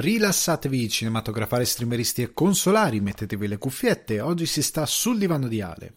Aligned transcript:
Rilassatevi 0.00 0.88
cinematografari, 0.88 1.64
streameristi 1.64 2.22
e 2.22 2.32
consolari, 2.32 3.00
mettetevi 3.00 3.48
le 3.48 3.58
cuffiette, 3.58 4.20
oggi 4.20 4.46
si 4.46 4.62
sta 4.62 4.86
sul 4.86 5.18
divano 5.18 5.48
di 5.48 5.60
Ale. 5.60 5.94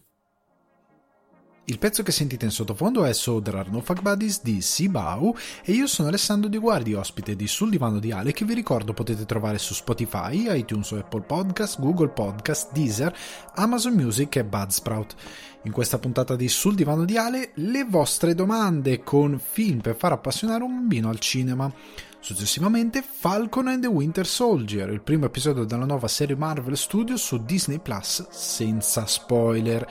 Il 1.66 1.78
pezzo 1.78 2.02
che 2.02 2.10
sentite 2.10 2.44
in 2.44 2.50
sottofondo 2.50 3.04
è 3.04 3.12
So 3.12 3.40
There 3.40 3.56
Are 3.56 3.70
No 3.70 3.82
Fuck 3.82 4.02
Buddies 4.02 4.42
di 4.42 4.60
Sibau 4.60 5.32
e 5.64 5.70
io 5.70 5.86
sono 5.86 6.08
Alessandro 6.08 6.48
Di 6.48 6.58
Guardi, 6.58 6.92
ospite 6.92 7.36
di 7.36 7.46
Sul 7.46 7.70
Divano 7.70 8.00
di 8.00 8.10
Ale 8.10 8.32
che 8.32 8.44
vi 8.44 8.52
ricordo 8.52 8.92
potete 8.92 9.24
trovare 9.26 9.58
su 9.58 9.72
Spotify, 9.72 10.58
iTunes 10.58 10.90
o 10.90 10.98
Apple 10.98 11.20
Podcast, 11.20 11.78
Google 11.78 12.08
Podcast, 12.08 12.72
Deezer, 12.72 13.16
Amazon 13.54 13.94
Music 13.94 14.34
e 14.34 14.44
Budsprout. 14.44 15.14
In 15.62 15.70
questa 15.70 16.00
puntata 16.00 16.34
di 16.34 16.48
Sul 16.48 16.74
Divano 16.74 17.04
di 17.04 17.16
Ale 17.16 17.52
le 17.54 17.84
vostre 17.84 18.34
domande 18.34 19.04
con 19.04 19.40
film 19.40 19.78
per 19.78 19.94
far 19.94 20.10
appassionare 20.10 20.64
un 20.64 20.74
bambino 20.74 21.10
al 21.10 21.20
cinema. 21.20 21.72
Successivamente 22.18 23.04
Falcon 23.08 23.68
and 23.68 23.82
the 23.82 23.88
Winter 23.88 24.26
Soldier, 24.26 24.88
il 24.90 25.00
primo 25.00 25.26
episodio 25.26 25.62
della 25.62 25.84
nuova 25.84 26.08
serie 26.08 26.34
Marvel 26.34 26.76
Studios 26.76 27.22
su 27.22 27.44
Disney 27.44 27.78
Plus 27.78 28.26
senza 28.30 29.06
spoiler. 29.06 29.88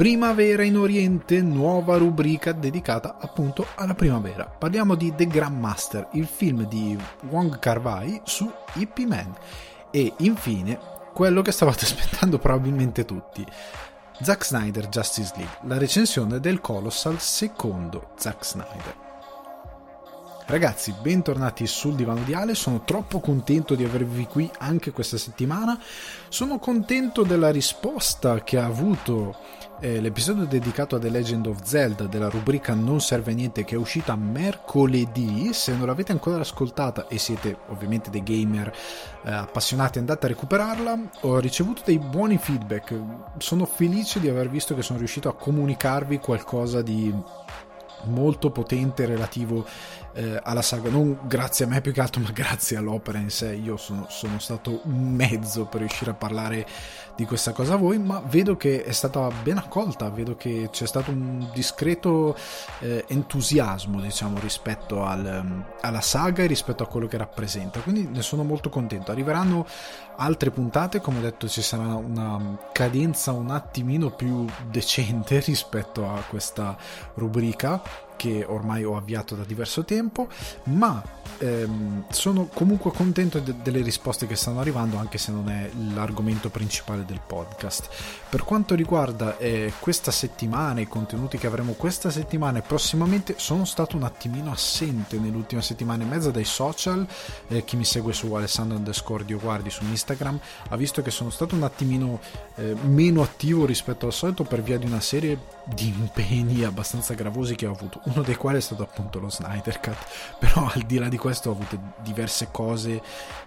Primavera 0.00 0.62
in 0.62 0.78
Oriente, 0.78 1.42
nuova 1.42 1.98
rubrica 1.98 2.52
dedicata 2.52 3.18
appunto 3.20 3.66
alla 3.74 3.92
primavera. 3.92 4.46
Parliamo 4.46 4.94
di 4.94 5.14
The 5.14 5.26
Grandmaster, 5.26 6.08
il 6.12 6.24
film 6.24 6.66
di 6.66 6.96
Wong 7.28 7.58
Kar-wai 7.58 8.22
su 8.24 8.50
Hippie 8.76 9.04
Man. 9.04 9.30
E 9.90 10.14
infine, 10.20 10.80
quello 11.12 11.42
che 11.42 11.52
stavate 11.52 11.84
aspettando 11.84 12.38
probabilmente 12.38 13.04
tutti. 13.04 13.44
Zack 14.22 14.46
Snyder 14.46 14.88
Justice 14.88 15.34
League, 15.36 15.58
la 15.64 15.76
recensione 15.76 16.40
del 16.40 16.62
Colossal 16.62 17.20
secondo 17.20 18.12
Zack 18.16 18.42
Snyder. 18.42 18.96
Ragazzi, 20.46 20.94
bentornati 21.00 21.66
sul 21.66 21.94
divano 21.94 22.22
di 22.22 22.32
Ale, 22.32 22.54
sono 22.54 22.84
troppo 22.84 23.20
contento 23.20 23.74
di 23.74 23.84
avervi 23.84 24.24
qui 24.24 24.50
anche 24.60 24.92
questa 24.92 25.18
settimana, 25.18 25.78
sono 26.30 26.58
contento 26.58 27.22
della 27.22 27.50
risposta 27.50 28.42
che 28.42 28.58
ha 28.58 28.64
avuto 28.64 29.36
eh, 29.80 30.00
l'episodio 30.00 30.44
dedicato 30.44 30.96
a 30.96 30.98
The 30.98 31.08
Legend 31.08 31.46
of 31.46 31.62
Zelda 31.62 32.04
della 32.04 32.28
rubrica 32.28 32.74
Non 32.74 33.00
serve 33.00 33.32
a 33.32 33.34
niente 33.34 33.64
che 33.64 33.74
è 33.74 33.78
uscita 33.78 34.14
mercoledì, 34.14 35.52
se 35.52 35.74
non 35.74 35.86
l'avete 35.86 36.12
ancora 36.12 36.40
ascoltata 36.40 37.08
e 37.08 37.18
siete 37.18 37.56
ovviamente 37.68 38.10
dei 38.10 38.22
gamer 38.22 38.72
eh, 39.24 39.32
appassionati 39.32 39.98
andate 39.98 40.26
a 40.26 40.28
recuperarla, 40.28 40.98
ho 41.22 41.38
ricevuto 41.38 41.82
dei 41.84 41.98
buoni 41.98 42.36
feedback, 42.36 42.94
sono 43.38 43.64
felice 43.64 44.20
di 44.20 44.28
aver 44.28 44.50
visto 44.50 44.74
che 44.74 44.82
sono 44.82 44.98
riuscito 44.98 45.28
a 45.28 45.34
comunicarvi 45.34 46.18
qualcosa 46.18 46.82
di 46.82 47.12
molto 48.04 48.50
potente 48.50 49.04
relativo 49.04 49.66
eh, 50.12 50.40
alla 50.42 50.62
saga, 50.62 50.90
non 50.90 51.18
grazie 51.24 51.64
a 51.64 51.68
me 51.68 51.80
più 51.80 51.92
che 51.92 52.00
altro, 52.00 52.20
ma 52.20 52.30
grazie 52.30 52.76
all'opera 52.76 53.18
in 53.18 53.30
sé. 53.30 53.54
Io 53.54 53.76
sono, 53.76 54.06
sono, 54.08 54.38
stato 54.38 54.80
un 54.84 55.12
mezzo 55.12 55.66
per 55.66 55.80
riuscire 55.80 56.10
a 56.10 56.14
parlare 56.14 56.66
di 57.20 57.26
questa 57.26 57.52
cosa 57.52 57.76
voi, 57.76 57.98
ma 57.98 58.22
vedo 58.24 58.56
che 58.56 58.82
è 58.82 58.92
stata 58.92 59.28
ben 59.42 59.58
accolta, 59.58 60.08
vedo 60.08 60.36
che 60.36 60.70
c'è 60.72 60.86
stato 60.86 61.10
un 61.10 61.50
discreto 61.52 62.34
eh, 62.78 63.04
entusiasmo, 63.08 64.00
diciamo, 64.00 64.38
rispetto 64.38 65.04
al, 65.04 65.64
alla 65.82 66.00
saga 66.00 66.44
e 66.44 66.46
rispetto 66.46 66.82
a 66.82 66.86
quello 66.86 67.06
che 67.06 67.18
rappresenta. 67.18 67.80
Quindi 67.80 68.08
ne 68.10 68.22
sono 68.22 68.42
molto 68.42 68.70
contento. 68.70 69.10
Arriveranno 69.10 69.66
altre 70.16 70.50
puntate, 70.50 71.02
come 71.02 71.18
ho 71.18 71.20
detto, 71.20 71.46
ci 71.46 71.60
sarà 71.60 71.94
una 71.94 72.56
cadenza 72.72 73.32
un 73.32 73.50
attimino 73.50 74.10
più 74.12 74.46
decente 74.70 75.40
rispetto 75.44 76.08
a 76.08 76.22
questa 76.26 76.74
rubrica 77.16 78.08
che 78.20 78.44
ormai 78.46 78.84
ho 78.84 78.98
avviato 78.98 79.34
da 79.34 79.44
diverso 79.44 79.82
tempo, 79.82 80.28
ma 80.64 81.02
ehm, 81.38 82.04
sono 82.10 82.50
comunque 82.52 82.92
contento 82.92 83.38
de- 83.38 83.54
delle 83.62 83.80
risposte 83.80 84.26
che 84.26 84.36
stanno 84.36 84.60
arrivando, 84.60 84.98
anche 84.98 85.16
se 85.16 85.32
non 85.32 85.48
è 85.48 85.70
l'argomento 85.94 86.50
principale 86.50 87.06
del 87.06 87.22
podcast. 87.26 87.88
Per 88.28 88.44
quanto 88.44 88.74
riguarda 88.74 89.38
eh, 89.38 89.72
questa 89.80 90.10
settimana, 90.10 90.82
i 90.82 90.86
contenuti 90.86 91.38
che 91.38 91.46
avremo 91.46 91.72
questa 91.72 92.10
settimana 92.10 92.58
e 92.58 92.62
prossimamente, 92.62 93.36
sono 93.38 93.64
stato 93.64 93.96
un 93.96 94.02
attimino 94.02 94.50
assente 94.50 95.18
nell'ultima 95.18 95.62
settimana 95.62 96.02
e 96.02 96.06
mezza 96.06 96.30
dai 96.30 96.44
social. 96.44 97.06
Eh, 97.48 97.64
chi 97.64 97.76
mi 97.76 97.86
segue 97.86 98.12
su 98.12 98.30
Alessandro 98.34 98.76
underscore 98.76 99.24
Guardi 99.24 99.70
su 99.70 99.82
Instagram 99.84 100.38
ha 100.68 100.76
visto 100.76 101.00
che 101.00 101.10
sono 101.10 101.30
stato 101.30 101.54
un 101.54 101.62
attimino 101.62 102.20
eh, 102.56 102.74
meno 102.82 103.22
attivo 103.22 103.64
rispetto 103.64 104.04
al 104.04 104.12
solito 104.12 104.44
per 104.44 104.60
via 104.60 104.76
di 104.76 104.84
una 104.84 105.00
serie 105.00 105.38
di 105.74 105.88
impegni 105.88 106.64
abbastanza 106.64 107.14
gravosi 107.14 107.54
che 107.54 107.66
ho 107.66 107.72
avuto, 107.72 108.00
uno 108.12 108.22
dei 108.22 108.36
quali 108.36 108.58
è 108.58 108.60
stato 108.60 108.82
appunto 108.82 109.18
lo 109.18 109.30
Snyder 109.30 109.80
Cut, 109.80 109.96
però 110.38 110.68
al 110.72 110.82
di 110.82 110.98
là 110.98 111.08
di 111.08 111.16
questo 111.16 111.50
ho 111.50 111.52
avuto 111.52 111.78
diverse 112.02 112.48
cose 112.50 113.02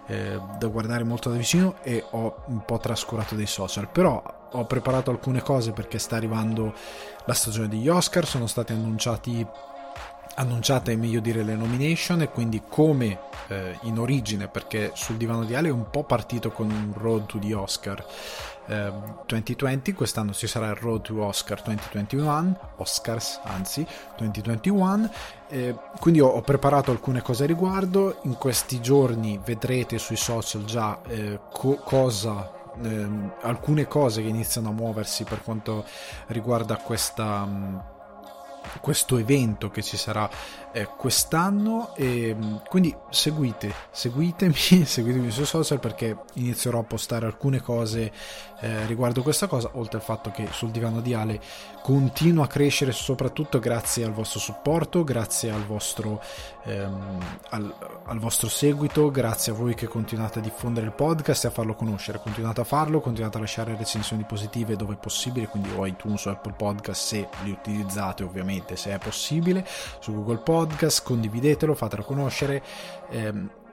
eh, 0.06 0.40
da 0.58 0.66
guardare 0.66 1.04
molto 1.04 1.30
da 1.30 1.36
vicino 1.36 1.76
e 1.82 2.04
ho 2.10 2.42
un 2.46 2.64
po' 2.64 2.78
trascurato 2.78 3.34
dei 3.34 3.46
social, 3.46 3.88
però 3.88 4.48
ho 4.52 4.64
preparato 4.66 5.10
alcune 5.10 5.42
cose 5.42 5.72
perché 5.72 5.98
sta 5.98 6.16
arrivando 6.16 6.74
la 7.24 7.34
stagione 7.34 7.68
degli 7.68 7.88
Oscar, 7.88 8.26
sono 8.26 8.46
stati 8.46 8.72
annunciati 8.72 9.46
annunciate 10.36 10.96
meglio 10.96 11.20
dire 11.20 11.44
le 11.44 11.54
nomination 11.54 12.22
e 12.22 12.30
quindi 12.30 12.62
come 12.68 13.20
eh, 13.48 13.78
in 13.82 13.98
origine 13.98 14.48
perché 14.48 14.90
sul 14.94 15.16
divano 15.16 15.44
di 15.44 15.54
Ale 15.54 15.68
è 15.68 15.72
un 15.72 15.90
po' 15.90 16.02
partito 16.02 16.50
con 16.50 16.70
un 16.70 16.92
road 16.96 17.26
to 17.26 17.38
the 17.38 17.54
Oscar 17.54 18.04
2020, 18.66 19.90
ehm, 19.90 19.96
quest'anno 19.96 20.32
ci 20.32 20.46
sarà 20.46 20.68
il 20.68 20.76
Road 20.76 21.02
to 21.02 21.22
Oscar 21.22 21.62
2021, 21.62 22.58
Oscars 22.76 23.40
anzi 23.44 23.86
2021, 24.16 25.10
eh, 25.48 25.74
quindi 26.00 26.20
ho, 26.20 26.28
ho, 26.28 26.40
preparato 26.40 26.90
alcune 26.90 27.22
cose 27.22 27.44
a 27.44 27.46
riguardo, 27.46 28.20
in 28.22 28.36
questi 28.36 28.80
giorni 28.80 29.40
vedrete 29.44 29.98
sui 29.98 30.16
social 30.16 30.64
già 30.64 31.00
eh, 31.06 31.40
co- 31.52 31.76
cosa 31.76 32.62
ehm, 32.82 33.34
alcune 33.42 33.86
cose 33.86 34.22
che 34.22 34.28
iniziano 34.28 34.70
a 34.70 34.72
muoversi 34.72 35.24
per 35.24 35.42
quanto 35.42 35.84
riguarda 36.28 36.76
questa, 36.76 37.44
mm, 37.44 37.76
questo 38.80 39.18
evento 39.18 39.70
che 39.70 39.82
ci 39.82 39.96
sarà 39.96 40.28
eh, 40.74 40.88
quest'anno 40.96 41.94
e 41.94 42.34
mm, 42.34 42.56
quindi 42.68 42.94
seguite, 43.08 43.72
seguitemi, 43.92 44.54
seguitemi 44.84 45.30
sui 45.30 45.44
social 45.44 45.78
perché 45.78 46.16
inizierò 46.34 46.80
a 46.80 46.82
postare 46.82 47.26
alcune 47.26 47.62
cose 47.62 48.10
eh, 48.60 48.84
riguardo 48.86 49.22
questa 49.22 49.46
cosa, 49.46 49.70
oltre 49.74 49.98
al 49.98 50.02
fatto 50.02 50.32
che 50.32 50.48
sul 50.50 50.70
divano 50.70 51.00
di 51.00 51.14
Ale 51.14 51.40
continua 51.80 52.44
a 52.44 52.48
crescere 52.48 52.92
soprattutto 52.92 53.58
grazie 53.60 54.04
al 54.04 54.12
vostro 54.12 54.40
supporto, 54.40 55.04
grazie 55.04 55.50
al 55.50 55.64
vostro, 55.64 56.20
ehm, 56.64 57.18
al, 57.50 57.74
al 58.06 58.18
vostro 58.18 58.48
seguito, 58.48 59.10
grazie 59.10 59.52
a 59.52 59.54
voi 59.54 59.74
che 59.74 59.86
continuate 59.86 60.40
a 60.40 60.42
diffondere 60.42 60.86
il 60.86 60.92
podcast 60.92 61.44
e 61.44 61.48
a 61.48 61.50
farlo 61.50 61.74
conoscere, 61.74 62.20
continuate 62.20 62.62
a 62.62 62.64
farlo, 62.64 63.00
continuate 63.00 63.36
a 63.36 63.40
lasciare 63.40 63.76
recensioni 63.76 64.24
positive 64.24 64.74
dove 64.74 64.94
è 64.94 64.98
possibile, 64.98 65.46
quindi 65.46 65.68
o 65.76 65.86
iTunes 65.86 66.24
o 66.24 66.30
Apple 66.30 66.54
Podcast 66.56 67.00
se 67.00 67.28
li 67.42 67.50
utilizzate 67.50 68.24
ovviamente, 68.24 68.76
se 68.76 68.92
è 68.92 68.98
possibile, 68.98 69.64
su 70.00 70.14
Google 70.14 70.38
Podcast 70.38 70.63
podcast, 70.66 71.02
condividetelo, 71.02 71.74
fatelo 71.74 72.02
conoscere. 72.02 72.62
Eh, 73.10 73.32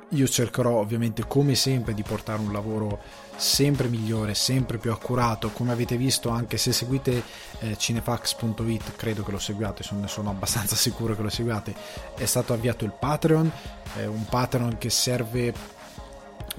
io 0.10 0.28
cercherò 0.28 0.72
ovviamente 0.72 1.26
come 1.26 1.56
sempre 1.56 1.94
di 1.94 2.04
portare 2.04 2.42
un 2.42 2.52
lavoro 2.52 3.00
sempre 3.38 3.88
migliore, 3.88 4.34
sempre 4.34 4.78
più 4.78 4.92
accurato, 4.92 5.52
come 5.52 5.72
avete 5.72 5.96
visto 5.96 6.28
anche 6.30 6.58
se 6.58 6.74
seguite 6.74 7.24
eh, 7.60 7.78
cinefax.it, 7.78 8.96
credo 8.98 9.24
che 9.24 9.32
lo 9.32 9.40
seguiate, 9.40 9.84
ne 9.92 10.08
sono 10.08 10.30
abbastanza 10.30 10.76
sicuro 10.78 11.16
che 11.16 11.22
lo 11.22 11.30
seguiate, 11.30 11.74
è 12.16 12.26
stato 12.26 12.52
avviato 12.52 12.84
il 12.84 12.92
Patreon, 12.92 13.50
eh, 13.98 14.06
un 14.06 14.26
Patreon 14.26 14.78
che 14.78 14.90
serve 14.90 15.54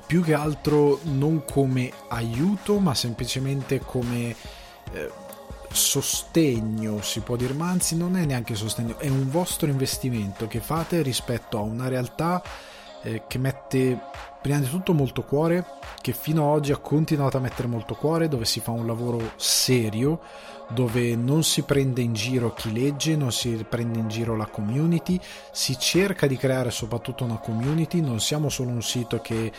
più 0.06 0.22
che 0.22 0.32
altro 0.32 1.00
non 1.03 1.44
come 1.44 1.93
aiuto 2.09 2.78
ma 2.78 2.94
semplicemente 2.94 3.81
come 3.81 4.34
eh, 4.93 5.10
sostegno, 5.74 7.02
si 7.02 7.20
può 7.20 7.36
dire, 7.36 7.52
ma 7.54 7.68
anzi 7.68 7.96
non 7.96 8.16
è 8.16 8.24
neanche 8.24 8.54
sostegno, 8.54 8.98
è 8.98 9.08
un 9.08 9.30
vostro 9.30 9.68
investimento 9.68 10.46
che 10.46 10.60
fate 10.60 11.02
rispetto 11.02 11.58
a 11.58 11.62
una 11.62 11.88
realtà 11.88 12.42
eh, 13.02 13.22
che 13.26 13.38
mette 13.38 13.98
prima 14.40 14.58
di 14.58 14.68
tutto 14.68 14.92
molto 14.92 15.22
cuore, 15.22 15.64
che 16.00 16.12
fino 16.12 16.42
ad 16.42 16.58
oggi 16.58 16.72
ha 16.72 16.76
continuato 16.78 17.36
a 17.36 17.40
mettere 17.40 17.69
molto 17.69 17.94
cuore, 17.94 18.28
dove 18.28 18.44
si 18.44 18.60
fa 18.60 18.72
un 18.72 18.86
lavoro 18.86 19.32
serio, 19.36 20.20
dove 20.69 21.14
non 21.14 21.44
si 21.44 21.62
prende 21.62 22.00
in 22.00 22.12
giro 22.12 22.52
chi 22.52 22.72
legge, 22.72 23.14
non 23.14 23.30
si 23.30 23.64
prende 23.68 23.98
in 23.98 24.08
giro 24.08 24.36
la 24.36 24.46
community, 24.46 25.20
si 25.52 25.78
cerca 25.78 26.26
di 26.26 26.36
creare 26.36 26.70
soprattutto 26.70 27.25
una 27.25 27.38
community, 27.38 28.00
non 28.00 28.20
siamo 28.20 28.48
solo 28.48 28.70
un 28.70 28.82
sito 28.82 29.20
che... 29.20 29.52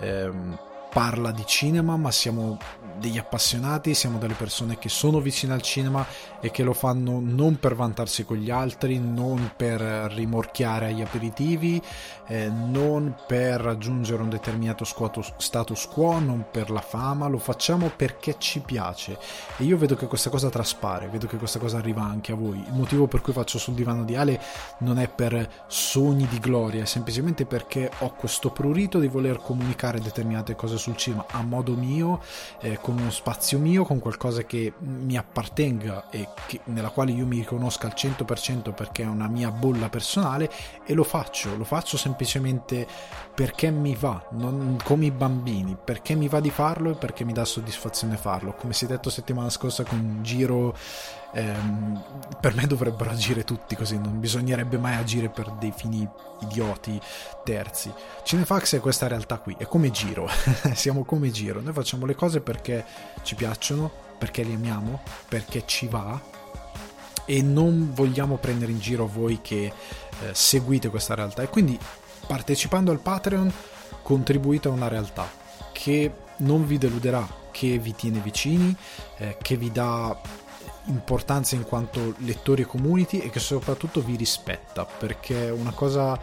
Ehm, 0.00 0.58
parla 0.94 1.32
di 1.32 1.44
cinema, 1.44 1.96
ma 1.96 2.12
siamo 2.12 2.56
degli 2.98 3.18
appassionati, 3.18 3.94
siamo 3.94 4.18
delle 4.18 4.34
persone 4.34 4.78
che 4.78 4.88
sono 4.88 5.18
vicine 5.18 5.52
al 5.52 5.60
cinema 5.60 6.06
e 6.40 6.52
che 6.52 6.62
lo 6.62 6.72
fanno 6.72 7.18
non 7.20 7.58
per 7.58 7.74
vantarsi 7.74 8.24
con 8.24 8.36
gli 8.36 8.48
altri, 8.48 9.00
non 9.00 9.54
per 9.56 9.80
rimorchiare 9.80 10.86
agli 10.86 11.02
aperitivi, 11.02 11.82
eh, 12.28 12.48
non 12.48 13.16
per 13.26 13.60
raggiungere 13.60 14.22
un 14.22 14.28
determinato 14.28 14.84
status 14.84 15.86
quo, 15.88 16.20
non 16.20 16.46
per 16.52 16.70
la 16.70 16.80
fama, 16.80 17.26
lo 17.26 17.38
facciamo 17.38 17.90
perché 17.94 18.36
ci 18.38 18.60
piace. 18.60 19.18
E 19.56 19.64
io 19.64 19.76
vedo 19.76 19.96
che 19.96 20.06
questa 20.06 20.30
cosa 20.30 20.48
traspare, 20.48 21.08
vedo 21.08 21.26
che 21.26 21.38
questa 21.38 21.58
cosa 21.58 21.78
arriva 21.78 22.02
anche 22.02 22.30
a 22.30 22.36
voi. 22.36 22.58
Il 22.58 22.74
motivo 22.74 23.08
per 23.08 23.20
cui 23.20 23.32
faccio 23.32 23.58
sul 23.58 23.74
divano 23.74 24.04
di 24.04 24.14
Ale 24.14 24.40
non 24.78 25.00
è 25.00 25.08
per 25.08 25.64
sogni 25.66 26.28
di 26.28 26.38
gloria, 26.38 26.82
è 26.82 26.86
semplicemente 26.86 27.46
perché 27.46 27.90
ho 27.98 28.14
questo 28.14 28.50
prurito 28.50 29.00
di 29.00 29.08
voler 29.08 29.38
comunicare 29.38 29.98
determinate 29.98 30.54
cose 30.54 30.78
sul 30.84 30.96
cinema 30.96 31.24
a 31.30 31.42
modo 31.42 31.72
mio, 31.72 32.20
eh, 32.60 32.78
con 32.78 32.98
uno 32.98 33.10
spazio 33.10 33.58
mio, 33.58 33.84
con 33.84 33.98
qualcosa 33.98 34.42
che 34.42 34.74
mi 34.80 35.16
appartenga 35.16 36.10
e 36.10 36.28
che, 36.46 36.60
nella 36.64 36.90
quale 36.90 37.12
io 37.12 37.24
mi 37.26 37.38
riconosca 37.38 37.86
al 37.86 37.94
100% 37.96 38.74
perché 38.74 39.02
è 39.02 39.06
una 39.06 39.28
mia 39.28 39.50
bolla 39.50 39.88
personale 39.88 40.50
e 40.84 40.92
lo 40.92 41.04
faccio, 41.04 41.56
lo 41.56 41.64
faccio 41.64 41.96
semplicemente 41.96 42.86
perché 43.34 43.70
mi 43.70 43.96
va, 43.98 44.22
non 44.32 44.78
come 44.84 45.06
i 45.06 45.10
bambini, 45.10 45.76
perché 45.82 46.14
mi 46.14 46.28
va 46.28 46.40
di 46.40 46.50
farlo 46.50 46.90
e 46.90 46.94
perché 46.94 47.24
mi 47.24 47.32
dà 47.32 47.44
soddisfazione 47.44 48.16
farlo. 48.16 48.52
Come 48.52 48.74
si 48.74 48.84
è 48.84 48.88
detto 48.88 49.08
settimana 49.08 49.48
scorsa 49.48 49.84
con 49.84 50.18
Giro, 50.22 50.76
ehm, 51.34 52.02
per 52.40 52.54
me 52.54 52.66
dovrebbero 52.66 53.10
agire 53.10 53.44
tutti 53.44 53.74
così, 53.76 53.98
non 53.98 54.20
bisognerebbe 54.20 54.78
mai 54.78 54.96
agire 54.96 55.28
per 55.28 55.50
dei 55.52 55.72
fini 55.76 56.08
idioti 56.40 56.98
terzi. 57.44 57.92
Cinefax 58.22 58.76
è 58.76 58.80
questa 58.80 59.08
realtà 59.08 59.38
qui, 59.38 59.54
è 59.58 59.64
come 59.66 59.90
Giro, 59.90 60.28
siamo 60.72 61.04
come 61.04 61.30
Giro, 61.30 61.60
noi 61.60 61.72
facciamo 61.72 62.06
le 62.06 62.14
cose 62.14 62.40
perché 62.40 62.84
ci 63.22 63.34
piacciono, 63.34 63.90
perché 64.18 64.42
li 64.42 64.54
amiamo, 64.54 65.02
perché 65.28 65.64
ci 65.66 65.86
va 65.88 66.20
e 67.26 67.42
non 67.42 67.92
vogliamo 67.92 68.36
prendere 68.36 68.70
in 68.70 68.78
giro 68.78 69.06
voi 69.06 69.40
che 69.40 69.64
eh, 69.64 69.72
seguite 70.32 70.90
questa 70.90 71.14
realtà 71.14 71.42
e 71.42 71.48
quindi 71.48 71.78
partecipando 72.26 72.90
al 72.90 73.00
Patreon 73.00 73.52
contribuite 74.02 74.68
a 74.68 74.72
una 74.72 74.88
realtà 74.88 75.26
che 75.72 76.12
non 76.38 76.66
vi 76.66 76.78
deluderà, 76.78 77.26
che 77.50 77.78
vi 77.78 77.94
tiene 77.94 78.18
vicini, 78.18 78.74
eh, 79.16 79.36
che 79.40 79.56
vi 79.56 79.70
dà 79.70 80.16
importanza 80.84 81.54
in 81.54 81.64
quanto 81.64 82.14
lettori 82.18 82.62
e 82.62 82.66
community 82.66 83.18
e 83.18 83.30
che 83.30 83.40
soprattutto 83.40 84.02
vi 84.02 84.16
rispetta 84.16 84.84
perché 84.84 85.50
una 85.50 85.72
cosa 85.72 86.18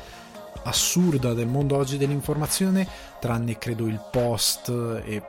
assurda 0.64 1.34
del 1.34 1.48
mondo 1.48 1.76
oggi 1.76 1.98
dell'informazione 1.98 2.88
tranne 3.20 3.58
credo 3.58 3.88
il 3.88 4.00
post 4.12 4.70
e 4.70 5.24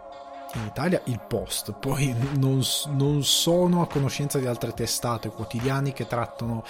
in 0.55 0.67
Italia 0.67 1.01
il 1.05 1.21
post. 1.27 1.73
Poi 1.73 2.15
non, 2.35 2.63
non 2.89 3.25
sono 3.25 3.83
a 3.83 3.87
conoscenza 3.87 4.39
di 4.39 4.47
altre 4.47 4.73
testate 4.73 5.31
quotidiane 5.31 5.93
che 5.93 6.07
trattano 6.07 6.65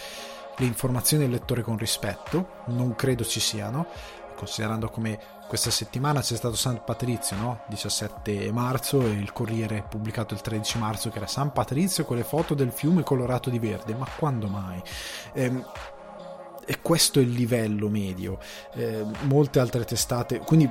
le 0.57 0.67
informazioni 0.67 1.25
del 1.25 1.33
lettore 1.33 1.63
con 1.63 1.77
rispetto, 1.77 2.63
non 2.67 2.95
credo 2.95 3.25
ci 3.25 3.41
siano, 3.41 3.87
considerando 4.37 4.89
come 4.89 5.19
questa 5.53 5.71
settimana 5.71 6.23
c'è 6.23 6.35
stato 6.35 6.57
San 6.57 6.83
Patrizio, 6.83 7.37
no? 7.37 7.61
17 7.67 8.51
marzo, 8.53 9.03
e 9.03 9.11
il 9.11 9.35
Corriere 9.35 9.85
pubblicato 9.87 10.33
il 10.33 10.41
13 10.41 10.79
marzo 10.79 11.11
che 11.11 11.19
era 11.19 11.27
San 11.27 11.53
Patrizio 11.53 12.07
con 12.07 12.17
le 12.17 12.25
foto 12.25 12.55
del 12.55 12.73
fiume 12.73 13.03
colorato 13.03 13.51
di 13.51 13.59
verde, 13.59 13.95
ma 13.95 14.07
quando 14.17 14.47
mai? 14.47 14.83
Ehm, 15.35 15.63
e 16.65 16.81
questo 16.81 17.19
è 17.19 17.23
il 17.23 17.33
livello 17.33 17.91
medio. 17.91 18.39
Eh, 18.73 19.05
molte 19.25 19.61
altre 19.61 19.85
testate, 19.85 20.39
quindi 20.39 20.71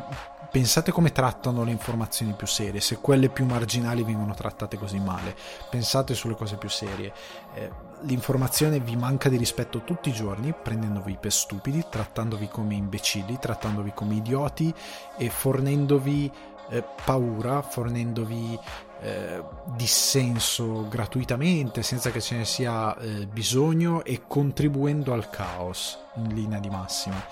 pensate 0.49 0.91
come 0.91 1.11
trattano 1.11 1.63
le 1.63 1.69
informazioni 1.69 2.33
più 2.33 2.47
serie, 2.47 2.81
se 2.81 2.97
quelle 2.97 3.29
più 3.29 3.45
marginali 3.45 4.01
vengono 4.01 4.33
trattate 4.33 4.79
così 4.79 4.97
male, 4.97 5.35
pensate 5.69 6.15
sulle 6.15 6.33
cose 6.33 6.55
più 6.55 6.69
serie. 6.69 7.13
Eh, 7.53 7.71
l'informazione 8.03 8.79
vi 8.79 8.95
manca 8.95 9.29
di 9.29 9.37
rispetto 9.37 9.83
tutti 9.83 10.09
i 10.09 10.13
giorni, 10.13 10.53
prendendovi 10.53 11.17
per 11.19 11.31
stupidi, 11.31 11.85
trattandovi 11.89 12.47
come 12.47 12.75
imbecilli, 12.75 13.37
trattandovi 13.39 13.91
come 13.93 14.15
idioti 14.15 14.73
e 15.17 15.29
fornendovi 15.29 16.31
eh, 16.69 16.83
paura, 17.03 17.61
fornendovi 17.61 18.57
eh, 19.01 19.43
dissenso 19.75 20.87
gratuitamente, 20.87 21.83
senza 21.83 22.11
che 22.11 22.21
ce 22.21 22.37
ne 22.37 22.45
sia 22.45 22.95
eh, 22.97 23.25
bisogno 23.27 24.03
e 24.03 24.21
contribuendo 24.27 25.13
al 25.13 25.29
caos 25.29 25.99
in 26.15 26.33
linea 26.33 26.59
di 26.59 26.69
massima. 26.69 27.23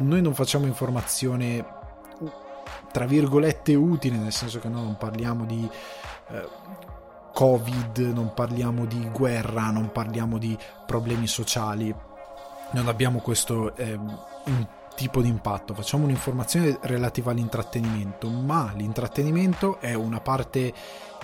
noi 0.00 0.22
non 0.22 0.34
facciamo 0.34 0.66
informazione 0.66 1.76
tra 2.90 3.06
virgolette 3.06 3.74
utile, 3.74 4.16
nel 4.16 4.32
senso 4.32 4.58
che 4.58 4.68
noi 4.68 4.82
non 4.82 4.96
parliamo 4.96 5.44
di 5.44 5.68
eh, 6.30 6.48
Covid, 7.38 7.98
non 7.98 8.34
parliamo 8.34 8.84
di 8.84 9.08
guerra, 9.12 9.70
non 9.70 9.92
parliamo 9.92 10.38
di 10.38 10.58
problemi 10.84 11.28
sociali, 11.28 11.94
non 12.72 12.88
abbiamo 12.88 13.20
questo 13.20 13.76
eh, 13.76 13.96
tipo 14.96 15.22
di 15.22 15.28
impatto, 15.28 15.72
facciamo 15.72 16.02
un'informazione 16.02 16.78
relativa 16.80 17.30
all'intrattenimento, 17.30 18.28
ma 18.28 18.72
l'intrattenimento 18.74 19.78
è 19.78 19.94
una 19.94 20.18
parte 20.18 20.74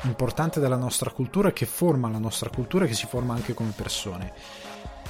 importante 0.02 0.61
della 0.61 0.76
nostra 0.76 1.11
cultura 1.11 1.50
che 1.50 1.66
forma 1.66 2.08
la 2.08 2.19
nostra 2.19 2.49
cultura 2.49 2.84
e 2.84 2.88
che 2.88 2.94
si 2.94 3.06
forma 3.06 3.34
anche 3.34 3.52
come 3.52 3.72
persone. 3.75 4.32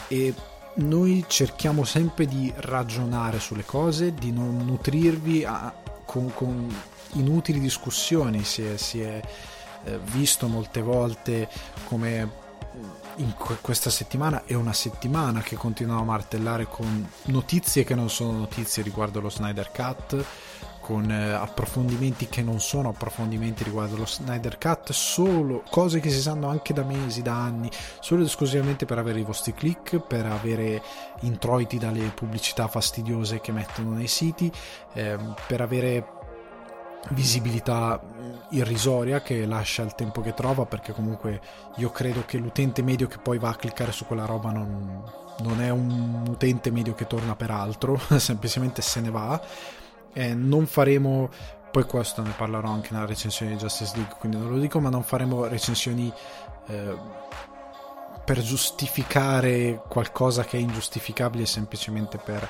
E 0.09 0.33
noi 0.77 1.23
cerchiamo 1.29 1.85
sempre 1.85 2.25
di 2.25 2.51
ragionare 2.57 3.41
sulle 3.41 3.67
cose, 3.67 4.15
di 4.15 4.33
non 4.33 4.57
nutrirvi 4.65 5.45
a, 5.45 5.71
con, 6.07 6.33
con 6.33 6.75
inutili 7.13 7.61
discussioni, 7.61 8.43
si 8.43 8.63
è, 8.63 8.79
si 8.79 9.03
è 9.03 9.21
visto 10.13 10.49
molte 10.49 10.81
volte 10.81 11.49
come 11.87 12.43
in 13.17 13.35
questa 13.61 13.91
settimana 13.91 14.43
è 14.45 14.55
una 14.55 14.73
settimana 14.73 15.41
che 15.41 15.57
continuiamo 15.57 16.01
a 16.01 16.05
martellare 16.05 16.67
con 16.67 17.09
notizie 17.25 17.85
che 17.85 17.95
non 17.95 18.11
sono 18.11 18.39
notizie 18.39 18.83
riguardo 18.83 19.21
lo 19.21 19.31
Snyder 19.31 19.71
Cut 19.71 20.25
con 20.81 21.11
eh, 21.11 21.33
approfondimenti 21.33 22.29
che 22.29 22.43
non 22.43 22.61
sono 22.61 22.89
approfondimenti 22.89 23.63
riguardo 23.63 23.97
lo 23.97 24.07
Snyder 24.07 24.59
Cut 24.59 24.91
solo 24.91 25.63
cose 25.71 26.01
che 26.01 26.11
si 26.11 26.21
sanno 26.21 26.49
anche 26.49 26.73
da 26.75 26.83
mesi, 26.83 27.23
da 27.23 27.35
anni 27.35 27.71
solo 28.01 28.23
ed 28.23 28.27
esclusivamente 28.27 28.85
per 28.85 28.99
avere 28.99 29.21
i 29.21 29.25
vostri 29.25 29.55
click 29.55 29.99
per 30.01 30.27
avere 30.27 30.83
introiti 31.21 31.79
dalle 31.79 32.09
pubblicità 32.09 32.67
fastidiose 32.67 33.41
che 33.41 33.53
mettono 33.53 33.91
nei 33.91 34.09
siti 34.09 34.51
eh, 34.95 35.17
per 35.47 35.61
avere 35.61 36.14
visibilità 37.11 38.01
irrisoria 38.51 39.21
che 39.21 39.47
lascia 39.47 39.83
il 39.83 39.95
tempo 39.95 40.21
che 40.21 40.35
trova 40.35 40.65
perché 40.65 40.93
comunque 40.93 41.41
io 41.77 41.91
credo 41.91 42.25
che 42.25 42.39
l'utente 42.39 42.83
medio 42.83 43.07
che 43.07 43.19
poi 43.19 43.39
va 43.39 43.51
a 43.51 43.57
cliccare 43.57 43.93
su 43.93 44.07
quella 44.07 44.25
roba 44.25 44.51
non, 44.51 45.03
non 45.41 45.61
è 45.61 45.71
un 45.71 46.25
utente 46.29 46.71
medio 46.71 46.95
che 46.95 47.07
torna 47.07 47.35
per 47.37 47.51
altro 47.51 47.99
semplicemente 48.19 48.83
se 48.83 49.01
ne 49.01 49.11
va. 49.11 49.41
Eh, 50.13 50.35
non 50.35 50.67
faremo 50.67 51.29
poi 51.73 51.85
questo 51.87 52.23
ne 52.23 52.33
parlerò 52.37 52.69
anche 52.69 52.91
nella 52.93 53.05
recensione 53.05 53.51
di 53.53 53.59
Justice 53.59 53.97
League 53.97 54.15
quindi 54.21 54.39
non 54.39 54.49
lo 54.49 54.59
dico 54.59 54.79
ma 54.79 54.91
non 54.91 55.03
faremo 55.03 55.47
recensioni 55.47 56.13
eh, 56.69 56.97
per 58.25 58.41
giustificare 58.41 59.83
qualcosa 59.89 60.45
che 60.45 60.57
è 60.57 60.61
ingiustificabile 60.61 61.47
semplicemente 61.47 62.19
per 62.19 62.49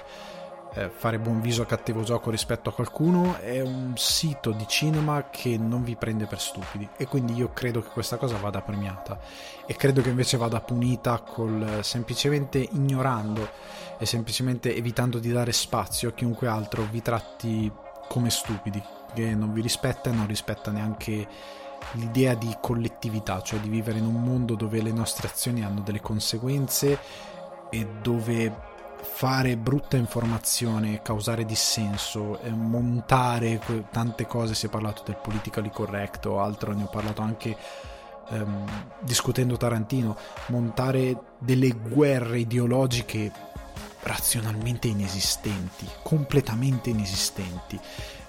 eh, 0.75 0.91
fare 0.91 1.19
buon 1.19 1.41
viso 1.41 1.63
a 1.63 1.67
cattivo 1.67 2.03
gioco 2.03 2.31
rispetto 2.31 2.69
a 2.69 2.73
qualcuno 2.73 3.39
è 3.39 3.61
un 3.61 3.93
sito 3.97 4.51
di 4.51 4.67
cinema 4.67 5.29
che 5.31 5.57
non 5.57 5.85
vi 5.85 5.95
prende 5.95 6.27
per 6.27 6.41
stupidi. 6.41 6.89
E 6.97 7.07
quindi 7.07 7.35
io 7.35 7.53
credo 7.53 7.81
che 7.81 7.91
questa 7.91 8.17
cosa 8.17 8.37
vada 8.37 8.61
premiata. 8.61 9.19
E 9.67 9.75
credo 9.77 10.03
che 10.03 10.09
invece 10.11 10.37
vada 10.37 10.61
punita 10.61 11.21
col 11.21 11.81
semplicemente 11.83 12.59
ignorando 12.59 13.49
e 13.99 14.07
semplicemente 14.07 14.75
evitando 14.75 15.19
di 15.19 15.31
dare 15.31 15.53
spazio 15.53 16.09
a 16.09 16.13
chiunque 16.13 16.49
altro 16.49 16.87
vi 16.91 17.01
tratti 17.01 17.73
come 18.09 18.31
stupidi 18.31 18.83
che 19.15 19.35
non 19.35 19.53
vi 19.53 19.61
rispetta 19.61 20.11
e 20.11 20.13
non 20.13 20.27
rispetta 20.27 20.73
neanche 20.73 21.27
l'idea 21.93 22.35
di 22.35 22.57
collettività, 22.61 23.41
cioè 23.43 23.61
di 23.61 23.69
vivere 23.69 23.99
in 23.99 24.07
un 24.07 24.23
mondo 24.23 24.55
dove 24.57 24.83
le 24.83 24.91
nostre 24.91 25.29
azioni 25.29 25.63
hanno 25.63 25.81
delle 25.81 26.01
conseguenze 26.01 26.99
e 27.71 27.87
dove 28.03 28.73
fare 29.05 29.57
brutta 29.57 29.97
informazione, 29.97 31.03
causare 31.03 31.45
dissenso, 31.45 32.41
eh, 32.41 32.51
montare 32.51 33.61
tante 33.91 34.27
cose, 34.27 34.55
si 34.55 34.67
è 34.67 34.69
parlato 34.69 35.03
del 35.05 35.17
politically 35.23 35.71
correct 35.71 36.27
o 36.27 36.41
altro, 36.41 36.73
ne 36.73 36.83
ho 36.83 36.89
parlato 36.89 37.23
anche 37.23 37.57
ehm, 38.31 38.95
discutendo 39.01 39.57
Tarantino, 39.57 40.17
montare 40.47 41.17
delle 41.39 41.71
guerre 41.71 42.41
ideologiche 42.41 43.31
razionalmente 44.01 44.89
inesistenti, 44.89 45.87
completamente 46.03 46.91
inesistenti 46.91 47.81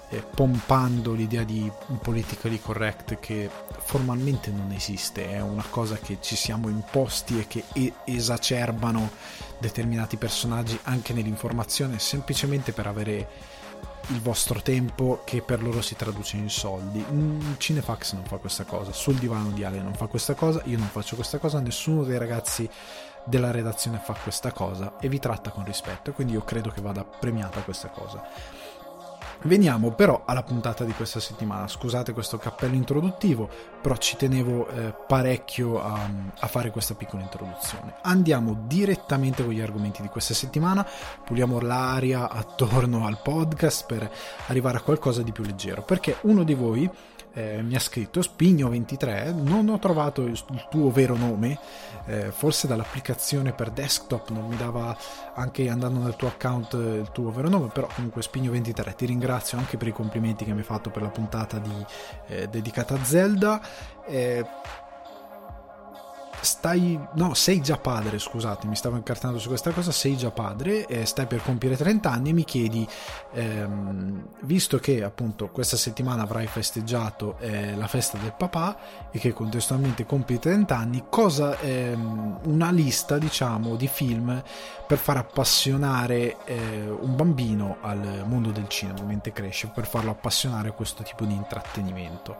eh, 0.08 0.22
pompando 0.22 1.12
l'idea 1.12 1.42
di 1.42 1.70
un 1.88 1.98
politically 1.98 2.60
correct 2.60 3.18
che 3.18 3.50
formalmente 3.78 4.50
non 4.50 4.70
esiste, 4.70 5.30
è 5.30 5.40
una 5.40 5.64
cosa 5.68 5.96
che 5.96 6.18
ci 6.20 6.36
siamo 6.36 6.68
imposti 6.68 7.40
e 7.40 7.46
che 7.48 7.64
e- 7.72 7.92
esacerbano 8.04 9.10
determinati 9.58 10.16
personaggi 10.16 10.78
anche 10.84 11.12
nell'informazione 11.12 11.98
semplicemente 11.98 12.72
per 12.72 12.86
avere 12.86 13.28
il 14.08 14.20
vostro 14.20 14.62
tempo 14.62 15.22
che 15.24 15.42
per 15.42 15.62
loro 15.62 15.80
si 15.82 15.96
traduce 15.96 16.36
in 16.36 16.48
soldi. 16.48 17.04
Mm, 17.10 17.54
Cinefax 17.56 18.12
non 18.12 18.24
fa 18.24 18.36
questa 18.36 18.64
cosa, 18.64 18.92
sul 18.92 19.16
divano 19.16 19.50
di 19.50 19.64
Ale 19.64 19.80
non 19.80 19.94
fa 19.94 20.06
questa 20.06 20.34
cosa, 20.34 20.62
io 20.64 20.78
non 20.78 20.88
faccio 20.88 21.16
questa 21.16 21.38
cosa, 21.38 21.60
nessuno 21.60 22.04
dei 22.04 22.18
ragazzi 22.18 22.68
della 23.24 23.50
redazione 23.50 23.98
fa 23.98 24.14
questa 24.14 24.52
cosa 24.52 24.98
e 25.00 25.08
vi 25.08 25.18
tratta 25.18 25.50
con 25.50 25.64
rispetto, 25.64 26.12
quindi 26.12 26.34
io 26.34 26.44
credo 26.44 26.70
che 26.70 26.80
vada 26.80 27.04
premiata 27.04 27.60
questa 27.62 27.88
cosa. 27.88 28.22
Veniamo 29.42 29.92
però 29.92 30.22
alla 30.24 30.42
puntata 30.42 30.84
di 30.84 30.92
questa 30.92 31.20
settimana. 31.20 31.68
Scusate 31.68 32.12
questo 32.12 32.38
cappello 32.38 32.74
introduttivo, 32.74 33.48
però 33.80 33.96
ci 33.96 34.16
tenevo 34.16 34.68
eh, 34.68 34.94
parecchio 35.06 35.82
a, 35.82 36.10
a, 36.38 36.46
fare 36.46 36.70
questa 36.70 36.94
piccola 36.94 37.22
introduzione. 37.22 37.94
Andiamo 38.02 38.64
direttamente 38.66 39.44
con 39.44 39.52
gli 39.52 39.60
argomenti 39.60 40.02
di 40.02 40.08
questa 40.08 40.34
settimana, 40.34 40.86
puliamo 41.24 41.60
l'aria 41.60 42.30
attorno 42.30 43.06
al 43.06 43.20
podcast 43.22 43.86
per 43.86 44.10
arrivare 44.46 44.78
a 44.78 44.82
qualcosa 44.82 45.22
di 45.22 45.32
più 45.32 45.44
leggero, 45.44 45.82
perché 45.82 46.16
uno 46.22 46.42
di 46.42 46.54
voi 46.54 46.90
eh, 47.36 47.60
mi 47.60 47.74
ha 47.74 47.80
scritto 47.80 48.20
Spigno23, 48.20 49.34
non 49.34 49.68
ho 49.68 49.78
trovato 49.78 50.22
il, 50.22 50.42
il 50.52 50.66
tuo 50.70 50.90
vero 50.90 51.16
nome, 51.16 51.58
eh, 52.06 52.30
forse 52.30 52.66
dall'applicazione 52.66 53.52
per 53.52 53.70
desktop 53.70 54.30
non 54.30 54.46
mi 54.46 54.56
dava 54.56 54.96
anche 55.34 55.68
andando 55.68 56.00
nel 56.00 56.16
tuo 56.16 56.28
account 56.28 56.72
il 56.72 57.10
tuo 57.12 57.30
vero 57.30 57.50
nome, 57.50 57.68
però 57.68 57.88
comunque 57.94 58.22
Spigno23 58.22 58.94
ti 58.94 59.04
ringrazio 59.04 59.58
anche 59.58 59.76
per 59.76 59.88
i 59.88 59.92
complimenti 59.92 60.46
che 60.46 60.52
mi 60.52 60.60
hai 60.60 60.64
fatto 60.64 60.88
per 60.88 61.02
la 61.02 61.10
puntata 61.10 61.58
di, 61.58 61.84
eh, 62.28 62.48
dedicata 62.48 62.94
a 62.94 63.04
Zelda. 63.04 63.60
Stai 66.40 66.98
no 67.14 67.34
sei 67.34 67.60
già 67.60 67.76
padre 67.76 68.18
scusate 68.18 68.66
mi 68.66 68.76
stavo 68.76 68.96
incartando 68.96 69.38
su 69.38 69.48
questa 69.48 69.72
cosa 69.72 69.90
sei 69.90 70.16
già 70.16 70.30
padre 70.30 70.86
eh, 70.86 71.04
stai 71.04 71.26
per 71.26 71.42
compiere 71.42 71.76
30 71.76 72.10
anni 72.10 72.30
e 72.30 72.32
mi 72.32 72.44
chiedi 72.44 72.86
ehm, 73.32 74.28
visto 74.42 74.78
che 74.78 75.02
appunto 75.02 75.48
questa 75.48 75.76
settimana 75.76 76.22
avrai 76.22 76.46
festeggiato 76.46 77.36
eh, 77.40 77.74
la 77.74 77.88
festa 77.88 78.16
del 78.18 78.34
papà 78.36 78.76
e 79.10 79.18
che 79.18 79.32
contestualmente 79.32 80.06
compi 80.06 80.38
30 80.38 80.76
anni 80.76 81.04
cosa 81.08 81.58
ehm, 81.58 82.40
una 82.44 82.70
lista 82.70 83.18
diciamo 83.18 83.74
di 83.76 83.88
film 83.88 84.42
per 84.86 84.98
far 84.98 85.16
appassionare 85.16 86.36
eh, 86.44 86.88
un 86.88 87.16
bambino 87.16 87.78
al 87.80 88.24
mondo 88.26 88.50
del 88.50 88.68
cinema 88.68 89.02
mentre 89.02 89.32
cresce 89.32 89.70
per 89.74 89.86
farlo 89.86 90.10
appassionare 90.10 90.68
a 90.68 90.72
questo 90.72 91.02
tipo 91.02 91.24
di 91.24 91.34
intrattenimento? 91.34 92.36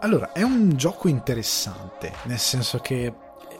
Allora, 0.00 0.30
è 0.30 0.42
un 0.42 0.76
gioco 0.76 1.08
interessante, 1.08 2.12
nel 2.24 2.38
senso 2.38 2.78
che 2.78 3.12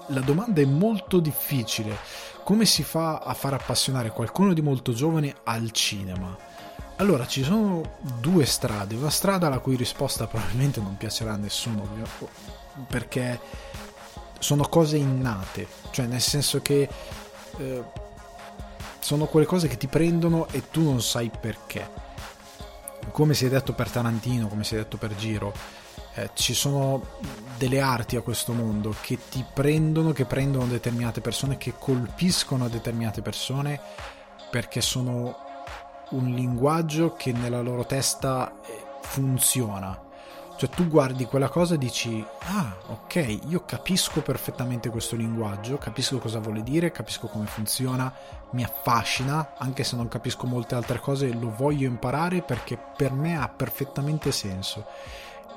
la 0.09 0.21
domanda 0.21 0.61
è 0.61 0.65
molto 0.65 1.21
difficile. 1.21 1.97
Come 2.45 2.65
si 2.65 2.83
fa 2.83 3.19
a 3.19 3.35
far 3.35 3.55
appassionare 3.55 4.11
qualcuno 4.11 4.53
di 4.53 4.63
molto 4.63 4.93
giovane 4.93 5.35
al 5.45 5.71
cinema? 5.71 6.37
Allora, 6.97 7.27
ci 7.27 7.43
sono 7.43 7.99
due 8.21 8.45
strade. 8.45 8.97
Una 8.97 9.11
strada 9.11 9.49
la 9.49 9.59
cui 9.59 9.77
risposta 9.77 10.27
probabilmente 10.27 10.81
non 10.81 10.97
piacerà 10.97 11.35
a 11.35 11.37
nessuno, 11.37 11.87
perché 12.89 13.41
sono 14.39 14.65
cose 14.69 14.97
innate, 14.97 15.67
cioè 15.91 16.07
nel 16.07 16.21
senso 16.21 16.61
che 16.63 16.89
eh, 17.59 17.85
sono 19.01 19.27
quelle 19.27 19.47
cose 19.47 19.69
che 19.69 19.77
ti 19.77 19.87
prendono 19.87 20.49
e 20.49 20.71
tu 20.71 20.83
non 20.83 21.03
sai 21.03 21.31
perché. 21.31 22.07
Come 23.11 23.35
si 23.35 23.47
è 23.47 23.49
detto 23.49 23.73
per 23.73 23.91
Tarantino, 23.91 24.49
come 24.49 24.65
si 24.65 24.75
è 24.75 24.79
detto 24.79 24.97
per 24.97 25.15
Giro, 25.15 25.53
eh, 26.19 26.31
ci 26.35 26.53
sono 26.53 27.03
delle 27.57 27.81
arti 27.81 28.17
a 28.17 28.23
questo 28.23 28.53
mondo 28.53 28.95
che 29.01 29.19
ti 29.29 29.45
prendono, 29.53 30.13
che 30.13 30.25
prendono 30.25 30.67
determinate 30.67 31.21
persone, 31.21 31.57
che 31.57 31.75
colpiscono 31.79 32.69
determinate 32.69 33.23
persone 33.23 33.81
perché 34.51 34.81
sono 34.81 35.37
un 36.11 36.27
linguaggio 36.27 37.15
che 37.15 37.33
nella 37.33 37.61
loro 37.61 37.85
testa 37.85 38.61
eh, 38.63 38.85
funziona. 39.03 40.07
Cioè 40.57 40.71
tu 40.71 40.89
guardi 40.89 41.25
quella 41.25 41.49
cosa 41.49 41.75
e 41.75 41.79
dici, 41.79 42.25
ah 42.41 42.77
ok, 42.89 43.43
io 43.47 43.65
capisco 43.65 44.23
perfettamente 44.23 44.89
questo 44.89 45.15
linguaggio, 45.15 45.79
capisco 45.79 46.19
cosa 46.19 46.41
vuole 46.41 46.65
dire, 46.65 46.91
capisco 46.91 47.29
come 47.29 47.47
funziona, 47.47 48.13
mi 48.53 48.65
affascina, 48.65 49.55
anche 49.57 49.85
se 49.85 49.95
non 49.95 50.09
capisco 50.09 50.49
molte 50.49 50.75
altre 50.75 50.99
cose, 50.99 51.33
lo 51.33 51.55
voglio 51.57 51.87
imparare 51.87 52.43
perché 52.43 52.77
per 52.77 53.13
me 53.13 53.37
ha 53.37 53.49
perfettamente 53.49 54.33
senso 54.33 54.85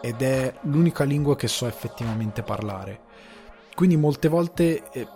ed 0.02 0.22
è 0.22 0.54
l'unica 0.62 1.04
lingua 1.04 1.36
che 1.36 1.48
so 1.48 1.68
effettivamente 1.68 2.44
parlare. 2.44 3.10
Quindi 3.76 3.96
molte 3.96 4.28
volte 4.28 4.90
eh, 4.92 5.08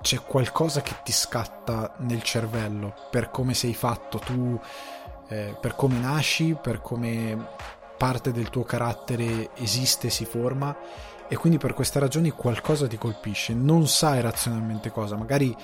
c'è 0.00 0.20
qualcosa 0.20 0.82
che 0.82 0.94
ti 1.02 1.12
scatta 1.12 1.94
nel 1.98 2.22
cervello 2.22 2.94
per 3.10 3.30
come 3.30 3.54
sei 3.54 3.74
fatto 3.74 4.18
tu, 4.18 4.58
eh, 5.28 5.56
per 5.60 5.74
come 5.74 5.98
nasci, 5.98 6.56
per 6.60 6.80
come 6.80 7.36
parte 7.96 8.30
del 8.30 8.50
tuo 8.50 8.62
carattere 8.62 9.50
esiste, 9.56 10.10
si 10.10 10.24
forma 10.24 10.76
e 11.28 11.36
quindi 11.36 11.58
per 11.58 11.74
queste 11.74 11.98
ragioni 11.98 12.30
qualcosa 12.30 12.86
ti 12.86 12.98
colpisce, 12.98 13.52
non 13.52 13.88
sai 13.88 14.20
razionalmente 14.20 14.90
cosa, 14.90 15.16
magari 15.16 15.54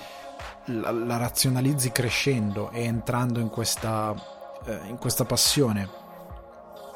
la, 0.65 0.91
la 0.91 1.17
razionalizzi 1.17 1.91
crescendo 1.91 2.69
e 2.71 2.83
entrando 2.83 3.39
in 3.39 3.49
questa, 3.49 4.13
eh, 4.65 4.87
in 4.87 4.97
questa 4.97 5.23
passione 5.23 6.01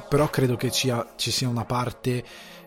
però 0.09 0.29
credo 0.29 0.55
che 0.55 0.71
ci, 0.71 0.93
ci 1.15 1.31
sia 1.31 1.49
una 1.49 1.65
parte 1.65 2.23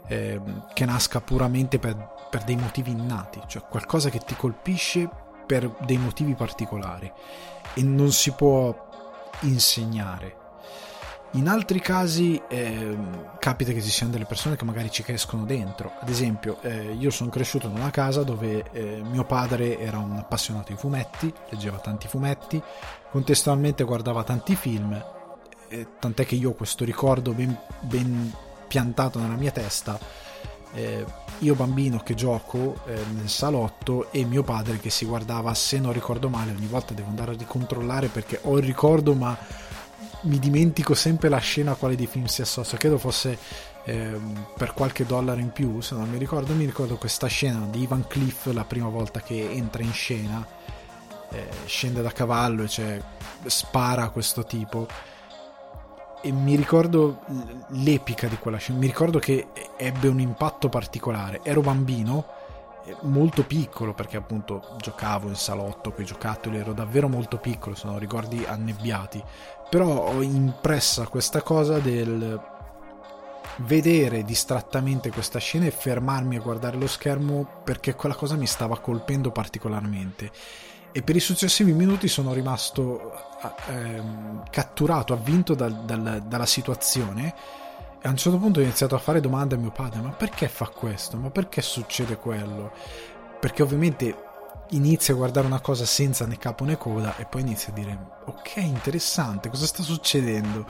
eh, 0.07 0.41
che 0.75 0.85
nasca 0.85 1.21
puramente 1.21 1.79
per, 1.79 2.27
per, 2.31 2.45
dei 2.45 2.57
motivi 2.57 2.91
innati, 2.91 3.41
cioè 3.47 3.63
qualcosa 3.69 4.11
che 4.11 4.19
ti 4.19 4.35
colpisce 4.35 5.09
per 5.47 5.69
dei 5.85 5.99
motivi 5.99 6.35
particolari 6.35 7.11
e 7.75 7.83
non 7.83 8.13
si 8.13 8.33
può 8.33 8.89
insegnare. 9.41 10.39
In 11.35 11.49
altri 11.49 11.81
casi 11.81 12.43
eh, 12.49 12.97
capita 13.39 13.71
che 13.71 13.81
ci 13.81 13.89
siano 13.89 14.11
delle 14.11 14.25
persone 14.25 14.57
che 14.57 14.65
magari 14.65 14.91
ci 14.91 15.05
crescono 15.05 15.45
dentro. 15.45 15.93
Ad 16.01 16.09
esempio, 16.09 16.61
eh, 16.63 16.93
io 16.99 17.11
sono 17.11 17.31
cresciuto 17.31 17.69
in 17.69 17.77
una 17.77 17.91
casa 17.91 18.25
dove 18.25 18.69
eh, 18.73 19.01
mio 19.05 19.23
padre 19.25 19.79
era 19.79 19.99
un 19.99 20.17
appassionato 20.17 20.73
di 20.73 20.79
fumetti, 20.79 21.33
leggeva 21.51 21.79
tanti 21.79 22.09
fumetti, 22.09 22.61
contestualmente 23.13 23.85
guardava 23.85 24.25
tanti 24.25 24.57
film 24.57 25.01
tant'è 25.99 26.27
che 26.27 26.35
io 26.35 26.51
ho 26.51 26.55
questo 26.55 26.85
ricordo 26.85 27.33
ben, 27.33 27.57
ben 27.81 28.33
piantato 28.67 29.19
nella 29.19 29.35
mia 29.35 29.51
testa. 29.51 29.99
Eh, 30.73 31.05
io 31.39 31.55
bambino 31.55 31.99
che 31.99 32.15
gioco 32.15 32.81
eh, 32.87 33.03
nel 33.13 33.29
salotto 33.29 34.13
e 34.13 34.25
mio 34.25 34.43
padre 34.43 34.79
che 34.79 34.91
si 34.91 35.05
guardava, 35.05 35.53
se 35.55 35.79
non 35.79 35.93
ricordo 35.93 36.29
male, 36.29 36.53
ogni 36.53 36.67
volta 36.67 36.95
devo 36.95 37.09
andare 37.09 37.33
a 37.33 37.37
ricontrollare 37.37 38.09
perché 38.09 38.39
ho 38.43 38.57
il 38.59 38.65
ricordo 38.65 39.15
ma 39.15 39.37
mi 40.23 40.39
dimentico 40.39 40.95
sempre 40.95 41.29
la 41.29 41.39
scena 41.39 41.73
a 41.73 41.75
quale 41.75 41.97
dei 41.97 42.07
film 42.07 42.27
si 42.27 42.43
associa, 42.43 42.77
credo 42.77 42.99
fosse 42.99 43.39
eh, 43.85 44.17
per 44.57 44.75
qualche 44.75 45.07
dollaro 45.07 45.41
in 45.41 45.51
più, 45.51 45.81
se 45.81 45.95
non 45.95 46.11
mi 46.11 46.19
ricordo, 46.19 46.55
mi 46.55 46.67
ricordo 46.67 46.97
questa 46.97 47.27
scena 47.27 47.67
di 47.71 47.83
Ivan 47.83 48.07
Cliff 48.07 48.47
la 48.53 48.65
prima 48.65 48.89
volta 48.89 49.21
che 49.21 49.51
entra 49.51 49.83
in 49.83 49.93
scena, 49.93 50.47
eh, 51.31 51.49
scende 51.65 52.03
da 52.03 52.13
cavallo 52.13 52.65
e 52.65 52.69
cioè, 52.69 53.01
spara 53.47 54.05
a 54.05 54.11
questo 54.11 54.45
tipo 54.45 54.87
e 56.23 56.33
mi 56.33 56.55
ricordo 56.55 57.21
l'epica 57.69 58.29
di 58.29 58.37
quella 58.37 58.59
scena, 58.59 58.79
mi 58.79 58.87
ricordo 58.87 59.19
che 59.19 59.49
ebbe 59.77 60.09
un 60.09 60.21
impatto 60.21 60.69
particolare. 60.69 61.41
Ero 61.43 61.61
bambino, 61.61 62.27
eh, 62.85 62.97
molto 63.03 63.45
piccolo, 63.45 63.95
perché 63.95 64.17
appunto 64.17 64.77
giocavo 64.79 65.29
in 65.29 65.37
salotto 65.37 65.93
con 65.93 66.03
i 66.03 66.07
giocattoli, 66.07 66.59
ero 66.59 66.73
davvero 66.73 67.09
molto 67.09 67.39
piccolo, 67.39 67.75
sono 67.75 67.99
ricordi 67.99 68.45
annebbiati, 68.45 69.23
però 69.69 69.87
ho 69.87 70.23
impressa 70.23 71.07
questa 71.07 71.43
cosa 71.43 71.79
del 71.79 72.41
vedere 73.59 74.23
distrattamente 74.23 75.11
questa 75.11 75.39
scena 75.39 75.67
e 75.67 75.71
fermarmi 75.71 76.37
a 76.37 76.41
guardare 76.41 76.79
lo 76.79 76.87
schermo 76.87 77.61
perché 77.65 77.95
quella 77.95 78.15
cosa 78.15 78.37
mi 78.37 78.47
stava 78.47 78.79
colpendo 78.79 79.31
particolarmente. 79.31 80.31
E 80.93 81.03
per 81.03 81.17
i 81.17 81.21
successivi 81.21 81.73
minuti 81.73 82.09
sono 82.09 82.33
rimasto 82.33 83.30
ehm, 83.69 84.45
catturato, 84.51 85.13
avvinto 85.13 85.55
dal, 85.55 85.85
dal, 85.85 86.23
dalla 86.27 86.47
situazione 86.47 87.35
e 88.03 88.09
a 88.09 88.11
un 88.11 88.17
certo 88.17 88.39
punto 88.39 88.61
ho 88.61 88.63
iniziato 88.63 88.95
a 88.95 88.99
fare 88.99 89.21
domande 89.21 89.55
a 89.55 89.59
mio 89.59 89.71
padre 89.71 90.01
ma 90.01 90.11
perché 90.11 90.49
fa 90.49 90.69
questo? 90.69 91.17
ma 91.17 91.31
perché 91.31 91.61
succede 91.63 92.17
quello? 92.17 92.73
perché 93.39 93.63
ovviamente 93.63 94.29
inizia 94.71 95.15
a 95.15 95.17
guardare 95.17 95.47
una 95.47 95.61
cosa 95.61 95.85
senza 95.85 96.27
né 96.27 96.39
capo 96.39 96.65
né 96.65 96.77
coda 96.77 97.17
e 97.17 97.25
poi 97.25 97.41
inizia 97.41 97.73
a 97.73 97.75
dire 97.75 97.99
ok 98.27 98.57
interessante 98.57 99.49
cosa 99.49 99.67
sta 99.67 99.83
succedendo 99.83 100.67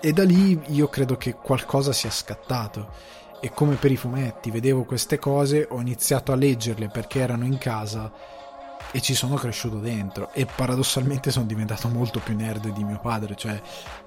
e 0.00 0.12
da 0.12 0.24
lì 0.24 0.60
io 0.68 0.88
credo 0.88 1.16
che 1.16 1.34
qualcosa 1.34 1.92
sia 1.92 2.10
scattato 2.10 2.90
e 3.40 3.50
come 3.50 3.74
per 3.76 3.90
i 3.90 3.96
fumetti 3.96 4.50
vedevo 4.50 4.84
queste 4.84 5.18
cose 5.18 5.66
ho 5.68 5.80
iniziato 5.80 6.32
a 6.32 6.36
leggerle 6.36 6.88
perché 6.88 7.20
erano 7.20 7.44
in 7.44 7.58
casa 7.58 8.12
e 8.92 9.00
ci 9.00 9.14
sono 9.14 9.34
cresciuto 9.34 9.78
dentro. 9.78 10.30
E 10.32 10.46
paradossalmente 10.46 11.30
sono 11.30 11.46
diventato 11.46 11.88
molto 11.88 12.20
più 12.20 12.36
nerd 12.36 12.68
di 12.68 12.84
mio 12.84 13.00
padre, 13.00 13.34
cioè 13.34 13.60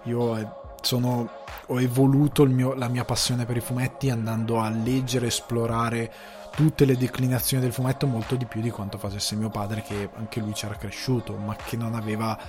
io 0.04 0.38
eh, 0.38 0.48
sono, 0.82 1.30
ho 1.66 1.82
evoluto 1.82 2.46
mio, 2.46 2.74
la 2.74 2.88
mia 2.88 3.04
passione 3.04 3.46
per 3.46 3.58
i 3.58 3.62
fumetti 3.62 4.10
andando 4.10 4.62
a 4.62 4.70
leggere, 4.70 5.28
esplorare 5.28 6.14
tutte 6.56 6.86
le 6.86 6.96
declinazioni 6.96 7.62
del 7.62 7.74
fumetto 7.74 8.08
molto 8.08 8.36
di 8.36 8.46
più 8.46 8.62
di 8.62 8.70
quanto 8.70 8.98
facesse 8.98 9.36
mio 9.36 9.50
padre 9.50 9.82
che 9.82 10.10
anche 10.16 10.40
lui 10.40 10.54
c'era 10.54 10.76
cresciuto 10.76 11.36
ma 11.36 11.54
che 11.54 11.76
non 11.76 11.96
aveva 11.96 12.40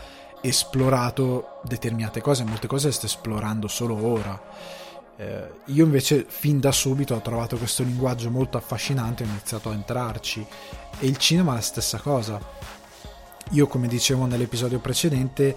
esplorato 0.41 1.59
determinate 1.65 2.21
cose, 2.21 2.45
molte 2.45 2.69
cose 2.69 2.93
sto 2.93 3.07
esplorando 3.07 3.67
solo 3.67 4.07
ora. 4.07 4.41
Eh, 5.19 5.51
io 5.67 5.85
invece 5.85 6.27
fin 6.29 6.61
da 6.61 6.73
subito 6.73 7.15
ho 7.15 7.21
trovato 7.21 7.57
questo 7.57 7.83
linguaggio 7.83 8.31
molto 8.31 8.59
affascinante 8.59 9.23
ho 9.23 9.27
iniziato 9.27 9.71
a 9.71 9.75
entrarci. 9.75 10.47
E 10.99 11.07
il 11.07 11.17
cinema 11.17 11.53
è 11.53 11.55
la 11.57 11.61
stessa 11.61 11.99
cosa. 11.99 12.41
Io, 13.51 13.67
come 13.67 13.87
dicevo 13.87 14.27
nell'episodio 14.27 14.81
precedente, 14.81 15.57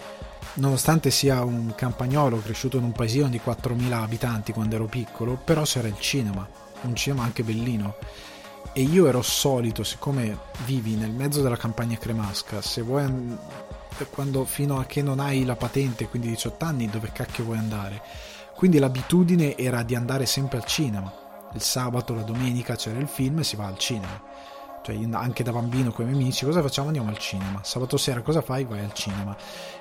nonostante 0.56 1.10
sia 1.12 1.44
un 1.44 1.74
campagnolo 1.76 2.40
cresciuto 2.40 2.78
in 2.78 2.84
un 2.84 2.92
paesino 2.92 3.28
di 3.28 3.42
4.000 3.44 3.92
abitanti 3.94 4.54
quando 4.54 4.76
ero 4.76 4.86
piccolo, 4.86 5.40
però 5.44 5.64
c'era 5.64 5.88
il 5.88 6.00
cinema, 6.00 6.48
un 6.82 6.96
cinema 6.96 7.24
anche 7.24 7.44
bellino. 7.44 7.96
E 8.74 8.84
io 8.84 9.08
ero 9.08 9.24
solito, 9.24 9.84
siccome 9.84 10.38
vivi 10.66 10.96
nel 10.96 11.10
mezzo 11.12 11.42
della 11.42 11.58
campagna 11.58 11.98
cremasca, 11.98 12.62
se 12.62 12.82
vuoi 12.82 13.38
quando 14.12 14.46
fino 14.46 14.80
a 14.80 14.86
che 14.86 15.02
non 15.02 15.20
hai 15.20 15.44
la 15.44 15.56
patente, 15.56 16.08
quindi 16.08 16.30
18 16.30 16.64
anni, 16.64 16.88
dove 16.88 17.12
cacchio 17.12 17.44
vuoi 17.44 17.58
andare? 17.58 18.02
Quindi 18.60 18.78
l'abitudine 18.78 19.56
era 19.56 19.84
di 19.84 19.96
andare 19.96 20.26
sempre 20.26 20.58
al 20.58 20.66
cinema. 20.66 21.10
Il 21.54 21.62
sabato, 21.62 22.14
la 22.14 22.24
domenica 22.24 22.76
c'era 22.76 23.00
il 23.00 23.08
film 23.08 23.40
e 23.40 23.46
si 23.46 23.56
va 23.56 23.68
al 23.68 23.78
cinema. 23.78 24.22
Cioè, 24.82 25.00
anche 25.14 25.44
da 25.44 25.54
bambino 25.54 25.94
con 25.94 26.04
i 26.04 26.10
miei 26.10 26.24
amici, 26.24 26.44
cosa 26.44 26.62
facciamo? 26.62 26.88
Andiamo 26.88 27.08
al 27.08 27.18
cinema. 27.18 27.62
Sabato 27.64 27.96
sera 27.96 28.22
cosa 28.22 28.42
fai? 28.42 28.66
Vai 28.66 28.82
al 28.84 28.92
cinema. 28.92 29.34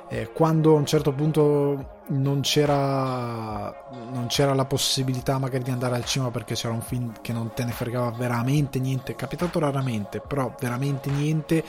Eh, 0.06 0.30
quando 0.32 0.76
a 0.76 0.78
un 0.78 0.86
certo 0.86 1.10
punto 1.10 2.02
non 2.10 2.42
c'era, 2.42 3.88
non 4.12 4.26
c'era 4.28 4.54
la 4.54 4.64
possibilità 4.64 5.38
magari 5.38 5.64
di 5.64 5.72
andare 5.72 5.96
al 5.96 6.04
cinema 6.04 6.30
perché 6.30 6.54
c'era 6.54 6.72
un 6.72 6.80
film 6.80 7.14
che 7.20 7.32
non 7.32 7.50
te 7.54 7.64
ne 7.64 7.72
fregava 7.72 8.12
veramente 8.12 8.78
niente, 8.78 9.10
è 9.10 9.16
capitato 9.16 9.58
raramente, 9.58 10.20
però 10.20 10.54
veramente 10.60 11.10
niente 11.10 11.64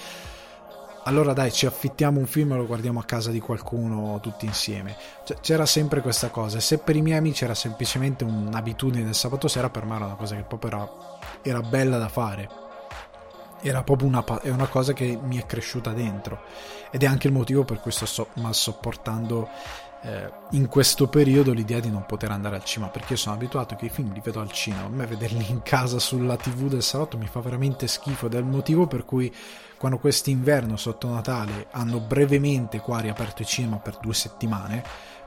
allora 1.10 1.34
dai 1.34 1.52
ci 1.52 1.66
affittiamo 1.66 2.20
un 2.20 2.28
film 2.28 2.52
e 2.52 2.56
lo 2.56 2.68
guardiamo 2.68 3.00
a 3.00 3.04
casa 3.04 3.32
di 3.32 3.40
qualcuno 3.40 4.20
tutti 4.22 4.46
insieme. 4.46 4.96
Cioè, 5.24 5.40
c'era 5.42 5.66
sempre 5.66 6.02
questa 6.02 6.30
cosa, 6.30 6.60
se 6.60 6.78
per 6.78 6.96
i 6.96 7.02
miei 7.02 7.18
amici 7.18 7.44
era 7.44 7.56
semplicemente 7.56 8.24
un'abitudine 8.24 9.04
del 9.04 9.16
sabato 9.16 9.48
sera, 9.48 9.72
per 9.72 9.86
me 9.86 9.96
era 9.96 10.06
una 10.06 10.16
cosa 10.16 10.36
che 10.36 10.44
proprio 10.44 10.72
era, 10.72 10.90
era 11.42 11.62
bella 11.62 11.98
da 11.98 12.10
fare. 12.10 12.68
Era 13.62 13.84
proprio 13.84 14.08
una, 14.08 14.24
è 14.42 14.50
una 14.50 14.68
cosa 14.68 14.94
che 14.94 15.20
mi 15.22 15.38
è 15.38 15.46
cresciuta 15.46 15.92
dentro 15.92 16.44
ed 16.92 17.04
è 17.04 17.08
anche 17.08 17.28
il 17.28 17.34
motivo 17.34 17.66
per 17.66 17.80
cui 17.80 17.92
sto 17.92 18.06
so, 18.06 18.28
sopportando 18.52 19.50
eh, 20.02 20.32
in 20.52 20.68
questo 20.68 21.08
periodo 21.08 21.52
l'idea 21.52 21.80
di 21.80 21.90
non 21.90 22.06
poter 22.06 22.32
andare 22.32 22.56
al 22.56 22.64
cinema 22.64 22.90
perché 22.90 23.14
io 23.14 23.20
sono 23.20 23.36
abituato 23.36 23.76
che 23.76 23.86
i 23.86 23.90
film 23.90 24.14
li 24.14 24.22
vedo 24.24 24.40
al 24.40 24.52
cinema 24.52 24.86
a 24.86 24.90
me 24.90 25.06
vederli 25.06 25.46
in 25.50 25.62
casa 25.62 26.00
sulla 26.00 26.38
tv 26.38 26.68
del 26.70 26.84
salotto 26.84 27.18
mi 27.18 27.28
fa 27.28 27.42
veramente 27.42 27.88
schifo 27.88 28.28
ed 28.28 28.36
è 28.36 28.38
il 28.38 28.46
motivo 28.46 28.88
per 28.88 29.04
cui 29.04 29.34
quando 29.78 29.98
quest'inverno 29.98 30.78
sotto 30.78 31.10
Natale 31.10 31.68
hanno 31.72 32.00
brevemente 32.00 32.80
qua 32.80 33.00
riaperto 33.00 33.42
i 33.42 33.46
cinema 33.46 33.78
per 33.78 33.98
due 34.00 34.14
settimane 34.14 34.84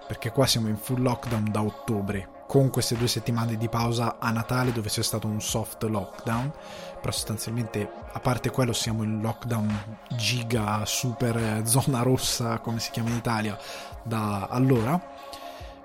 perché 0.07 0.31
qua 0.31 0.47
siamo 0.47 0.69
in 0.69 0.77
full 0.77 1.03
lockdown 1.03 1.51
da 1.51 1.63
ottobre 1.63 2.29
con 2.47 2.69
queste 2.69 2.97
due 2.97 3.09
settimane 3.09 3.57
di 3.57 3.69
pausa 3.69 4.17
a 4.19 4.31
Natale 4.31 4.73
dove 4.73 4.89
c'è 4.89 5.03
stato 5.03 5.27
un 5.27 5.41
soft 5.41 5.85
lockdown 5.85 6.53
però 7.01 7.13
sostanzialmente 7.13 7.91
a 8.13 8.21
parte 8.21 8.51
quello 8.51 8.73
siamo 8.73 9.03
in 9.03 9.21
lockdown 9.21 10.05
giga 10.11 10.85
super 10.85 11.37
eh, 11.37 11.63
zona 11.65 12.03
rossa 12.03 12.59
come 12.59 12.79
si 12.79 12.91
chiama 12.91 13.09
in 13.09 13.17
Italia 13.17 13.59
da 14.05 14.47
allora 14.51 15.01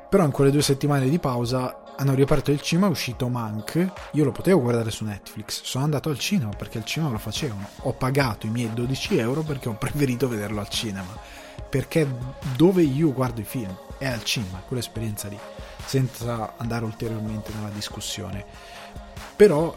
però 0.10 0.24
in 0.24 0.32
quelle 0.32 0.52
due 0.52 0.62
settimane 0.62 1.10
di 1.10 1.20
pausa 1.20 1.84
hanno 1.98 2.14
riaperto 2.14 2.52
il 2.52 2.62
cinema, 2.62 2.88
è 2.88 2.90
uscito 2.90 3.28
Mank, 3.28 3.92
io 4.12 4.24
lo 4.24 4.32
potevo 4.32 4.62
guardare 4.62 4.92
su 4.92 5.04
Netflix, 5.04 5.64
sono 5.64 5.84
andato 5.84 6.10
al 6.10 6.20
cinema 6.20 6.52
perché 6.56 6.78
al 6.78 6.86
cinema 6.86 7.12
lo 7.12 7.18
facevano, 7.18 7.68
ho 7.82 7.92
pagato 7.92 8.46
i 8.46 8.50
miei 8.50 8.72
12 8.72 9.18
euro 9.18 9.42
perché 9.42 9.68
ho 9.68 9.74
preferito 9.78 10.30
vederlo 10.30 10.62
al 10.62 10.70
cinema, 10.70 11.14
perché 11.70 12.08
dove 12.56 12.84
io 12.84 13.12
guardo 13.12 13.42
i 13.42 13.44
film 13.44 13.76
è 13.98 14.08
al 14.08 14.24
cinema, 14.24 14.62
quell'esperienza 14.66 15.28
lì, 15.28 15.38
senza 15.84 16.54
andare 16.56 16.86
ulteriormente 16.86 17.52
nella 17.54 17.70
discussione. 17.70 18.46
Però 19.36 19.76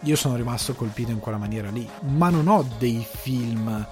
io 0.00 0.16
sono 0.16 0.36
rimasto 0.36 0.74
colpito 0.74 1.10
in 1.10 1.18
quella 1.18 1.38
maniera 1.38 1.70
lì, 1.70 1.88
ma 2.02 2.28
non 2.28 2.46
ho 2.46 2.64
dei 2.78 3.04
film, 3.08 3.84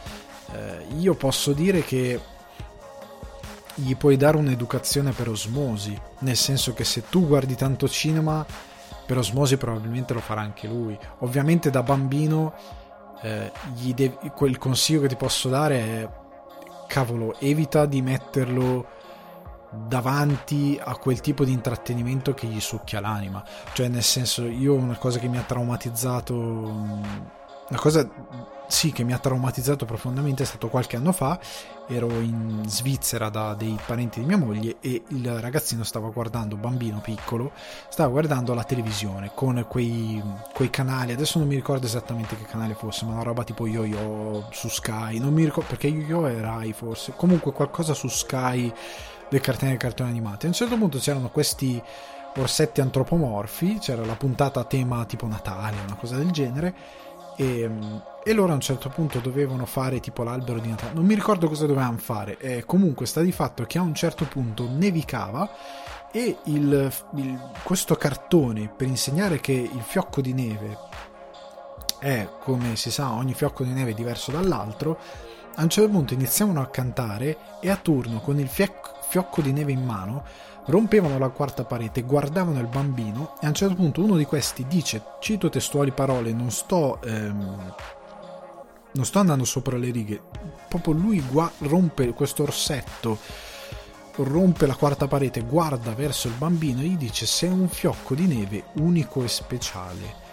eh, 0.52 0.86
io 0.98 1.14
posso 1.14 1.52
dire 1.52 1.82
che 1.82 2.20
gli 3.80 3.96
puoi 3.96 4.16
dare 4.16 4.36
un'educazione 4.36 5.12
per 5.12 5.28
osmosi, 5.28 5.98
nel 6.20 6.36
senso 6.36 6.74
che 6.74 6.84
se 6.84 7.04
tu 7.08 7.26
guardi 7.26 7.54
tanto 7.54 7.88
cinema, 7.88 8.44
per 9.06 9.18
osmosi 9.18 9.56
probabilmente 9.56 10.14
lo 10.14 10.20
farà 10.20 10.42
anche 10.42 10.68
lui. 10.68 10.98
Ovviamente 11.18 11.70
da 11.70 11.82
bambino 11.82 12.54
eh, 13.22 13.50
devi, 13.94 14.16
quel 14.34 14.58
consiglio 14.58 15.00
che 15.00 15.08
ti 15.08 15.16
posso 15.16 15.48
dare 15.48 15.78
è 15.78 16.08
cavolo, 16.86 17.38
evita 17.38 17.86
di 17.86 18.02
metterlo 18.02 18.86
davanti 19.86 20.78
a 20.82 20.96
quel 20.96 21.20
tipo 21.20 21.44
di 21.44 21.52
intrattenimento 21.52 22.34
che 22.34 22.46
gli 22.46 22.60
succhia 22.60 23.00
l'anima. 23.00 23.42
Cioè, 23.72 23.88
nel 23.88 24.02
senso, 24.02 24.44
io 24.46 24.74
una 24.74 24.96
cosa 24.96 25.18
che 25.18 25.28
mi 25.28 25.38
ha 25.38 25.42
traumatizzato, 25.42 26.34
una 27.70 27.78
cosa 27.78 28.08
sì, 28.66 28.92
che 28.92 29.02
mi 29.02 29.12
ha 29.12 29.18
traumatizzato 29.18 29.84
profondamente 29.84 30.44
è 30.44 30.46
stato 30.46 30.68
qualche 30.68 30.96
anno 30.96 31.12
fa. 31.12 31.38
Ero 31.88 32.08
in 32.20 32.62
Svizzera 32.66 33.28
da 33.28 33.54
dei 33.54 33.76
parenti 33.84 34.20
di 34.20 34.26
mia 34.26 34.36
moglie 34.36 34.76
e 34.80 35.02
il 35.08 35.40
ragazzino 35.40 35.82
stava 35.82 36.08
guardando, 36.08 36.56
bambino 36.56 37.00
piccolo, 37.00 37.50
stava 37.88 38.10
guardando 38.10 38.54
la 38.54 38.62
televisione 38.62 39.32
con 39.34 39.64
quei, 39.68 40.22
quei 40.52 40.70
canali. 40.70 41.12
Adesso 41.12 41.38
non 41.40 41.48
mi 41.48 41.56
ricordo 41.56 41.86
esattamente 41.86 42.36
che 42.36 42.44
canale 42.44 42.74
fosse, 42.74 43.04
ma 43.04 43.14
una 43.14 43.22
roba 43.22 43.42
tipo 43.42 43.66
Yo-Yo 43.66 44.46
su 44.50 44.68
Sky. 44.68 45.18
Non 45.18 45.32
mi 45.32 45.44
ricordo 45.44 45.68
perché 45.68 45.88
Yo-Yo 45.88 46.28
è 46.28 46.40
Rai 46.40 46.72
forse. 46.72 47.12
Comunque 47.16 47.52
qualcosa 47.52 47.92
su 47.92 48.06
Sky 48.06 48.72
del 49.28 49.40
cartone 49.40 49.70
dei 49.70 49.80
cartoni 49.80 50.10
animati. 50.10 50.46
A 50.46 50.48
un 50.48 50.54
certo 50.54 50.76
punto 50.76 50.98
c'erano 50.98 51.28
questi 51.30 51.82
orsetti 52.36 52.80
antropomorfi, 52.80 53.78
c'era 53.78 54.04
la 54.04 54.14
puntata 54.14 54.60
a 54.60 54.64
tema 54.64 55.04
tipo 55.04 55.26
Natale, 55.26 55.76
una 55.84 55.96
cosa 55.96 56.16
del 56.16 56.30
genere 56.30 56.74
e, 57.40 57.60
ehm, 57.60 58.02
e, 58.22 58.32
loro 58.34 58.52
a 58.52 58.54
un 58.54 58.60
certo 58.60 58.90
punto 58.90 59.18
dovevano 59.18 59.64
fare 59.64 59.98
tipo 59.98 60.22
l'albero 60.22 60.58
di 60.58 60.68
Natale. 60.68 60.92
Non 60.92 61.06
mi 61.06 61.14
ricordo 61.14 61.48
cosa 61.48 61.64
dovevano 61.64 61.96
fare. 61.96 62.36
Eh, 62.38 62.64
comunque 62.66 63.06
sta 63.06 63.22
di 63.22 63.32
fatto 63.32 63.64
che 63.64 63.78
a 63.78 63.82
un 63.82 63.94
certo 63.94 64.26
punto 64.26 64.68
nevicava 64.70 65.48
e 66.12 66.36
il, 66.44 66.92
il, 67.14 67.50
questo 67.62 67.94
cartone 67.96 68.68
per 68.68 68.88
insegnare 68.88 69.40
che 69.40 69.52
il 69.52 69.80
fiocco 69.80 70.20
di 70.20 70.34
neve 70.34 70.76
è 71.98 72.28
come 72.40 72.76
si 72.76 72.90
sa 72.90 73.12
ogni 73.12 73.32
fiocco 73.32 73.62
di 73.62 73.72
neve 73.72 73.92
è 73.92 73.94
diverso 73.94 74.32
dall'altro 74.32 74.98
a 75.54 75.62
un 75.62 75.68
certo 75.68 75.90
punto 75.90 76.14
iniziavano 76.14 76.60
a 76.60 76.66
cantare 76.66 77.36
e 77.60 77.70
a 77.70 77.76
turno 77.76 78.20
con 78.20 78.40
il 78.40 78.48
fiocco 78.48 79.40
di 79.40 79.52
neve 79.52 79.70
in 79.70 79.84
mano 79.84 80.24
rompevano 80.70 81.18
la 81.18 81.28
quarta 81.28 81.64
parete, 81.64 82.02
guardavano 82.02 82.60
il 82.60 82.66
bambino 82.66 83.34
e 83.40 83.46
a 83.46 83.48
un 83.48 83.54
certo 83.54 83.74
punto 83.74 84.02
uno 84.02 84.16
di 84.16 84.24
questi 84.24 84.66
dice, 84.66 85.02
cito 85.20 85.50
testuali 85.50 85.90
parole, 85.90 86.32
non 86.32 86.50
sto, 86.50 87.02
ehm, 87.02 87.74
non 88.92 89.04
sto 89.04 89.18
andando 89.18 89.44
sopra 89.44 89.76
le 89.76 89.90
righe, 89.90 90.22
proprio 90.68 90.94
lui 90.94 91.20
gua- 91.20 91.50
rompe 91.58 92.12
questo 92.12 92.44
orsetto, 92.44 93.18
rompe 94.16 94.66
la 94.66 94.76
quarta 94.76 95.08
parete, 95.08 95.42
guarda 95.42 95.92
verso 95.92 96.28
il 96.28 96.34
bambino 96.34 96.80
e 96.80 96.84
gli 96.84 96.96
dice 96.96 97.26
sei 97.26 97.50
un 97.50 97.68
fiocco 97.68 98.14
di 98.14 98.26
neve 98.26 98.64
unico 98.74 99.22
e 99.22 99.28
speciale. 99.28 100.28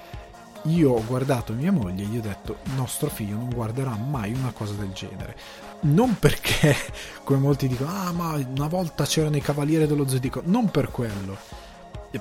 Io 0.63 0.91
ho 0.91 1.04
guardato 1.06 1.54
mia 1.54 1.71
moglie 1.71 2.04
e 2.04 2.08
gli 2.08 2.17
ho 2.17 2.21
detto 2.21 2.58
nostro 2.76 3.10
figlio 3.10 3.36
non 3.36 3.50
guarderà 3.50 3.95
mai 3.95 4.34
una 4.34 4.52
cosa 4.52 4.73
del 4.73 4.91
genere 4.91 5.36
non 5.81 6.17
perché, 6.19 6.75
come 7.23 7.39
molti 7.39 7.67
dicono, 7.67 7.91
ah 7.91 8.11
ma 8.11 8.33
una 8.33 8.67
volta 8.67 9.05
c'erano 9.05 9.37
i 9.37 9.41
Cavalieri 9.41 9.87
dello 9.87 10.07
Zodiaco, 10.07 10.41
non 10.45 10.69
per 10.71 10.89
quello, 10.91 11.37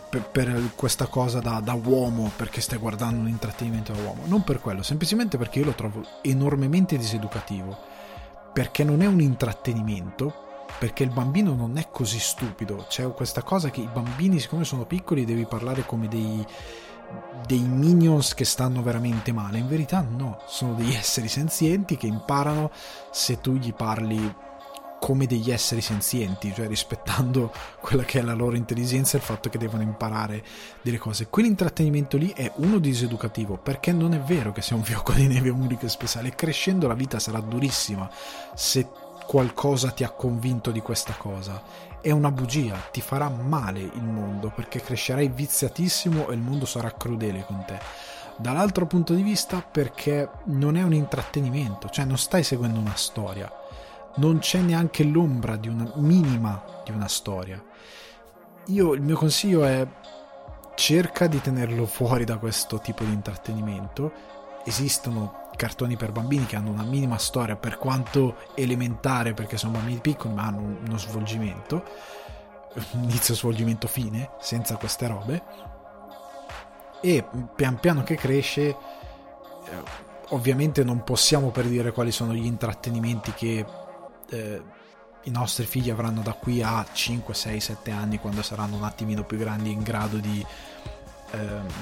per, 0.08 0.22
per 0.22 0.70
questa 0.74 1.06
cosa 1.06 1.40
da, 1.40 1.60
da, 1.60 1.74
uomo, 1.74 2.30
perché 2.36 2.60
stai 2.60 2.78
guardando 2.78 3.20
un 3.20 3.28
intrattenimento 3.28 3.92
da 3.92 4.02
uomo, 4.02 4.22
non 4.26 4.44
per 4.44 4.60
quello, 4.60 4.82
semplicemente 4.82 5.38
perché 5.38 5.60
io 5.60 5.66
lo 5.66 5.74
trovo 5.74 6.02
enormemente 6.22 6.96
diseducativo, 6.96 7.76
perché 8.52 8.84
non 8.84 9.02
è 9.02 9.06
un 9.06 9.20
intrattenimento, 9.20 10.44
perché 10.78 11.04
il 11.04 11.10
bambino 11.10 11.54
non 11.54 11.78
è 11.78 11.88
così 11.90 12.18
stupido, 12.18 12.86
c'è 12.88 13.10
questa 13.12 13.42
cosa 13.42 13.70
che 13.70 13.80
i 13.80 13.88
bambini, 13.90 14.38
siccome 14.38 14.64
sono 14.64 14.84
piccoli, 14.84 15.24
devi 15.24 15.46
parlare 15.46 15.86
come 15.86 16.08
dei 16.08 16.44
dei 17.46 17.60
minions 17.60 18.34
che 18.34 18.44
stanno 18.44 18.82
veramente 18.82 19.32
male. 19.32 19.58
In 19.58 19.68
verità 19.68 20.00
no, 20.00 20.40
sono 20.46 20.74
degli 20.74 20.94
esseri 20.94 21.28
senzienti 21.28 21.96
che 21.96 22.06
imparano 22.06 22.70
se 23.10 23.40
tu 23.40 23.54
gli 23.54 23.72
parli 23.72 24.34
come 24.98 25.26
degli 25.26 25.50
esseri 25.50 25.80
senzienti, 25.80 26.52
cioè 26.54 26.66
rispettando 26.66 27.52
quella 27.80 28.02
che 28.02 28.18
è 28.18 28.22
la 28.22 28.34
loro 28.34 28.56
intelligenza 28.56 29.16
e 29.16 29.20
il 29.20 29.26
fatto 29.26 29.48
che 29.48 29.58
devono 29.58 29.82
imparare 29.82 30.42
delle 30.82 30.98
cose. 30.98 31.28
Quell'intrattenimento 31.28 32.16
lì 32.16 32.32
è 32.34 32.50
uno 32.56 32.78
diseducativo, 32.78 33.56
perché 33.56 33.92
non 33.92 34.14
è 34.14 34.20
vero 34.20 34.52
che 34.52 34.62
sia 34.62 34.76
un 34.76 34.82
fiocco 34.84 35.12
di 35.12 35.26
neve 35.26 35.50
unico 35.50 35.86
e 35.86 35.88
speciale. 35.88 36.34
Crescendo 36.34 36.88
la 36.88 36.94
vita 36.94 37.18
sarà 37.18 37.40
durissima 37.40 38.10
se 38.54 38.88
qualcosa 39.26 39.90
ti 39.90 40.04
ha 40.04 40.10
convinto 40.10 40.70
di 40.70 40.80
questa 40.80 41.14
cosa 41.14 41.60
è 42.06 42.12
una 42.12 42.30
bugia, 42.30 42.76
ti 42.92 43.00
farà 43.00 43.28
male 43.28 43.80
il 43.80 44.04
mondo 44.04 44.52
perché 44.54 44.80
crescerai 44.80 45.26
viziatissimo 45.26 46.28
e 46.28 46.34
il 46.34 46.40
mondo 46.40 46.64
sarà 46.64 46.92
crudele 46.92 47.44
con 47.44 47.64
te. 47.66 47.80
Dall'altro 48.36 48.86
punto 48.86 49.12
di 49.12 49.22
vista 49.22 49.60
perché 49.60 50.30
non 50.44 50.76
è 50.76 50.84
un 50.84 50.94
intrattenimento, 50.94 51.88
cioè 51.88 52.04
non 52.04 52.16
stai 52.16 52.44
seguendo 52.44 52.78
una 52.78 52.94
storia. 52.94 53.50
non 54.18 54.38
c'è 54.38 54.60
neanche 54.60 55.02
l'ombra 55.02 55.56
di 55.56 55.68
una 55.68 55.90
minima 55.96 56.62
di 56.84 56.92
una 56.92 57.08
storia. 57.08 57.60
Io 58.66 58.94
il 58.94 59.02
mio 59.02 59.16
consiglio 59.16 59.64
è 59.64 59.86
cerca 60.76 61.26
di 61.26 61.40
tenerlo 61.40 61.86
fuori 61.86 62.24
da 62.24 62.38
questo 62.38 62.78
tipo 62.78 63.02
di 63.02 63.12
intrattenimento. 63.12 64.12
Esistono 64.64 65.45
cartoni 65.56 65.96
per 65.96 66.12
bambini 66.12 66.46
che 66.46 66.56
hanno 66.56 66.70
una 66.70 66.84
minima 66.84 67.18
storia, 67.18 67.56
per 67.56 67.78
quanto 67.78 68.36
elementare, 68.54 69.34
perché 69.34 69.56
sono 69.56 69.72
bambini 69.72 69.98
piccoli, 70.00 70.34
ma 70.34 70.44
hanno 70.44 70.78
uno 70.84 70.98
svolgimento, 70.98 71.84
inizio, 72.92 73.34
svolgimento, 73.34 73.88
fine, 73.88 74.30
senza 74.40 74.76
queste 74.76 75.06
robe. 75.06 75.42
E 77.00 77.24
pian 77.54 77.78
piano 77.80 78.02
che 78.02 78.16
cresce, 78.16 78.68
eh, 78.68 78.76
ovviamente 80.28 80.84
non 80.84 81.04
possiamo 81.04 81.50
predire 81.50 81.92
quali 81.92 82.10
sono 82.10 82.32
gli 82.32 82.46
intrattenimenti 82.46 83.32
che 83.32 83.64
eh, 84.30 84.62
i 85.22 85.30
nostri 85.30 85.66
figli 85.66 85.90
avranno 85.90 86.22
da 86.22 86.32
qui 86.32 86.62
a 86.62 86.84
5, 86.90 87.34
6, 87.34 87.60
7 87.60 87.90
anni 87.90 88.18
quando 88.18 88.42
saranno 88.42 88.76
un 88.76 88.84
attimino 88.84 89.24
più 89.24 89.38
grandi 89.38 89.72
in 89.72 89.82
grado 89.82 90.18
di, 90.18 90.44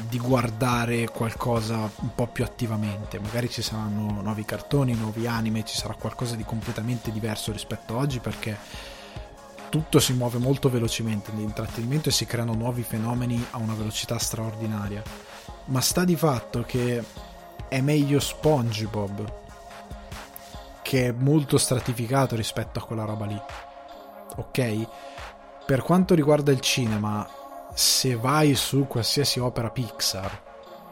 di 0.09 0.19
guardare 0.19 1.09
qualcosa 1.09 1.77
un 1.77 2.15
po' 2.15 2.27
più 2.27 2.45
attivamente 2.45 3.19
magari 3.21 3.51
ci 3.51 3.63
saranno 3.63 4.23
nuovi 4.23 4.45
cartoni, 4.45 4.95
nuovi 4.95 5.27
anime 5.27 5.65
ci 5.65 5.77
sarà 5.77 5.95
qualcosa 5.95 6.35
di 6.35 6.45
completamente 6.45 7.13
diverso 7.13 7.53
rispetto 7.53 7.95
a 7.95 7.99
oggi 7.99 8.21
perché 8.21 8.57
tutto 9.69 10.01
si 10.01 10.13
muove 10.13 10.39
molto 10.39 10.71
velocemente 10.71 11.31
nell'intrattenimento 11.33 12.09
e 12.09 12.13
si 12.13 12.25
creano 12.27 12.55
nuovi 12.55 12.83
fenomeni 12.83 13.45
a 13.51 13.59
una 13.59 13.75
velocità 13.75 14.19
straordinaria 14.19 15.03
ma 15.67 15.81
sta 15.81 16.05
di 16.05 16.17
fatto 16.17 16.63
che 16.63 17.05
è 17.69 17.81
meglio 17.81 18.21
SpongeBob 18.21 19.43
che 20.85 21.09
è 21.09 21.13
molto 21.13 21.57
stratificato 21.57 22.37
rispetto 22.37 22.79
a 22.79 22.83
quella 22.85 23.05
roba 23.05 23.25
lì. 23.25 23.41
Ok? 24.37 24.87
Per 25.65 25.83
quanto 25.83 26.15
riguarda 26.15 26.53
il 26.53 26.61
cinema, 26.61 27.27
se 27.75 28.15
vai 28.15 28.55
su 28.55 28.87
qualsiasi 28.87 29.41
opera 29.41 29.71
Pixar, 29.71 30.43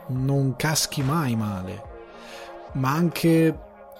non 0.08 0.56
caschi 0.56 1.02
mai 1.02 1.36
male. 1.36 1.90
Ma 2.72 2.90
anche 2.90 3.58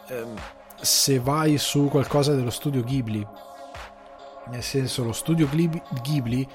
ehm, 0.08 0.34
se 0.80 1.20
vai 1.20 1.58
su 1.58 1.88
qualcosa 1.88 2.34
dello 2.34 2.50
studio 2.50 2.82
Ghibli, 2.82 3.26
nel 4.48 4.62
senso 4.62 5.04
lo 5.04 5.12
studio 5.12 5.48
Ghibli, 5.48 6.48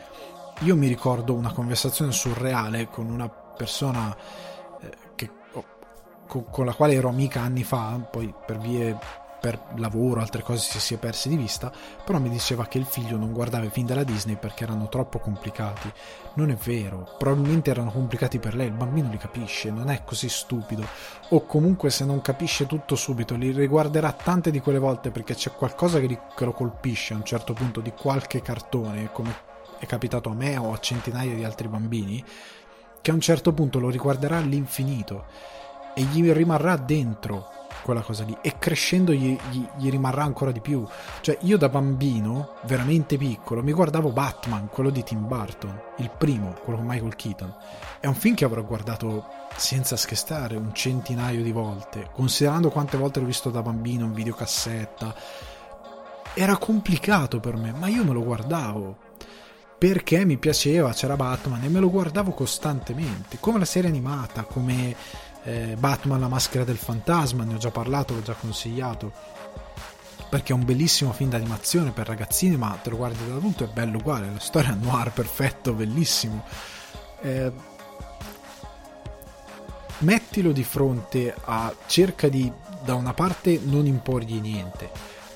io 0.59 0.75
mi 0.75 0.87
ricordo 0.87 1.33
una 1.33 1.53
conversazione 1.53 2.11
surreale 2.11 2.89
con 2.89 3.09
una 3.09 3.29
persona 3.29 4.15
eh, 4.81 4.97
che, 5.15 5.31
oh, 5.53 5.65
con, 6.27 6.49
con 6.49 6.65
la 6.65 6.73
quale 6.73 6.95
ero 6.95 7.07
amica 7.07 7.41
anni 7.41 7.63
fa, 7.63 7.97
poi 8.11 8.33
per 8.45 8.57
vie 8.57 8.97
per 9.47 9.62
lavoro, 9.77 10.19
altre 10.19 10.41
cose 10.41 10.60
si 10.60 10.77
sia 10.81 10.97
persi 10.97 11.29
di 11.29 11.38
vista, 11.38 11.71
però 12.03 12.19
mi 12.19 12.27
diceva 12.27 12.65
che 12.65 12.77
il 12.77 12.83
figlio 12.83 13.15
non 13.15 13.31
guardava 13.31 13.63
i 13.63 13.69
film 13.69 13.88
della 13.88 14.03
Disney 14.03 14.36
perché 14.36 14.65
erano 14.65 14.89
troppo 14.89 15.19
complicati. 15.19 15.89
Non 16.33 16.51
è 16.51 16.55
vero, 16.55 17.15
probabilmente 17.17 17.69
erano 17.69 17.89
complicati 17.89 18.39
per 18.39 18.55
lei, 18.55 18.67
il 18.67 18.73
bambino 18.73 19.10
li 19.10 19.17
capisce, 19.17 19.71
non 19.71 19.89
è 19.89 20.03
così 20.03 20.27
stupido. 20.27 20.86
O 21.29 21.45
comunque 21.45 21.89
se 21.91 22.03
non 22.03 22.19
capisce 22.21 22.65
tutto 22.65 22.97
subito, 22.97 23.36
li 23.36 23.51
riguarderà 23.51 24.12
tante 24.12 24.51
di 24.51 24.60
quelle 24.60 24.79
volte 24.79 25.12
perché 25.12 25.33
c'è 25.33 25.51
qualcosa 25.51 26.01
che, 26.01 26.19
lo 26.39 26.51
colpisce 26.51 27.13
a 27.13 27.17
un 27.17 27.23
certo 27.23 27.53
punto 27.53 27.79
di 27.79 27.93
qualche 27.93 28.41
cartone, 28.41 29.13
come 29.13 29.33
è 29.79 29.86
capitato 29.86 30.29
a 30.29 30.33
me 30.33 30.57
o 30.57 30.73
a 30.73 30.79
centinaia 30.79 31.33
di 31.33 31.45
altri 31.45 31.69
bambini, 31.69 32.21
che 33.01 33.12
a 33.12 33.13
un 33.13 33.21
certo 33.21 33.53
punto 33.53 33.79
lo 33.79 33.89
riguarderà 33.89 34.36
all'infinito 34.39 35.23
e 35.93 36.01
gli 36.01 36.29
rimarrà 36.33 36.75
dentro 36.75 37.56
quella 37.88 38.02
cosa 38.02 38.26
lì 38.26 38.38
e 38.41 38.56
crescendo 38.60 39.13
gli, 39.13 39.38
gli, 39.50 39.65
gli, 39.78 39.89
rimarrà 39.89 40.23
ancora 40.23 40.52
di 40.52 40.60
più. 40.60 40.86
Cioè 41.21 41.38
io 41.43 41.58
da 41.58 41.69
bambino, 41.69 42.56
veramente 42.65 43.15
piccolo, 43.15 43.63
mi 43.63 43.71
guardavo 43.71 44.12
Batman, 44.12 44.67
quello 44.67 44.89
di 44.89 45.04
Tim 45.04 45.26
Burton, 45.26 45.82
il 46.00 46.12
primo, 46.17 46.54
quello 46.65 46.80
con 46.80 46.88
Michael 46.88 47.15
Keaton. 47.15 47.56
È 48.02 48.08
un 48.08 48.15
film 48.15 48.36
che 48.36 48.43
avrò 48.43 48.62
guardato 48.65 49.28
senza 49.56 49.95
scherzare 49.95 50.58
un 50.58 50.73
centinaio 50.73 51.41
di 51.41 51.54
volte, 51.54 52.10
considerando 52.12 52.69
quante 52.69 52.97
volte 52.97 53.21
l'ho 53.21 53.26
visto 53.26 53.50
da 53.50 53.62
bambino 53.62 54.04
in 54.04 54.13
videocassetta. 54.13 55.15
Era 56.34 56.58
complicato 56.58 57.39
per 57.39 57.56
me, 57.56 57.71
ma 57.71 57.88
io 57.88 58.04
me 58.04 58.12
lo 58.12 58.21
guardavo 58.21 59.06
perché 59.78 60.26
mi 60.26 60.38
piaceva, 60.38 60.91
c'era 60.91 61.15
Batman 61.15 61.63
e 61.63 61.69
me 61.69 61.80
lo 61.80 61.89
guardavo 61.89 62.32
costantemente, 62.32 63.38
come 63.39 63.60
la 63.60 63.65
serie 63.65 63.88
animata, 63.88 64.41
come 64.41 64.95
eh, 65.47 65.77
Batman 65.77 66.19
la 66.19 66.27
maschera 66.27 66.65
del 66.65 66.75
fantasma, 66.75 67.45
ne 67.45 67.53
ho 67.53 67.57
già 67.57 67.71
parlato, 67.71 68.13
l'ho 68.13 68.21
già 68.21 68.33
consigliato. 68.33 69.13
Perché 70.29 70.51
è 70.51 70.55
un 70.55 70.65
bellissimo 70.65 71.13
film 71.13 71.29
d'animazione 71.29 71.91
per 71.91 72.05
ragazzini 72.05 72.57
ma 72.57 72.77
te 72.83 72.89
lo 72.89 72.97
guardi 72.97 73.25
da 73.25 73.36
adulto 73.36 73.63
è 73.63 73.67
bello 73.67 73.99
uguale 73.99 74.29
la 74.29 74.39
storia 74.39 74.73
noir 74.73 75.12
perfetto 75.12 75.71
bellissimo. 75.71 76.43
Eh, 77.21 77.51
mettilo 79.99 80.51
di 80.51 80.65
fronte 80.65 81.33
a 81.45 81.73
cerca 81.86 82.27
di 82.27 82.51
da 82.83 82.93
una 82.93 83.13
parte 83.13 83.60
non 83.63 83.86
imporgli 83.86 84.39
niente 84.39 84.91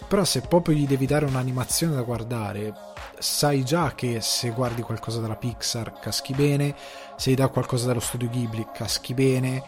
però 0.08 0.24
se 0.24 0.41
proprio 0.41 0.76
gli 0.76 0.86
devi 0.86 1.08
dare 1.08 1.26
un'animazione 1.26 1.95
da 1.95 2.04
guardare 2.04 2.74
sai 3.17 3.63
già 3.63 3.95
che 3.95 4.21
se 4.21 4.52
guardi 4.52 4.84
qualcosa 4.84 5.19
della 5.19 5.36
Pixar 5.36 6.00
caschi 6.00 6.34
bene 6.34 6.76
se 7.15 7.32
gli 7.32 7.36
dai 7.36 7.50
qualcosa 7.50 7.88
dallo 7.88 8.00
studio 8.02 8.30
Ghibli 8.30 8.67
caschi 8.71 9.13
bene 9.15 9.63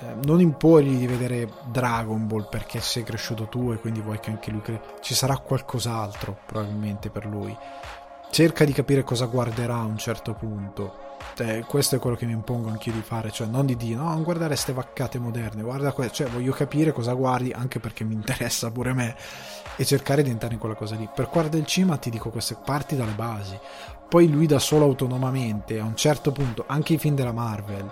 eh, 0.00 0.14
non 0.24 0.40
imporgli 0.40 0.96
di 0.96 1.06
vedere 1.06 1.48
Dragon 1.70 2.26
Ball 2.26 2.48
perché 2.48 2.80
sei 2.80 3.02
cresciuto 3.02 3.46
tu 3.48 3.72
e 3.72 3.76
quindi 3.76 4.00
vuoi 4.00 4.18
che 4.18 4.30
anche 4.30 4.50
lui 4.50 4.62
cre- 4.62 4.80
ci 5.00 5.14
sarà 5.14 5.36
qualcos'altro 5.36 6.38
probabilmente 6.46 7.10
per 7.10 7.26
lui. 7.26 7.56
Cerca 8.30 8.64
di 8.64 8.72
capire 8.72 9.02
cosa 9.02 9.26
guarderà 9.26 9.74
a 9.74 9.84
un 9.84 9.98
certo 9.98 10.32
punto. 10.34 11.08
Eh, 11.36 11.64
questo 11.66 11.96
è 11.96 11.98
quello 11.98 12.16
che 12.16 12.26
mi 12.26 12.32
impongo 12.32 12.70
anch'io 12.70 12.92
di 12.92 13.02
fare 13.02 13.30
cioè 13.30 13.46
non 13.46 13.66
di 13.66 13.76
dire 13.76 13.96
no 13.96 14.08
non 14.08 14.22
guardare 14.22 14.48
queste 14.48 14.72
vaccate 14.72 15.18
moderne 15.18 15.62
guarda 15.62 15.92
que- 15.92 16.10
cioè 16.10 16.26
voglio 16.28 16.52
capire 16.52 16.92
cosa 16.92 17.12
guardi 17.12 17.52
anche 17.52 17.78
perché 17.78 18.04
mi 18.04 18.14
interessa 18.14 18.70
pure 18.70 18.90
a 18.90 18.94
me 18.94 19.16
e 19.76 19.84
cercare 19.84 20.22
di 20.22 20.30
entrare 20.30 20.54
in 20.54 20.60
quella 20.60 20.74
cosa 20.74 20.96
lì. 20.96 21.08
Per 21.14 21.28
guardare 21.30 21.58
il 21.58 21.66
cinema 21.66 21.96
ti 21.96 22.10
dico 22.10 22.30
queste 22.30 22.56
parti 22.62 22.96
dalle 22.96 23.12
basi. 23.12 23.58
Poi 24.08 24.28
lui 24.28 24.46
da 24.46 24.58
solo 24.58 24.84
autonomamente 24.84 25.78
a 25.78 25.84
un 25.84 25.96
certo 25.96 26.32
punto 26.32 26.64
anche 26.66 26.94
i 26.94 26.98
film 26.98 27.14
della 27.14 27.32
Marvel 27.32 27.88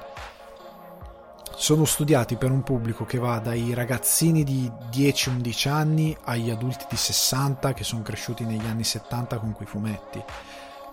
sono 1.59 1.85
studiati 1.85 2.37
per 2.37 2.53
un 2.53 2.63
pubblico 2.63 3.05
che 3.05 3.19
va 3.19 3.41
dai 3.41 3.75
ragazzini 3.75 4.45
di 4.45 4.71
10-11 4.93 5.69
anni 5.69 6.17
agli 6.23 6.51
adulti 6.51 6.87
di 6.89 6.97
60 6.97 7.75
che 7.75 7.83
sono 7.83 8.03
cresciuti 8.03 8.45
negli 8.45 8.65
anni 8.65 8.85
70 8.85 9.39
con 9.39 9.53
quei 9.53 9.67
fumetti. 9.67 10.23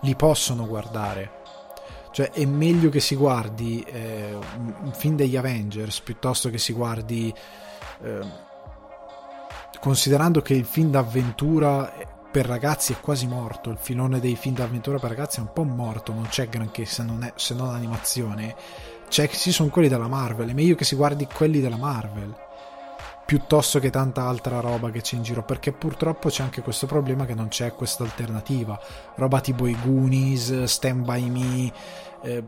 Li 0.00 0.16
possono 0.16 0.66
guardare. 0.66 1.44
Cioè 2.10 2.32
è 2.32 2.44
meglio 2.46 2.88
che 2.88 2.98
si 2.98 3.14
guardi 3.14 3.80
eh, 3.82 4.36
un 4.56 4.92
film 4.92 5.14
degli 5.14 5.36
Avengers 5.36 6.00
piuttosto 6.00 6.50
che 6.50 6.58
si 6.58 6.72
guardi... 6.72 7.32
Eh, 8.02 8.44
considerando 9.78 10.42
che 10.42 10.54
il 10.54 10.64
film 10.64 10.90
d'avventura 10.90 11.92
per 12.28 12.44
ragazzi 12.44 12.92
è 12.92 13.00
quasi 13.00 13.28
morto, 13.28 13.70
il 13.70 13.78
filone 13.80 14.18
dei 14.18 14.34
film 14.34 14.56
d'avventura 14.56 14.98
per 14.98 15.10
ragazzi 15.10 15.38
è 15.38 15.42
un 15.42 15.52
po' 15.52 15.62
morto, 15.62 16.12
non 16.12 16.26
c'è 16.26 16.48
granché 16.48 16.84
se 16.86 17.04
non, 17.04 17.22
è, 17.22 17.32
se 17.36 17.54
non 17.54 17.72
animazione 17.72 18.56
cioè, 19.08 19.28
ci 19.28 19.52
sono 19.52 19.68
quelli 19.70 19.88
della 19.88 20.08
Marvel, 20.08 20.50
è 20.50 20.54
meglio 20.54 20.74
che 20.74 20.84
si 20.84 20.96
guardi 20.96 21.26
quelli 21.32 21.60
della 21.60 21.76
Marvel 21.76 22.44
piuttosto 23.26 23.80
che 23.80 23.90
tanta 23.90 24.22
altra 24.22 24.60
roba 24.60 24.90
che 24.90 25.00
c'è 25.00 25.16
in 25.16 25.24
giro 25.24 25.42
perché 25.42 25.72
purtroppo 25.72 26.28
c'è 26.28 26.44
anche 26.44 26.62
questo 26.62 26.86
problema 26.86 27.26
che 27.26 27.34
non 27.34 27.48
c'è 27.48 27.72
questa 27.72 28.04
alternativa. 28.04 28.80
Roba 29.16 29.40
tipo 29.40 29.66
i 29.66 29.76
Goonies, 29.82 30.62
Stand 30.64 31.04
By 31.04 31.28
Me 31.28 31.72
eh, 32.22 32.44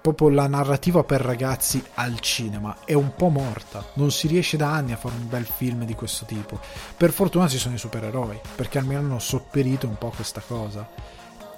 proprio 0.00 0.28
la 0.28 0.46
narrativa 0.46 1.02
per 1.02 1.20
ragazzi 1.20 1.82
al 1.94 2.20
cinema 2.20 2.76
è 2.84 2.92
un 2.92 3.14
po' 3.16 3.28
morta. 3.28 3.84
Non 3.94 4.12
si 4.12 4.28
riesce 4.28 4.56
da 4.56 4.70
anni 4.70 4.92
a 4.92 4.96
fare 4.96 5.16
un 5.16 5.28
bel 5.28 5.46
film 5.46 5.84
di 5.84 5.94
questo 5.94 6.24
tipo. 6.26 6.60
Per 6.96 7.10
fortuna 7.10 7.48
ci 7.48 7.58
sono 7.58 7.74
i 7.74 7.78
supereroi 7.78 8.38
perché 8.54 8.78
almeno 8.78 9.00
hanno 9.00 9.18
sopperito 9.18 9.88
un 9.88 9.98
po' 9.98 10.10
questa 10.10 10.42
cosa 10.46 10.88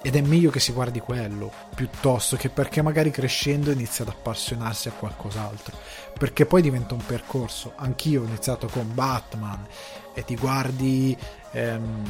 ed 0.01 0.15
è 0.15 0.21
meglio 0.21 0.49
che 0.49 0.59
si 0.59 0.71
guardi 0.71 0.99
quello 0.99 1.51
piuttosto 1.75 2.37
che 2.37 2.49
perché 2.49 2.81
magari 2.81 3.11
crescendo 3.11 3.71
inizia 3.71 4.03
ad 4.05 4.11
appassionarsi 4.11 4.87
a 4.87 4.91
qualcos'altro. 4.91 5.77
Perché 6.17 6.45
poi 6.45 6.61
diventa 6.61 6.93
un 6.93 7.05
percorso. 7.05 7.73
Anch'io 7.75 8.21
ho 8.21 8.25
iniziato 8.25 8.67
con 8.67 8.93
Batman 8.93 9.65
e 10.13 10.23
ti 10.23 10.35
guardi 10.35 11.15
ehm, 11.51 12.03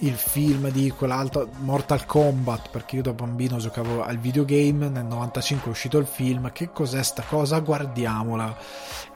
il 0.00 0.14
film 0.14 0.70
di 0.70 0.90
quell'altro 0.90 1.48
Mortal 1.58 2.06
Kombat 2.06 2.70
perché 2.70 2.96
io 2.96 3.02
da 3.02 3.12
bambino 3.12 3.58
giocavo 3.58 4.02
al 4.02 4.18
videogame 4.18 4.88
nel 4.88 5.04
95 5.04 5.66
è 5.66 5.70
uscito 5.70 5.98
il 5.98 6.06
film 6.06 6.52
che 6.52 6.70
cos'è 6.70 7.02
sta 7.02 7.22
cosa? 7.22 7.58
Guardiamola. 7.58 8.56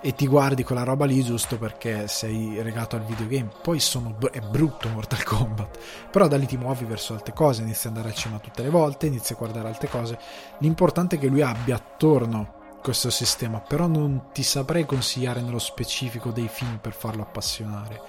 E 0.00 0.14
ti 0.14 0.26
guardi 0.26 0.62
quella 0.64 0.82
roba 0.82 1.06
lì 1.06 1.22
giusto 1.22 1.56
perché 1.56 2.08
sei 2.08 2.62
legato 2.62 2.96
al 2.96 3.04
videogame. 3.04 3.50
Poi 3.62 3.80
sono, 3.80 4.16
è 4.30 4.40
brutto 4.40 4.88
Mortal 4.88 5.22
Kombat 5.22 5.78
però 6.10 6.28
da 6.28 6.36
lì 6.36 6.46
ti 6.46 6.56
muovi 6.56 6.84
verso 6.84 7.14
altre 7.14 7.32
cose 7.32 7.62
inizi 7.62 7.86
ad 7.86 7.94
andare 7.96 8.12
al 8.12 8.18
cinema 8.18 8.40
tutte 8.40 8.62
le 8.62 8.70
volte 8.70 9.06
inizi 9.06 9.32
a 9.32 9.36
guardare 9.36 9.68
altre 9.68 9.88
cose. 9.88 10.18
L'importante 10.58 11.16
è 11.16 11.18
che 11.18 11.28
lui 11.28 11.42
abbia 11.42 11.76
attorno 11.76 12.62
questo 12.82 13.08
sistema 13.08 13.60
però 13.60 13.86
non 13.86 14.26
ti 14.32 14.42
saprei 14.42 14.84
consigliare 14.84 15.40
nello 15.40 15.58
specifico 15.58 16.30
dei 16.30 16.48
film 16.48 16.78
per 16.78 16.92
farlo 16.92 17.22
appassionare. 17.22 18.00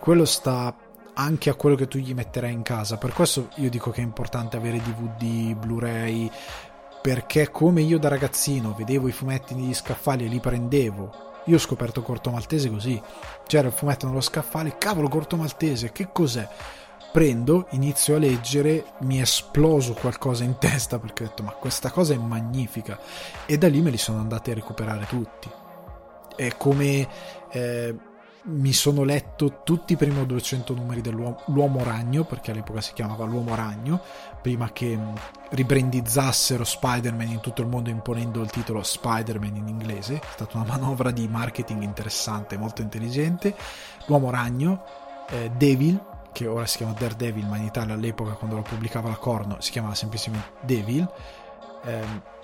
Quello 0.00 0.24
sta 0.24 0.74
anche 1.18 1.50
a 1.50 1.54
quello 1.54 1.76
che 1.76 1.88
tu 1.88 1.98
gli 1.98 2.14
metterai 2.14 2.52
in 2.52 2.62
casa. 2.62 2.98
Per 2.98 3.12
questo 3.12 3.48
io 3.56 3.70
dico 3.70 3.90
che 3.90 4.00
è 4.00 4.04
importante 4.04 4.56
avere 4.56 4.80
DVD, 4.80 5.54
Blu-ray, 5.54 6.30
perché 7.00 7.50
come 7.50 7.82
io 7.82 7.98
da 7.98 8.08
ragazzino 8.08 8.74
vedevo 8.74 9.08
i 9.08 9.12
fumetti 9.12 9.54
negli 9.54 9.74
scaffali 9.74 10.24
e 10.24 10.28
li 10.28 10.40
prendevo. 10.40 11.24
Io 11.44 11.56
ho 11.56 11.60
scoperto 11.60 12.02
Corto 12.02 12.30
Maltese 12.30 12.68
così. 12.68 13.00
C'era 13.46 13.68
il 13.68 13.72
fumetto 13.72 14.06
nello 14.06 14.20
scaffale, 14.20 14.76
cavolo 14.78 15.08
Corto 15.08 15.36
Maltese, 15.36 15.92
che 15.92 16.08
cos'è? 16.12 16.46
Prendo, 17.12 17.66
inizio 17.70 18.16
a 18.16 18.18
leggere, 18.18 18.84
mi 19.00 19.18
è 19.18 19.22
esploso 19.22 19.94
qualcosa 19.94 20.44
in 20.44 20.58
testa 20.58 20.98
perché 20.98 21.22
ho 21.22 21.26
detto 21.28 21.42
ma 21.42 21.52
questa 21.52 21.90
cosa 21.90 22.12
è 22.12 22.18
magnifica 22.18 22.98
e 23.46 23.56
da 23.56 23.68
lì 23.68 23.80
me 23.80 23.88
li 23.88 23.96
sono 23.96 24.18
andati 24.18 24.50
a 24.50 24.54
recuperare 24.54 25.06
tutti. 25.06 25.48
È 26.34 26.56
come 26.58 27.08
eh, 27.52 27.94
mi 28.48 28.72
sono 28.72 29.02
letto 29.02 29.62
tutti 29.64 29.94
i 29.94 29.96
primi 29.96 30.24
200 30.24 30.74
numeri 30.74 31.00
dell'Uomo 31.00 31.82
Ragno, 31.82 32.24
perché 32.24 32.50
all'epoca 32.52 32.80
si 32.80 32.92
chiamava 32.92 33.24
L'Uomo 33.24 33.54
Ragno, 33.54 34.00
prima 34.40 34.70
che 34.72 34.96
mm, 34.96 35.14
ribrandizzassero 35.50 36.62
Spider-Man 36.62 37.28
in 37.28 37.40
tutto 37.40 37.62
il 37.62 37.68
mondo 37.68 37.90
imponendo 37.90 38.40
il 38.42 38.50
titolo 38.50 38.82
Spider-Man 38.82 39.56
in 39.56 39.68
inglese. 39.68 40.18
È 40.18 40.26
stata 40.32 40.58
una 40.58 40.66
manovra 40.66 41.10
di 41.10 41.26
marketing 41.26 41.82
interessante, 41.82 42.56
molto 42.56 42.82
intelligente. 42.82 43.54
L'Uomo 44.06 44.30
Ragno, 44.30 44.84
eh, 45.30 45.50
Devil, 45.56 46.00
che 46.32 46.46
ora 46.46 46.66
si 46.66 46.76
chiama 46.76 46.92
Daredevil, 46.92 47.46
ma 47.46 47.56
in 47.56 47.64
Italia 47.64 47.94
all'epoca 47.94 48.32
quando 48.32 48.56
lo 48.56 48.62
pubblicava 48.62 49.08
la 49.08 49.16
Corno 49.16 49.56
si 49.60 49.72
chiamava 49.72 49.94
semplicemente 49.94 50.50
Devil. 50.60 51.08
Eh, 51.84 52.34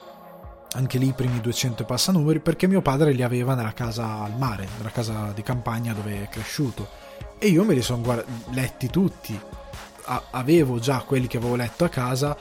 anche 0.74 0.98
lì 0.98 1.08
i 1.08 1.12
primi 1.12 1.40
200 1.40 1.84
passanumeri 1.84 2.40
perché 2.40 2.66
mio 2.66 2.82
padre 2.82 3.12
li 3.12 3.22
aveva 3.22 3.54
nella 3.54 3.72
casa 3.72 4.22
al 4.22 4.36
mare, 4.36 4.66
nella 4.76 4.90
casa 4.90 5.32
di 5.34 5.42
campagna 5.42 5.92
dove 5.92 6.22
è 6.22 6.28
cresciuto 6.28 6.88
e 7.38 7.48
io 7.48 7.64
me 7.64 7.74
li 7.74 7.82
sono 7.82 8.02
guard- 8.02 8.24
letti 8.50 8.88
tutti. 8.88 9.36
A- 10.04 10.22
avevo 10.30 10.78
già 10.78 11.00
quelli 11.00 11.26
che 11.26 11.38
avevo 11.38 11.56
letto 11.56 11.84
a 11.84 11.88
casa, 11.88 12.36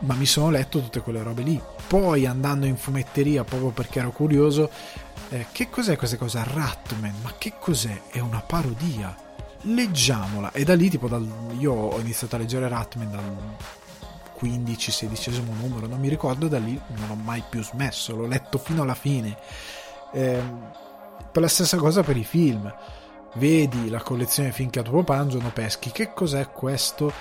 ma 0.00 0.14
mi 0.14 0.26
sono 0.26 0.50
letto 0.50 0.80
tutte 0.80 1.00
quelle 1.00 1.22
robe 1.22 1.42
lì. 1.42 1.60
Poi 1.86 2.26
andando 2.26 2.66
in 2.66 2.76
fumetteria 2.76 3.44
proprio 3.44 3.70
perché 3.70 4.00
ero 4.00 4.10
curioso, 4.10 4.68
eh, 5.28 5.46
che 5.52 5.70
cos'è 5.70 5.96
questa 5.96 6.16
cosa? 6.16 6.42
Ratman, 6.42 7.14
ma 7.22 7.34
che 7.38 7.52
cos'è? 7.58 8.02
È 8.10 8.18
una 8.18 8.40
parodia. 8.40 9.16
Leggiamola. 9.60 10.50
E 10.50 10.64
da 10.64 10.74
lì, 10.74 10.90
tipo, 10.90 11.06
dal, 11.06 11.24
io 11.56 11.72
ho 11.72 12.00
iniziato 12.00 12.34
a 12.34 12.38
leggere 12.40 12.66
Ratman 12.66 13.10
dal 13.12 13.36
15-16 14.42 15.42
numero, 15.60 15.86
non 15.86 16.00
mi 16.00 16.08
ricordo, 16.08 16.48
da 16.48 16.58
lì 16.58 16.80
non 16.96 17.10
ho 17.10 17.14
mai 17.14 17.42
più 17.48 17.62
smesso, 17.62 18.16
l'ho 18.16 18.26
letto 18.26 18.58
fino 18.58 18.82
alla 18.82 18.94
fine. 18.94 19.36
Eh, 20.12 20.42
per 21.30 21.42
la 21.42 21.48
stessa 21.48 21.76
cosa 21.76 22.02
per 22.02 22.16
i 22.16 22.24
film. 22.24 22.72
Vedi 23.34 23.88
la 23.88 24.02
collezione 24.02 24.52
Finché 24.52 24.80
a 24.80 24.82
tuo 24.82 25.02
pangiano 25.04 25.50
peschi, 25.50 25.90
che 25.90 26.12
cos'è 26.12 26.50
questo? 26.50 27.12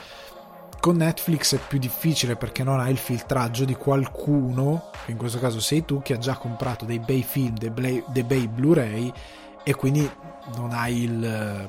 Con 0.79 0.97
Netflix 0.97 1.55
è 1.55 1.59
più 1.59 1.77
difficile 1.77 2.35
perché 2.35 2.63
non 2.63 2.79
hai 2.79 2.91
il 2.91 2.97
filtraggio 2.97 3.65
di 3.65 3.75
qualcuno, 3.75 4.89
che 5.05 5.11
in 5.11 5.17
questo 5.17 5.39
caso 5.39 5.59
sei 5.59 5.85
tu, 5.85 6.01
che 6.01 6.13
ha 6.13 6.17
già 6.17 6.35
comprato 6.35 6.85
dei 6.85 6.99
bei 6.99 7.23
film, 7.23 7.55
dei, 7.55 8.03
dei 8.07 8.23
bei 8.23 8.47
Blu-ray 8.47 9.13
e 9.63 9.75
quindi 9.75 10.09
non 10.55 10.71
hai 10.73 11.03
il 11.03 11.65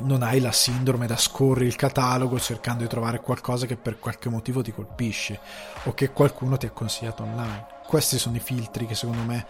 non 0.00 0.22
hai 0.22 0.40
la 0.40 0.52
sindrome 0.52 1.06
da 1.06 1.16
scorri 1.16 1.66
il 1.66 1.76
catalogo 1.76 2.38
cercando 2.38 2.82
di 2.82 2.88
trovare 2.88 3.20
qualcosa 3.20 3.66
che 3.66 3.76
per 3.76 3.98
qualche 3.98 4.28
motivo 4.28 4.62
ti 4.62 4.72
colpisce 4.72 5.38
o 5.84 5.94
che 5.94 6.10
qualcuno 6.12 6.56
ti 6.56 6.66
ha 6.66 6.70
consigliato 6.70 7.22
online. 7.22 7.66
Questi 7.86 8.18
sono 8.18 8.36
i 8.36 8.40
filtri 8.40 8.86
che 8.86 8.94
secondo 8.94 9.22
me 9.22 9.46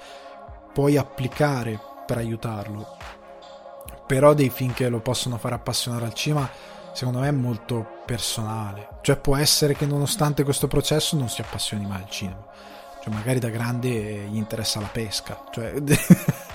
puoi 0.73 0.97
applicare 0.97 1.79
per 2.07 2.19
aiutarlo. 2.19 2.97
Però 4.07 4.35
dei 4.35 4.51
film 4.51 4.75
che 4.75 4.89
lo 4.89 5.01
possono 5.01 5.39
fare 5.39 5.55
appassionare 5.55 6.05
al 6.05 6.15
cinema, 6.15 6.49
secondo 6.93 7.21
me 7.21 7.29
è 7.29 7.33
molto 7.33 8.03
personale. 8.05 8.89
Cioè 9.01 9.17
può 9.17 9.37
essere 9.37 9.75
che 9.75 9.87
nonostante 9.87 10.45
questo 10.45 10.69
processo 10.69 11.17
non 11.17 11.29
si 11.29 11.41
appassioni 11.41 11.87
mai 11.87 12.03
al 12.03 12.11
cinema. 12.11 12.45
Cioè 13.03 13.13
magari 13.13 13.39
da 13.39 13.49
grande 13.49 13.89
gli 13.89 14.37
interessa 14.37 14.81
la 14.81 14.89
pesca. 14.89 15.45
Cioè 15.51 15.75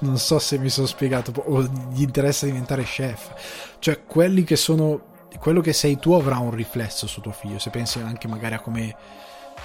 non 0.00 0.18
so 0.18 0.38
se 0.38 0.58
mi 0.58 0.68
sono 0.68 0.86
spiegato, 0.86 1.32
o 1.46 1.62
gli 1.62 2.02
interessa 2.02 2.46
diventare 2.46 2.82
chef. 2.82 3.76
Cioè, 3.78 4.04
quelli 4.04 4.44
che 4.44 4.56
sono. 4.56 5.14
Quello 5.38 5.60
che 5.60 5.74
sei 5.74 5.98
tu 5.98 6.12
avrà 6.12 6.38
un 6.38 6.50
riflesso 6.50 7.06
su 7.06 7.20
tuo 7.20 7.32
figlio. 7.32 7.58
Se 7.58 7.70
pensi 7.70 8.00
anche 8.00 8.28
magari 8.28 8.54
a 8.54 8.60
come. 8.60 8.96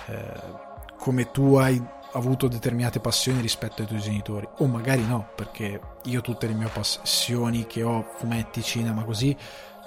Eh, 0.08 0.70
come 0.98 1.32
tu 1.32 1.56
hai 1.56 1.82
avuto 2.14 2.48
determinate 2.48 3.00
passioni 3.00 3.42
rispetto 3.42 3.82
ai 3.82 3.88
tuoi 3.88 4.02
genitori, 4.02 4.48
o 4.58 4.68
magari 4.68 5.04
no, 5.06 5.30
perché 5.36 5.80
io 6.04 6.22
tutte 6.22 6.46
le 6.46 6.54
mie 6.54 6.68
passioni 6.68 7.66
che 7.66 7.82
ho, 7.82 8.06
fumetti, 8.18 8.62
cinema, 8.62 9.04
così, 9.04 9.36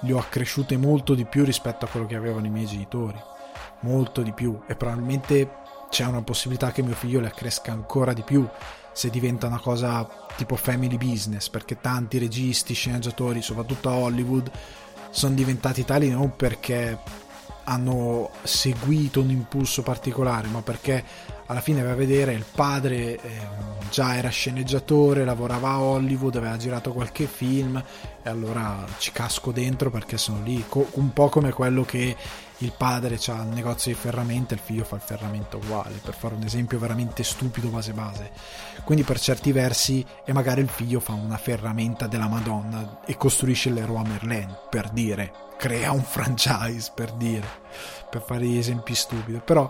le 0.01 0.13
ho 0.13 0.17
accresciute 0.17 0.75
molto 0.75 1.13
di 1.13 1.25
più 1.25 1.45
rispetto 1.45 1.85
a 1.85 1.87
quello 1.87 2.05
che 2.05 2.15
avevano 2.15 2.47
i 2.47 2.49
miei 2.49 2.65
genitori. 2.65 3.17
Molto 3.81 4.21
di 4.21 4.33
più. 4.33 4.59
E 4.67 4.75
probabilmente 4.75 5.49
c'è 5.89 6.05
una 6.05 6.23
possibilità 6.23 6.71
che 6.71 6.81
mio 6.81 6.95
figlio 6.95 7.19
le 7.19 7.27
accresca 7.27 7.71
ancora 7.71 8.11
di 8.11 8.23
più 8.23 8.45
se 8.95 9.09
diventa 9.09 9.47
una 9.47 9.59
cosa 9.59 10.07
tipo 10.37 10.55
family 10.55 10.95
business, 10.95 11.49
perché 11.49 11.81
tanti 11.81 12.17
registi, 12.17 12.73
sceneggiatori, 12.73 13.41
soprattutto 13.41 13.89
a 13.89 13.95
Hollywood, 13.95 14.49
sono 15.09 15.35
diventati 15.35 15.83
tali 15.83 16.09
non 16.09 16.33
perché 16.37 16.97
hanno 17.65 18.29
seguito 18.43 19.19
un 19.19 19.31
impulso 19.31 19.83
particolare, 19.83 20.47
ma 20.47 20.61
perché 20.61 21.03
alla 21.47 21.59
fine 21.59 21.81
va 21.81 21.91
a 21.91 21.95
vedere 21.95 22.31
il 22.31 22.45
padre 22.49 23.19
eh, 23.19 23.19
già 23.91 24.15
era 24.15 24.29
sceneggiatore, 24.29 25.25
lavorava 25.25 25.71
a 25.71 25.81
Hollywood, 25.81 26.37
aveva 26.37 26.55
girato 26.55 26.93
qualche 26.93 27.25
film 27.25 27.83
e 28.23 28.29
allora 28.29 28.85
ci 28.97 29.11
casco 29.11 29.51
dentro 29.51 29.91
perché 29.91 30.17
sono 30.17 30.41
lì, 30.41 30.63
Co- 30.69 30.87
un 30.93 31.11
po' 31.11 31.27
come 31.27 31.51
quello 31.51 31.83
che 31.83 32.15
il 32.59 32.73
padre 32.77 33.19
ha 33.27 33.41
il 33.41 33.47
negozio 33.47 33.91
di 33.91 33.97
ferramenta 33.97 34.53
e 34.53 34.57
il 34.57 34.63
figlio 34.63 34.83
fa 34.83 34.95
il 34.95 35.01
ferramento 35.01 35.57
uguale, 35.57 35.99
per 36.01 36.13
fare 36.13 36.35
un 36.35 36.43
esempio 36.43 36.79
veramente 36.79 37.23
stupido 37.23 37.67
base 37.67 37.91
base. 37.91 38.31
Quindi 38.83 39.03
per 39.03 39.19
certi 39.19 39.51
versi 39.51 40.05
e 40.23 40.31
magari 40.31 40.61
il 40.61 40.69
figlio 40.69 40.99
fa 40.99 41.13
una 41.13 41.37
ferramenta 41.37 42.07
della 42.07 42.27
Madonna 42.27 43.01
e 43.05 43.17
costruisce 43.17 43.69
l'Eroy 43.69 44.05
Merlin, 44.07 44.57
per 44.69 44.89
dire, 44.89 45.33
crea 45.57 45.91
un 45.91 46.03
franchise, 46.03 46.91
per 46.95 47.11
dire, 47.13 47.47
per 48.09 48.21
fare 48.21 48.45
gli 48.45 48.57
esempi 48.57 48.95
stupidi, 48.95 49.41
però 49.43 49.69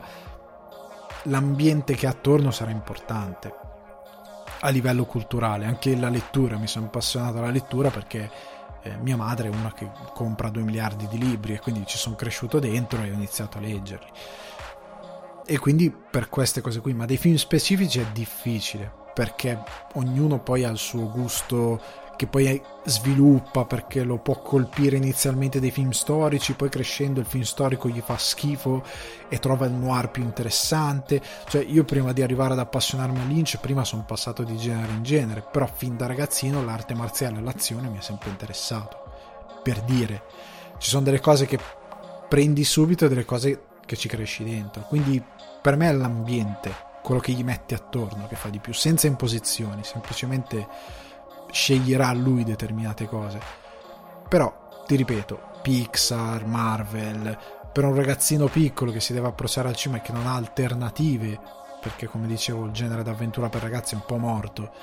l'ambiente 1.24 1.95
che 1.95 2.06
ha 2.06 2.12
attorno 2.12 2.52
sarà 2.52 2.69
importante 2.69 3.63
a 4.60 4.69
livello 4.69 5.06
culturale, 5.06 5.65
anche 5.65 5.95
la 5.95 6.10
lettura, 6.10 6.58
mi 6.58 6.67
sono 6.67 6.86
appassionato 6.86 7.38
alla 7.38 7.50
lettura 7.50 7.89
perché 7.89 8.30
eh, 8.86 8.98
mia 9.02 9.17
madre 9.17 9.50
è 9.50 9.52
una 9.52 9.74
che 9.74 9.89
compra 10.13 10.50
2 10.50 10.62
miliardi 10.62 11.08
di 11.08 11.17
libri 11.17 11.54
e 11.54 11.60
quindi 11.60 11.86
ci 11.88 11.98
sono 11.98 12.15
cresciuto 12.15 12.60
dentro 12.60 13.02
e 13.02 13.10
ho 13.10 13.13
iniziato 13.13 13.58
a 13.58 13.62
leggerli. 13.62 14.10
E 15.48 15.58
quindi 15.58 15.91
per 15.91 16.30
queste 16.30 16.62
cose 16.62 16.82
qui, 16.82 16.93
ma 16.93 17.06
dei 17.06 17.17
film 17.17 17.36
specifici 17.36 18.00
è 18.00 18.06
difficile 18.13 19.04
perché 19.13 19.58
ognuno 19.93 20.39
poi 20.39 20.65
ha 20.65 20.69
il 20.69 20.78
suo 20.78 21.10
gusto 21.10 21.82
che 22.15 22.28
poi 22.28 22.62
sviluppa 22.84 23.65
perché 23.65 24.04
lo 24.04 24.17
può 24.17 24.41
colpire 24.41 24.97
inizialmente 24.97 25.60
dei 25.60 25.71
film 25.71 25.91
storici, 25.91 26.54
poi 26.54 26.69
crescendo 26.69 27.19
il 27.19 27.25
film 27.25 27.43
storico 27.43 27.89
gli 27.89 28.01
fa 28.01 28.17
schifo 28.17 28.84
e 29.28 29.39
trova 29.39 29.65
il 29.65 29.73
noir 29.73 30.10
più 30.12 30.23
interessante. 30.23 31.21
Cioè, 31.47 31.63
io 31.63 31.84
prima 31.84 32.13
di 32.13 32.21
arrivare 32.21 32.54
ad 32.54 32.60
appassionarmi 32.60 33.19
a 33.19 33.25
Lynch, 33.25 33.58
prima 33.60 33.84
sono 33.84 34.04
passato 34.06 34.43
di 34.43 34.56
genere 34.58 34.91
in 34.93 35.04
genere, 35.04 35.45
però 35.49 35.67
fin 35.67 35.97
da 35.97 36.06
ragazzino 36.06 36.63
l'arte 36.63 36.93
marziale 36.93 37.39
e 37.39 37.41
l'azione 37.41 37.89
mi 37.89 37.97
ha 37.97 38.01
sempre 38.01 38.30
interessato. 38.30 39.04
Per 39.63 39.82
dire, 39.82 40.23
ci 40.78 40.89
sono 40.89 41.04
delle 41.04 41.19
cose 41.19 41.45
che 41.45 41.60
prendi 42.28 42.63
subito 42.63 43.06
e 43.06 43.10
delle 43.10 43.25
cose 43.25 43.63
che 43.86 43.95
ci 43.95 44.08
cresci 44.08 44.43
dentro. 44.43 44.84
Quindi 44.84 45.23
per 45.62 45.75
me 45.75 45.89
è 45.89 45.93
l'ambiente, 45.93 46.73
quello 47.01 47.21
che 47.21 47.32
gli 47.32 47.43
metti 47.43 47.73
attorno 47.73 48.28
che 48.28 48.36
fa 48.36 48.49
di 48.49 48.60
più, 48.60 48.73
senza 48.73 49.08
imposizioni, 49.08 49.84
semplicemente 49.84 50.67
sceglierà 51.56 52.12
lui 52.12 52.44
determinate 52.44 53.08
cose. 53.08 53.39
Però, 54.28 54.84
ti 54.86 54.98
ripeto, 54.98 55.39
Pixar, 55.62 56.46
Marvel, 56.46 57.38
per 57.72 57.86
un 57.86 57.96
ragazzino 57.96 58.48
piccolo 58.48 58.91
che 58.91 59.00
si 59.00 59.13
deve 59.13 59.28
approcciare 59.28 59.70
al 59.70 59.76
cinema 59.76 60.02
e 60.02 60.06
che 60.06 60.12
non 60.12 60.28
ha 60.28 60.36
alternative, 60.36 61.39
perché 61.80 62.08
come 62.08 62.28
dicevo 62.28 62.65
il 62.65 62.72
genere 62.72 63.04
d'avventura 63.04 63.48
per 63.48 63.62
ragazzi 63.62 63.94
è 63.94 63.98
un 63.98 64.04
po' 64.06 64.18
morto, 64.18 64.74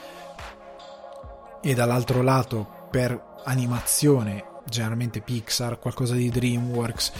e 1.61 1.75
dall'altro 1.75 2.23
lato 2.23 2.89
per 2.91 3.23
animazione, 3.45 4.43
generalmente 4.65 5.21
Pixar, 5.21 5.79
qualcosa 5.79 6.15
di 6.15 6.31
DreamWorks, 6.31 7.13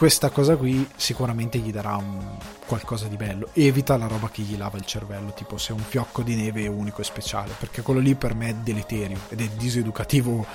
questa 0.00 0.30
cosa 0.30 0.56
qui 0.56 0.88
sicuramente 0.96 1.58
gli 1.58 1.70
darà 1.70 1.96
un 1.96 2.38
qualcosa 2.64 3.06
di 3.06 3.18
bello. 3.18 3.50
Evita 3.52 3.98
la 3.98 4.06
roba 4.06 4.30
che 4.30 4.40
gli 4.40 4.56
lava 4.56 4.78
il 4.78 4.86
cervello, 4.86 5.34
tipo 5.34 5.58
se 5.58 5.74
un 5.74 5.80
fiocco 5.80 6.22
di 6.22 6.36
neve 6.36 6.62
è 6.62 6.68
unico 6.68 7.02
e 7.02 7.04
speciale, 7.04 7.52
perché 7.58 7.82
quello 7.82 8.00
lì 8.00 8.14
per 8.14 8.34
me 8.34 8.48
è 8.48 8.54
deleterio 8.54 9.18
ed 9.28 9.42
è 9.42 9.48
diseducativo 9.58 10.46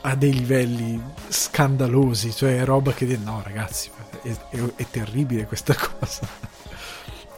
a 0.00 0.14
dei 0.14 0.32
livelli 0.32 0.98
scandalosi, 1.28 2.32
cioè 2.32 2.64
roba 2.64 2.94
che 2.94 3.04
no 3.18 3.42
ragazzi, 3.44 3.90
è, 4.22 4.30
è, 4.30 4.58
è 4.76 4.86
terribile 4.88 5.44
questa 5.44 5.74
cosa. 5.76 6.26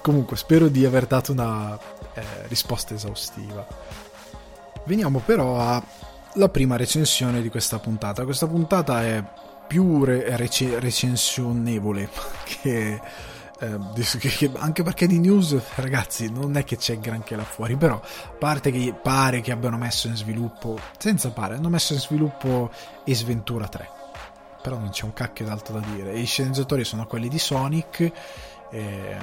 Comunque 0.01 0.37
spero 0.37 0.69
di 0.69 0.85
aver 0.85 1.09
dato 1.09 1.33
una 1.33 1.77
eh, 2.15 2.23
risposta 2.47 2.95
esaustiva. 2.95 3.67
Veniamo 4.85 5.19
però 5.19 5.59
a 5.59 5.83
la 6.35 6.49
prima 6.51 6.77
recensione 6.77 7.43
di 7.43 7.49
questa 7.49 7.81
puntata. 7.81 8.23
Questa 8.23 8.47
puntata 8.47 9.03
è 9.03 9.25
più 9.67 10.05
re- 10.05 10.37
rec- 10.37 10.79
recensionevole 10.79 12.09
che, 12.45 13.01
eh, 13.59 13.79
che, 14.19 14.51
anche 14.57 14.83
perché 14.83 15.07
di 15.07 15.19
news, 15.19 15.61
ragazzi, 15.77 16.31
non 16.31 16.57
è 16.57 16.65
che 16.65 16.77
c'è 16.77 16.99
granché 16.99 17.37
là 17.37 17.45
fuori, 17.45 17.77
però 17.77 18.01
parte 18.39 18.71
che 18.71 18.95
pare 19.01 19.41
che 19.41 19.53
abbiano 19.53 19.77
messo 19.77 20.09
in 20.09 20.17
sviluppo, 20.17 20.79
senza 20.99 21.31
pare, 21.31 21.57
hanno 21.57 21.69
messo 21.69 21.93
in 21.93 22.01
sviluppo 22.01 22.71
Esventura 23.05 23.69
3. 23.69 23.91
Però 24.63 24.79
non 24.79 24.91
c'è 24.91 25.05
un 25.05 25.13
cacchio 25.13 25.45
d'altro 25.45 25.79
da 25.79 25.87
dire. 25.95 26.19
I 26.19 26.25
sceneggiatori 26.25 26.85
sono 26.85 27.07
quelli 27.07 27.29
di 27.29 27.39
Sonic. 27.39 28.13
E 28.69 29.17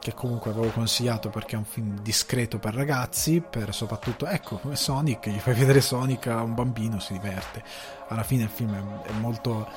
che 0.00 0.14
comunque 0.14 0.50
avevo 0.50 0.70
consigliato 0.70 1.28
perché 1.28 1.54
è 1.54 1.58
un 1.58 1.64
film 1.64 2.00
discreto 2.00 2.58
per 2.58 2.74
ragazzi, 2.74 3.40
per 3.40 3.74
soprattutto, 3.74 4.26
ecco, 4.26 4.56
come 4.56 4.74
Sonic, 4.74 5.28
gli 5.28 5.38
fai 5.38 5.54
vedere 5.54 5.80
Sonic 5.80 6.26
a 6.26 6.42
un 6.42 6.54
bambino, 6.54 6.98
si 6.98 7.12
diverte. 7.12 7.62
Alla 8.08 8.22
fine 8.22 8.44
il 8.44 8.48
film 8.48 9.02
è, 9.02 9.12
molto... 9.12 9.68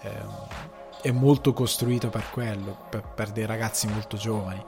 Eh, 0.00 0.62
è 1.02 1.10
molto 1.10 1.52
costruito 1.52 2.08
per 2.08 2.30
quello, 2.30 2.86
per, 2.88 3.02
per, 3.02 3.28
dei 3.28 3.44
ragazzi 3.44 3.86
molto 3.88 4.16
giovani, 4.16 4.64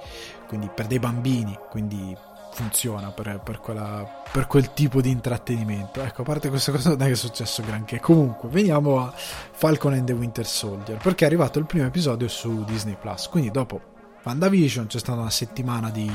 quindi 0.46 0.68
per 0.68 0.86
dei 0.86 0.98
bambini, 0.98 1.58
quindi 1.70 2.14
funziona 2.50 3.10
per, 3.10 3.40
per, 3.42 3.60
quella, 3.60 4.22
per, 4.30 4.46
quel 4.46 4.74
tipo 4.74 5.00
di 5.00 5.10
intrattenimento. 5.10 6.02
Ecco, 6.02 6.20
a 6.20 6.24
parte 6.24 6.50
questa 6.50 6.72
cosa 6.72 6.90
non 6.90 7.00
è 7.00 7.06
che 7.06 7.12
è 7.12 7.16
successo 7.16 7.62
granché. 7.62 8.00
Comunque, 8.00 8.50
veniamo 8.50 9.00
a 9.00 9.14
Falcon 9.16 9.94
and 9.94 10.04
the 10.04 10.12
Winter 10.12 10.46
Soldier, 10.46 10.98
perché 10.98 11.24
è 11.24 11.26
arrivato 11.26 11.58
il 11.58 11.64
primo 11.64 11.86
episodio 11.86 12.28
su 12.28 12.64
Disney 12.64 12.96
Plus, 13.00 13.28
quindi 13.28 13.50
dopo 13.50 13.94
WandaVision, 14.26 14.88
c'è 14.88 14.98
stata 14.98 15.20
una 15.20 15.30
settimana 15.30 15.90
di 15.90 16.10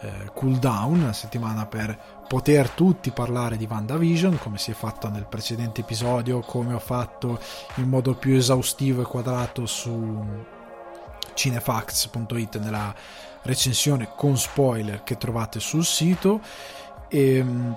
eh, 0.00 0.30
cooldown, 0.32 1.02
una 1.02 1.12
settimana 1.12 1.66
per 1.66 1.96
poter 2.26 2.70
tutti 2.70 3.10
parlare 3.10 3.58
di 3.58 3.66
WandaVision, 3.68 4.38
come 4.38 4.56
si 4.56 4.70
è 4.70 4.74
fatto 4.74 5.10
nel 5.10 5.26
precedente 5.26 5.82
episodio, 5.82 6.40
come 6.40 6.72
ho 6.72 6.78
fatto 6.78 7.38
in 7.76 7.88
modo 7.88 8.14
più 8.14 8.34
esaustivo 8.34 9.02
e 9.02 9.04
quadrato 9.04 9.66
su 9.66 10.24
cinefax.it 11.34 12.58
nella 12.60 12.94
recensione 13.42 14.10
con 14.16 14.38
spoiler 14.38 15.02
che 15.02 15.18
trovate 15.18 15.60
sul 15.60 15.84
sito. 15.84 16.40
E, 17.08 17.36
ehm, 17.36 17.76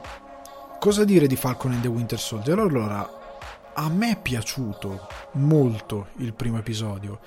cosa 0.80 1.04
dire 1.04 1.28
di 1.28 1.36
Falcon 1.36 1.74
and 1.74 1.82
the 1.82 1.90
Winter 1.90 2.20
Soldier? 2.20 2.58
Allora, 2.60 3.17
a 3.80 3.90
me 3.90 4.12
è 4.12 4.16
piaciuto 4.20 5.08
molto 5.34 6.08
il 6.18 6.34
primo 6.34 6.58
episodio, 6.58 7.20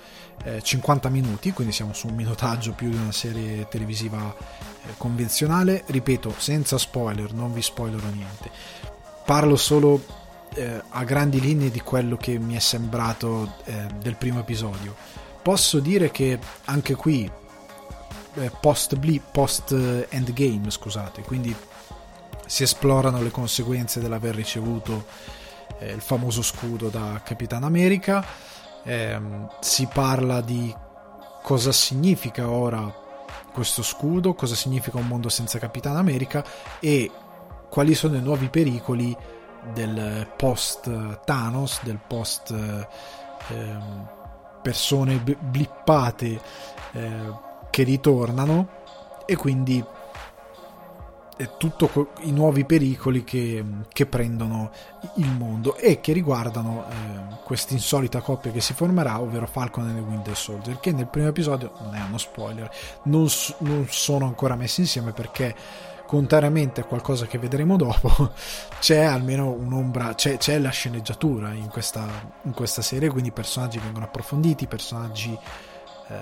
eh, 0.43 0.61
50 0.61 1.07
minuti, 1.07 1.53
quindi 1.53 1.73
siamo 1.73 1.93
su 1.93 2.07
un 2.07 2.15
minutaggio 2.15 2.73
più 2.73 2.89
di 2.89 2.97
una 2.97 3.13
serie 3.13 3.67
televisiva 3.69 4.35
eh, 4.35 4.93
convenzionale, 4.97 5.83
ripeto, 5.85 6.33
senza 6.37 6.77
spoiler, 6.77 7.33
non 7.33 7.53
vi 7.53 7.61
spoilerò 7.61 8.07
niente. 8.09 8.51
Parlo 9.25 9.55
solo 9.55 10.03
eh, 10.55 10.81
a 10.89 11.03
grandi 11.05 11.39
linee 11.39 11.71
di 11.71 11.79
quello 11.79 12.17
che 12.17 12.37
mi 12.37 12.55
è 12.55 12.59
sembrato 12.59 13.55
eh, 13.63 13.87
del 14.01 14.17
primo 14.17 14.41
episodio. 14.41 14.93
Posso 15.41 15.79
dire 15.79 16.11
che 16.11 16.37
anche 16.65 16.95
qui 16.95 17.31
eh, 18.33 18.51
post, 18.59 18.99
post 19.31 19.71
eh, 19.71 20.05
endgame, 20.09 20.69
scusate, 20.69 21.21
quindi 21.21 21.55
si 22.45 22.63
esplorano 22.63 23.21
le 23.21 23.31
conseguenze 23.31 24.01
dell'aver 24.01 24.35
ricevuto 24.35 25.39
eh, 25.79 25.91
il 25.91 26.01
famoso 26.01 26.41
scudo 26.41 26.89
da 26.89 27.21
Capitan 27.23 27.63
America. 27.63 28.25
Eh, 28.83 29.19
si 29.59 29.87
parla 29.91 30.41
di 30.41 30.73
cosa 31.43 31.71
significa 31.71 32.49
ora 32.49 32.99
questo 33.51 33.83
scudo, 33.83 34.33
cosa 34.33 34.55
significa 34.55 34.97
un 34.97 35.07
mondo 35.07 35.29
senza 35.29 35.59
Capitan 35.59 35.97
America 35.97 36.43
e 36.79 37.11
quali 37.69 37.93
sono 37.95 38.15
i 38.15 38.21
nuovi 38.21 38.49
pericoli 38.49 39.15
del 39.73 40.27
post 40.35 41.19
Thanos, 41.23 41.81
del 41.83 41.99
post 42.05 42.51
eh, 42.51 43.77
persone 44.61 45.17
blippate 45.17 46.41
eh, 46.91 47.33
che 47.69 47.83
ritornano 47.83 48.79
e 49.25 49.35
quindi 49.35 49.83
tutti 51.57 51.89
i 52.21 52.31
nuovi 52.31 52.65
pericoli 52.65 53.23
che, 53.23 53.63
che, 53.91 54.05
prendono 54.05 54.71
il 55.15 55.31
mondo 55.31 55.75
e 55.75 55.99
che 55.99 56.13
riguardano 56.13 56.85
eh, 56.89 57.35
questa 57.43 57.73
insolita 57.73 58.21
coppia 58.21 58.51
che 58.51 58.61
si 58.61 58.73
formerà, 58.73 59.19
ovvero 59.19 59.47
Falcon 59.47 59.89
e 59.89 59.99
Winter 59.99 60.35
Soldier, 60.35 60.79
che 60.79 60.91
nel 60.91 61.07
primo 61.07 61.27
episodio 61.27 61.71
non 61.81 61.95
è 61.95 62.01
uno 62.07 62.17
spoiler, 62.17 62.69
non, 63.03 63.27
non 63.59 63.85
sono 63.89 64.25
ancora 64.25 64.55
messi 64.55 64.81
insieme 64.81 65.11
perché 65.11 65.55
contrariamente 66.11 66.81
a 66.81 66.83
qualcosa 66.83 67.25
che 67.25 67.37
vedremo 67.37 67.77
dopo, 67.77 68.33
c'è 68.81 69.03
almeno 69.03 69.49
un'ombra, 69.51 70.13
c'è, 70.13 70.35
c'è 70.35 70.59
la 70.59 70.69
sceneggiatura 70.69 71.53
in 71.53 71.69
questa, 71.69 72.05
in 72.41 72.53
questa, 72.53 72.81
serie, 72.81 73.09
quindi 73.09 73.29
i 73.29 73.31
personaggi 73.31 73.79
vengono 73.79 74.05
approfonditi, 74.05 74.65
i 74.65 74.67
personaggi 74.67 75.37
eh, 76.09 76.15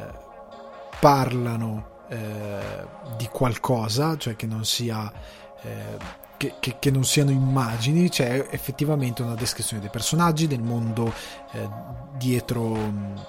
parlano 1.00 1.98
eh, 2.10 2.86
di 3.18 3.28
qualcosa, 3.28 4.18
cioè 4.18 4.36
che 4.36 4.46
non 4.46 4.66
sia 4.66 5.12
eh, 5.62 5.98
che, 6.38 6.56
che, 6.60 6.78
che, 6.80 6.92
non 6.92 7.04
siano 7.04 7.32
immagini, 7.32 8.10
c'è 8.10 8.48
effettivamente 8.50 9.22
una 9.22 9.36
descrizione 9.36 9.82
dei 9.82 9.92
personaggi, 9.92 10.48
del 10.48 10.62
mondo 10.62 11.14
eh, 11.52 11.70
dietro 12.18 13.28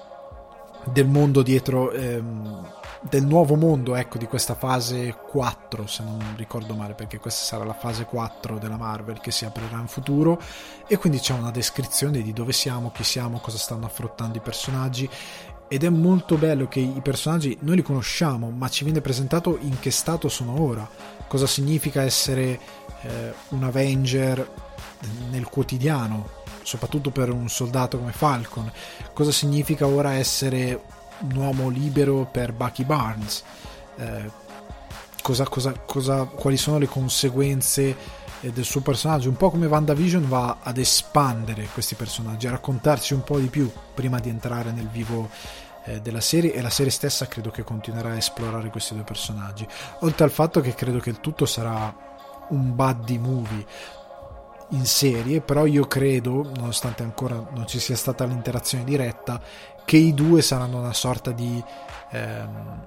del 0.84 1.06
mondo 1.06 1.42
dietro 1.42 1.90
ehm, 1.92 2.78
del 3.02 3.24
nuovo 3.24 3.54
mondo 3.54 3.94
ecco 3.94 4.18
di 4.18 4.26
questa 4.26 4.54
fase 4.54 5.14
4 5.14 5.86
se 5.86 6.02
non 6.02 6.34
ricordo 6.36 6.74
male 6.74 6.94
perché 6.94 7.18
questa 7.18 7.44
sarà 7.44 7.64
la 7.64 7.72
fase 7.74 8.04
4 8.04 8.58
della 8.58 8.76
Marvel 8.76 9.20
che 9.20 9.30
si 9.30 9.46
aprirà 9.46 9.78
in 9.78 9.86
futuro. 9.86 10.38
E 10.86 10.98
quindi 10.98 11.18
c'è 11.18 11.32
una 11.32 11.50
descrizione 11.50 12.20
di 12.20 12.32
dove 12.32 12.52
siamo, 12.52 12.90
chi 12.90 13.04
siamo, 13.04 13.38
cosa 13.40 13.56
stanno 13.56 13.86
affrontando 13.86 14.36
i 14.36 14.42
personaggi 14.42 15.08
ed 15.72 15.84
è 15.84 15.88
molto 15.88 16.36
bello 16.36 16.66
che 16.66 16.80
i 16.80 17.00
personaggi 17.00 17.56
noi 17.60 17.76
li 17.76 17.82
conosciamo, 17.82 18.50
ma 18.50 18.68
ci 18.68 18.82
viene 18.82 19.00
presentato 19.00 19.56
in 19.60 19.78
che 19.78 19.92
stato 19.92 20.28
sono 20.28 20.60
ora, 20.60 20.88
cosa 21.28 21.46
significa 21.46 22.02
essere 22.02 22.58
eh, 23.02 23.32
un 23.50 23.62
Avenger 23.62 24.50
nel 25.30 25.44
quotidiano, 25.44 26.28
soprattutto 26.62 27.12
per 27.12 27.30
un 27.30 27.48
soldato 27.48 27.98
come 27.98 28.10
Falcon, 28.10 28.68
cosa 29.12 29.30
significa 29.30 29.86
ora 29.86 30.14
essere 30.14 30.82
un 31.20 31.36
uomo 31.36 31.68
libero 31.68 32.28
per 32.28 32.52
Bucky 32.52 32.84
Barnes, 32.84 33.44
eh, 33.96 34.28
cosa, 35.22 35.44
cosa, 35.44 35.72
cosa, 35.86 36.24
quali 36.24 36.56
sono 36.56 36.78
le 36.78 36.88
conseguenze 36.88 37.96
eh, 38.40 38.50
del 38.50 38.64
suo 38.64 38.80
personaggio, 38.80 39.28
un 39.28 39.36
po' 39.36 39.50
come 39.50 39.66
WandaVision 39.66 40.28
va 40.28 40.58
ad 40.62 40.78
espandere 40.78 41.68
questi 41.72 41.94
personaggi, 41.94 42.46
a 42.46 42.50
raccontarci 42.50 43.14
un 43.14 43.22
po' 43.22 43.38
di 43.38 43.48
più 43.48 43.70
prima 43.94 44.18
di 44.18 44.28
entrare 44.28 44.72
nel 44.72 44.88
vivo 44.88 45.28
eh, 45.84 46.00
della 46.00 46.20
serie 46.20 46.52
e 46.52 46.60
la 46.62 46.70
serie 46.70 46.92
stessa 46.92 47.26
credo 47.26 47.50
che 47.50 47.64
continuerà 47.64 48.10
a 48.10 48.16
esplorare 48.16 48.70
questi 48.70 48.94
due 48.94 49.04
personaggi, 49.04 49.66
oltre 50.00 50.24
al 50.24 50.30
fatto 50.30 50.60
che 50.60 50.74
credo 50.74 50.98
che 50.98 51.10
il 51.10 51.20
tutto 51.20 51.46
sarà 51.46 52.08
un 52.50 52.74
buddy 52.74 53.18
movie 53.18 53.66
in 54.70 54.86
serie, 54.86 55.40
però 55.40 55.66
io 55.66 55.86
credo, 55.86 56.50
nonostante 56.54 57.02
ancora 57.02 57.44
non 57.52 57.66
ci 57.66 57.78
sia 57.78 57.96
stata 57.96 58.24
l'interazione 58.24 58.84
diretta, 58.84 59.40
che 59.84 59.96
i 59.96 60.14
due 60.14 60.42
saranno 60.42 60.78
una 60.78 60.92
sorta 60.92 61.32
di... 61.32 61.62
Ehm, 62.10 62.86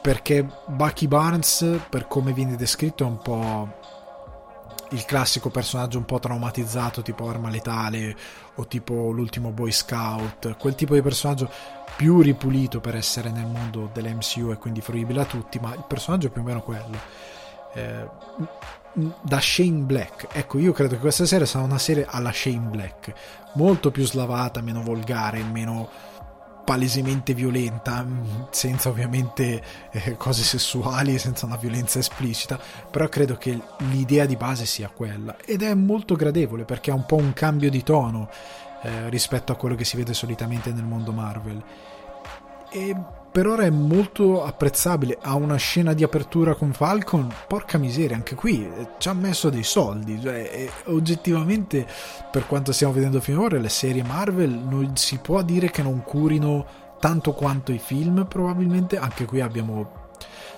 perché 0.00 0.46
Bucky 0.66 1.08
Barnes, 1.08 1.80
per 1.90 2.06
come 2.06 2.32
viene 2.32 2.54
descritto, 2.54 3.02
è 3.02 3.06
un 3.06 3.18
po' 3.18 3.77
il 4.90 5.04
classico 5.04 5.50
personaggio 5.50 5.98
un 5.98 6.04
po' 6.04 6.18
traumatizzato 6.18 7.02
tipo 7.02 7.28
Arma 7.28 7.50
Letale 7.50 8.16
o 8.54 8.66
tipo 8.66 9.10
l'ultimo 9.10 9.50
Boy 9.50 9.70
Scout, 9.70 10.56
quel 10.56 10.74
tipo 10.74 10.94
di 10.94 11.02
personaggio 11.02 11.50
più 11.96 12.20
ripulito 12.20 12.80
per 12.80 12.94
essere 12.94 13.30
nel 13.30 13.46
mondo 13.46 13.90
dell'MCU 13.92 14.50
e 14.50 14.56
quindi 14.56 14.80
fruibile 14.80 15.20
a 15.20 15.24
tutti, 15.24 15.58
ma 15.58 15.74
il 15.74 15.84
personaggio 15.86 16.28
è 16.28 16.30
più 16.30 16.42
o 16.42 16.44
meno 16.44 16.62
quello. 16.62 16.98
Eh, 17.74 18.08
da 19.20 19.40
Shane 19.40 19.82
Black, 19.82 20.28
ecco 20.32 20.58
io 20.58 20.72
credo 20.72 20.94
che 20.94 21.00
questa 21.00 21.26
serie 21.26 21.46
sarà 21.46 21.64
una 21.64 21.78
serie 21.78 22.06
alla 22.08 22.32
Shane 22.32 22.68
Black, 22.68 23.12
molto 23.54 23.90
più 23.90 24.04
slavata, 24.04 24.60
meno 24.60 24.82
volgare, 24.82 25.42
meno 25.42 25.88
palesemente 26.68 27.32
violenta, 27.32 28.06
senza 28.50 28.90
ovviamente 28.90 29.62
eh, 29.90 30.18
cose 30.18 30.42
sessuali, 30.42 31.18
senza 31.18 31.46
una 31.46 31.56
violenza 31.56 31.98
esplicita, 31.98 32.60
però 32.90 33.08
credo 33.08 33.36
che 33.36 33.58
l'idea 33.90 34.26
di 34.26 34.36
base 34.36 34.66
sia 34.66 34.90
quella 34.90 35.34
ed 35.46 35.62
è 35.62 35.72
molto 35.72 36.14
gradevole 36.14 36.64
perché 36.64 36.90
ha 36.90 36.94
un 36.94 37.06
po' 37.06 37.16
un 37.16 37.32
cambio 37.32 37.70
di 37.70 37.82
tono 37.82 38.28
eh, 38.82 39.08
rispetto 39.08 39.50
a 39.50 39.56
quello 39.56 39.76
che 39.76 39.86
si 39.86 39.96
vede 39.96 40.12
solitamente 40.12 40.70
nel 40.70 40.84
mondo 40.84 41.10
Marvel. 41.10 41.64
E 42.70 42.94
per 43.30 43.46
ora 43.46 43.64
è 43.64 43.70
molto 43.70 44.44
apprezzabile. 44.44 45.18
Ha 45.20 45.34
una 45.34 45.56
scena 45.56 45.92
di 45.92 46.02
apertura 46.02 46.54
con 46.54 46.72
Falcon, 46.72 47.32
porca 47.46 47.78
miseria, 47.78 48.16
anche 48.16 48.34
qui 48.34 48.64
eh, 48.64 48.88
ci 48.98 49.08
ha 49.08 49.12
messo 49.12 49.50
dei 49.50 49.62
soldi. 49.62 50.20
Cioè, 50.20 50.68
oggettivamente, 50.86 51.86
per 52.30 52.46
quanto 52.46 52.72
stiamo 52.72 52.94
vedendo 52.94 53.20
finora, 53.20 53.58
le 53.58 53.68
serie 53.68 54.02
Marvel 54.02 54.50
non 54.50 54.96
si 54.96 55.18
può 55.18 55.42
dire 55.42 55.70
che 55.70 55.82
non 55.82 56.02
curino 56.02 56.66
tanto 56.98 57.32
quanto 57.32 57.72
i 57.72 57.78
film. 57.78 58.26
Probabilmente 58.26 58.98
anche 58.98 59.24
qui 59.24 59.40
abbiamo 59.40 60.06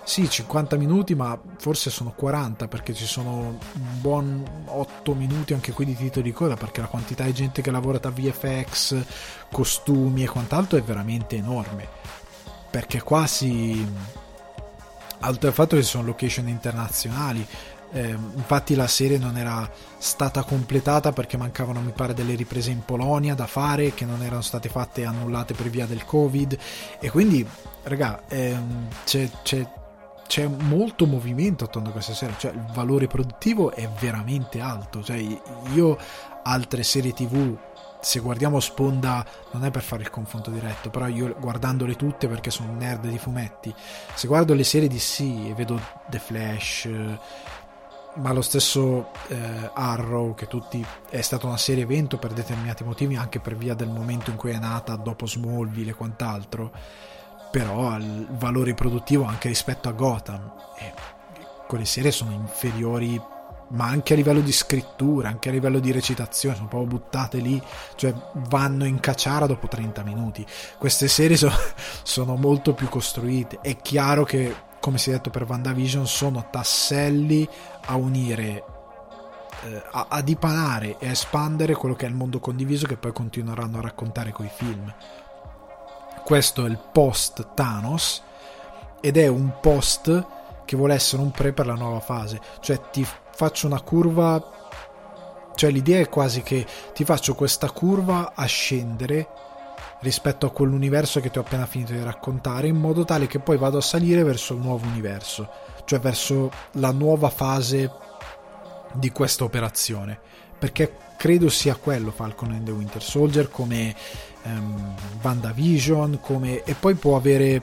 sì 0.02 0.28
50 0.28 0.76
minuti 0.76 1.14
ma 1.14 1.38
forse 1.58 1.90
sono 1.90 2.12
40 2.16 2.68
perché 2.68 2.94
ci 2.94 3.04
sono 3.04 3.36
un 3.36 4.00
buon 4.00 4.42
8 4.64 5.14
minuti 5.14 5.52
anche 5.52 5.72
qui 5.72 5.84
di 5.84 5.94
titoli 5.94 6.24
di 6.24 6.32
coda 6.32 6.56
perché 6.56 6.80
la 6.80 6.86
quantità 6.86 7.24
di 7.24 7.34
gente 7.34 7.60
che 7.60 7.70
lavora 7.70 7.98
da 7.98 8.10
VFX 8.10 9.04
costumi 9.52 10.24
e 10.24 10.28
quant'altro 10.28 10.78
è 10.78 10.82
veramente 10.82 11.36
enorme 11.36 11.88
perché 12.70 13.02
qua 13.02 13.26
si 13.26 13.86
altro 15.20 15.48
il 15.48 15.54
fatto 15.54 15.76
che 15.76 15.82
sono 15.82 16.04
location 16.04 16.48
internazionali 16.48 17.46
eh, 17.92 18.10
infatti 18.10 18.74
la 18.74 18.86
serie 18.86 19.18
non 19.18 19.36
era 19.36 19.68
stata 19.98 20.44
completata 20.44 21.12
perché 21.12 21.36
mancavano 21.36 21.80
mi 21.80 21.90
pare 21.90 22.14
delle 22.14 22.34
riprese 22.34 22.70
in 22.70 22.84
Polonia 22.84 23.34
da 23.34 23.46
fare 23.46 23.94
che 23.94 24.04
non 24.04 24.22
erano 24.22 24.42
state 24.42 24.68
fatte 24.68 25.00
e 25.00 25.06
annullate 25.06 25.54
per 25.54 25.68
via 25.70 25.86
del 25.86 26.04
covid. 26.04 26.56
E 27.00 27.10
quindi 27.10 27.46
raga 27.82 28.22
ehm, 28.28 28.88
c'è, 29.04 29.28
c'è, 29.42 29.68
c'è, 30.26 30.46
molto 30.46 31.06
movimento 31.06 31.64
attorno 31.64 31.88
a 31.88 31.92
questa 31.92 32.14
serie. 32.14 32.36
Cioè 32.38 32.52
il 32.52 32.64
valore 32.72 33.08
produttivo 33.08 33.72
è 33.72 33.88
veramente 33.98 34.60
alto. 34.60 35.02
Cioè 35.02 35.16
io 35.72 35.98
altre 36.44 36.84
serie 36.84 37.12
tv 37.12 37.56
se 38.00 38.20
guardiamo 38.20 38.60
sponda 38.60 39.24
non 39.52 39.64
è 39.64 39.70
per 39.70 39.82
fare 39.82 40.02
il 40.02 40.10
confronto 40.10 40.50
diretto 40.50 40.90
però 40.90 41.06
io 41.06 41.34
guardandole 41.38 41.96
tutte 41.96 42.28
perché 42.28 42.50
sono 42.50 42.70
un 42.70 42.78
nerd 42.78 43.06
di 43.06 43.18
fumetti 43.18 43.74
se 44.14 44.26
guardo 44.26 44.54
le 44.54 44.64
serie 44.64 44.88
di 44.88 44.98
sì 44.98 45.48
e 45.48 45.54
vedo 45.54 45.80
The 46.08 46.18
Flash 46.18 46.88
ma 48.14 48.32
lo 48.32 48.42
stesso 48.42 49.10
eh, 49.28 49.70
Arrow 49.72 50.34
che 50.34 50.46
tutti 50.46 50.84
è 51.08 51.20
stata 51.20 51.46
una 51.46 51.56
serie 51.56 51.84
evento 51.84 52.18
per 52.18 52.32
determinati 52.32 52.82
motivi 52.82 53.16
anche 53.16 53.38
per 53.38 53.56
via 53.56 53.74
del 53.74 53.88
momento 53.88 54.30
in 54.30 54.36
cui 54.36 54.50
è 54.50 54.58
nata 54.58 54.96
dopo 54.96 55.26
Smallville 55.26 55.90
e 55.90 55.94
quant'altro 55.94 56.72
però 57.50 57.90
ha 57.90 57.96
il 57.96 58.26
valore 58.30 58.74
produttivo 58.74 59.24
anche 59.24 59.48
rispetto 59.48 59.88
a 59.88 59.92
Gotham 59.92 60.52
e 60.78 60.92
quelle 61.66 61.84
serie 61.84 62.10
sono 62.10 62.32
inferiori 62.32 63.20
ma 63.70 63.86
anche 63.86 64.14
a 64.14 64.16
livello 64.16 64.40
di 64.40 64.52
scrittura 64.52 65.28
anche 65.28 65.48
a 65.48 65.52
livello 65.52 65.78
di 65.78 65.92
recitazione 65.92 66.56
sono 66.56 66.68
proprio 66.68 66.98
buttate 66.98 67.38
lì 67.38 67.62
cioè 67.94 68.12
vanno 68.48 68.84
in 68.84 69.00
cacciara 69.00 69.46
dopo 69.46 69.68
30 69.68 70.02
minuti. 70.02 70.44
Queste 70.78 71.08
serie 71.08 71.36
so, 71.36 71.50
sono 72.02 72.36
molto 72.36 72.74
più 72.74 72.88
costruite. 72.88 73.58
È 73.60 73.76
chiaro 73.76 74.24
che 74.24 74.68
come 74.80 74.96
si 74.96 75.10
è 75.10 75.12
detto 75.12 75.30
per 75.30 75.44
WandaVision, 75.44 76.06
sono 76.06 76.48
tasselli 76.50 77.46
a 77.86 77.96
unire, 77.96 78.64
eh, 79.64 79.82
a, 79.92 80.06
a 80.08 80.22
dipanare 80.22 80.96
e 80.98 81.06
a 81.06 81.10
espandere 81.10 81.74
quello 81.74 81.94
che 81.94 82.06
è 82.06 82.08
il 82.08 82.14
mondo 82.14 82.40
condiviso 82.40 82.86
che 82.86 82.96
poi 82.96 83.12
continueranno 83.12 83.78
a 83.78 83.82
raccontare 83.82 84.32
coi 84.32 84.50
film. 84.52 84.92
Questo 86.24 86.64
è 86.64 86.68
il 86.68 86.80
post 86.92 87.54
Thanos 87.54 88.22
ed 89.00 89.18
è 89.18 89.26
un 89.26 89.52
post 89.60 90.26
che 90.64 90.76
vuole 90.76 90.94
essere 90.94 91.22
un 91.22 91.30
pre 91.30 91.52
per 91.52 91.66
la 91.66 91.74
nuova 91.74 92.00
fase, 92.00 92.40
cioè 92.60 92.80
ti 92.90 93.06
faccio 93.40 93.66
una 93.66 93.80
curva, 93.80 94.50
cioè 95.54 95.70
l'idea 95.70 95.98
è 95.98 96.10
quasi 96.10 96.42
che 96.42 96.66
ti 96.92 97.06
faccio 97.06 97.34
questa 97.34 97.70
curva 97.70 98.32
a 98.34 98.44
scendere 98.44 99.28
rispetto 100.00 100.44
a 100.44 100.50
quell'universo 100.50 101.20
che 101.20 101.30
ti 101.30 101.38
ho 101.38 101.40
appena 101.40 101.64
finito 101.64 101.94
di 101.94 102.02
raccontare, 102.02 102.66
in 102.66 102.76
modo 102.76 103.06
tale 103.06 103.26
che 103.26 103.38
poi 103.38 103.56
vado 103.56 103.78
a 103.78 103.80
salire 103.80 104.22
verso 104.24 104.52
il 104.52 104.60
nuovo 104.60 104.86
universo, 104.86 105.48
cioè 105.86 105.98
verso 106.00 106.50
la 106.72 106.90
nuova 106.90 107.30
fase 107.30 107.90
di 108.92 109.10
questa 109.10 109.44
operazione. 109.44 110.20
Perché 110.58 110.94
credo 111.16 111.48
sia 111.48 111.76
quello 111.76 112.10
Falcon 112.10 112.52
and 112.52 112.64
the 112.66 112.72
Winter 112.72 113.02
Soldier 113.02 113.48
come 113.48 113.96
um, 114.42 114.94
WandaVision, 115.22 116.20
come... 116.20 116.62
e 116.62 116.74
poi 116.74 116.94
può 116.94 117.16
avere 117.16 117.62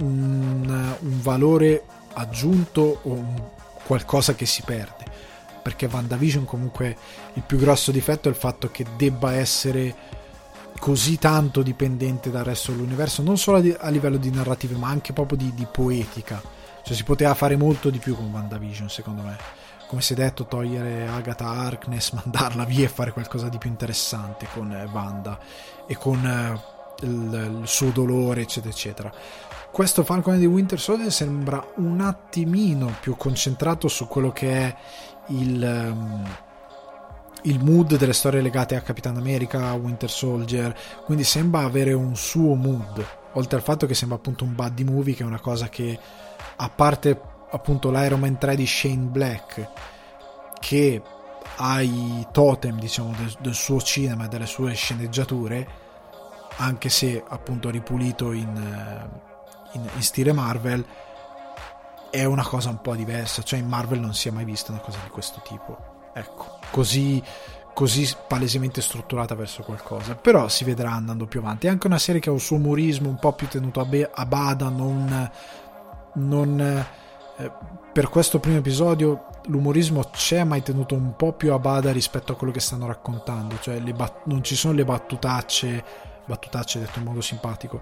un, 0.00 0.94
un 1.00 1.22
valore 1.22 1.84
aggiunto 2.12 3.00
o 3.02 3.12
un, 3.12 3.58
qualcosa 3.84 4.34
che 4.34 4.46
si 4.46 4.62
perde. 4.62 5.04
Perché 5.62 5.86
WandaVision 5.86 6.44
comunque 6.44 6.96
il 7.34 7.42
più 7.42 7.58
grosso 7.58 7.90
difetto 7.90 8.28
è 8.28 8.30
il 8.30 8.36
fatto 8.36 8.70
che 8.70 8.86
debba 8.96 9.34
essere 9.34 9.94
così 10.80 11.18
tanto 11.18 11.62
dipendente 11.62 12.30
dal 12.30 12.44
resto 12.44 12.72
dell'universo, 12.72 13.22
non 13.22 13.36
solo 13.36 13.62
a 13.78 13.88
livello 13.90 14.16
di 14.16 14.30
narrative, 14.30 14.74
ma 14.76 14.88
anche 14.88 15.12
proprio 15.12 15.36
di, 15.36 15.52
di 15.54 15.66
poetica. 15.70 16.42
Cioè 16.82 16.96
si 16.96 17.04
poteva 17.04 17.34
fare 17.34 17.56
molto 17.56 17.90
di 17.90 17.98
più 17.98 18.16
con 18.16 18.32
WandaVision, 18.32 18.88
secondo 18.88 19.22
me. 19.22 19.36
Come 19.86 20.02
si 20.02 20.14
è 20.14 20.16
detto, 20.16 20.46
togliere 20.46 21.06
Agatha 21.08 21.46
Harkness, 21.46 22.12
mandarla 22.24 22.64
via 22.64 22.86
e 22.86 22.88
fare 22.88 23.12
qualcosa 23.12 23.48
di 23.48 23.58
più 23.58 23.68
interessante 23.68 24.46
con 24.52 24.72
eh, 24.72 24.84
Wanda 24.84 25.38
e 25.86 25.96
con 25.96 26.24
eh, 26.24 27.06
il, 27.06 27.58
il, 27.60 27.68
suo 27.68 27.90
dolore, 27.90 28.40
eccetera, 28.40 28.72
eccetera. 28.72 29.12
Questo 29.72 30.02
Falcon 30.02 30.38
di 30.38 30.46
Winter 30.46 30.80
Soldier 30.80 31.12
sembra 31.12 31.64
un 31.76 32.00
attimino 32.00 32.94
più 33.00 33.16
concentrato 33.16 33.88
su 33.88 34.06
quello 34.06 34.30
che 34.32 34.50
è 34.52 34.76
il... 35.28 35.90
Um, 35.92 36.28
il 37.44 37.58
mood 37.64 37.96
delle 37.96 38.12
storie 38.12 38.42
legate 38.42 38.76
a 38.76 38.82
Capitan 38.82 39.16
America, 39.16 39.72
Winter 39.72 40.10
Soldier, 40.10 40.76
quindi 41.06 41.24
sembra 41.24 41.62
avere 41.62 41.94
un 41.94 42.14
suo 42.14 42.54
mood, 42.54 43.02
oltre 43.32 43.56
al 43.56 43.62
fatto 43.62 43.86
che 43.86 43.94
sembra 43.94 44.18
appunto 44.18 44.44
un 44.44 44.54
buddy 44.54 44.84
movie 44.84 45.14
che 45.14 45.22
è 45.22 45.26
una 45.26 45.40
cosa 45.40 45.70
che 45.70 45.98
a 46.56 46.68
parte 46.68 47.18
appunto 47.50 47.90
l'Iron 47.90 48.20
Man 48.20 48.36
3 48.36 48.56
di 48.56 48.66
Shane 48.66 49.06
Black 49.06 49.70
che 50.60 51.02
ha 51.56 51.80
i 51.80 52.26
totem 52.30 52.78
diciamo 52.78 53.14
del, 53.16 53.34
del 53.40 53.54
suo 53.54 53.80
cinema 53.80 54.26
e 54.26 54.28
delle 54.28 54.46
sue 54.46 54.74
sceneggiature 54.74 55.66
anche 56.56 56.88
se 56.90 57.22
appunto 57.26 57.70
ripulito 57.70 58.32
in, 58.32 58.56
eh, 58.56 59.29
in, 59.72 59.88
in 59.94 60.02
stile 60.02 60.32
Marvel 60.32 60.84
è 62.10 62.24
una 62.24 62.42
cosa 62.42 62.70
un 62.70 62.80
po' 62.80 62.94
diversa 62.94 63.42
cioè 63.42 63.58
in 63.58 63.68
Marvel 63.68 64.00
non 64.00 64.14
si 64.14 64.28
è 64.28 64.30
mai 64.30 64.44
vista 64.44 64.72
una 64.72 64.80
cosa 64.80 64.98
di 65.02 65.10
questo 65.10 65.40
tipo 65.44 65.90
ecco, 66.12 66.58
così, 66.70 67.22
così 67.74 68.08
palesemente 68.26 68.80
strutturata 68.80 69.34
verso 69.34 69.62
qualcosa. 69.62 70.14
Però 70.14 70.48
si 70.48 70.64
vedrà 70.64 70.92
andando 70.92 71.26
più 71.26 71.40
avanti. 71.40 71.66
È 71.66 71.70
anche 71.70 71.86
una 71.86 71.98
serie 71.98 72.20
che 72.20 72.28
ha 72.28 72.32
un 72.32 72.40
suo 72.40 72.56
umorismo 72.56 73.08
un 73.08 73.18
po' 73.18 73.32
più 73.32 73.48
tenuto 73.48 73.80
a, 73.80 73.84
be- 73.84 74.10
a 74.12 74.26
bada, 74.26 74.68
non, 74.68 75.30
non 76.14 76.60
eh, 77.36 77.52
per 77.92 78.08
questo 78.08 78.38
primo 78.38 78.58
episodio 78.58 79.26
l'umorismo 79.46 80.04
c'è 80.12 80.44
ma 80.44 80.56
è 80.56 80.62
tenuto 80.62 80.94
un 80.94 81.16
po' 81.16 81.32
più 81.32 81.52
a 81.52 81.58
bada 81.58 81.90
rispetto 81.92 82.32
a 82.32 82.36
quello 82.36 82.52
che 82.52 82.60
stanno 82.60 82.86
raccontando, 82.86 83.58
cioè 83.60 83.80
bat- 83.92 84.24
non 84.24 84.44
ci 84.44 84.54
sono 84.54 84.74
le 84.74 84.84
battutacce, 84.84 85.84
battutacce 86.26 86.78
detto 86.78 86.98
in 86.98 87.06
modo 87.06 87.20
simpatico, 87.20 87.80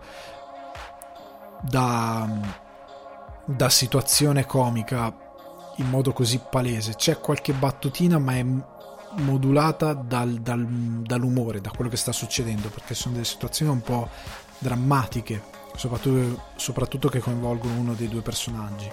da, 1.61 2.29
da 3.45 3.69
situazione 3.69 4.47
comica 4.47 5.27
in 5.77 5.89
modo 5.89 6.13
così 6.13 6.41
palese. 6.51 6.95
C'è 6.95 7.19
qualche 7.19 7.53
battutina, 7.53 8.19
ma 8.19 8.35
è 8.35 8.45
modulata 9.17 9.95
dal, 9.95 10.35
dal, 10.35 10.65
dall'umore, 10.67 11.61
da 11.61 11.71
quello 11.71 11.91
che 11.91 11.97
sta 11.97 12.13
succedendo, 12.13 12.69
perché 12.69 12.95
sono 12.95 13.15
delle 13.15 13.27
situazioni 13.27 13.71
un 13.73 13.81
po' 13.81 14.09
drammatiche, 14.59 15.43
soprattutto, 15.77 16.43
soprattutto 16.57 17.09
che 17.09 17.21
coinvolgono 17.21 17.79
uno 17.79 17.95
dei 17.95 18.09
due 18.09 18.23
personaggi, 18.23 18.91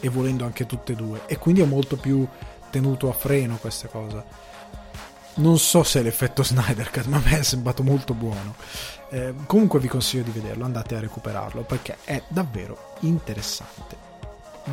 e 0.00 0.08
volendo 0.08 0.44
anche 0.44 0.66
tutte 0.66 0.92
e 0.92 0.96
due. 0.96 1.22
E 1.26 1.38
quindi 1.38 1.60
è 1.60 1.66
molto 1.66 1.96
più 1.96 2.26
tenuto 2.70 3.08
a 3.08 3.12
freno 3.12 3.56
questa 3.56 3.88
cosa. 3.88 4.24
Non 5.36 5.58
so 5.58 5.82
se 5.82 6.02
l'effetto 6.02 6.44
Snyder 6.44 6.90
Cut, 6.90 7.06
ma 7.06 7.16
a 7.16 7.22
me 7.24 7.38
è 7.38 7.42
sembrato 7.42 7.82
molto 7.82 8.14
buono. 8.14 8.54
Eh, 9.14 9.32
comunque 9.46 9.78
vi 9.78 9.86
consiglio 9.86 10.24
di 10.24 10.32
vederlo, 10.32 10.64
andate 10.64 10.96
a 10.96 11.00
recuperarlo 11.00 11.62
perché 11.62 11.98
è 12.02 12.20
davvero 12.26 12.94
interessante. 13.02 13.96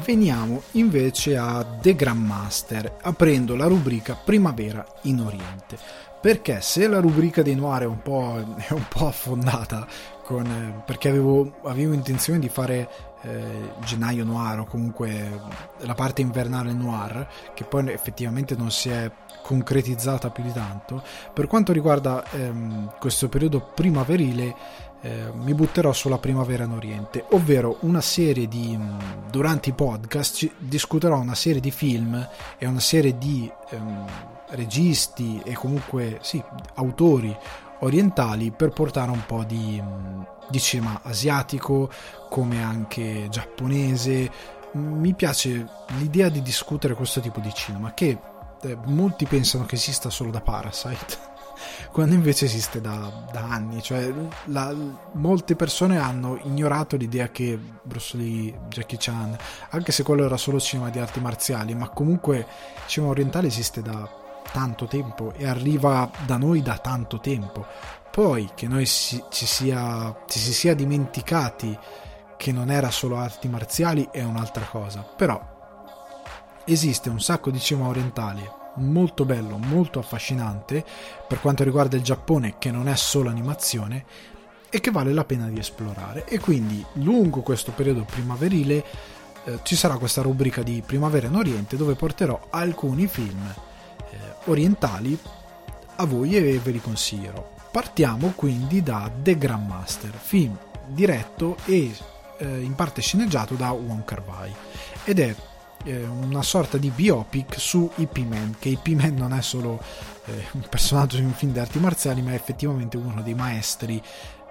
Veniamo 0.04 0.64
invece 0.72 1.38
a 1.38 1.64
The 1.64 1.94
Grandmaster, 1.94 2.98
aprendo 3.04 3.56
la 3.56 3.68
rubrica 3.68 4.16
Primavera 4.16 4.84
in 5.04 5.20
Oriente. 5.20 5.78
Perché 6.20 6.60
se 6.62 6.88
la 6.88 7.00
rubrica 7.00 7.44
dei 7.44 7.54
noir 7.54 7.84
è 7.84 7.86
un 7.86 8.02
po', 8.02 8.44
è 8.58 8.74
un 8.74 8.86
po 8.90 9.10
affondata, 9.10 9.86
con, 10.24 10.46
eh, 10.48 10.82
perché 10.88 11.10
avevo, 11.10 11.60
avevo, 11.66 11.94
intenzione 11.94 12.40
di 12.40 12.50
fare 12.50 13.11
eh, 13.22 13.74
gennaio 13.84 14.24
noir 14.24 14.60
o 14.60 14.66
comunque 14.66 15.42
la 15.80 15.94
parte 15.94 16.22
invernale 16.22 16.74
noir, 16.74 17.28
che 17.54 17.64
poi 17.64 17.90
effettivamente 17.92 18.56
non 18.56 18.72
si 18.72 18.90
è 18.90 19.12
concretizzata 19.44 20.30
più 20.30 20.44
di 20.44 20.52
tanto, 20.52 21.04
per 21.34 21.48
quanto 21.48 21.74
riguarda 21.74 22.24
ehm, 22.32 22.94
questo 23.00 23.30
periodo 23.30 23.60
primaverile 23.74 24.56
eh, 25.02 25.32
mi 25.34 25.54
butterò 25.54 25.92
sulla 25.94 26.20
primavera 26.20 26.64
in 26.64 26.72
Oriente, 26.72 27.26
ovvero 27.32 27.78
una 27.82 28.02
serie 28.02 28.48
di 28.48 28.78
mm, 28.78 29.30
durante 29.32 29.70
i 29.70 29.74
podcast 29.74 30.52
discuterò 30.60 31.20
una 31.20 31.36
serie 31.36 31.60
di 31.60 31.72
film 31.72 32.28
e 32.58 32.66
una 32.68 32.80
serie 32.80 33.18
di 33.18 33.52
ehm, 33.70 34.06
registi 34.50 35.42
e 35.44 35.54
comunque 35.54 36.20
sì, 36.22 36.42
autori 36.76 37.36
orientali 37.80 38.52
per 38.52 38.70
portare 38.70 39.10
un 39.10 39.24
po' 39.26 39.44
di, 39.44 39.82
mm, 39.82 40.22
di 40.52 40.60
cinema 40.60 41.02
asiatico 41.04 41.90
come 42.30 42.62
anche 42.62 43.28
giapponese. 43.30 44.32
Mi 44.74 45.14
piace 45.16 45.68
l'idea 45.98 46.30
di 46.30 46.42
discutere 46.42 46.94
questo 46.94 47.20
tipo 47.20 47.40
di 47.40 47.52
cinema 47.54 47.94
che 47.94 48.18
eh, 48.62 48.78
molti 48.86 49.26
pensano 49.26 49.66
che 49.66 49.76
esista 49.76 50.10
solo 50.10 50.30
da 50.30 50.40
Parasite 50.42 51.30
quando 51.92 52.14
invece 52.16 52.46
esiste 52.46 52.80
da, 52.80 53.28
da 53.32 53.42
anni. 53.42 53.82
Cioè, 53.82 54.14
la, 54.46 54.74
molte 55.14 55.56
persone 55.56 55.98
hanno 55.98 56.40
ignorato 56.44 56.96
l'idea 56.96 57.30
che 57.30 57.58
Bruce 57.82 58.18
Lee, 58.18 58.60
Jackie 58.70 58.98
Chan, 59.00 59.36
anche 59.70 59.92
se 59.92 60.04
quello 60.04 60.26
era 60.26 60.38
solo 60.38 60.60
cinema 60.60 60.90
di 60.90 61.00
arti 61.00 61.20
marziali, 61.20 61.74
ma 61.76 61.90
comunque 61.90 62.38
il 62.38 62.46
cinema 62.86 63.12
orientale 63.12 63.48
esiste 63.48 63.82
da 63.82 64.20
tanto 64.52 64.86
tempo 64.86 65.34
e 65.38 65.48
arriva 65.48 66.10
da 66.26 66.38
noi 66.38 66.62
da 66.62 66.78
tanto 66.78 67.20
tempo. 67.20 67.66
Poi 68.12 68.52
che 68.56 68.68
noi 68.68 68.86
si, 68.86 69.24
ci, 69.30 69.46
sia, 69.46 70.24
ci 70.28 70.40
si 70.40 70.54
sia 70.54 70.76
dimenticati 70.76 71.78
che 72.36 72.52
non 72.52 72.70
era 72.70 72.92
solo 72.92 73.18
arti 73.18 73.48
marziali 73.48 74.10
è 74.12 74.24
un'altra 74.24 74.66
cosa, 74.66 75.02
però 75.02 75.40
esiste 76.66 77.10
un 77.10 77.22
sacco 77.22 77.52
di 77.52 77.60
cinema 77.60 77.88
orientale 77.88 78.60
molto 78.76 79.26
bello, 79.26 79.58
molto 79.58 80.00
affascinante 80.00 80.84
per 81.28 81.40
quanto 81.40 81.64
riguarda 81.64 81.98
il 81.98 82.04
Giappone 82.04 82.56
che 82.58 82.72
non 82.72 82.88
è 82.88 82.96
solo 82.96 83.30
animazione 83.30 84.06
e 84.70 84.80
che 84.80 84.92
vale 84.92 85.14
la 85.14 85.26
pena 85.26 85.48
di 85.48 85.60
esplorare 85.60 86.26
e 86.26 86.40
quindi 86.40 86.84
lungo 86.94 87.42
questo 87.42 87.72
periodo 87.72 88.06
primaverile 88.06 88.84
eh, 89.44 89.60
ci 89.64 89.76
sarà 89.76 89.98
questa 89.98 90.22
rubrica 90.22 90.64
di 90.64 90.82
Primavera 90.86 91.28
in 91.28 91.36
Oriente 91.36 91.76
dove 91.76 91.96
porterò 91.96 92.48
alcuni 92.50 93.08
film 93.08 93.42
eh, 93.48 94.18
orientali 94.46 95.18
a 95.96 96.06
voi 96.06 96.36
e 96.36 96.60
ve 96.60 96.72
li 96.72 96.82
consiglierò. 96.82 97.61
Partiamo 97.72 98.34
quindi 98.36 98.84
da 98.84 99.10
The 99.22 99.38
Grandmaster, 99.38 100.12
film 100.12 100.58
diretto 100.88 101.56
e 101.66 101.96
eh, 102.38 102.62
in 102.62 102.76
parte 102.76 103.02
sceneggiato 103.02 103.56
da 103.56 103.72
Wong 103.72 104.04
Kar 104.04 104.22
Wai 104.26 104.54
ed 105.06 105.20
è 105.20 105.34
eh, 105.84 106.04
una 106.04 106.42
sorta 106.42 106.78
di 106.78 106.90
biopic 106.90 107.60
su 107.60 107.90
Ip 107.96 108.18
Man, 108.18 108.56
che 108.60 108.70
Ip 108.70 108.88
Man 108.88 109.16
non 109.16 109.34
è 109.34 109.42
solo 109.42 109.82
eh, 110.26 110.48
un 110.52 110.66
personaggio 110.70 111.18
di 111.18 111.24
un 111.24 111.34
film 111.34 111.54
di 111.54 111.60
arti 111.60 111.80
marziali, 111.80 112.22
ma 112.22 112.32
è 112.32 112.36
effettivamente 112.36 112.98
uno 112.98 113.22
dei 113.22 113.34
maestri, 113.34 114.02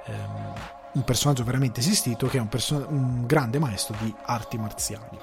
ehm, 0.06 0.52
un 0.92 1.04
personaggio 1.04 1.44
veramente 1.44 1.80
esistito, 1.80 2.26
che 2.26 2.38
è 2.38 2.40
un, 2.40 2.48
person- 2.48 2.86
un 2.88 3.26
grande 3.26 3.58
maestro 3.58 3.96
di 4.00 4.12
arti 4.24 4.56
marziali. 4.58 5.18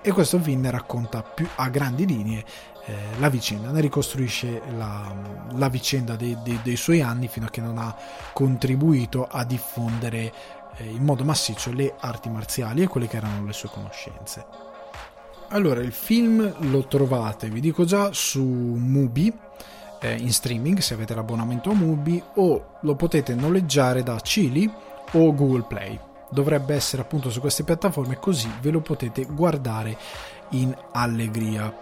E 0.00 0.12
questo 0.12 0.38
film 0.38 0.60
ne 0.60 0.70
racconta 0.70 1.22
più 1.22 1.48
a 1.56 1.68
grandi 1.68 2.06
linee 2.06 2.44
eh, 2.86 3.18
la 3.18 3.28
vicenda, 3.28 3.70
ne 3.70 3.80
ricostruisce 3.80 4.60
la, 4.76 5.14
la 5.52 5.68
vicenda 5.68 6.16
dei, 6.16 6.36
dei, 6.42 6.60
dei, 6.62 6.76
suoi 6.76 7.00
anni 7.00 7.28
fino 7.28 7.46
a 7.46 7.50
che 7.50 7.60
non 7.60 7.78
ha 7.78 7.94
contribuito 8.32 9.26
a 9.30 9.44
diffondere 9.44 10.32
eh, 10.76 10.84
in 10.84 11.02
modo 11.02 11.24
massiccio 11.24 11.72
le 11.72 11.94
arti 11.98 12.28
marziali 12.28 12.82
e 12.82 12.86
quelle 12.86 13.08
che 13.08 13.16
erano 13.16 13.44
le 13.46 13.52
sue 13.52 13.70
conoscenze. 13.70 14.44
Allora, 15.48 15.80
il 15.80 15.92
film 15.92 16.70
lo 16.70 16.86
trovate, 16.86 17.48
vi 17.48 17.60
dico 17.60 17.84
già, 17.84 18.12
su 18.12 18.42
Mubi 18.42 19.32
eh, 20.00 20.16
in 20.18 20.32
streaming 20.32 20.78
se 20.78 20.92
avete 20.92 21.14
l'abbonamento 21.14 21.70
a 21.70 21.74
Mubi 21.74 22.22
o 22.34 22.76
lo 22.80 22.94
potete 22.94 23.34
noleggiare 23.34 24.02
da 24.02 24.16
Chili 24.16 24.70
o 25.12 25.34
Google 25.34 25.64
Play. 25.66 25.98
Dovrebbe 26.30 26.74
essere 26.74 27.02
appunto 27.02 27.30
su 27.30 27.40
queste 27.40 27.62
piattaforme 27.62 28.18
così 28.18 28.50
ve 28.60 28.70
lo 28.70 28.80
potete 28.80 29.24
guardare 29.24 29.96
in 30.50 30.76
allegria. 30.92 31.72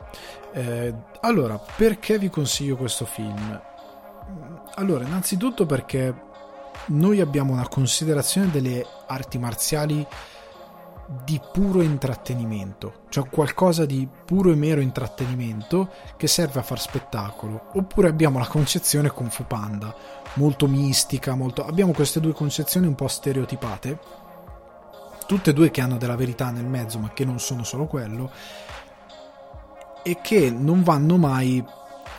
Eh, 0.53 0.95
allora, 1.21 1.59
perché 1.77 2.19
vi 2.19 2.29
consiglio 2.29 2.77
questo 2.77 3.07
film? 3.07 3.61
Allora, 4.75 5.05
innanzitutto 5.05 5.67
perché 5.67 6.15
noi 6.87 7.21
abbiamo 7.21 7.53
una 7.53 7.69
considerazione 7.69 8.51
delle 8.51 8.85
arti 9.07 9.39
marziali 9.39 10.07
di 11.25 11.41
puro 11.53 11.83
intrattenimento, 11.83 13.05
cioè 13.09 13.29
qualcosa 13.29 13.85
di 13.85 14.09
puro 14.25 14.51
e 14.51 14.55
mero 14.55 14.81
intrattenimento 14.81 15.91
che 16.17 16.27
serve 16.27 16.61
a 16.61 16.63
far 16.63 16.81
spettacolo, 16.81 17.69
oppure 17.75 18.09
abbiamo 18.09 18.39
la 18.39 18.47
concezione 18.47 19.11
Kung 19.11 19.31
Fu 19.31 19.47
Panda, 19.47 19.95
molto 20.35 20.67
mistica, 20.67 21.35
molto... 21.35 21.65
abbiamo 21.67 21.93
queste 21.93 22.21
due 22.21 22.33
concezioni 22.33 22.87
un 22.87 22.95
po' 22.95 23.09
stereotipate, 23.09 23.99
tutte 25.27 25.51
e 25.51 25.53
due 25.53 25.71
che 25.71 25.81
hanno 25.81 25.99
della 25.99 26.17
verità 26.17 26.51
nel 26.51 26.67
mezzo, 26.67 26.99
ma 26.99 27.11
che 27.11 27.25
non 27.25 27.39
sono 27.39 27.65
solo 27.65 27.87
quello, 27.87 28.31
e 30.03 30.19
che 30.21 30.51
non 30.51 30.83
vanno 30.83 31.17
mai 31.17 31.65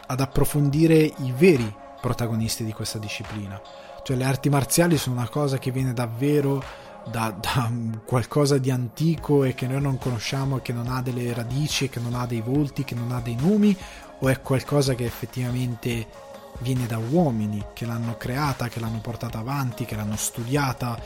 ad 0.07 0.19
approfondire 0.19 0.95
i 0.95 1.33
veri 1.35 1.73
protagonisti 1.99 2.63
di 2.63 2.73
questa 2.73 2.99
disciplina. 2.99 3.61
Cioè 4.03 4.17
le 4.17 4.25
arti 4.25 4.49
marziali 4.49 4.97
sono 4.97 5.15
una 5.15 5.29
cosa 5.29 5.57
che 5.57 5.71
viene 5.71 5.93
davvero 5.93 6.61
da, 7.05 7.31
da, 7.31 7.71
qualcosa 8.05 8.57
di 8.57 8.69
antico 8.69 9.43
e 9.43 9.53
che 9.53 9.67
noi 9.67 9.81
non 9.81 9.97
conosciamo 9.97 10.59
che 10.59 10.73
non 10.73 10.87
ha 10.87 11.01
delle 11.01 11.33
radici, 11.33 11.89
che 11.89 11.99
non 11.99 12.13
ha 12.13 12.25
dei 12.25 12.41
volti, 12.41 12.83
che 12.83 12.95
non 12.95 13.11
ha 13.11 13.19
dei 13.19 13.35
nomi, 13.35 13.75
o 14.19 14.27
è 14.29 14.41
qualcosa 14.41 14.95
che 14.95 15.05
effettivamente 15.05 16.07
viene 16.59 16.85
da 16.85 16.97
uomini 16.97 17.63
che 17.73 17.85
l'hanno 17.85 18.15
creata, 18.17 18.67
che 18.67 18.79
l'hanno 18.79 18.99
portata 18.99 19.39
avanti, 19.39 19.85
che 19.85 19.95
l'hanno 19.95 20.15
studiata, 20.15 20.99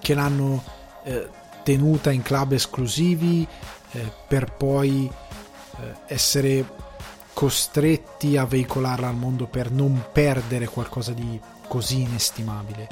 che 0.00 0.14
l'hanno 0.14 0.62
eh, 1.04 1.28
tenuta 1.62 2.10
in 2.10 2.22
club 2.22 2.52
esclusivi 2.52 3.46
eh, 3.92 4.12
per 4.26 4.52
poi 4.52 5.10
essere 6.06 6.64
costretti 7.32 8.36
a 8.36 8.46
veicolarla 8.46 9.08
al 9.08 9.14
mondo 9.14 9.46
per 9.46 9.70
non 9.70 10.06
perdere 10.10 10.68
qualcosa 10.68 11.12
di 11.12 11.38
così 11.68 12.00
inestimabile. 12.00 12.88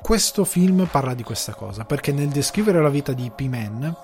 Questo 0.00 0.44
film 0.44 0.86
parla 0.90 1.12
di 1.14 1.22
questa 1.22 1.54
cosa, 1.54 1.84
perché 1.84 2.12
nel 2.12 2.28
descrivere 2.28 2.80
la 2.80 2.88
vita 2.88 3.12
di 3.12 3.30
P-Man 3.34 3.96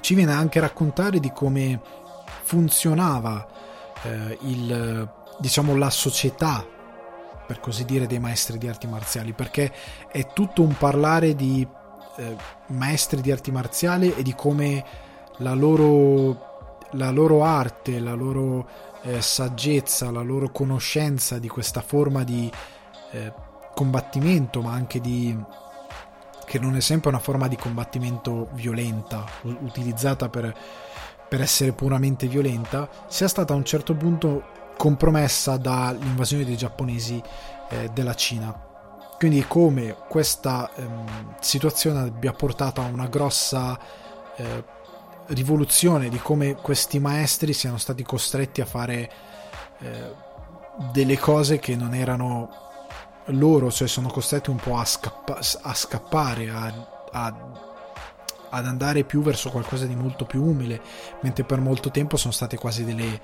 ci 0.00 0.14
viene 0.14 0.32
anche 0.32 0.58
a 0.58 0.62
raccontare 0.62 1.18
di 1.18 1.32
come 1.32 1.80
funzionava 2.42 3.46
eh, 4.02 4.38
il, 4.42 5.08
diciamo, 5.38 5.76
la 5.76 5.90
società, 5.90 6.66
per 7.46 7.60
così 7.60 7.84
dire, 7.84 8.06
dei 8.06 8.18
maestri 8.18 8.58
di 8.58 8.68
arti 8.68 8.86
marziali, 8.86 9.32
perché 9.32 9.72
è 10.10 10.26
tutto 10.32 10.62
un 10.62 10.76
parlare 10.76 11.34
di 11.34 11.66
eh, 12.16 12.36
maestri 12.68 13.20
di 13.20 13.30
arti 13.30 13.50
marziali 13.50 14.14
e 14.14 14.22
di 14.22 14.34
come 14.34 14.84
la 15.38 15.54
loro, 15.54 16.78
la 16.92 17.10
loro 17.10 17.44
arte, 17.44 17.98
la 17.98 18.14
loro 18.14 18.68
eh, 19.02 19.20
saggezza, 19.20 20.10
la 20.10 20.22
loro 20.22 20.50
conoscenza 20.50 21.38
di 21.38 21.48
questa 21.48 21.80
forma 21.80 22.24
di 22.24 22.50
eh, 23.12 23.32
combattimento, 23.74 24.62
ma 24.62 24.72
anche 24.72 25.00
di 25.00 25.36
che 26.46 26.60
non 26.60 26.76
è 26.76 26.80
sempre 26.80 27.08
una 27.08 27.18
forma 27.18 27.48
di 27.48 27.56
combattimento 27.56 28.48
violenta, 28.52 29.24
utilizzata 29.42 30.28
per, 30.28 30.56
per 31.28 31.40
essere 31.40 31.72
puramente 31.72 32.28
violenta, 32.28 32.88
sia 33.08 33.26
stata 33.26 33.52
a 33.52 33.56
un 33.56 33.64
certo 33.64 33.94
punto 33.94 34.54
compromessa 34.76 35.56
dall'invasione 35.56 36.44
dei 36.44 36.56
giapponesi 36.56 37.20
eh, 37.68 37.90
della 37.92 38.14
Cina. 38.14 38.54
Quindi 39.18 39.44
come 39.48 39.96
questa 40.08 40.70
ehm, 40.74 41.34
situazione 41.40 42.00
abbia 42.00 42.32
portato 42.32 42.80
a 42.80 42.84
una 42.84 43.06
grossa 43.06 43.76
eh, 44.36 44.64
rivoluzione 45.28 46.08
di 46.08 46.18
come 46.18 46.54
questi 46.54 46.98
maestri 46.98 47.52
siano 47.52 47.78
stati 47.78 48.02
costretti 48.02 48.60
a 48.60 48.66
fare 48.66 49.10
eh, 49.80 50.12
delle 50.92 51.18
cose 51.18 51.58
che 51.58 51.74
non 51.74 51.94
erano 51.94 52.64
loro 53.30 53.70
cioè, 53.70 53.88
sono 53.88 54.08
costretti 54.08 54.50
un 54.50 54.56
po' 54.56 54.76
a, 54.76 54.84
scappa- 54.84 55.40
a 55.62 55.74
scappare, 55.74 56.50
a, 56.50 57.06
a, 57.10 57.34
ad 58.50 58.66
andare 58.66 59.04
più 59.04 59.22
verso 59.22 59.50
qualcosa 59.50 59.86
di 59.86 59.94
molto 59.94 60.24
più 60.24 60.42
umile, 60.42 60.80
mentre 61.22 61.44
per 61.44 61.60
molto 61.60 61.90
tempo 61.90 62.16
sono 62.16 62.32
state 62.32 62.56
quasi 62.56 62.84
delle 62.84 63.20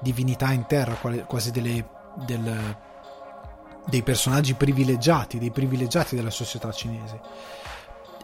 divinità 0.00 0.52
in 0.52 0.66
terra, 0.66 0.94
quasi 1.26 1.50
delle, 1.50 1.86
del, 2.24 2.76
dei 3.86 4.02
personaggi 4.02 4.54
privilegiati, 4.54 5.38
dei 5.38 5.50
privilegiati 5.50 6.16
della 6.16 6.30
società 6.30 6.72
cinese. 6.72 7.20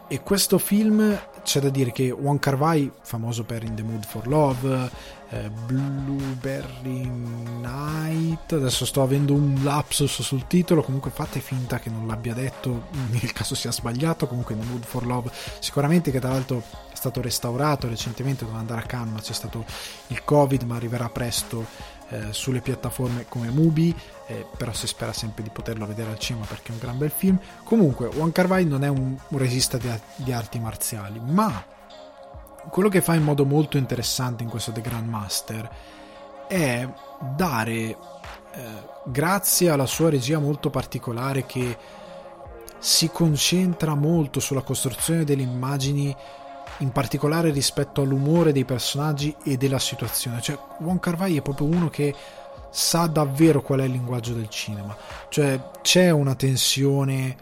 E 0.07 0.21
questo 0.21 0.57
film 0.57 1.17
c'è 1.43 1.59
da 1.59 1.69
dire 1.69 1.91
che 1.91 2.15
Kar 2.39 2.55
Wai, 2.55 2.91
famoso 3.01 3.43
per 3.43 3.63
In 3.63 3.75
the 3.75 3.83
Mood 3.83 4.05
for 4.05 4.27
Love, 4.27 4.91
eh, 5.29 5.49
Blueberry 5.49 7.07
Night, 7.07 8.51
adesso 8.53 8.85
sto 8.85 9.01
avendo 9.01 9.33
un 9.33 9.61
lapsus 9.63 10.21
sul 10.21 10.45
titolo, 10.45 10.83
comunque 10.83 11.09
fate 11.09 11.39
finta 11.39 11.79
che 11.79 11.89
non 11.89 12.05
l'abbia 12.05 12.33
detto, 12.33 12.87
nel 13.09 13.33
caso 13.33 13.55
sia 13.55 13.71
sbagliato, 13.71 14.27
comunque 14.27 14.53
In 14.53 14.61
the 14.61 14.67
Mood 14.67 14.83
for 14.83 15.05
Love, 15.05 15.31
sicuramente 15.59 16.11
che 16.11 16.19
tra 16.19 16.29
l'altro 16.29 16.61
è 16.91 16.95
stato 16.95 17.21
restaurato 17.21 17.87
recentemente, 17.87 18.43
doveva 18.43 18.59
andare 18.59 18.81
a 18.81 18.85
Cannes, 18.85 19.23
c'è 19.23 19.33
stato 19.33 19.65
il 20.07 20.23
Covid, 20.23 20.61
ma 20.63 20.75
arriverà 20.75 21.09
presto 21.09 21.65
eh, 22.13 22.31
sulle 22.31 22.61
piattaforme 22.61 23.25
come 23.27 23.49
Mubi, 23.49 23.93
eh, 24.27 24.45
però 24.55 24.71
si 24.71 24.85
spera 24.85 25.11
sempre 25.11 25.41
di 25.41 25.49
poterlo 25.49 25.87
vedere 25.87 26.11
al 26.11 26.19
cinema 26.19 26.45
perché 26.45 26.69
è 26.69 26.73
un 26.73 26.77
gran 26.77 26.97
bel 26.97 27.09
film. 27.09 27.39
Comunque, 27.63 28.09
Kar 28.31 28.47
Wai 28.47 28.65
non 28.65 28.83
è 28.83 28.87
un, 28.87 29.17
un 29.27 29.37
regista 29.39 29.77
di, 29.77 29.89
di, 30.17 30.31
arti 30.31 30.59
marziali, 30.59 31.19
ma 31.19 31.65
quello 32.69 32.89
che 32.89 33.01
fa 33.01 33.15
in 33.15 33.23
modo 33.23 33.45
molto 33.45 33.77
interessante 33.77 34.43
in 34.43 34.49
questo 34.49 34.71
The 34.71 34.81
Grandmaster 34.81 35.69
è 36.47 36.87
dare, 37.35 37.73
eh, 37.73 37.97
grazie 39.05 39.71
alla 39.71 39.87
sua 39.87 40.11
regia 40.11 40.37
molto 40.37 40.69
particolare 40.69 41.47
che 41.47 41.77
si 42.77 43.09
concentra 43.09 43.95
molto 43.95 44.39
sulla 44.39 44.61
costruzione 44.61 45.23
delle 45.23 45.41
immagini 45.41 46.15
in 46.77 46.91
particolare 46.91 47.51
rispetto 47.51 48.01
all'umore 48.01 48.51
dei 48.51 48.65
personaggi 48.65 49.35
e 49.43 49.57
della 49.57 49.79
situazione. 49.79 50.41
Cioè, 50.41 50.57
Wong 50.79 50.99
Kar 50.99 51.17
è 51.17 51.41
proprio 51.41 51.67
uno 51.67 51.89
che 51.89 52.13
sa 52.69 53.05
davvero 53.05 53.61
qual 53.61 53.81
è 53.81 53.83
il 53.83 53.91
linguaggio 53.91 54.33
del 54.33 54.49
cinema. 54.49 54.95
Cioè 55.29 55.69
c'è 55.81 56.09
una 56.09 56.35
tensione 56.35 57.35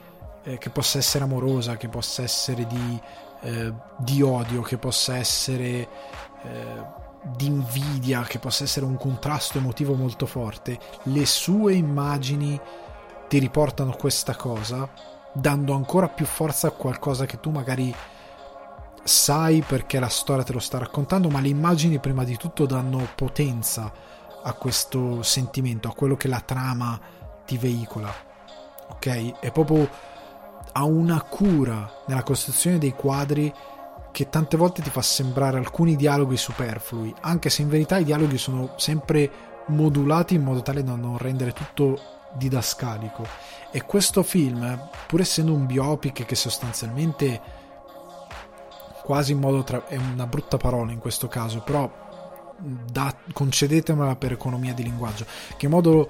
eh, 0.43 0.57
che 0.57 0.69
possa 0.69 0.97
essere 0.97 1.23
amorosa, 1.23 1.77
che 1.77 1.87
possa 1.87 2.23
essere 2.23 2.67
di, 2.67 3.01
eh, 3.41 3.73
di 3.97 4.21
odio, 4.21 4.61
che 4.61 4.77
possa 4.77 5.15
essere 5.15 5.87
eh, 6.43 6.99
di 7.35 7.45
invidia, 7.45 8.23
che 8.23 8.39
possa 8.39 8.63
essere 8.63 8.85
un 8.85 8.97
contrasto 8.97 9.57
emotivo 9.57 9.93
molto 9.93 10.25
forte. 10.25 10.77
Le 11.03 11.25
sue 11.25 11.75
immagini 11.75 12.59
ti 13.29 13.37
riportano 13.37 13.95
questa 13.95 14.35
cosa, 14.35 14.89
dando 15.31 15.73
ancora 15.73 16.09
più 16.09 16.25
forza 16.25 16.67
a 16.67 16.71
qualcosa 16.71 17.25
che 17.25 17.39
tu 17.39 17.51
magari 17.51 17.95
sai 19.03 19.61
perché 19.61 19.99
la 19.99 20.09
storia 20.09 20.43
te 20.43 20.53
lo 20.53 20.59
sta 20.59 20.77
raccontando, 20.77 21.29
ma 21.29 21.39
le 21.39 21.47
immagini 21.47 21.99
prima 21.99 22.23
di 22.23 22.37
tutto 22.37 22.65
danno 22.65 23.07
potenza 23.15 23.91
a 24.43 24.53
questo 24.53 25.21
sentimento, 25.23 25.87
a 25.87 25.93
quello 25.93 26.15
che 26.15 26.27
la 26.27 26.41
trama 26.41 26.99
ti 27.45 27.57
veicola. 27.57 28.13
Ok? 28.89 29.39
È 29.39 29.51
proprio 29.51 29.89
ha 30.73 30.83
una 30.83 31.21
cura 31.21 31.89
nella 32.07 32.23
costruzione 32.23 32.77
dei 32.77 32.93
quadri 32.93 33.53
che 34.11 34.29
tante 34.29 34.57
volte 34.57 34.81
ti 34.81 34.89
fa 34.89 35.01
sembrare 35.01 35.57
alcuni 35.57 35.95
dialoghi 35.95 36.37
superflui, 36.37 37.13
anche 37.21 37.49
se 37.49 37.61
in 37.61 37.69
verità 37.69 37.97
i 37.97 38.03
dialoghi 38.03 38.37
sono 38.37 38.73
sempre 38.77 39.29
modulati 39.67 40.35
in 40.35 40.43
modo 40.43 40.61
tale 40.61 40.83
da 40.83 40.95
non 40.95 41.17
rendere 41.17 41.53
tutto 41.53 41.99
didascalico. 42.33 43.25
E 43.71 43.83
questo 43.83 44.23
film, 44.23 44.89
pur 45.07 45.21
essendo 45.21 45.53
un 45.53 45.65
biopic 45.65 46.25
che 46.25 46.35
sostanzialmente 46.35 47.41
quasi 49.03 49.31
in 49.31 49.39
modo 49.39 49.63
tra- 49.63 49.87
è 49.87 49.97
una 49.97 50.27
brutta 50.27 50.57
parola 50.57 50.91
in 50.91 50.99
questo 50.99 51.27
caso, 51.27 51.61
però 51.61 51.89
da, 52.61 53.15
concedetemela 53.33 54.15
per 54.15 54.33
economia 54.33 54.73
di 54.73 54.83
linguaggio, 54.83 55.25
che 55.57 55.65
in 55.65 55.71
modo 55.71 56.09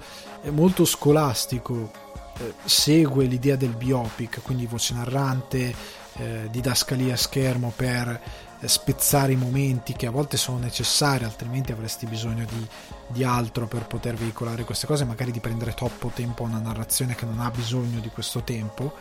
molto 0.50 0.84
scolastico 0.84 1.90
eh, 2.38 2.54
segue 2.64 3.24
l'idea 3.24 3.56
del 3.56 3.74
biopic, 3.76 4.42
quindi 4.42 4.66
voce 4.66 4.94
narrante, 4.94 5.74
eh, 6.14 6.48
didascalia 6.50 7.14
a 7.14 7.16
schermo 7.16 7.72
per 7.74 8.20
eh, 8.60 8.68
spezzare 8.68 9.32
i 9.32 9.36
momenti 9.36 9.94
che 9.94 10.06
a 10.06 10.10
volte 10.10 10.36
sono 10.36 10.58
necessari, 10.58 11.24
altrimenti 11.24 11.72
avresti 11.72 12.06
bisogno 12.06 12.44
di, 12.44 12.66
di 13.08 13.24
altro 13.24 13.66
per 13.66 13.86
poter 13.86 14.14
veicolare 14.14 14.64
queste 14.64 14.86
cose, 14.86 15.04
magari 15.04 15.30
di 15.30 15.40
prendere 15.40 15.74
troppo 15.74 16.10
tempo 16.14 16.44
a 16.44 16.48
una 16.48 16.60
narrazione 16.60 17.14
che 17.14 17.24
non 17.24 17.40
ha 17.40 17.50
bisogno 17.50 18.00
di 18.00 18.08
questo 18.08 18.42
tempo. 18.42 18.94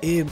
E 0.00 0.24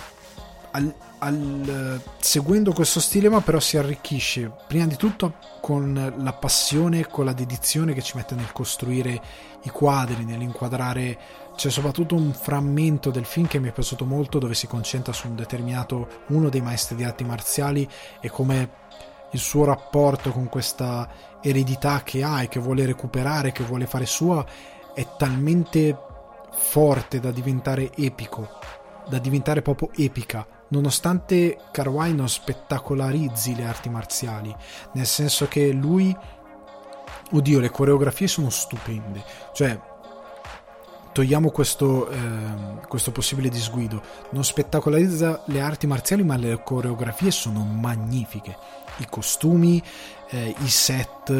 al, 0.71 0.95
al, 1.19 2.01
seguendo 2.19 2.73
questo 2.73 3.01
stile 3.01 3.29
ma 3.29 3.41
però 3.41 3.59
si 3.61 3.77
arricchisce 3.77 4.53
prima 4.67 4.87
di 4.87 4.97
tutto 4.97 5.35
con 5.61 6.14
la 6.17 6.33
passione 6.33 7.07
con 7.07 7.25
la 7.25 7.33
dedizione 7.33 7.95
che 7.95 8.03
ci 8.03 8.17
mette 8.17 8.35
nel 8.35 8.53
costruire 8.53 9.21
i 9.62 9.71
quadri, 9.71 10.25
nell'inquadrare 10.25 11.19
c'è 11.57 11.71
soprattutto 11.71 12.14
un 12.14 12.33
frammento 12.33 13.11
del 13.11 13.25
film 13.25 13.47
che 13.47 13.59
mi 13.59 13.69
è 13.69 13.73
piaciuto 13.73 14.05
molto 14.05 14.39
dove 14.39 14.55
si 14.55 14.67
concentra 14.67 15.12
su 15.12 15.27
un 15.29 15.37
determinato 15.37 16.23
uno 16.29 16.49
dei 16.49 16.61
maestri 16.61 16.97
di 16.97 17.05
arti 17.05 17.25
marziali 17.25 17.89
e 18.21 18.29
come 18.31 18.85
il 19.33 19.41
suo 19.41 19.64
rapporto 19.64 20.31
con 20.31 20.49
questa 20.49 21.09
eredità 21.43 22.03
che 22.03 22.23
ha 22.23 22.43
e 22.43 22.49
che 22.49 22.61
vuole 22.61 22.87
recuperare, 22.87 23.53
che 23.53 23.64
vuole 23.64 23.87
fare 23.87 24.07
sua 24.07 24.45
è 24.95 25.07
talmente 25.17 25.99
forte 26.53 27.21
da 27.21 27.31
diventare 27.31 27.91
epico, 27.97 28.49
da 29.09 29.19
diventare 29.19 29.62
proprio 29.62 29.91
epica 29.95 30.47
nonostante 30.69 31.59
Carwai 31.71 32.14
non 32.14 32.29
spettacolarizzi 32.29 33.55
le 33.55 33.64
arti 33.64 33.89
marziali, 33.89 34.55
nel 34.93 35.07
senso 35.07 35.47
che 35.49 35.71
lui, 35.73 36.17
oddio, 37.33 37.61
le 37.61 37.71
coreografie 37.71 38.27
sono 38.27 38.51
stupende, 38.51 39.23
cioè 39.53 39.79
togliamo 41.17 41.49
questo, 41.49 42.11
eh, 42.11 42.19
questo 42.87 43.11
possibile 43.11 43.49
disguido, 43.49 44.03
non 44.33 44.45
spettacolarizza 44.45 45.45
le 45.47 45.62
arti 45.62 45.87
marziali 45.87 46.23
ma 46.23 46.37
le 46.37 46.61
coreografie 46.62 47.31
sono 47.31 47.64
magnifiche, 47.64 48.55
i 48.99 49.07
costumi, 49.09 49.83
eh, 50.29 50.55
i 50.59 50.69
set, 50.69 51.31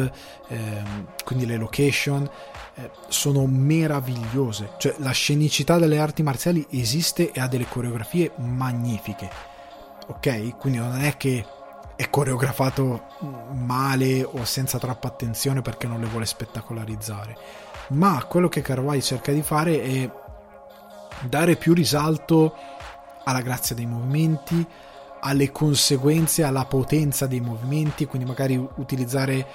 eh, 0.47 0.83
quindi 1.23 1.45
le 1.45 1.57
location, 1.57 2.27
eh, 2.73 2.89
sono 3.07 3.45
meravigliose. 3.45 4.71
Cioè, 4.79 4.95
la 4.97 5.11
scenicità 5.11 5.77
delle 5.77 5.99
arti 5.99 6.23
marziali 6.23 6.65
esiste 6.71 7.31
e 7.31 7.39
ha 7.39 7.47
delle 7.47 7.67
coreografie 7.67 8.31
magnifiche. 8.37 9.29
Ok? 10.07 10.57
Quindi 10.57 10.79
non 10.79 11.03
è 11.03 11.17
che 11.17 11.45
è 11.95 12.09
coreografato 12.09 13.05
male 13.51 14.23
o 14.23 14.43
senza 14.43 14.79
troppa 14.79 15.07
attenzione 15.07 15.61
perché 15.61 15.85
non 15.85 15.99
le 15.99 16.07
vuole 16.07 16.25
spettacolarizzare. 16.25 17.37
Ma 17.89 18.23
quello 18.27 18.49
che 18.49 18.61
Carvai 18.61 19.01
cerca 19.01 19.31
di 19.31 19.41
fare 19.41 19.81
è 19.81 20.11
dare 21.27 21.55
più 21.55 21.73
risalto 21.73 22.53
alla 23.23 23.41
grazia 23.41 23.75
dei 23.75 23.85
movimenti, 23.85 24.65
alle 25.21 25.51
conseguenze, 25.51 26.43
alla 26.43 26.65
potenza 26.65 27.27
dei 27.27 27.41
movimenti, 27.41 28.05
quindi 28.05 28.27
magari 28.27 28.55
utilizzare 28.75 29.47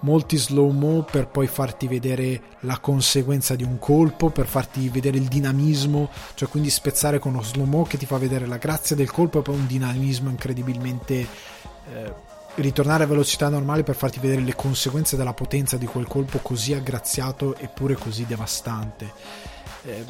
molti 0.00 0.36
slow 0.36 0.70
mo 0.70 1.02
per 1.02 1.28
poi 1.28 1.46
farti 1.46 1.86
vedere 1.86 2.42
la 2.60 2.78
conseguenza 2.78 3.54
di 3.54 3.62
un 3.62 3.78
colpo, 3.78 4.30
per 4.30 4.46
farti 4.46 4.88
vedere 4.88 5.16
il 5.16 5.28
dinamismo, 5.28 6.10
cioè 6.34 6.48
quindi 6.48 6.70
spezzare 6.70 7.18
con 7.18 7.34
uno 7.34 7.42
slow 7.42 7.66
mo 7.66 7.84
che 7.84 7.98
ti 7.98 8.06
fa 8.06 8.18
vedere 8.18 8.46
la 8.46 8.56
grazia 8.56 8.96
del 8.96 9.10
colpo 9.10 9.38
e 9.38 9.42
poi 9.42 9.56
un 9.56 9.66
dinamismo 9.66 10.30
incredibilmente 10.30 11.26
eh, 11.92 12.14
ritornare 12.56 13.04
a 13.04 13.06
velocità 13.06 13.48
normale 13.48 13.82
per 13.82 13.94
farti 13.94 14.20
vedere 14.20 14.42
le 14.42 14.54
conseguenze 14.54 15.16
della 15.16 15.32
potenza 15.32 15.76
di 15.76 15.86
quel 15.86 16.06
colpo 16.06 16.38
così 16.38 16.74
aggraziato 16.74 17.56
eppure 17.56 17.94
così 17.94 18.26
devastante. 18.26 19.12
Eh, 19.84 20.04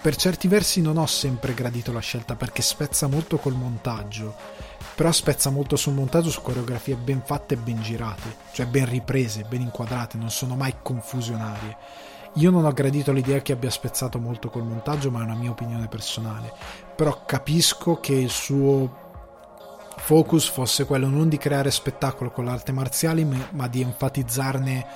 per 0.00 0.16
certi 0.16 0.48
versi 0.48 0.80
non 0.80 0.96
ho 0.96 1.06
sempre 1.06 1.54
gradito 1.54 1.92
la 1.92 2.00
scelta 2.00 2.34
perché 2.34 2.60
spezza 2.60 3.06
molto 3.06 3.38
col 3.38 3.54
montaggio 3.54 4.34
però 4.94 5.10
spezza 5.10 5.50
molto 5.50 5.76
sul 5.76 5.94
montaggio 5.94 6.30
su 6.30 6.42
coreografie 6.42 6.96
ben 6.96 7.22
fatte 7.24 7.54
e 7.54 7.56
ben 7.56 7.80
girate, 7.80 8.36
cioè 8.52 8.66
ben 8.66 8.88
riprese, 8.88 9.44
ben 9.48 9.62
inquadrate, 9.62 10.18
non 10.18 10.30
sono 10.30 10.54
mai 10.54 10.74
confusionarie. 10.82 11.76
Io 12.36 12.50
non 12.50 12.64
ho 12.64 12.72
gradito 12.72 13.12
l'idea 13.12 13.40
che 13.40 13.52
abbia 13.52 13.70
spezzato 13.70 14.18
molto 14.18 14.48
col 14.48 14.64
montaggio, 14.64 15.10
ma 15.10 15.20
è 15.20 15.24
una 15.24 15.34
mia 15.34 15.50
opinione 15.50 15.88
personale. 15.88 16.52
Però 16.94 17.24
capisco 17.26 18.00
che 18.00 18.14
il 18.14 18.30
suo 18.30 19.01
focus 20.04 20.48
fosse 20.48 20.84
quello 20.84 21.08
non 21.08 21.28
di 21.28 21.38
creare 21.38 21.70
spettacolo 21.70 22.30
con 22.30 22.44
l'arte 22.44 22.72
marziale, 22.72 23.24
ma 23.50 23.68
di 23.68 23.80
enfatizzarne 23.80 24.86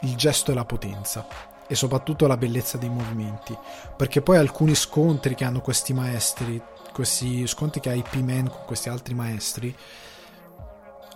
il 0.00 0.14
gesto 0.16 0.50
e 0.50 0.54
la 0.54 0.64
potenza 0.64 1.26
e 1.66 1.74
soprattutto 1.74 2.26
la 2.26 2.36
bellezza 2.36 2.76
dei 2.76 2.90
movimenti. 2.90 3.56
Perché 3.96 4.20
poi 4.22 4.36
alcuni 4.36 4.74
scontri 4.74 5.34
che 5.34 5.44
hanno 5.44 5.60
questi 5.60 5.92
maestri, 5.92 6.60
questi 6.92 7.46
scontri 7.46 7.80
che 7.80 7.90
ha 7.90 7.94
IP 7.94 8.14
Man 8.16 8.48
con 8.48 8.60
questi 8.66 8.88
altri 8.88 9.14
maestri 9.14 9.74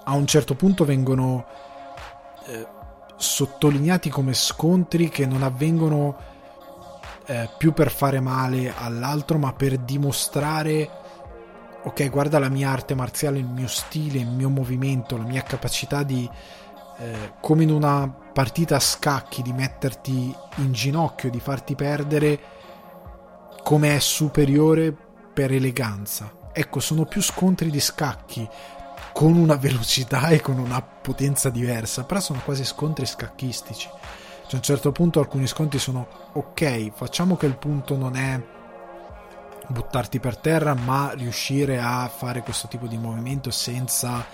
a 0.05 0.15
un 0.15 0.27
certo 0.27 0.55
punto 0.55 0.85
vengono 0.85 1.47
eh, 2.47 2.67
sottolineati 3.17 4.11
come 4.11 4.35
scontri 4.35 5.09
che 5.09 5.27
non 5.27 5.43
avvengono 5.43 6.17
eh, 7.27 7.49
più 7.57 7.73
per 7.73 7.91
fare 7.91 8.21
male 8.21 8.73
all'altro 8.77 9.39
ma 9.39 9.53
per 9.53 9.79
dimostrare 9.79 11.03
ok 11.85 12.11
guarda 12.11 12.39
la 12.39 12.49
mia 12.49 12.71
arte 12.71 12.95
marziale 12.95 13.39
il 13.39 13.47
mio 13.47 13.69
stile 13.69 14.19
il 14.19 14.29
mio 14.29 14.49
movimento 14.49 15.17
la 15.17 15.25
mia 15.25 15.43
capacità 15.43 16.03
di 16.03 16.29
eh, 16.99 17.33
come 17.41 17.65
in 17.65 17.71
una 17.71 18.09
partita 18.09 18.77
a 18.77 18.81
scacchi 18.81 19.43
di 19.43 19.53
metterti 19.53 20.35
in 20.57 20.73
ginocchio 20.73 21.31
di 21.31 21.41
farti 21.41 21.75
perdere 21.75 22.41
come 23.65 23.97
è 23.97 23.99
superiore 23.99 24.95
per 25.33 25.51
eleganza. 25.51 26.31
Ecco, 26.53 26.79
sono 26.79 27.05
più 27.07 27.21
scontri 27.21 27.71
di 27.71 27.81
scacchi 27.81 28.49
con 29.13 29.37
una 29.37 29.57
velocità 29.59 30.29
e 30.29 30.41
con 30.41 30.59
una 30.59 30.81
potenza 30.83 31.51
diversa, 31.51 32.05
però 32.05 32.21
sono 32.21 32.41
quasi 32.45 32.65
scontri 32.65 33.07
scacchistici. 33.07 33.89
Cioè, 33.89 34.53
a 34.53 34.57
un 34.57 34.63
certo 34.63 34.93
punto 34.93 35.19
alcuni 35.19 35.47
scontri 35.47 35.79
sono 35.79 36.07
ok, 36.33 36.93
facciamo 36.93 37.37
che 37.37 37.47
il 37.47 37.57
punto 37.57 37.97
non 37.97 38.15
è 38.15 38.41
buttarti 39.69 40.21
per 40.21 40.37
terra, 40.37 40.75
ma 40.75 41.13
riuscire 41.15 41.81
a 41.81 42.09
fare 42.09 42.43
questo 42.43 42.69
tipo 42.69 42.87
di 42.87 42.99
movimento 42.99 43.51
senza 43.51 44.25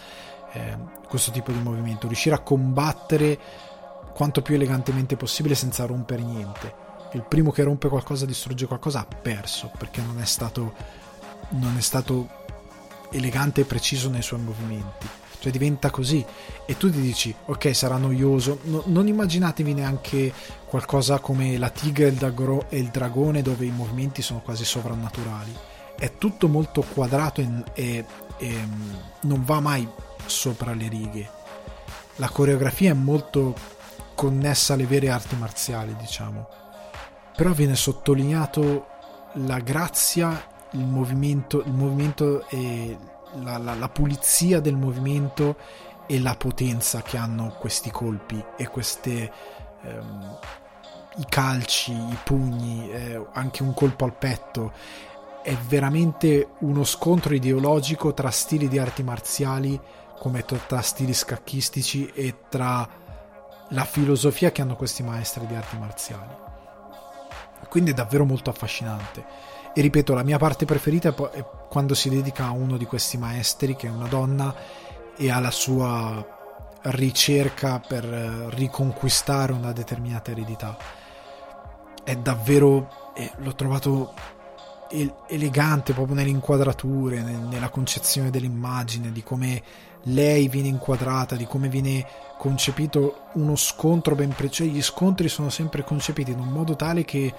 eh, 0.52 0.76
questo 1.08 1.30
tipo 1.30 1.52
di 1.52 1.60
movimento, 1.60 2.06
riuscire 2.06 2.34
a 2.34 2.40
combattere 2.40 3.38
quanto 4.14 4.42
più 4.42 4.54
elegantemente 4.54 5.16
possibile 5.16 5.54
senza 5.54 5.86
rompere 5.86 6.22
niente. 6.22 6.88
Il 7.12 7.24
primo 7.26 7.50
che 7.50 7.62
rompe 7.62 7.88
qualcosa, 7.88 8.26
distrugge 8.26 8.66
qualcosa, 8.66 9.00
ha 9.00 9.06
perso 9.06 9.70
perché 9.76 10.00
non 10.00 10.20
è 10.20 10.24
stato, 10.24 10.74
non 11.50 11.76
è 11.76 11.80
stato 11.80 12.28
elegante 13.10 13.62
e 13.62 13.64
preciso 13.64 14.08
nei 14.08 14.22
suoi 14.22 14.40
movimenti. 14.40 15.08
Cioè 15.38 15.50
diventa 15.50 15.90
così. 15.90 16.24
E 16.66 16.76
tu 16.76 16.90
ti 16.90 17.00
dici 17.00 17.34
ok 17.46 17.74
sarà 17.74 17.96
noioso, 17.96 18.60
no, 18.64 18.82
non 18.86 19.08
immaginatevi 19.08 19.74
neanche 19.74 20.32
qualcosa 20.70 21.18
come 21.18 21.58
la 21.58 21.68
tigre 21.68 22.06
il, 22.06 22.14
dagro- 22.14 22.66
e 22.68 22.78
il 22.78 22.90
dragone 22.90 23.42
dove 23.42 23.66
i 23.66 23.72
movimenti 23.72 24.22
sono 24.22 24.40
quasi 24.40 24.64
sovrannaturali. 24.64 25.52
È 25.98 26.16
tutto 26.16 26.46
molto 26.46 26.82
quadrato 26.82 27.40
e, 27.40 27.64
e, 27.74 28.04
e 28.38 28.68
non 29.22 29.44
va 29.44 29.58
mai 29.58 29.86
sopra 30.26 30.72
le 30.72 30.88
righe. 30.88 31.28
La 32.16 32.28
coreografia 32.28 32.92
è 32.92 32.94
molto 32.94 33.52
connessa 34.14 34.74
alle 34.74 34.86
vere 34.86 35.10
arti 35.10 35.34
marziali, 35.34 35.96
diciamo. 35.96 36.48
Però 37.34 37.50
viene 37.50 37.74
sottolineato 37.74 38.86
la 39.34 39.58
grazia, 39.58 40.46
il 40.72 40.86
movimento, 40.86 41.64
il 41.64 41.72
movimento 41.72 42.46
e 42.48 42.96
la, 43.42 43.58
la, 43.58 43.74
la 43.74 43.88
pulizia 43.88 44.60
del 44.60 44.76
movimento 44.76 45.56
e 46.06 46.20
la 46.20 46.36
potenza 46.36 47.02
che 47.02 47.16
hanno 47.16 47.56
questi 47.58 47.90
colpi 47.90 48.44
e 48.56 48.68
queste 48.68 49.32
ehm, 49.82 50.38
i 51.16 51.24
calci, 51.28 51.92
i 51.92 52.18
pugni, 52.22 52.90
eh, 52.90 53.26
anche 53.32 53.62
un 53.62 53.74
colpo 53.74 54.04
al 54.04 54.14
petto 54.14 54.72
è 55.42 55.54
veramente 55.54 56.50
uno 56.60 56.84
scontro 56.84 57.34
ideologico 57.34 58.12
tra 58.12 58.30
stili 58.30 58.68
di 58.68 58.78
arti 58.78 59.02
marziali 59.02 59.80
come 60.18 60.44
tra 60.44 60.82
stili 60.82 61.14
scacchistici 61.14 62.10
e 62.14 62.40
tra 62.50 62.86
la 63.70 63.84
filosofia 63.84 64.52
che 64.52 64.60
hanno 64.60 64.76
questi 64.76 65.02
maestri 65.02 65.46
di 65.46 65.54
arti 65.54 65.78
marziali. 65.78 66.48
Quindi 67.68 67.92
è 67.92 67.94
davvero 67.94 68.26
molto 68.26 68.50
affascinante. 68.50 69.24
E 69.72 69.80
ripeto, 69.80 70.12
la 70.12 70.24
mia 70.24 70.38
parte 70.38 70.66
preferita 70.66 71.14
è 71.30 71.44
quando 71.68 71.94
si 71.94 72.10
dedica 72.10 72.46
a 72.46 72.50
uno 72.50 72.76
di 72.76 72.84
questi 72.84 73.16
maestri, 73.16 73.76
che 73.76 73.86
è 73.86 73.90
una 73.90 74.08
donna, 74.08 74.54
e 75.16 75.30
alla 75.30 75.50
sua 75.50 76.38
ricerca 76.82 77.78
per 77.78 78.04
riconquistare 78.04 79.52
una 79.52 79.72
determinata 79.72 80.32
eredità. 80.32 80.76
È 82.10 82.16
davvero. 82.16 83.12
Eh, 83.14 83.30
l'ho 83.38 83.54
trovato 83.54 84.14
elegante 85.28 85.92
proprio 85.92 86.16
nelle 86.16 86.30
inquadrature, 86.30 87.20
nella 87.20 87.68
concezione 87.68 88.30
dell'immagine, 88.30 89.12
di 89.12 89.22
come 89.22 89.62
lei 90.04 90.48
viene 90.48 90.66
inquadrata, 90.66 91.36
di 91.36 91.46
come 91.46 91.68
viene 91.68 92.04
concepito 92.36 93.26
uno 93.34 93.54
scontro 93.54 94.16
ben 94.16 94.30
preciso. 94.30 94.64
Cioè, 94.64 94.74
gli 94.74 94.82
scontri 94.82 95.28
sono 95.28 95.50
sempre 95.50 95.84
concepiti 95.84 96.32
in 96.32 96.40
un 96.40 96.48
modo 96.48 96.74
tale 96.74 97.04
che 97.04 97.32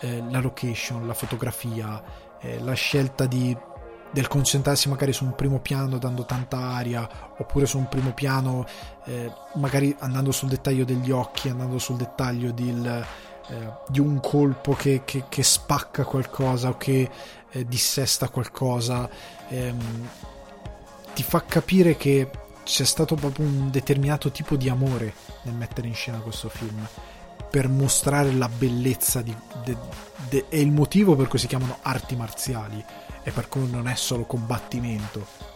eh, 0.00 0.22
la 0.28 0.40
location, 0.40 1.06
la 1.06 1.14
fotografia, 1.14 2.02
eh, 2.40 2.60
la 2.60 2.74
scelta 2.74 3.24
di, 3.24 3.56
del 4.10 4.28
concentrarsi 4.28 4.90
magari 4.90 5.14
su 5.14 5.24
un 5.24 5.34
primo 5.34 5.60
piano 5.60 5.96
dando 5.96 6.26
tanta 6.26 6.58
aria, 6.58 7.08
oppure 7.38 7.64
su 7.64 7.78
un 7.78 7.88
primo 7.88 8.12
piano 8.12 8.66
eh, 9.06 9.32
magari 9.54 9.96
andando 10.00 10.32
sul 10.32 10.50
dettaglio 10.50 10.84
degli 10.84 11.10
occhi, 11.10 11.48
andando 11.48 11.78
sul 11.78 11.96
dettaglio 11.96 12.52
del, 12.52 13.06
eh, 13.48 13.72
di 13.88 14.00
un 14.00 14.20
colpo 14.20 14.74
che, 14.74 15.02
che, 15.04 15.24
che, 15.28 15.42
spacca 15.42 16.04
qualcosa 16.04 16.70
o 16.70 16.76
che 16.76 17.08
eh, 17.50 17.64
dissesta 17.66 18.28
qualcosa. 18.28 19.08
Ehm, 19.48 20.08
ti 21.14 21.22
fa 21.22 21.44
capire 21.44 21.96
che 21.96 22.30
c'è 22.64 22.84
stato 22.84 23.14
proprio 23.14 23.46
un 23.46 23.70
determinato 23.70 24.30
tipo 24.30 24.56
di 24.56 24.68
amore 24.68 25.14
nel 25.42 25.54
mettere 25.54 25.86
in 25.86 25.94
scena 25.94 26.18
questo 26.18 26.48
film 26.48 26.86
per 27.48 27.68
mostrare 27.68 28.32
la 28.32 28.48
bellezza 28.48 29.22
di, 29.22 29.34
de, 29.64 29.76
de, 30.28 30.44
e 30.48 30.60
il 30.60 30.72
motivo 30.72 31.14
per 31.14 31.28
cui 31.28 31.38
si 31.38 31.46
chiamano 31.46 31.78
arti 31.82 32.16
marziali 32.16 32.84
e 33.22 33.30
per 33.30 33.48
cui 33.48 33.70
non 33.70 33.86
è 33.86 33.94
solo 33.94 34.24
combattimento 34.24 35.54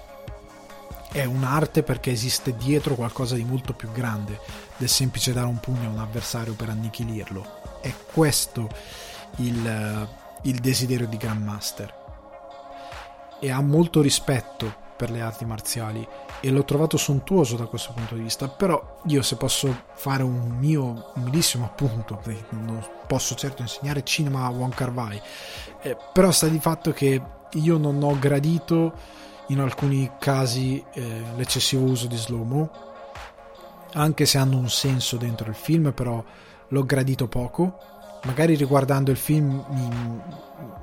è 1.13 1.25
un'arte 1.25 1.83
perché 1.83 2.13
esiste 2.13 2.55
dietro 2.57 2.95
qualcosa 2.95 3.35
di 3.35 3.45
molto 3.45 3.73
più 3.73 3.91
grande 3.91 4.39
del 4.77 4.89
semplice 4.89 5.33
dare 5.33 5.49
un 5.49 5.59
pugno 5.59 5.89
a 5.89 5.93
un 5.93 5.99
avversario 5.99 6.55
per 6.55 6.69
annichilirlo 6.69 7.70
è 7.81 7.93
questo 8.13 8.69
il, 9.37 10.09
il 10.43 10.59
desiderio 10.61 11.07
di 11.07 11.17
Grandmaster. 11.17 11.99
E 13.41 13.51
ha 13.51 13.61
molto 13.61 14.01
rispetto 14.01 14.89
per 14.97 15.11
le 15.11 15.23
arti 15.23 15.47
marziali 15.47 16.07
e 16.41 16.51
l'ho 16.51 16.65
trovato 16.65 16.99
sontuoso 16.99 17.57
da 17.57 17.65
questo 17.65 17.93
punto 17.95 18.15
di 18.15 18.23
vista. 18.23 18.49
Però 18.49 19.01
io 19.07 19.23
se 19.23 19.37
posso 19.37 19.85
fare 19.95 20.23
un 20.23 20.57
mio 20.59 21.13
umilissimo 21.15 21.65
appunto 21.65 22.21
non 22.51 22.85
posso 23.07 23.35
certo 23.35 23.63
insegnare 23.63 24.05
cinema 24.05 24.45
a 24.45 24.51
Wong 24.51 24.73
Kar 24.73 24.93
Wai 24.93 25.21
eh, 25.83 25.97
però 26.13 26.31
sta 26.31 26.47
di 26.47 26.61
fatto 26.61 26.93
che 26.93 27.21
io 27.51 27.77
non 27.77 28.01
ho 28.03 28.17
gradito 28.19 28.93
in 29.49 29.59
alcuni 29.59 30.13
casi 30.21 30.83
eh, 30.93 31.23
l'eccessivo 31.37 31.83
uso 31.83 32.07
di 32.07 32.17
slow-mo 32.17 32.71
anche 33.95 34.27
se 34.27 34.39
hanno 34.39 34.59
un 34.59 34.71
senso 34.71 35.17
dentro 35.17 35.49
il 35.49 35.57
film 35.57 35.93
però 35.93 36.23
l'ho 36.71 36.85
gradito 36.85 37.29
poco. 37.29 37.79
Magari 38.25 38.55
riguardando 38.55 39.11
il 39.11 39.17
film 39.17 39.65
mi, 39.71 40.21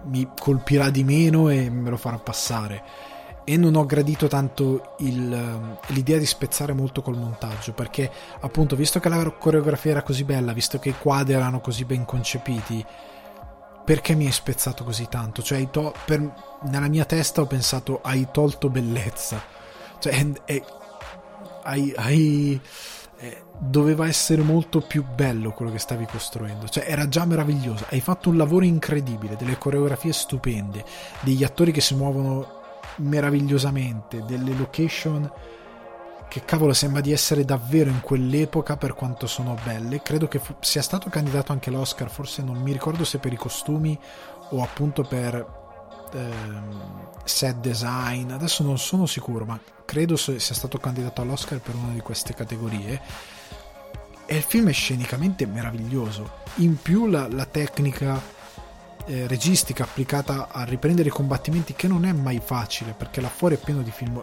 mi 0.05 0.29
colpirà 0.39 0.89
di 0.89 1.03
meno 1.03 1.49
e 1.49 1.69
me 1.69 1.89
lo 1.89 1.97
farà 1.97 2.17
passare. 2.17 2.83
E 3.43 3.55
non 3.57 3.75
ho 3.75 3.85
gradito 3.85 4.27
tanto 4.27 4.95
il, 4.99 5.77
l'idea 5.87 6.17
di 6.17 6.25
spezzare 6.25 6.73
molto 6.73 7.01
col 7.01 7.17
montaggio 7.17 7.73
perché 7.73 8.11
appunto 8.41 8.75
visto 8.75 8.99
che 8.99 9.07
la 9.07 9.29
coreografia 9.31 9.91
era 9.91 10.01
così 10.01 10.25
bella 10.25 10.51
visto 10.51 10.79
che 10.79 10.89
i 10.89 10.95
quadri 10.99 11.33
erano 11.33 11.61
così 11.61 11.85
ben 11.85 12.03
concepiti 12.03 12.85
perché 13.87 14.15
mi 14.15 14.25
hai 14.25 14.33
spezzato 14.33 14.83
così 14.83 15.07
tanto? 15.07 15.41
Cioè 15.41 15.69
to- 15.69 15.93
per, 16.03 16.19
nella 16.63 16.89
mia 16.89 17.05
testa 17.05 17.39
ho 17.39 17.45
pensato 17.45 18.01
hai 18.03 18.27
tolto 18.33 18.67
bellezza. 18.67 19.41
Cioè 19.97 20.27
hai, 21.63 22.61
doveva 23.59 24.07
essere 24.07 24.41
molto 24.41 24.81
più 24.81 25.03
bello 25.03 25.51
quello 25.51 25.71
che 25.71 25.79
stavi 25.79 26.05
costruendo 26.05 26.67
cioè 26.67 26.85
era 26.87 27.07
già 27.07 27.25
meraviglioso 27.25 27.85
hai 27.89 28.01
fatto 28.01 28.29
un 28.29 28.37
lavoro 28.37 28.65
incredibile 28.65 29.35
delle 29.35 29.57
coreografie 29.57 30.13
stupende 30.13 30.83
degli 31.21 31.43
attori 31.43 31.71
che 31.71 31.81
si 31.81 31.95
muovono 31.95 32.57
meravigliosamente, 32.97 34.23
delle 34.25 34.53
location 34.53 35.29
che 36.27 36.43
cavolo 36.43 36.73
sembra 36.73 36.99
di 36.99 37.13
essere 37.13 37.45
davvero 37.45 37.89
in 37.89 38.01
quell'epoca 38.01 38.75
per 38.75 38.93
quanto 38.93 39.27
sono 39.27 39.55
belle. 39.63 40.01
Credo 40.01 40.27
che 40.27 40.39
fu- 40.39 40.55
sia 40.59 40.81
stato 40.81 41.09
candidato 41.09 41.51
anche 41.51 41.71
l'Oscar, 41.71 42.09
forse 42.09 42.41
non 42.41 42.57
mi 42.57 42.71
ricordo 42.71 43.05
se 43.05 43.17
per 43.17 43.31
i 43.31 43.37
costumi 43.37 43.97
o 44.49 44.61
appunto 44.61 45.03
per 45.03 45.45
ehm, 46.13 47.09
set 47.23 47.57
design, 47.57 48.31
adesso 48.31 48.63
non 48.63 48.77
sono 48.77 49.05
sicuro, 49.05 49.45
ma 49.45 49.57
credo 49.85 50.17
sia 50.17 50.37
stato 50.39 50.77
candidato 50.77 51.21
all'Oscar 51.21 51.59
per 51.59 51.75
una 51.75 51.93
di 51.93 52.01
queste 52.01 52.33
categorie. 52.33 53.01
E 54.29 54.35
il 54.35 54.43
film 54.43 54.67
è 54.67 54.73
scenicamente 54.73 55.45
meraviglioso. 55.45 56.39
In 56.55 56.81
più 56.81 57.07
la, 57.07 57.29
la 57.29 57.45
tecnica 57.45 58.21
eh, 59.05 59.25
registica 59.25 59.83
applicata 59.83 60.49
a 60.51 60.65
riprendere 60.65 61.07
i 61.07 61.11
combattimenti 61.11 61.73
che 61.73 61.87
non 61.87 62.03
è 62.03 62.11
mai 62.11 62.41
facile 62.43 62.91
perché 62.91 63.21
là 63.21 63.29
fuori 63.29 63.55
è 63.55 63.57
pieno 63.57 63.81
di 63.81 63.89
film 63.89 64.21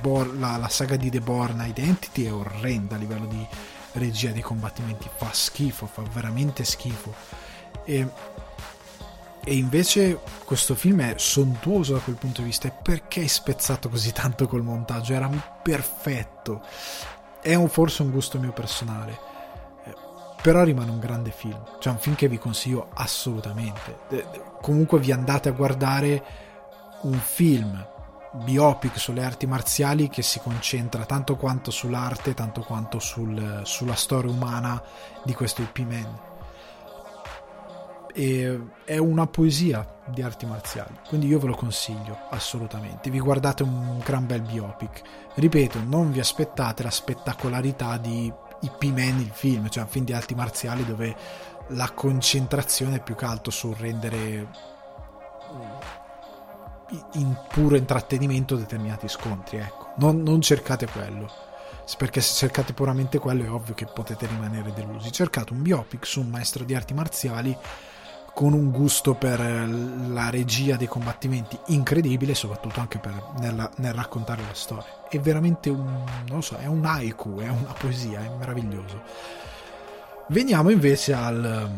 Bor- 0.00 0.38
la, 0.38 0.56
la, 0.56 0.68
saga 0.68 0.96
di 0.96 1.10
The 1.10 1.20
Born 1.20 1.62
Identity 1.68 2.24
è 2.24 2.32
orrenda 2.32 2.94
a 2.94 2.98
livello 2.98 3.26
di 3.26 3.46
regia 3.92 4.30
dei 4.30 4.40
combattimenti. 4.40 5.10
Fa 5.14 5.28
schifo 5.32 5.86
fa 5.86 6.02
veramente 6.14 6.64
schifo. 6.64 7.14
E, 7.84 8.08
e 9.44 9.54
invece 9.54 10.18
questo 10.46 10.74
film 10.74 11.02
è 11.02 11.14
sontuoso 11.18 11.92
da 11.92 11.98
quel 11.98 12.16
punto 12.16 12.40
di 12.40 12.46
vista. 12.46 12.68
E 12.68 12.72
perché 12.82 13.22
è 13.22 13.26
spezzato 13.26 13.90
così 13.90 14.12
tanto 14.12 14.48
col 14.48 14.62
montaggio? 14.62 15.12
Era 15.12 15.28
perfetto. 15.28 16.62
È 17.42 17.54
un, 17.54 17.68
forse 17.68 18.00
un 18.00 18.10
gusto 18.10 18.38
mio 18.38 18.52
personale 18.52 19.31
però 20.42 20.64
rimane 20.64 20.90
un 20.90 20.98
grande 20.98 21.30
film, 21.30 21.62
cioè 21.78 21.92
un 21.92 22.00
film 22.00 22.16
che 22.16 22.28
vi 22.28 22.36
consiglio 22.36 22.88
assolutamente. 22.94 24.26
Comunque 24.60 24.98
vi 24.98 25.12
andate 25.12 25.48
a 25.48 25.52
guardare 25.52 26.24
un 27.02 27.14
film 27.14 27.86
biopic 28.32 28.98
sulle 28.98 29.22
arti 29.22 29.46
marziali 29.46 30.08
che 30.08 30.22
si 30.22 30.40
concentra 30.40 31.04
tanto 31.04 31.36
quanto 31.36 31.70
sull'arte, 31.70 32.34
tanto 32.34 32.62
quanto 32.62 32.98
sul, 32.98 33.60
sulla 33.64 33.94
storia 33.94 34.32
umana 34.32 34.82
di 35.24 35.32
questo 35.32 35.62
IP 35.62 35.78
Man. 35.78 36.18
E 38.14 38.60
è 38.84 38.98
una 38.98 39.26
poesia 39.26 40.00
di 40.06 40.22
arti 40.22 40.44
marziali, 40.44 40.98
quindi 41.06 41.28
io 41.28 41.38
ve 41.38 41.46
lo 41.46 41.54
consiglio 41.54 42.18
assolutamente. 42.30 43.10
Vi 43.10 43.20
guardate 43.20 43.62
un 43.62 44.00
gran 44.04 44.26
bel 44.26 44.42
biopic. 44.42 45.02
Ripeto, 45.34 45.78
non 45.86 46.10
vi 46.10 46.18
aspettate 46.18 46.82
la 46.82 46.90
spettacolarità 46.90 47.96
di 47.96 48.30
i 48.62 48.70
P-Man 48.76 49.20
il 49.20 49.30
film, 49.32 49.68
cioè 49.68 49.84
un 49.84 49.88
film 49.88 50.04
di 50.04 50.12
arti 50.12 50.34
marziali 50.34 50.84
dove 50.84 51.14
la 51.68 51.90
concentrazione 51.90 52.96
è 52.96 53.02
più 53.02 53.14
che 53.14 53.24
altro 53.24 53.50
sul 53.50 53.74
rendere 53.76 54.48
in 57.14 57.36
puro 57.48 57.76
intrattenimento 57.76 58.56
determinati 58.56 59.08
scontri, 59.08 59.58
ecco. 59.58 59.92
Non, 59.96 60.22
non 60.22 60.40
cercate 60.40 60.86
quello. 60.86 61.30
Perché 61.98 62.20
se 62.20 62.34
cercate 62.34 62.72
puramente 62.72 63.18
quello 63.18 63.44
è 63.44 63.50
ovvio 63.50 63.74
che 63.74 63.86
potete 63.86 64.26
rimanere 64.26 64.72
delusi. 64.72 65.10
Cercate 65.10 65.52
un 65.52 65.62
biopic 65.62 66.06
su 66.06 66.20
un 66.20 66.28
maestro 66.28 66.64
di 66.64 66.74
arti 66.74 66.94
marziali 66.94 67.56
con 68.34 68.54
un 68.54 68.70
gusto 68.70 69.14
per 69.14 69.40
la 69.40 70.30
regia 70.30 70.76
dei 70.76 70.86
combattimenti 70.86 71.58
incredibile, 71.66 72.34
soprattutto 72.34 72.80
anche 72.80 72.98
per, 72.98 73.12
nella, 73.40 73.70
nel 73.76 73.92
raccontare 73.92 74.42
la 74.42 74.54
storia. 74.54 75.01
È 75.12 75.20
veramente 75.20 75.68
un, 75.68 76.04
non 76.28 76.42
so, 76.42 76.56
è 76.56 76.64
un 76.64 76.86
haiku, 76.86 77.38
è 77.38 77.48
una 77.48 77.74
poesia, 77.78 78.20
è 78.20 78.30
meraviglioso. 78.38 79.02
Veniamo 80.28 80.70
invece 80.70 81.12
al, 81.12 81.70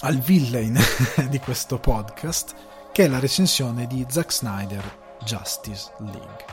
al 0.00 0.18
villain 0.18 0.78
di 1.30 1.38
questo 1.38 1.78
podcast, 1.78 2.54
che 2.92 3.04
è 3.04 3.08
la 3.08 3.18
recensione 3.18 3.86
di 3.86 4.04
Zack 4.06 4.32
Snyder, 4.32 4.98
Justice 5.24 5.92
League. 6.00 6.44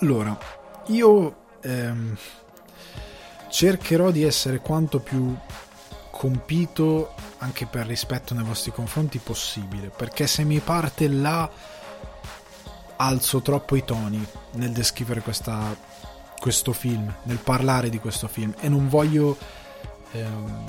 Allora, 0.00 0.36
io 0.88 1.36
ehm, 1.62 2.16
cercherò 3.48 4.10
di 4.10 4.24
essere 4.24 4.58
quanto 4.60 5.00
più 5.00 5.34
compito 6.10 7.14
anche 7.38 7.66
per 7.66 7.86
rispetto 7.86 8.34
nei 8.34 8.44
vostri 8.44 8.72
confronti 8.72 9.18
possibile 9.18 9.88
perché 9.88 10.26
se 10.26 10.42
mi 10.42 10.58
parte 10.58 11.06
là 11.06 11.48
alzo 12.98 13.40
troppo 13.40 13.76
i 13.76 13.84
toni 13.84 14.24
nel 14.52 14.70
descrivere 14.70 15.20
questa, 15.20 15.74
questo 16.38 16.72
film 16.72 17.12
nel 17.24 17.38
parlare 17.38 17.88
di 17.88 17.98
questo 17.98 18.28
film 18.28 18.54
e 18.60 18.68
non 18.68 18.88
voglio 18.88 19.36
ehm, 20.12 20.64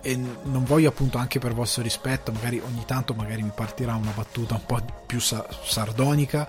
e 0.00 0.16
non 0.16 0.64
voglio 0.64 0.88
appunto 0.88 1.18
anche 1.18 1.38
per 1.38 1.54
vostro 1.54 1.82
rispetto 1.82 2.32
magari 2.32 2.60
ogni 2.64 2.84
tanto 2.86 3.14
magari 3.14 3.42
mi 3.42 3.52
partirà 3.54 3.94
una 3.94 4.12
battuta 4.14 4.54
un 4.54 4.64
po' 4.64 4.80
più 5.06 5.20
sa- 5.20 5.46
sardonica 5.64 6.48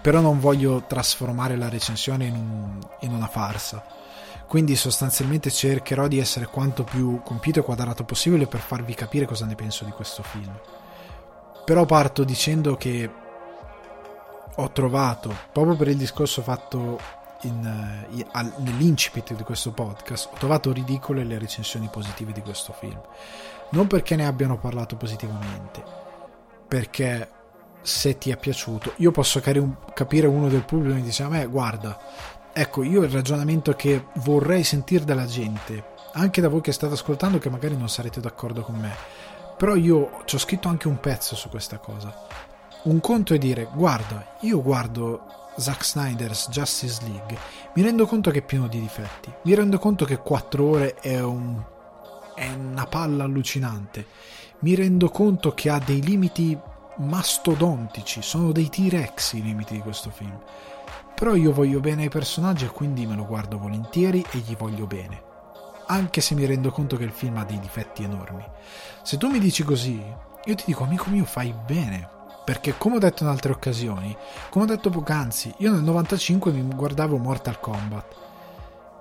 però 0.00 0.20
non 0.20 0.38
voglio 0.40 0.84
trasformare 0.86 1.56
la 1.56 1.68
recensione 1.68 2.26
in, 2.26 2.34
un, 2.34 2.78
in 3.00 3.12
una 3.12 3.26
farsa 3.26 3.98
quindi 4.50 4.74
sostanzialmente 4.74 5.48
cercherò 5.48 6.08
di 6.08 6.18
essere 6.18 6.46
quanto 6.46 6.82
più 6.82 7.20
compito 7.22 7.60
e 7.60 7.62
quadrato 7.62 8.02
possibile 8.02 8.48
per 8.48 8.58
farvi 8.58 8.94
capire 8.94 9.24
cosa 9.24 9.46
ne 9.46 9.54
penso 9.54 9.84
di 9.84 9.92
questo 9.92 10.24
film. 10.24 10.52
Però 11.64 11.86
parto 11.86 12.24
dicendo 12.24 12.76
che 12.76 13.08
ho 14.56 14.70
trovato, 14.70 15.34
proprio 15.52 15.76
per 15.76 15.88
il 15.88 15.96
discorso 15.96 16.42
fatto 16.42 16.98
in, 17.42 17.64
eh, 17.64 18.14
in, 18.16 18.26
al, 18.32 18.52
nell'incipit 18.58 19.34
di 19.34 19.42
questo 19.42 19.72
podcast, 19.72 20.30
ho 20.32 20.36
trovato 20.38 20.72
ridicole 20.72 21.24
le 21.24 21.38
recensioni 21.38 21.88
positive 21.90 22.32
di 22.32 22.42
questo 22.42 22.72
film. 22.72 23.00
Non 23.70 23.86
perché 23.86 24.16
ne 24.16 24.26
abbiano 24.26 24.58
parlato 24.58 24.96
positivamente, 24.96 25.82
perché 26.66 27.28
se 27.82 28.18
ti 28.18 28.30
è 28.30 28.36
piaciuto, 28.36 28.92
io 28.96 29.10
posso 29.10 29.40
capire 29.40 30.26
uno 30.26 30.48
del 30.48 30.64
pubblico 30.64 30.96
che 30.96 31.02
dice 31.02 31.22
a 31.22 31.28
me 31.28 31.46
guarda 31.46 31.98
Ecco, 32.52 32.82
io 32.82 33.04
il 33.04 33.10
ragionamento 33.10 33.74
che 33.74 34.06
vorrei 34.14 34.64
sentire 34.64 35.04
dalla 35.04 35.24
gente, 35.24 35.92
anche 36.14 36.40
da 36.40 36.48
voi 36.48 36.60
che 36.60 36.72
state 36.72 36.94
ascoltando, 36.94 37.38
che 37.38 37.48
magari 37.48 37.76
non 37.76 37.88
sarete 37.88 38.20
d'accordo 38.20 38.62
con 38.62 38.74
me, 38.74 38.92
però 39.56 39.76
io 39.76 40.22
ci 40.24 40.34
ho 40.34 40.38
scritto 40.38 40.66
anche 40.66 40.88
un 40.88 40.98
pezzo 40.98 41.36
su 41.36 41.48
questa 41.48 41.78
cosa. 41.78 42.12
Un 42.82 43.00
conto 43.00 43.34
è 43.34 43.38
dire, 43.38 43.68
guarda, 43.72 44.36
io 44.40 44.62
guardo 44.62 45.26
Zack 45.56 45.84
Snyder's 45.84 46.48
Justice 46.48 47.00
League, 47.02 47.36
mi 47.74 47.82
rendo 47.82 48.06
conto 48.06 48.30
che 48.30 48.38
è 48.38 48.42
pieno 48.42 48.68
di 48.68 48.80
difetti, 48.80 49.32
mi 49.42 49.54
rendo 49.54 49.78
conto 49.78 50.04
che 50.04 50.18
4 50.18 50.64
ore 50.64 50.94
è, 50.94 51.20
un, 51.20 51.62
è 52.34 52.50
una 52.50 52.86
palla 52.86 53.24
allucinante, 53.24 54.06
mi 54.60 54.74
rendo 54.74 55.10
conto 55.10 55.52
che 55.52 55.68
ha 55.68 55.78
dei 55.78 56.02
limiti 56.02 56.58
mastodontici, 56.96 58.22
sono 58.22 58.52
dei 58.52 58.68
T-Rex 58.68 59.34
i 59.34 59.42
limiti 59.42 59.74
di 59.74 59.80
questo 59.80 60.10
film 60.10 60.38
però 61.20 61.34
io 61.34 61.52
voglio 61.52 61.80
bene 61.80 62.04
ai 62.04 62.08
personaggi 62.08 62.64
e 62.64 62.70
quindi 62.70 63.04
me 63.04 63.14
lo 63.14 63.26
guardo 63.26 63.58
volentieri 63.58 64.24
e 64.30 64.38
gli 64.38 64.56
voglio 64.56 64.86
bene. 64.86 65.22
Anche 65.88 66.22
se 66.22 66.34
mi 66.34 66.46
rendo 66.46 66.70
conto 66.70 66.96
che 66.96 67.04
il 67.04 67.10
film 67.10 67.36
ha 67.36 67.44
dei 67.44 67.60
difetti 67.60 68.02
enormi. 68.02 68.42
Se 69.02 69.18
tu 69.18 69.28
mi 69.28 69.38
dici 69.38 69.62
così, 69.62 70.02
io 70.44 70.54
ti 70.54 70.64
dico, 70.64 70.84
amico 70.84 71.10
mio, 71.10 71.26
fai 71.26 71.54
bene. 71.66 72.08
Perché 72.50 72.74
come 72.76 72.96
ho 72.96 72.98
detto 72.98 73.22
in 73.22 73.28
altre 73.28 73.52
occasioni, 73.52 74.16
come 74.48 74.64
ho 74.64 74.66
detto 74.66 74.90
poc'anzi, 74.90 75.54
io 75.58 75.70
nel 75.70 75.84
95 75.84 76.50
mi 76.50 76.66
guardavo 76.74 77.16
Mortal 77.16 77.60
Kombat, 77.60 78.16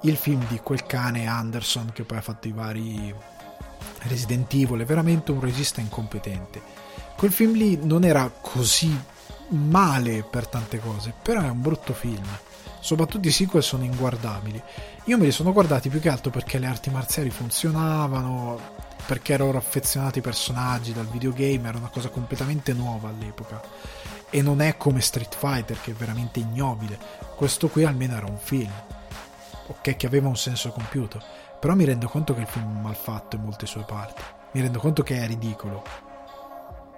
il 0.02 0.18
film 0.18 0.46
di 0.48 0.60
quel 0.60 0.86
cane 0.86 1.26
Anderson 1.26 1.90
che 1.92 2.04
poi 2.04 2.20
ha 2.20 2.22
fatto 2.22 2.48
i 2.48 2.52
vari 2.52 3.12
Resident 4.04 4.54
Evil, 4.54 4.82
è 4.82 4.86
veramente 4.86 5.32
un 5.32 5.40
regista 5.40 5.82
incompetente. 5.82 6.62
Quel 7.18 7.32
film 7.32 7.54
lì 7.54 7.80
non 7.82 8.04
era 8.04 8.32
così 8.40 8.96
male 9.48 10.22
per 10.22 10.46
tante 10.46 10.80
cose, 10.80 11.12
però 11.20 11.42
è 11.42 11.50
un 11.50 11.60
brutto 11.60 11.94
film. 11.94 12.28
Soprattutto 12.80 13.30
i 13.30 13.32
sequel 13.32 13.64
sono 13.64 13.84
inguardabili. 13.84 14.62
Io 15.06 15.18
me 15.18 15.26
li 15.26 15.32
sono 15.32 15.52
guardati 15.52 15.90
più 15.90 16.00
che 16.00 16.10
altro 16.10 16.30
perché 16.30 16.60
le 16.60 16.68
arti 16.68 16.92
marziali 16.92 17.32
funzionavano, 17.32 18.60
perché 19.10 19.34
ero 19.34 19.50
affezionato 19.58 20.18
ai 20.18 20.22
personaggi 20.22 20.94
dal 20.94 21.08
videogame, 21.08 21.68
era 21.68 21.80
una 21.80 21.90
cosa 21.90 22.10
completamente 22.10 22.74
nuova 22.74 23.10
all'epoca. 23.10 23.60
E 24.30 24.44
non 24.44 24.62
è 24.62 24.78
come 24.78 25.02
Street 25.02 25.36
Fighter 25.36 25.82
che 25.82 25.90
è 25.90 25.94
veramente 25.96 26.40
ignobile. 26.40 26.96
Questo 27.36 27.70
qui 27.70 27.86
almeno 27.86 28.16
era 28.16 28.28
un 28.28 28.38
film. 28.38 28.72
Ok, 29.66 29.96
che 29.96 30.06
aveva 30.06 30.28
un 30.28 30.38
senso 30.38 30.70
compiuto. 30.70 31.20
Però 31.60 31.74
mi 31.74 31.86
rendo 31.86 32.08
conto 32.08 32.36
che 32.36 32.42
il 32.42 32.48
film 32.48 32.78
è 32.78 32.82
mal 32.82 32.96
fatto 32.96 33.36
in 33.36 33.42
molte 33.42 33.66
sue 33.66 33.84
parti. 33.84 34.22
Mi 34.52 34.62
rendo 34.62 34.78
conto 34.78 35.02
che 35.02 35.18
è 35.18 35.26
ridicolo 35.26 35.84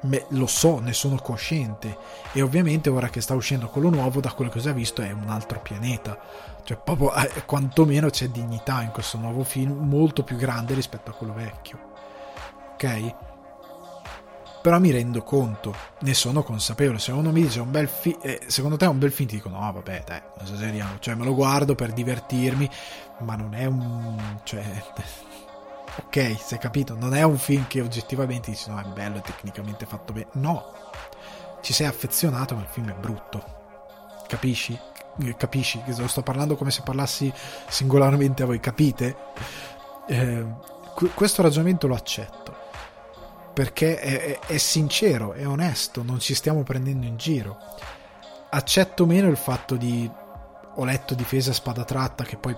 me, 0.02 0.26
lo 0.30 0.48
so, 0.48 0.80
ne 0.80 0.92
sono 0.92 1.16
cosciente 1.16 1.98
e 2.34 2.42
ovviamente 2.42 2.90
ora 2.90 3.08
che 3.08 3.22
sta 3.22 3.36
uscendo 3.36 3.70
quello 3.70 3.90
nuovo 3.90 4.20
da 4.20 4.34
quello 4.34 4.52
che 4.52 4.58
ho 4.58 4.62
già 4.62 4.74
visto 4.74 5.02
è 5.02 5.12
un 5.12 5.30
altro 5.30 5.60
pianeta 5.60 6.20
cioè 6.64 6.78
proprio 6.78 7.14
eh, 7.14 7.46
quantomeno 7.46 8.10
c'è 8.10 8.30
dignità 8.30 8.82
in 8.82 8.90
questo 8.90 9.20
nuovo 9.20 9.44
film 9.44 9.88
molto 9.88 10.24
più 10.24 10.38
grande 10.38 10.74
rispetto 10.74 11.12
a 11.12 11.14
quello 11.14 11.34
vecchio 11.34 11.91
ok? 12.82 13.16
però 14.62 14.80
mi 14.80 14.92
rendo 14.92 15.24
conto 15.24 15.76
ne 16.02 16.14
sono 16.14 16.44
consapevole 16.44 17.00
se 17.00 17.12
uno 17.12 17.32
mi 17.32 17.42
dice 17.42 17.60
un 17.60 17.72
bel 17.72 17.88
film 17.88 18.20
eh, 18.22 18.42
secondo 18.46 18.78
te 18.78 18.86
è 18.86 18.88
un 18.88 19.00
bel 19.00 19.12
film 19.12 19.28
ti 19.28 19.36
dico 19.36 19.50
no 19.50 19.60
vabbè 19.60 20.04
dai 20.06 20.22
non 20.38 20.46
esageriamo 20.46 21.00
cioè 21.00 21.16
me 21.16 21.26
lo 21.26 21.34
guardo 21.34 21.74
per 21.74 21.92
divertirmi 21.94 22.70
ma 23.20 23.36
non 23.36 23.56
è 23.56 23.66
un 23.66 24.40
cioè 24.44 24.64
ok, 26.06 26.50
è 26.54 26.58
capito, 26.58 26.96
non 26.96 27.14
è 27.14 27.24
un 27.24 27.38
film 27.38 27.68
che 27.68 27.82
oggettivamente 27.82 28.52
dici 28.52 28.70
no, 28.70 28.80
è 28.80 28.86
bello, 28.86 29.18
è 29.18 29.22
tecnicamente 29.22 29.86
fatto 29.86 30.14
bene. 30.14 30.28
No, 30.34 30.72
ci 31.62 31.74
sei 31.74 31.88
affezionato, 31.88 32.56
ma 32.56 32.62
il 32.62 32.68
film 32.68 32.90
è 32.90 32.96
brutto. 32.96 33.44
Capisci? 34.28 34.78
Capisci? 35.36 35.82
Che 35.84 36.08
sto 36.08 36.22
parlando 36.22 36.56
come 36.56 36.72
se 36.72 36.82
parlassi 36.84 37.32
singolarmente 37.68 38.44
a 38.44 38.46
voi, 38.46 38.60
capite? 38.60 39.16
Eh, 40.08 40.46
questo 41.14 41.42
ragionamento 41.42 41.88
lo 41.88 41.96
accetto 41.96 42.41
perché 43.54 44.00
è, 44.00 44.40
è, 44.40 44.58
sincero, 44.58 45.34
è 45.34 45.48
onesto, 45.48 46.04
non 46.04 46.20
ci 46.20 46.34
stiamo 46.34 46.64
prendendo 46.64 47.06
in 47.06 47.18
giro. 47.18 47.58
Accetto 48.50 49.06
meno 49.06 49.28
il 49.28 49.38
fatto 49.38 49.76
di 49.76 50.10
ho 50.74 50.86
letto 50.86 51.14
difesa 51.16 51.52
spada 51.52 51.84
tratta 51.84 52.24
che 52.24 52.38
poi 52.38 52.56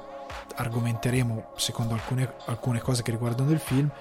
argomenteremo 0.55 1.51
secondo 1.55 1.93
alcune, 1.93 2.33
alcune 2.45 2.79
cose 2.79 3.01
che 3.01 3.11
riguardano 3.11 3.51
il 3.51 3.59
film 3.59 3.91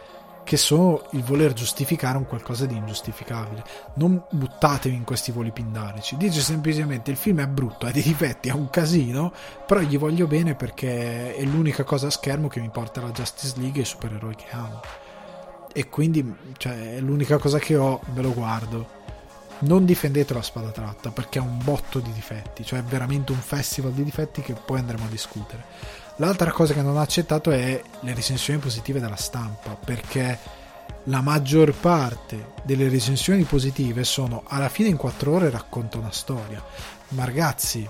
che 0.44 0.56
sono 0.56 1.04
il 1.10 1.22
voler 1.22 1.52
giustificare 1.52 2.18
un 2.18 2.26
qualcosa 2.26 2.66
di 2.66 2.76
ingiustificabile. 2.76 3.64
Non 3.94 4.22
buttatevi 4.30 4.94
in 4.94 5.04
questi 5.04 5.32
voli 5.32 5.52
pindarici. 5.52 6.16
Dice 6.16 6.40
semplicemente 6.40 7.10
il 7.10 7.16
film 7.16 7.40
è 7.40 7.46
brutto, 7.46 7.86
ha 7.86 7.90
dei 7.90 8.02
difetti, 8.02 8.48
è 8.48 8.52
un 8.52 8.68
casino, 8.68 9.32
però 9.66 9.80
gli 9.80 9.98
voglio 9.98 10.26
bene 10.26 10.54
perché 10.54 11.34
è 11.34 11.44
l'unica 11.44 11.84
cosa 11.84 12.08
a 12.08 12.10
schermo 12.10 12.48
che 12.48 12.60
mi 12.60 12.70
porta 12.70 13.00
alla 13.00 13.10
Justice 13.10 13.54
League 13.58 13.78
e 13.78 13.82
i 13.82 13.86
supereroi 13.86 14.34
che 14.34 14.46
amo. 14.50 14.80
E 15.72 15.88
quindi 15.88 16.34
cioè, 16.58 16.96
è 16.96 17.00
l'unica 17.00 17.38
cosa 17.38 17.58
che 17.58 17.76
ho, 17.76 18.00
ve 18.12 18.22
lo 18.22 18.32
guardo. 18.32 19.00
Non 19.60 19.84
difendetelo 19.84 20.40
a 20.40 20.42
spada 20.42 20.70
tratta 20.70 21.10
perché 21.10 21.38
ha 21.38 21.42
un 21.42 21.58
botto 21.62 22.00
di 22.00 22.12
difetti, 22.12 22.64
cioè 22.64 22.80
è 22.80 22.82
veramente 22.82 23.30
un 23.30 23.38
festival 23.38 23.92
di 23.92 24.02
difetti 24.02 24.42
che 24.42 24.54
poi 24.54 24.80
andremo 24.80 25.04
a 25.04 25.08
discutere 25.08 25.64
L'altra 26.16 26.52
cosa 26.52 26.74
che 26.74 26.82
non 26.82 26.96
ho 26.96 27.00
accettato 27.00 27.50
è 27.50 27.82
le 28.00 28.14
recensioni 28.14 28.58
positive 28.58 29.00
della 29.00 29.16
stampa, 29.16 29.70
perché 29.70 30.38
la 31.04 31.22
maggior 31.22 31.72
parte 31.72 32.52
delle 32.62 32.88
recensioni 32.88 33.44
positive 33.44 34.04
sono 34.04 34.44
alla 34.46 34.68
fine 34.68 34.88
in 34.88 34.96
quattro 34.96 35.32
ore 35.32 35.48
racconta 35.48 35.96
una 35.98 36.12
storia. 36.12 36.62
Ma 37.08 37.24
ragazzi, 37.24 37.88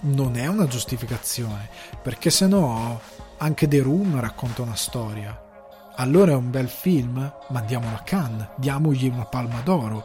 non 0.00 0.36
è 0.36 0.46
una 0.46 0.66
giustificazione, 0.66 1.68
perché 2.02 2.30
se 2.30 2.46
no 2.46 3.00
anche 3.36 3.68
The 3.68 3.80
Room 3.80 4.18
racconta 4.18 4.62
una 4.62 4.74
storia. 4.74 5.43
Allora 5.96 6.32
è 6.32 6.34
un 6.34 6.50
bel 6.50 6.68
film, 6.68 7.32
mandiamolo 7.50 7.94
a 7.94 8.00
Cannes, 8.00 8.48
diamogli 8.56 9.08
una 9.08 9.26
palma 9.26 9.60
d'oro, 9.60 10.04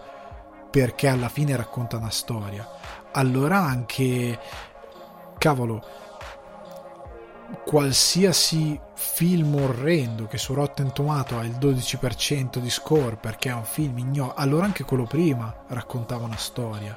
perché 0.70 1.08
alla 1.08 1.30
fine 1.30 1.56
racconta 1.56 1.98
una 1.98 2.12
storia. 2.12 2.68
Allora 3.14 3.58
anche, 3.58 4.40
cavolo, 5.40 5.84
qualsiasi 7.66 8.80
film 8.94 9.56
orrendo 9.56 10.28
che 10.28 10.38
su 10.38 10.54
Rotten 10.54 10.94
Tomato 10.94 11.40
ha 11.40 11.44
il 11.44 11.58
12% 11.58 12.60
di 12.60 12.70
score 12.70 13.16
perché 13.16 13.50
è 13.50 13.54
un 13.54 13.64
film 13.64 13.98
ignoto, 13.98 14.36
allora 14.36 14.66
anche 14.66 14.84
quello 14.84 15.06
prima 15.06 15.64
raccontava 15.70 16.26
una 16.26 16.38
storia. 16.38 16.96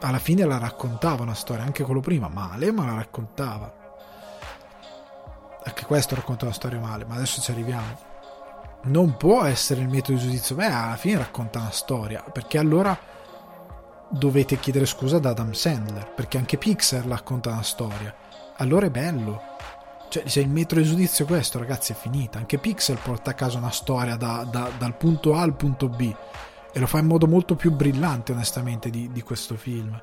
Alla 0.00 0.18
fine 0.18 0.44
la 0.44 0.58
raccontava 0.58 1.22
una 1.22 1.34
storia, 1.34 1.62
anche 1.62 1.84
quello 1.84 2.00
prima 2.00 2.26
male, 2.26 2.72
ma 2.72 2.84
la 2.84 2.94
raccontava. 2.94 3.81
Anche 5.64 5.84
questo 5.84 6.14
racconta 6.14 6.44
una 6.44 6.54
storia 6.54 6.78
male, 6.78 7.04
ma 7.04 7.14
adesso 7.14 7.40
ci 7.40 7.50
arriviamo. 7.50 8.10
Non 8.84 9.16
può 9.16 9.44
essere 9.44 9.80
il 9.80 9.88
metodo 9.88 10.18
di 10.18 10.24
giudizio, 10.24 10.56
beh, 10.56 10.66
alla 10.66 10.96
fine 10.96 11.18
racconta 11.18 11.60
una 11.60 11.70
storia, 11.70 12.22
perché 12.22 12.58
allora 12.58 12.98
dovete 14.08 14.58
chiedere 14.58 14.86
scusa 14.86 15.16
ad 15.16 15.26
Adam 15.26 15.52
Sandler, 15.52 16.10
perché 16.12 16.36
anche 16.38 16.58
Pixar 16.58 17.06
racconta 17.06 17.50
una 17.50 17.62
storia 17.62 18.14
allora 18.62 18.86
è 18.86 18.90
bello. 18.90 19.42
Cioè, 20.08 20.28
se 20.28 20.40
il 20.40 20.48
metro 20.48 20.78
di 20.78 20.86
giudizio 20.86 21.24
è 21.24 21.28
questo, 21.28 21.58
ragazzi, 21.58 21.92
è 21.92 21.94
finita. 21.94 22.38
Anche 22.38 22.58
Pixel 22.58 22.98
porta 23.02 23.30
a 23.30 23.34
casa 23.34 23.58
una 23.58 23.70
storia 23.70 24.16
da, 24.16 24.46
da, 24.48 24.70
dal 24.76 24.96
punto 24.96 25.34
A 25.34 25.40
al 25.40 25.54
punto 25.54 25.88
B. 25.88 26.14
E 26.72 26.78
lo 26.78 26.86
fa 26.86 26.98
in 26.98 27.06
modo 27.06 27.26
molto 27.26 27.56
più 27.56 27.72
brillante, 27.72 28.32
onestamente, 28.32 28.90
di, 28.90 29.10
di 29.10 29.22
questo 29.22 29.56
film. 29.56 30.00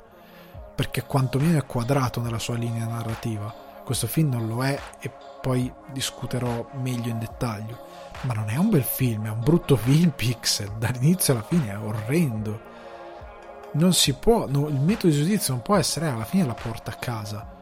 Perché 0.74 1.04
quantomeno 1.04 1.58
è 1.58 1.66
quadrato 1.66 2.20
nella 2.20 2.38
sua 2.38 2.56
linea 2.56 2.86
narrativa. 2.86 3.54
questo 3.84 4.06
film 4.06 4.30
non 4.30 4.46
lo 4.46 4.64
è 4.64 4.78
e 5.00 5.10
poi 5.40 5.72
discuterò 5.92 6.68
meglio 6.82 7.08
in 7.08 7.18
dettaglio. 7.18 7.88
Ma 8.22 8.34
non 8.34 8.50
è 8.50 8.56
un 8.56 8.70
bel 8.70 8.82
film, 8.82 9.26
è 9.26 9.30
un 9.30 9.40
brutto 9.40 9.76
film 9.76 10.10
pixel, 10.16 10.72
dall'inizio 10.78 11.32
alla 11.32 11.42
fine 11.42 11.70
è 11.70 11.78
orrendo. 11.78 12.68
Non 13.72 13.92
si 13.94 14.14
può, 14.14 14.46
no, 14.48 14.68
il 14.68 14.80
metodo 14.80 15.12
di 15.12 15.18
giudizio 15.18 15.54
non 15.54 15.62
può 15.62 15.76
essere 15.76 16.08
alla 16.08 16.24
fine 16.24 16.44
la 16.44 16.54
porta 16.54 16.90
a 16.90 16.96
casa. 16.96 17.58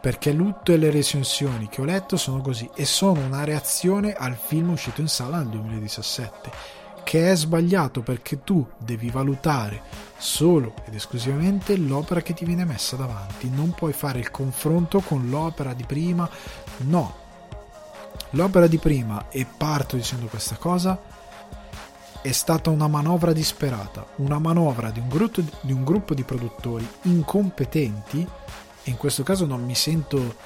Perché 0.00 0.34
tutte 0.34 0.76
le 0.76 0.90
recensioni 0.90 1.68
che 1.68 1.80
ho 1.80 1.84
letto 1.84 2.16
sono 2.16 2.40
così 2.40 2.68
e 2.74 2.84
sono 2.84 3.20
una 3.20 3.44
reazione 3.44 4.12
al 4.12 4.34
film 4.34 4.70
uscito 4.70 5.00
in 5.00 5.06
sala 5.06 5.38
nel 5.38 5.48
2017 5.48 6.80
che 7.04 7.30
è 7.30 7.36
sbagliato 7.36 8.00
perché 8.02 8.42
tu 8.42 8.66
devi 8.78 9.10
valutare 9.10 9.82
solo 10.16 10.74
ed 10.86 10.94
esclusivamente 10.94 11.76
l'opera 11.76 12.22
che 12.22 12.32
ti 12.32 12.44
viene 12.44 12.64
messa 12.64 12.96
davanti, 12.96 13.50
non 13.50 13.72
puoi 13.72 13.92
fare 13.92 14.20
il 14.20 14.30
confronto 14.30 15.00
con 15.00 15.28
l'opera 15.28 15.74
di 15.74 15.84
prima, 15.84 16.28
no. 16.78 17.20
L'opera 18.30 18.66
di 18.66 18.78
prima, 18.78 19.26
e 19.30 19.46
parto 19.46 19.96
dicendo 19.96 20.26
questa 20.26 20.56
cosa, 20.56 21.00
è 22.22 22.32
stata 22.32 22.70
una 22.70 22.86
manovra 22.86 23.32
disperata, 23.32 24.06
una 24.16 24.38
manovra 24.38 24.90
di 24.90 25.00
un 25.00 25.08
gruppo 25.08 25.40
di, 25.60 25.72
un 25.72 25.84
gruppo 25.84 26.14
di 26.14 26.22
produttori 26.22 26.88
incompetenti, 27.02 28.26
e 28.84 28.90
in 28.90 28.96
questo 28.96 29.22
caso 29.22 29.44
non 29.44 29.64
mi 29.64 29.74
sento 29.74 30.36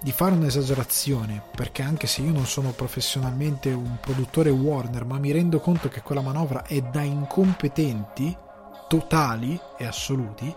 di 0.00 0.12
fare 0.12 0.34
un'esagerazione, 0.34 1.42
perché 1.54 1.82
anche 1.82 2.06
se 2.06 2.22
io 2.22 2.32
non 2.32 2.46
sono 2.46 2.70
professionalmente 2.70 3.72
un 3.72 3.96
produttore 4.00 4.50
Warner, 4.50 5.04
ma 5.04 5.18
mi 5.18 5.32
rendo 5.32 5.58
conto 5.60 5.88
che 5.88 6.02
quella 6.02 6.20
manovra 6.20 6.64
è 6.64 6.80
da 6.80 7.02
incompetenti 7.02 8.36
totali 8.88 9.58
e 9.78 9.86
assoluti, 9.86 10.54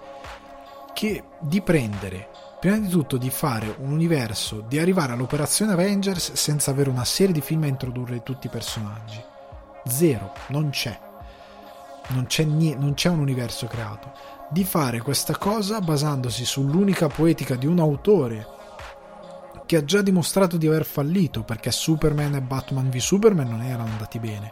che 0.93 1.23
di 1.39 1.61
prendere, 1.61 2.29
prima 2.59 2.77
di 2.77 2.89
tutto 2.89 3.15
di 3.15 3.29
fare 3.29 3.73
un 3.79 3.91
universo, 3.91 4.59
di 4.67 4.79
arrivare 4.79 5.13
all'operazione 5.13 5.71
Avengers 5.71 6.33
senza 6.33 6.71
avere 6.71 6.89
una 6.89 7.05
serie 7.05 7.33
di 7.33 7.39
film 7.39 7.63
a 7.63 7.67
introdurre 7.67 8.21
tutti 8.21 8.47
i 8.47 8.49
personaggi. 8.49 9.23
Zero, 9.85 10.33
non 10.47 10.69
c'è. 10.69 10.99
Non 12.09 12.25
c'è, 12.25 12.43
niente, 12.43 12.79
non 12.79 12.95
c'è 12.95 13.07
un 13.07 13.19
universo 13.19 13.65
creato. 13.67 14.11
Di 14.49 14.65
fare 14.65 14.99
questa 14.99 15.37
cosa 15.37 15.79
basandosi 15.79 16.43
sull'unica 16.43 17.07
poetica 17.07 17.55
di 17.55 17.65
un 17.65 17.79
autore 17.79 18.45
che 19.65 19.77
ha 19.77 19.85
già 19.85 20.01
dimostrato 20.01 20.57
di 20.57 20.67
aver 20.67 20.83
fallito 20.83 21.43
perché 21.43 21.71
Superman 21.71 22.35
e 22.35 22.41
Batman 22.41 22.89
v 22.89 22.97
Superman 22.97 23.47
non 23.47 23.61
erano 23.61 23.89
andati 23.89 24.19
bene. 24.19 24.51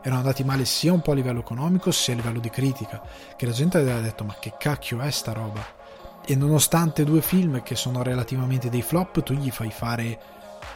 Erano 0.00 0.22
andati 0.22 0.42
male 0.42 0.64
sia 0.64 0.92
un 0.92 1.02
po' 1.02 1.12
a 1.12 1.14
livello 1.14 1.40
economico 1.40 1.92
sia 1.92 2.14
a 2.14 2.16
livello 2.16 2.40
di 2.40 2.50
critica, 2.50 3.00
che 3.36 3.46
la 3.46 3.52
gente 3.52 3.78
aveva 3.78 4.00
detto 4.00 4.24
ma 4.24 4.34
che 4.40 4.54
cacchio 4.58 5.00
è 5.00 5.10
sta 5.10 5.32
roba? 5.32 5.73
E 6.26 6.34
nonostante 6.36 7.04
due 7.04 7.20
film 7.20 7.62
che 7.62 7.76
sono 7.76 8.02
relativamente 8.02 8.70
dei 8.70 8.82
flop, 8.82 9.22
tu 9.22 9.34
gli 9.34 9.50
fai 9.50 9.70
fare 9.70 10.18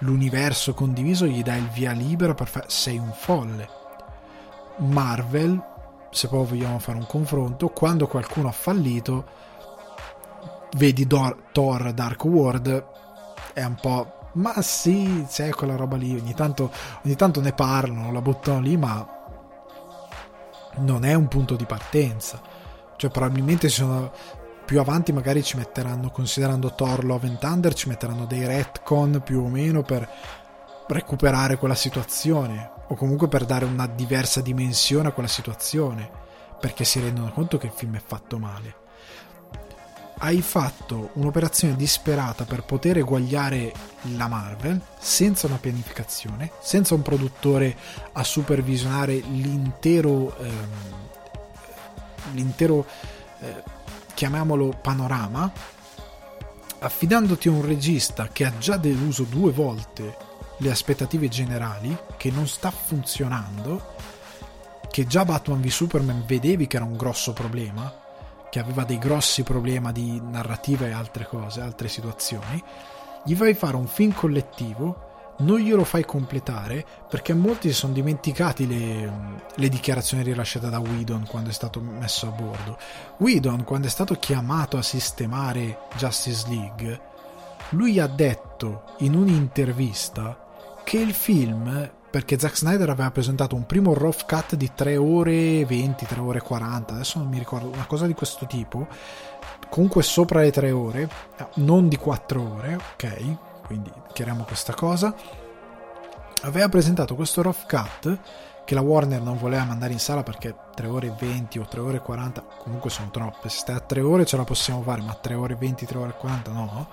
l'universo 0.01 0.75
condiviso, 0.75 1.25
gli 1.25 1.43
dai 1.43 1.59
il 1.59 1.69
via 1.69 1.93
libera 1.93 2.35
per 2.35 2.49
fare... 2.49 2.67
sei 2.69 2.99
un 2.99 3.13
folle. 3.13 3.69
Marvel, 4.79 5.61
se 6.11 6.29
poi 6.29 6.45
vogliamo 6.45 6.79
fare 6.79 6.99
un 6.99 7.07
confronto, 7.07 7.69
quando 7.69 8.07
qualcuno 8.07 8.49
ha 8.49 8.53
fallito, 8.53 9.27
vedi 10.77 11.07
Dor- 11.07 11.45
Thor 11.53 11.93
Dark 11.93 12.25
World, 12.25 12.85
è 13.55 13.65
un 13.65 13.77
po'... 13.81 14.13
Ma 14.33 14.61
sì, 14.61 15.27
c'è 15.29 15.49
quella 15.49 15.77
roba 15.77 15.97
lì, 15.97 16.15
ogni 16.15 16.35
tanto, 16.35 16.71
ogni 17.05 17.17
tanto 17.17 17.41
ne 17.41 17.53
parlano, 17.53 18.13
la 18.13 18.21
buttano 18.21 18.61
lì, 18.61 18.77
ma 18.77 19.17
non 20.77 21.05
è 21.05 21.15
un 21.15 21.27
punto 21.27 21.57
di 21.57 21.65
partenza. 21.65 22.41
Cioè 22.97 23.11
probabilmente 23.11 23.69
sono 23.69 24.13
più 24.69 24.81
avanti 24.81 25.13
magari 25.13 25.43
ci 25.43 25.57
metteranno, 25.57 26.11
considerando 26.11 26.75
Thor 26.75 27.03
Love 27.03 27.27
and 27.27 27.39
Thunder, 27.39 27.73
ci 27.73 27.89
metteranno 27.89 28.27
dei 28.27 28.45
retcon 28.45 29.23
più 29.25 29.41
o 29.41 29.49
meno 29.49 29.81
per 29.81 30.07
recuperare 30.89 31.57
quella 31.57 31.75
situazione 31.75 32.73
o 32.89 32.95
comunque 32.95 33.29
per 33.29 33.47
dare 33.47 33.65
una 33.65 33.87
diversa 33.87 34.43
dimensione 34.43 35.09
a 35.09 35.13
quella 35.13 35.27
situazione 35.27 36.11
perché 36.61 36.85
si 36.85 37.01
rendono 37.01 37.33
conto 37.33 37.57
che 37.57 37.69
il 37.69 37.73
film 37.75 37.97
è 37.97 38.03
fatto 38.05 38.39
male. 38.39 38.75
Hai 40.19 40.43
fatto 40.43 41.13
un'operazione 41.15 41.75
disperata 41.75 42.45
per 42.45 42.65
poter 42.65 42.99
eguagliare 42.99 43.73
la 44.19 44.29
Marvel 44.29 44.79
senza 44.99 45.47
una 45.47 45.57
pianificazione, 45.57 46.53
senza 46.61 46.93
un 46.93 47.01
produttore 47.01 47.75
a 48.13 48.23
supervisionare 48.23 49.15
l'intero, 49.15 50.37
ehm, 50.37 50.69
l'intero 52.33 52.85
eh, 53.41 53.77
chiamiamolo 54.19 54.77
panorama, 54.83 55.49
affidandoti 56.81 57.47
a 57.47 57.53
un 57.53 57.65
regista 57.65 58.27
che 58.27 58.45
ha 58.45 58.59
già 58.59 58.77
deluso 58.77 59.23
due 59.23 59.53
volte 59.53 60.17
le 60.57 60.73
aspettative 60.73 61.29
generali, 61.29 61.97
che 62.17 62.33
non 62.33 62.49
sta 62.49 62.73
funzionando, 62.73 63.95
che 64.91 65.07
già 65.07 65.25
Batman 65.25 65.61
v 65.61 65.69
Superman 65.69 66.25
vedevi 66.27 66.67
che 66.67 66.75
era 66.75 66.85
un 66.85 66.97
grosso 66.97 67.33
problema, 67.33 67.95
che 68.51 68.59
aveva 68.59 68.83
dei 68.83 68.99
grossi 68.99 69.45
problemi 69.45 69.93
di 69.93 70.21
narrativa 70.21 70.87
e 70.87 70.91
altre 70.91 71.25
cose, 71.25 71.61
altre 71.61 71.87
situazioni, 71.87 72.61
gli 73.25 73.37
fai 73.37 73.55
fare 73.55 73.77
un 73.77 73.87
film 73.87 74.13
collettivo, 74.15 75.08
non 75.39 75.59
glielo 75.59 75.85
fai 75.85 76.05
completare 76.05 76.85
perché 77.09 77.35
molti 77.35 77.69
si 77.69 77.75
sono 77.75 77.93
dimenticati 77.93 78.67
le, 78.67 79.13
le 79.55 79.69
dichiarazioni 79.69 80.23
rilasciate 80.23 80.69
da 80.69 80.79
Whedon 80.79 81.27
quando 81.29 81.51
è 81.51 81.53
stato 81.53 81.81
messo 81.81 82.27
a 82.27 82.31
bordo. 82.31 82.79
Whedon, 83.19 83.65
quando 83.65 83.87
è 83.87 83.91
stato 83.91 84.15
chiamato 84.15 84.77
a 84.77 84.83
sistemare 84.83 85.81
Justice 85.97 86.49
League, 86.49 87.01
lui 87.71 88.01
ha 88.01 88.07
detto 88.07 88.85
in 88.99 89.15
un'intervista 89.15 90.47
che 90.85 90.99
il 90.99 91.13
film 91.13 91.91
perché 92.11 92.39
Zack 92.39 92.57
Snyder 92.57 92.89
aveva 92.89 93.11
presentato 93.11 93.55
un 93.55 93.67
primo 93.67 93.93
rough 93.93 94.25
cut 94.27 94.55
di 94.55 94.71
3 94.75 94.97
ore 94.97 95.65
20, 95.67 96.07
3 96.07 96.21
ore 96.21 96.41
40, 96.41 96.95
adesso 96.95 97.19
non 97.19 97.29
mi 97.29 97.39
ricordo, 97.39 97.69
una 97.69 97.85
cosa 97.85 98.07
di 98.07 98.15
questo 98.15 98.47
tipo, 98.47 98.87
comunque 99.69 100.03
sopra 100.03 100.41
le 100.41 100.51
3 100.51 100.71
ore, 100.71 101.09
non 101.57 101.89
di 101.89 101.97
4 101.97 102.55
ore, 102.55 102.79
ok? 102.95 103.37
Quindi 103.69 103.93
chiariamo 104.15 104.45
questa 104.45 104.73
cosa. 104.73 105.15
Aveva 106.43 106.71
presentato 106.71 107.15
questo 107.15 107.43
rough 107.43 107.67
cut 107.69 108.19
che 108.65 108.75
la 108.75 108.81
Warner 108.81 109.21
non 109.21 109.37
voleva 109.37 109.65
mandare 109.65 109.93
in 109.93 109.99
sala 109.99 110.23
perché 110.23 110.55
3 110.75 110.87
ore 110.87 111.15
20 111.19 111.59
o 111.59 111.67
3 111.67 111.81
ore 111.81 112.01
40 112.01 112.45
comunque 112.63 112.89
sono 112.89 113.11
troppe, 113.11 113.51
se 113.51 113.59
stai 113.59 113.77
a 113.77 113.81
3 113.81 114.01
ore 114.01 114.25
ce 114.25 114.39
la 114.39 114.45
possiamo 114.45 114.81
fare, 114.83 115.03
ma 115.03 115.15
3 115.15 115.35
ore 115.35 115.55
20, 115.55 115.85
3 115.85 115.99
ore 115.99 116.15
40 116.19 116.51
no? 116.51 116.89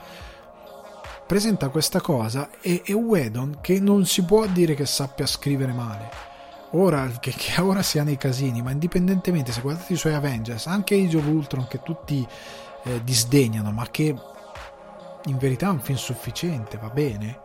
Presenta 1.25 1.69
questa 1.69 2.01
cosa 2.01 2.49
e, 2.59 2.81
e 2.85 2.93
Wedon 2.93 3.59
che 3.61 3.79
non 3.79 4.05
si 4.05 4.23
può 4.23 4.45
dire 4.47 4.73
che 4.73 4.85
sappia 4.85 5.25
scrivere 5.25 5.71
male. 5.71 6.09
Ora, 6.71 7.07
che, 7.19 7.31
che 7.31 7.61
ora 7.61 7.81
sia 7.81 8.03
nei 8.03 8.17
casini 8.17 8.61
ma 8.61 8.71
indipendentemente 8.71 9.53
se 9.53 9.61
guardate 9.61 9.93
i 9.93 9.97
suoi 9.97 10.13
Avengers 10.13 10.67
anche 10.67 10.95
Age 10.95 11.17
of 11.17 11.25
Ultron 11.25 11.67
che 11.67 11.81
tutti 11.81 12.27
eh, 12.83 13.03
disdegnano 13.03 13.71
ma 13.71 13.87
che 13.89 14.13
in 15.25 15.37
verità 15.37 15.67
è 15.67 15.71
un 15.71 15.79
film 15.79 15.97
sufficiente 15.97 16.77
va 16.77 16.89
bene 16.89 17.39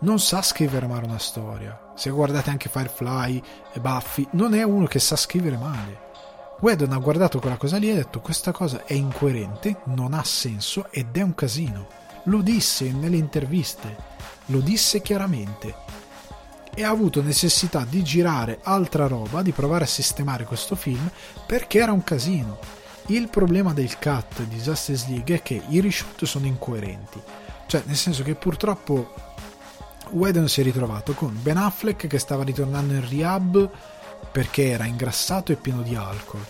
non 0.00 0.18
sa 0.18 0.42
scrivere 0.42 0.86
male 0.86 1.06
una 1.06 1.18
storia 1.18 1.92
se 1.94 2.10
guardate 2.10 2.50
anche 2.50 2.68
Firefly 2.68 3.42
e 3.72 3.80
Buffy 3.80 4.26
non 4.32 4.54
è 4.54 4.62
uno 4.62 4.86
che 4.86 4.98
sa 4.98 5.16
scrivere 5.16 5.56
male 5.56 6.10
Wedon 6.60 6.92
ha 6.92 6.98
guardato 6.98 7.40
quella 7.40 7.56
cosa 7.56 7.76
lì 7.76 7.88
e 7.88 7.92
ha 7.92 7.96
detto 7.96 8.20
questa 8.20 8.52
cosa 8.52 8.84
è 8.84 8.92
incoerente, 8.92 9.80
non 9.86 10.14
ha 10.14 10.22
senso 10.22 10.86
ed 10.92 11.16
è 11.16 11.20
un 11.20 11.34
casino 11.34 11.88
lo 12.24 12.40
disse 12.40 12.92
nelle 12.92 13.16
interviste, 13.16 13.96
lo 14.46 14.60
disse 14.60 15.02
chiaramente. 15.02 15.74
E 16.74 16.84
ha 16.84 16.90
avuto 16.90 17.20
necessità 17.20 17.84
di 17.86 18.02
girare 18.02 18.60
altra 18.62 19.06
roba, 19.06 19.42
di 19.42 19.52
provare 19.52 19.84
a 19.84 19.88
sistemare 19.88 20.44
questo 20.44 20.74
film 20.74 21.10
perché 21.46 21.78
era 21.78 21.92
un 21.92 22.04
casino. 22.04 22.58
Il 23.06 23.28
problema 23.28 23.72
del 23.72 23.98
cut 23.98 24.42
di 24.44 24.58
Justice 24.58 25.06
League 25.08 25.36
è 25.36 25.42
che 25.42 25.60
i 25.68 25.80
reshoot 25.80 26.24
sono 26.24 26.46
incoerenti. 26.46 27.20
Cioè, 27.66 27.82
nel 27.86 27.96
senso 27.96 28.22
che 28.22 28.34
purtroppo 28.34 29.14
Whedon 30.10 30.48
si 30.48 30.60
è 30.60 30.64
ritrovato 30.64 31.12
con 31.12 31.36
Ben 31.40 31.56
Affleck 31.56 32.06
che 32.06 32.18
stava 32.18 32.44
ritornando 32.44 32.94
in 32.94 33.08
rehab 33.08 33.70
perché 34.30 34.68
era 34.68 34.84
ingrassato 34.84 35.52
e 35.52 35.56
pieno 35.56 35.82
di 35.82 35.96
alcol. 35.96 36.44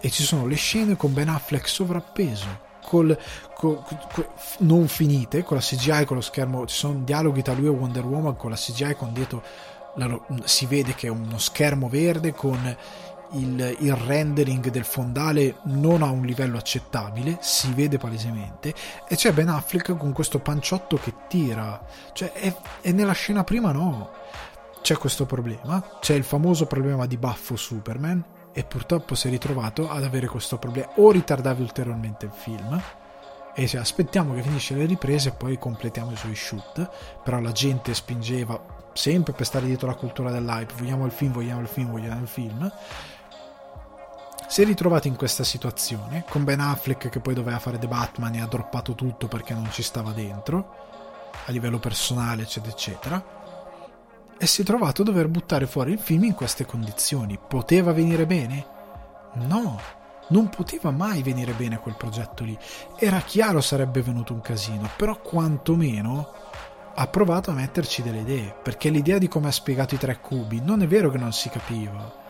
E 0.00 0.10
ci 0.10 0.24
sono 0.24 0.46
le 0.46 0.56
scene 0.56 0.96
con 0.96 1.12
Ben 1.12 1.28
Affleck 1.28 1.68
sovrappeso 1.68 2.72
col, 2.84 3.18
col, 3.54 3.82
col, 4.12 4.28
non 4.58 4.88
finite 4.88 5.42
con 5.42 5.56
la 5.56 5.62
CGI 5.62 6.04
con 6.04 6.16
lo 6.16 6.22
schermo 6.22 6.66
ci 6.66 6.76
sono 6.76 7.00
dialoghi 7.02 7.40
tra 7.40 7.54
lui 7.54 7.66
e 7.66 7.70
Wonder 7.70 8.04
Woman 8.04 8.36
con 8.36 8.50
la 8.50 8.56
CGI 8.56 8.94
con 8.94 9.12
dietro 9.14 9.42
la, 9.96 10.20
si 10.44 10.66
vede 10.66 10.94
che 10.94 11.06
è 11.06 11.10
uno 11.10 11.38
schermo 11.38 11.88
verde 11.88 12.32
con 12.32 12.76
il, 13.34 13.76
il, 13.80 13.94
rendering 13.94 14.70
del 14.70 14.84
fondale 14.84 15.56
non 15.64 16.02
a 16.02 16.10
un 16.10 16.24
livello 16.24 16.58
accettabile, 16.58 17.38
si 17.40 17.72
vede 17.72 17.98
palesemente, 17.98 18.74
e 19.08 19.16
c'è 19.16 19.32
Ben 19.32 19.48
Affleck 19.48 19.96
con 19.96 20.12
questo 20.12 20.38
panciotto 20.40 20.96
che 20.96 21.12
tira, 21.28 21.84
cioè 22.12 22.32
è 22.80 22.92
nella 22.92 23.12
scena 23.12 23.44
prima 23.44 23.72
no, 23.72 24.10
c'è 24.82 24.96
questo 24.96 25.26
problema, 25.26 25.82
c'è 26.00 26.14
il 26.14 26.24
famoso 26.24 26.66
problema 26.66 27.06
di 27.06 27.16
baffo 27.16 27.56
Superman, 27.56 28.24
e 28.56 28.62
purtroppo 28.62 29.16
si 29.16 29.26
è 29.26 29.30
ritrovato 29.30 29.90
ad 29.90 30.04
avere 30.04 30.28
questo 30.28 30.58
problema. 30.58 30.88
O 30.94 31.10
ritardavi 31.10 31.60
ulteriormente 31.60 32.26
il 32.26 32.32
film 32.32 32.80
e 33.56 33.60
dice 33.60 33.78
aspettiamo 33.78 34.34
che 34.34 34.42
finisce 34.42 34.74
le 34.74 34.86
riprese 34.86 35.30
e 35.30 35.32
poi 35.32 35.58
completiamo 35.58 36.12
i 36.12 36.16
suoi 36.16 36.36
shoot. 36.36 36.88
Però 37.24 37.40
la 37.40 37.50
gente 37.50 37.92
spingeva 37.94 38.82
sempre 38.92 39.32
per 39.32 39.44
stare 39.44 39.66
dietro 39.66 39.88
la 39.88 39.96
cultura 39.96 40.30
dell'hype 40.30 40.74
vogliamo 40.76 41.04
il 41.04 41.10
film, 41.10 41.32
vogliamo 41.32 41.60
il 41.60 41.66
film, 41.66 41.90
vogliamo 41.90 42.20
il 42.20 42.28
film 42.28 42.72
si 44.54 44.62
è 44.62 44.64
ritrovato 44.64 45.08
in 45.08 45.16
questa 45.16 45.42
situazione 45.42 46.24
con 46.28 46.44
Ben 46.44 46.60
Affleck 46.60 47.08
che 47.08 47.18
poi 47.18 47.34
doveva 47.34 47.58
fare 47.58 47.76
The 47.76 47.88
Batman 47.88 48.36
e 48.36 48.40
ha 48.40 48.46
droppato 48.46 48.94
tutto 48.94 49.26
perché 49.26 49.52
non 49.52 49.68
ci 49.72 49.82
stava 49.82 50.12
dentro 50.12 51.32
a 51.46 51.50
livello 51.50 51.80
personale 51.80 52.42
eccetera 52.42 52.72
eccetera 52.72 53.24
e 54.38 54.46
si 54.46 54.62
è 54.62 54.64
trovato 54.64 55.02
a 55.02 55.06
dover 55.06 55.26
buttare 55.26 55.66
fuori 55.66 55.90
il 55.90 55.98
film 55.98 56.22
in 56.22 56.34
queste 56.34 56.66
condizioni. 56.66 57.36
Poteva 57.36 57.92
venire 57.92 58.26
bene? 58.26 58.64
no 59.32 59.80
non 60.28 60.48
poteva 60.50 60.92
mai 60.92 61.24
venire 61.24 61.50
bene 61.50 61.80
quel 61.80 61.96
progetto 61.96 62.44
lì. 62.44 62.56
Era 62.96 63.18
chiaro 63.22 63.60
sarebbe 63.60 64.02
venuto 64.02 64.34
un 64.34 64.40
casino 64.40 64.88
però 64.96 65.20
quantomeno 65.20 66.32
ha 66.94 67.06
provato 67.08 67.50
a 67.50 67.54
metterci 67.54 68.02
delle 68.02 68.20
idee 68.20 68.54
perché 68.62 68.90
l'idea 68.90 69.18
di 69.18 69.26
come 69.26 69.48
ha 69.48 69.50
spiegato 69.50 69.96
i 69.96 69.98
tre 69.98 70.20
cubi 70.20 70.60
non 70.60 70.80
è 70.80 70.86
vero 70.86 71.10
che 71.10 71.18
non 71.18 71.32
si 71.32 71.48
capiva 71.48 72.22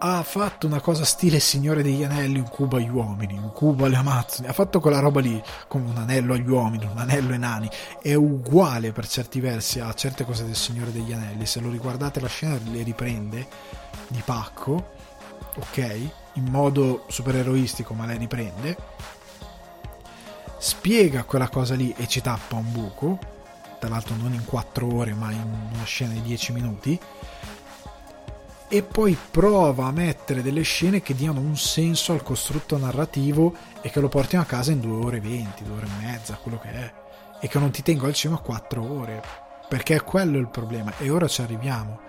ha 0.00 0.22
fatto 0.22 0.66
una 0.66 0.80
cosa 0.80 1.04
stile 1.04 1.40
Signore 1.40 1.82
degli 1.82 2.04
Anelli, 2.04 2.38
un 2.38 2.48
cubo 2.48 2.76
agli 2.76 2.88
uomini, 2.88 3.34
un 3.34 3.52
cubo 3.52 3.84
alle 3.84 3.96
Amazzoni, 3.96 4.46
ha 4.46 4.52
fatto 4.52 4.78
quella 4.80 5.00
roba 5.00 5.20
lì, 5.20 5.42
come 5.66 5.90
un 5.90 5.96
anello 5.96 6.34
agli 6.34 6.48
uomini, 6.48 6.84
un 6.84 6.98
anello 6.98 7.32
ai 7.32 7.38
nani, 7.38 7.68
è 8.00 8.14
uguale 8.14 8.92
per 8.92 9.08
certi 9.08 9.40
versi 9.40 9.80
a 9.80 9.92
certe 9.94 10.24
cose 10.24 10.44
del 10.44 10.54
Signore 10.54 10.92
degli 10.92 11.12
Anelli, 11.12 11.46
se 11.46 11.60
lo 11.60 11.70
riguardate 11.70 12.20
la 12.20 12.28
scena 12.28 12.58
le 12.70 12.82
riprende 12.82 13.46
di 14.06 14.22
pacco, 14.24 14.90
ok, 15.56 16.10
in 16.34 16.44
modo 16.44 17.04
supereroistico 17.08 17.92
ma 17.94 18.06
le 18.06 18.16
riprende, 18.16 18.76
spiega 20.58 21.24
quella 21.24 21.48
cosa 21.48 21.74
lì 21.74 21.92
e 21.96 22.06
ci 22.06 22.20
tappa 22.20 22.54
un 22.54 22.70
buco, 22.70 23.18
tra 23.80 23.88
l'altro 23.88 24.14
non 24.14 24.32
in 24.32 24.44
4 24.44 24.94
ore 24.94 25.14
ma 25.14 25.32
in 25.32 25.70
una 25.72 25.84
scena 25.84 26.12
di 26.12 26.22
10 26.22 26.52
minuti, 26.52 27.00
e 28.70 28.82
poi 28.82 29.16
prova 29.30 29.86
a 29.86 29.92
mettere 29.92 30.42
delle 30.42 30.60
scene 30.60 31.00
che 31.00 31.14
diano 31.14 31.40
un 31.40 31.56
senso 31.56 32.12
al 32.12 32.22
costrutto 32.22 32.76
narrativo 32.76 33.54
e 33.80 33.88
che 33.88 33.98
lo 33.98 34.08
portino 34.08 34.42
a 34.42 34.44
casa 34.46 34.72
in 34.72 34.80
2 34.80 35.04
ore 35.04 35.16
e 35.16 35.20
20, 35.20 35.64
2 35.64 35.74
ore 35.74 35.86
e 35.86 36.04
mezza, 36.04 36.38
quello 36.40 36.58
che 36.58 36.70
è, 36.70 36.92
e 37.40 37.48
che 37.48 37.58
non 37.58 37.70
ti 37.70 37.82
tengo 37.82 38.06
al 38.06 38.12
cinema 38.12 38.40
4 38.40 38.82
ore, 38.82 39.22
perché 39.68 39.94
è 39.96 40.04
quello 40.04 40.36
il 40.38 40.48
problema 40.48 40.92
e 40.98 41.08
ora 41.08 41.26
ci 41.26 41.40
arriviamo. 41.40 42.00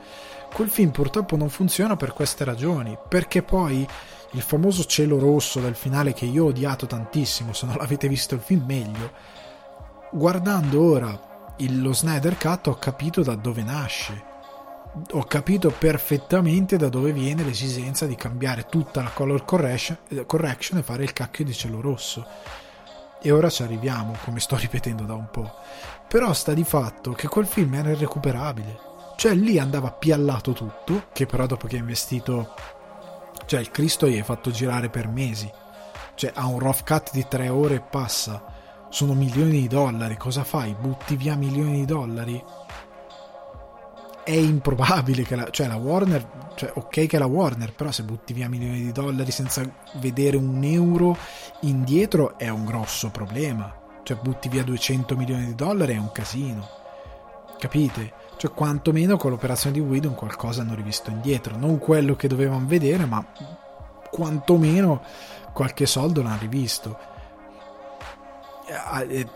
Quel 0.54 0.70
film 0.70 0.92
purtroppo 0.92 1.38
non 1.38 1.50
funziona 1.50 1.96
per 1.96 2.12
queste 2.12 2.44
ragioni, 2.44 2.98
perché 3.08 3.42
poi 3.42 3.88
il 4.32 4.42
famoso 4.42 4.84
cielo 4.84 5.18
rosso 5.18 5.62
del 5.62 5.76
finale 5.76 6.12
che 6.12 6.26
io 6.26 6.46
ho 6.46 6.48
odiato 6.48 6.86
tantissimo, 6.88 7.54
se 7.54 7.68
non 7.68 7.76
l'avete 7.78 8.10
visto 8.10 8.36
il 8.36 8.42
film 8.42 8.66
meglio, 8.66 9.12
guardando 10.12 10.82
ora 10.82 11.54
il, 11.58 11.82
lo 11.82 11.94
Snyder 11.94 12.38
Cut 12.38 12.68
ho 12.68 12.76
capito 12.76 13.24
da 13.24 13.36
dove 13.36 13.64
nasce 13.64 14.29
ho 15.12 15.24
capito 15.24 15.70
perfettamente 15.70 16.76
da 16.78 16.90
dove 16.90 17.12
viene 17.12 17.44
l'esigenza 17.44 18.06
di 18.06 18.16
cambiare 18.16 18.66
tutta 18.66 19.04
la 19.04 19.10
color 19.10 19.46
correction, 19.46 19.98
correction 20.26 20.80
e 20.80 20.84
fare 20.84 21.04
il 21.04 21.14
cacchio 21.14 21.46
di 21.46 21.54
cielo 21.54 21.80
rosso. 21.80 22.26
E 23.22 23.32
ora 23.32 23.50
ci 23.50 23.64
arriviamo, 23.64 24.16
come 24.24 24.40
sto 24.40 24.56
ripetendo 24.58 25.04
da 25.04 25.14
un 25.14 25.28
po'. 25.30 25.54
Però 26.08 26.34
sta 26.34 26.54
di 26.54 26.64
fatto 26.64 27.12
che 27.12 27.28
quel 27.28 27.46
film 27.46 27.74
era 27.76 27.92
irrecuperabile. 27.92 28.88
Cioè 29.16 29.36
lì 29.36 29.60
andava 29.60 29.92
piallato 29.92 30.54
tutto, 30.54 31.08
che 31.14 31.26
però 31.26 31.46
dopo 31.46 31.68
che 31.68 31.76
ha 31.76 31.80
investito... 31.80 32.54
Cioè 33.46 33.60
il 33.60 33.72
Cristo 33.72 34.08
gli 34.08 34.16
hai 34.16 34.24
fatto 34.24 34.52
girare 34.52 34.90
per 34.90 35.08
mesi. 35.08 35.52
Cioè 36.16 36.32
ha 36.34 36.46
un 36.48 36.60
rough 36.60 36.84
cut 36.86 37.12
di 37.12 37.26
tre 37.28 37.50
ore 37.50 37.76
e 37.76 37.82
passa. 37.82 38.44
Sono 38.90 39.14
milioni 39.14 39.62
di 39.62 39.68
dollari, 39.68 40.18
cosa 40.18 40.44
fai? 40.44 40.76
Butti 40.80 41.16
via 41.16 41.36
milioni 41.36 41.80
di 41.80 41.86
dollari? 41.86 42.44
È 44.30 44.36
improbabile 44.36 45.24
che 45.24 45.36
la, 45.36 45.50
cioè 45.50 45.66
la 45.66 45.76
Warner, 45.76 46.54
cioè 46.54 46.72
ok 46.76 47.08
che 47.08 47.18
la 47.18 47.26
Warner, 47.26 47.74
però 47.74 47.90
se 47.90 48.04
butti 48.04 48.32
via 48.32 48.48
milioni 48.48 48.80
di 48.80 48.92
dollari 48.92 49.32
senza 49.32 49.68
vedere 49.96 50.38
un 50.38 50.64
euro 50.64 51.18
indietro 51.62 52.38
è 52.38 52.48
un 52.48 52.64
grosso 52.64 53.10
problema. 53.10 53.76
Cioè 54.04 54.20
butti 54.22 54.48
via 54.48 54.64
200 54.64 55.18
milioni 55.18 55.46
di 55.48 55.56
dollari 55.56 55.96
è 55.96 55.98
un 55.98 56.12
casino. 56.12 56.68
Capite? 57.58 58.14
Cioè 58.38 58.52
quantomeno 58.52 59.18
con 59.18 59.32
l'operazione 59.32 59.76
di 59.76 59.82
Whedon 59.82 60.14
qualcosa 60.14 60.62
hanno 60.62 60.76
rivisto 60.76 61.10
indietro, 61.10 61.58
non 61.58 61.80
quello 61.80 62.16
che 62.16 62.28
dovevano 62.28 62.68
vedere, 62.68 63.06
ma 63.06 63.26
quantomeno 64.12 65.02
qualche 65.54 65.88
soldo 65.88 66.22
l'hanno 66.22 66.38
rivisto. 66.40 67.00
Eh, 69.08 69.28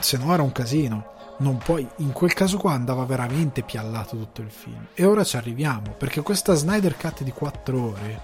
se 0.00 0.18
no 0.18 0.34
era 0.34 0.42
un 0.42 0.52
casino 0.52 1.12
non 1.42 1.58
puoi, 1.58 1.86
in 1.96 2.12
quel 2.12 2.32
caso 2.32 2.56
qua 2.56 2.72
andava 2.72 3.04
veramente 3.04 3.62
piallato 3.62 4.16
tutto 4.16 4.40
il 4.40 4.50
film. 4.50 4.86
E 4.94 5.04
ora 5.04 5.24
ci 5.24 5.36
arriviamo, 5.36 5.90
perché 5.98 6.22
questa 6.22 6.54
Snyder 6.54 6.96
Cut 6.96 7.22
di 7.22 7.32
4 7.32 7.82
ore, 7.82 8.20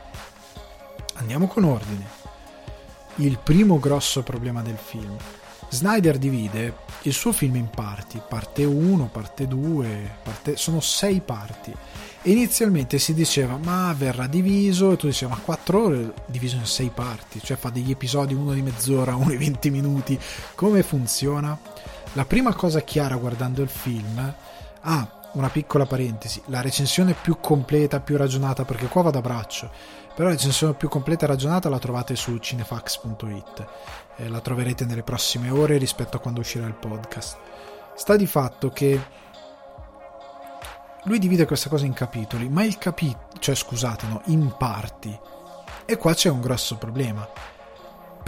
andiamo 1.14 1.48
con 1.48 1.64
ordine. 1.64 2.06
Il 3.16 3.38
primo 3.42 3.78
grosso 3.78 4.22
problema 4.22 4.62
del 4.62 4.78
film. 4.78 5.16
Snyder 5.70 6.16
divide 6.16 6.86
il 7.02 7.12
suo 7.12 7.32
film 7.32 7.56
in 7.56 7.68
parti, 7.68 8.22
parte 8.26 8.64
1, 8.64 9.08
parte 9.12 9.46
2, 9.46 10.16
parte... 10.22 10.56
sono 10.56 10.80
6 10.80 11.20
parti. 11.20 11.74
E 12.22 12.30
inizialmente 12.30 12.98
si 12.98 13.14
diceva 13.14 13.58
ma 13.62 13.92
verrà 13.96 14.26
diviso 14.26 14.92
e 14.92 14.96
tu 14.96 15.06
dicevi 15.06 15.32
ma 15.32 15.38
4 15.38 15.82
ore 15.82 16.14
diviso 16.26 16.56
in 16.56 16.66
6 16.66 16.90
parti, 16.94 17.40
cioè 17.42 17.56
fa 17.56 17.70
degli 17.70 17.90
episodi 17.90 18.34
uno 18.34 18.54
di 18.54 18.62
mezz'ora, 18.62 19.14
uno 19.16 19.30
di 19.30 19.36
20 19.36 19.70
minuti, 19.70 20.18
come 20.54 20.82
funziona? 20.82 21.58
La 22.14 22.24
prima 22.24 22.54
cosa 22.54 22.80
chiara 22.80 23.16
guardando 23.16 23.62
il 23.62 23.68
film, 23.68 24.34
ah, 24.82 25.08
una 25.32 25.50
piccola 25.50 25.84
parentesi, 25.84 26.42
la 26.46 26.62
recensione 26.62 27.14
più 27.14 27.38
completa, 27.38 28.00
più 28.00 28.16
ragionata, 28.16 28.64
perché 28.64 28.86
qua 28.86 29.02
vado 29.02 29.18
a 29.18 29.22
braccio, 29.22 29.70
però 30.14 30.28
la 30.28 30.34
recensione 30.34 30.74
più 30.74 30.88
completa 30.88 31.24
e 31.24 31.28
ragionata 31.28 31.68
la 31.68 31.78
trovate 31.78 32.16
su 32.16 32.36
cinefax.it, 32.36 33.66
eh, 34.16 34.28
la 34.28 34.40
troverete 34.40 34.84
nelle 34.84 35.02
prossime 35.02 35.50
ore 35.50 35.76
rispetto 35.76 36.16
a 36.16 36.20
quando 36.20 36.40
uscirà 36.40 36.66
il 36.66 36.74
podcast. 36.74 37.36
Sta 37.94 38.16
di 38.16 38.26
fatto 38.26 38.70
che 38.70 39.00
lui 41.04 41.18
divide 41.18 41.46
questa 41.46 41.68
cosa 41.68 41.84
in 41.84 41.92
capitoli, 41.92 42.48
ma 42.48 42.64
il 42.64 42.78
capitolo, 42.78 43.28
cioè 43.38 43.54
scusate, 43.54 44.06
no, 44.06 44.22
in 44.26 44.54
parti. 44.56 45.16
E 45.84 45.96
qua 45.96 46.14
c'è 46.14 46.30
un 46.30 46.40
grosso 46.40 46.76
problema 46.76 47.56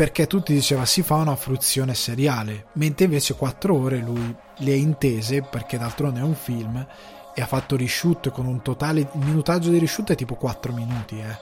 perché 0.00 0.26
tutti 0.26 0.54
diceva 0.54 0.86
si 0.86 1.02
fa 1.02 1.16
una 1.16 1.36
fruizione 1.36 1.92
seriale, 1.92 2.68
mentre 2.76 3.04
invece 3.04 3.34
4 3.34 3.76
ore 3.76 3.98
lui 3.98 4.34
le 4.56 4.72
ha 4.72 4.74
intese 4.74 5.42
perché 5.42 5.76
d'altronde 5.76 6.20
è 6.20 6.22
un 6.22 6.34
film 6.34 6.86
e 7.34 7.42
ha 7.42 7.46
fatto 7.46 7.76
reshoot 7.76 8.30
con 8.30 8.46
un 8.46 8.62
totale 8.62 9.00
il 9.00 9.08
minutaggio 9.12 9.68
di 9.68 9.78
reshoot 9.78 10.12
è 10.12 10.14
tipo 10.14 10.36
4 10.36 10.72
minuti, 10.72 11.18
eh. 11.18 11.36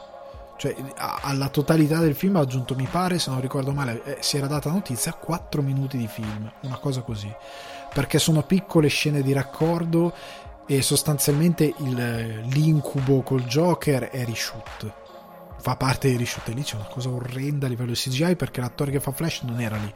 Cioè 0.56 0.74
alla 0.96 1.50
totalità 1.50 2.00
del 2.00 2.16
film 2.16 2.34
ha 2.34 2.40
aggiunto 2.40 2.74
mi 2.74 2.88
pare, 2.90 3.20
se 3.20 3.30
non 3.30 3.40
ricordo 3.40 3.70
male, 3.70 4.02
eh, 4.02 4.16
si 4.18 4.38
era 4.38 4.48
data 4.48 4.72
notizia 4.72 5.12
4 5.12 5.62
minuti 5.62 5.96
di 5.96 6.08
film, 6.08 6.50
una 6.62 6.78
cosa 6.78 7.02
così. 7.02 7.32
Perché 7.94 8.18
sono 8.18 8.42
piccole 8.42 8.88
scene 8.88 9.22
di 9.22 9.32
raccordo 9.32 10.12
e 10.66 10.82
sostanzialmente 10.82 11.72
il, 11.78 12.40
l'incubo 12.48 13.22
col 13.22 13.44
Joker 13.44 14.08
è 14.08 14.24
reshoot 14.24 14.97
fa 15.60 15.76
parte 15.76 16.08
di 16.08 16.16
reshoot 16.16 16.48
e 16.48 16.52
lì 16.52 16.62
c'è 16.62 16.76
una 16.76 16.86
cosa 16.86 17.08
orrenda 17.08 17.66
a 17.66 17.68
livello 17.68 17.90
di 17.90 17.96
CGI 17.96 18.36
perché 18.36 18.60
l'attore 18.60 18.90
che 18.90 19.00
fa 19.00 19.12
Flash 19.12 19.42
non 19.42 19.60
era 19.60 19.76
lì. 19.76 19.92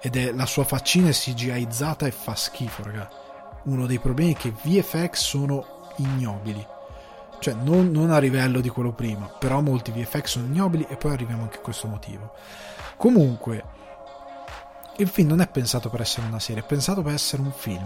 Ed 0.00 0.16
è 0.16 0.32
la 0.32 0.46
sua 0.46 0.64
faccina 0.64 1.08
è 1.08 1.12
CGIizzata 1.12 2.06
e 2.06 2.10
fa 2.10 2.34
schifo 2.34 2.82
raga. 2.82 3.10
Uno 3.64 3.86
dei 3.86 3.98
problemi 3.98 4.34
è 4.34 4.36
che 4.36 4.52
VFX 4.62 5.14
sono 5.14 5.92
ignobili. 5.96 6.66
Cioè 7.38 7.54
non, 7.54 7.90
non 7.90 8.10
a 8.10 8.18
livello 8.18 8.60
di 8.60 8.68
quello 8.68 8.92
prima 8.92 9.26
però 9.26 9.60
molti 9.60 9.90
VFX 9.90 10.24
sono 10.24 10.46
ignobili 10.46 10.86
e 10.88 10.96
poi 10.96 11.12
arriviamo 11.12 11.42
anche 11.42 11.58
a 11.58 11.60
questo 11.60 11.88
motivo. 11.88 12.32
Comunque 12.96 13.64
il 14.96 15.08
film 15.08 15.28
non 15.28 15.40
è 15.40 15.48
pensato 15.48 15.90
per 15.90 16.00
essere 16.02 16.26
una 16.26 16.38
serie 16.38 16.62
è 16.62 16.66
pensato 16.66 17.02
per 17.02 17.14
essere 17.14 17.42
un 17.42 17.52
film. 17.52 17.84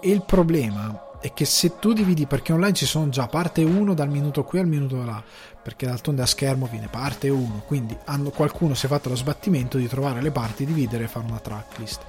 E 0.00 0.10
il 0.10 0.22
problema 0.22 1.08
è 1.20 1.32
che 1.34 1.44
se 1.44 1.78
tu 1.78 1.92
dividi, 1.92 2.26
perché 2.26 2.52
online 2.52 2.72
ci 2.72 2.86
sono 2.86 3.10
già 3.10 3.26
parte 3.26 3.62
1 3.62 3.94
dal 3.94 4.08
minuto 4.08 4.42
qui 4.42 4.58
al 4.58 4.66
minuto 4.66 5.04
là, 5.04 5.22
perché 5.62 5.86
d'altronde 5.86 6.22
a 6.22 6.26
schermo 6.26 6.66
viene 6.66 6.88
parte 6.88 7.28
1, 7.28 7.62
quindi 7.66 7.96
hanno, 8.04 8.30
qualcuno 8.30 8.74
si 8.74 8.86
è 8.86 8.88
fatto 8.88 9.08
lo 9.08 9.16
sbattimento 9.16 9.76
di 9.76 9.88
trovare 9.88 10.22
le 10.22 10.30
parti, 10.30 10.64
dividere 10.64 11.04
e 11.04 11.08
fare 11.08 11.26
una 11.26 11.38
tracklist. 11.38 12.02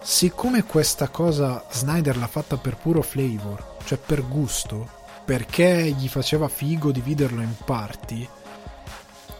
Siccome 0.00 0.64
questa 0.64 1.08
cosa 1.08 1.64
Snyder 1.70 2.16
l'ha 2.16 2.26
fatta 2.26 2.56
per 2.56 2.76
puro 2.76 3.02
flavor, 3.02 3.76
cioè 3.84 3.98
per 3.98 4.26
gusto, 4.26 4.88
perché 5.24 5.90
gli 5.96 6.08
faceva 6.08 6.48
figo 6.48 6.90
dividerlo 6.90 7.40
in 7.40 7.54
parti, 7.64 8.28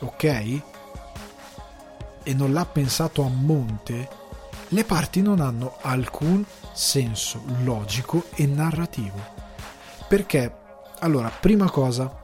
ok? 0.00 0.60
E 2.24 2.34
non 2.34 2.52
l'ha 2.52 2.64
pensato 2.64 3.24
a 3.24 3.28
monte, 3.28 4.09
le 4.68 4.84
parti 4.84 5.20
non 5.20 5.40
hanno 5.40 5.76
alcun 5.82 6.44
senso 6.72 7.42
logico 7.62 8.24
e 8.34 8.46
narrativo. 8.46 9.18
Perché, 10.09 10.54
allora, 11.00 11.28
prima 11.28 11.68
cosa, 11.70 12.22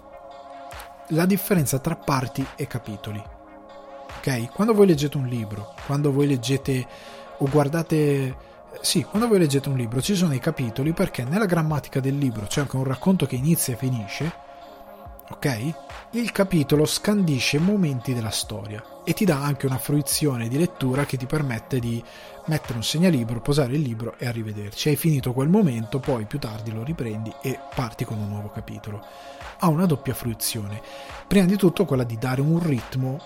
la 1.09 1.27
differenza 1.27 1.79
tra 1.79 1.97
parti 1.97 2.45
e 2.57 2.67
capitoli. 2.67 3.23
Ok? 4.19 4.51
Quando 4.53 4.75
voi 4.75 4.87
leggete 4.87 5.17
un 5.17 5.27
libro, 5.27 5.75
quando 5.87 6.13
voi 6.13 6.27
leggete 6.27 6.87
o 7.39 7.49
guardate 7.49 8.47
sì, 8.81 9.03
quando 9.03 9.29
voi 9.29 9.39
leggete 9.39 9.69
un 9.69 9.77
libro 9.77 10.01
ci 10.01 10.15
sono 10.15 10.35
i 10.35 10.39
capitoli 10.39 10.93
perché 10.93 11.25
nella 11.25 11.47
grammatica 11.47 12.01
del 12.01 12.17
libro 12.17 12.47
c'è 12.47 12.61
anche 12.61 12.77
un 12.77 12.85
racconto 12.85 13.27
che 13.27 13.37
inizia 13.37 13.75
e 13.75 13.77
finisce, 13.77 14.33
ok? 15.31 15.75
Il 16.13 16.33
capitolo 16.33 16.87
scandisce 16.87 17.59
momenti 17.59 18.15
della 18.15 18.31
storia 18.31 18.83
e 19.05 19.13
ti 19.13 19.25
dà 19.25 19.43
anche 19.43 19.67
una 19.67 19.79
fruizione 19.79 20.49
di 20.49 20.59
lettura 20.59 21.05
che 21.05 21.17
ti 21.17 21.27
permette 21.27 21.79
di 21.79 22.03
mettere 22.47 22.75
un 22.75 22.83
segnalibro, 22.83 23.41
posare 23.41 23.75
il 23.75 23.81
libro 23.81 24.15
e 24.19 24.27
arrivederci. 24.27 24.89
Hai 24.89 24.97
finito 24.97 25.33
quel 25.33 25.49
momento, 25.49 25.99
poi 25.99 26.25
più 26.25 26.39
tardi 26.39 26.73
lo 26.73 26.83
riprendi 26.83 27.33
e 27.43 27.59
parti 27.75 28.05
con 28.05 28.19
un 28.19 28.29
nuovo 28.29 28.51
capitolo. 28.51 29.05
Ha 29.59 29.69
una 29.69 29.87
doppia 29.87 30.15
fruizione. 30.15 30.83
Prima 31.27 31.47
di 31.47 31.57
tutto 31.57 31.85
quella 31.85 32.05
di 32.05 32.19
dare 32.19 32.41
un 32.41 32.59
ritmo 32.63 33.21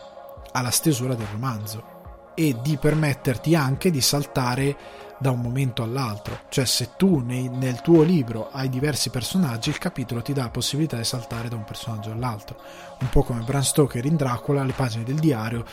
alla 0.52 0.70
stesura 0.70 1.14
del 1.14 1.26
romanzo 1.30 2.32
e 2.34 2.56
di 2.62 2.76
permetterti 2.76 3.54
anche 3.54 3.90
di 3.90 4.00
saltare 4.00 4.76
da 5.22 5.30
un 5.30 5.40
momento 5.40 5.82
all'altro. 5.82 6.40
Cioè, 6.50 6.66
se 6.66 6.90
tu 6.96 7.20
nei, 7.24 7.48
nel 7.48 7.80
tuo 7.80 8.02
libro 8.02 8.50
hai 8.50 8.68
diversi 8.68 9.08
personaggi, 9.08 9.70
il 9.70 9.78
capitolo 9.78 10.20
ti 10.20 10.34
dà 10.34 10.42
la 10.42 10.50
possibilità 10.50 10.96
di 10.96 11.04
saltare 11.04 11.48
da 11.48 11.56
un 11.56 11.64
personaggio 11.64 12.10
all'altro. 12.10 12.60
Un 13.00 13.08
po' 13.08 13.22
come 13.22 13.40
Bram 13.40 13.62
Stoker 13.62 14.04
in 14.04 14.16
Dracula, 14.16 14.64
le 14.64 14.72
pagine 14.72 15.04
del 15.04 15.20
diario, 15.20 15.64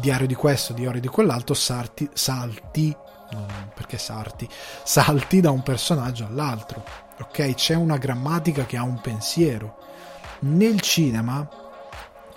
diario 0.00 0.26
di 0.26 0.34
questo, 0.34 0.72
diario 0.72 1.00
di 1.00 1.08
quell'altro, 1.08 1.54
sarti, 1.54 2.08
salti, 2.14 2.96
non, 3.32 3.70
perché 3.74 3.98
sarti, 3.98 4.48
salti 4.84 5.40
da 5.40 5.50
un 5.50 5.62
personaggio 5.62 6.24
all'altro. 6.26 6.82
Ok? 7.20 7.54
C'è 7.54 7.74
una 7.74 7.98
grammatica 7.98 8.64
che 8.64 8.76
ha 8.76 8.84
un 8.84 9.00
pensiero. 9.00 9.76
Nel 10.40 10.80
cinema, 10.80 11.46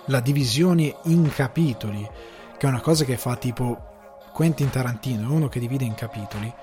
la 0.06 0.20
divisione 0.20 0.96
in 1.04 1.30
capitoli, 1.32 2.08
che 2.56 2.66
è 2.66 2.68
una 2.68 2.80
cosa 2.80 3.04
che 3.04 3.16
fa 3.16 3.36
tipo 3.36 3.97
Quentin 4.38 4.70
Tarantino 4.70 5.28
è 5.28 5.32
uno 5.32 5.48
che 5.48 5.58
divide 5.58 5.82
in 5.82 5.94
capitoli, 5.94 6.54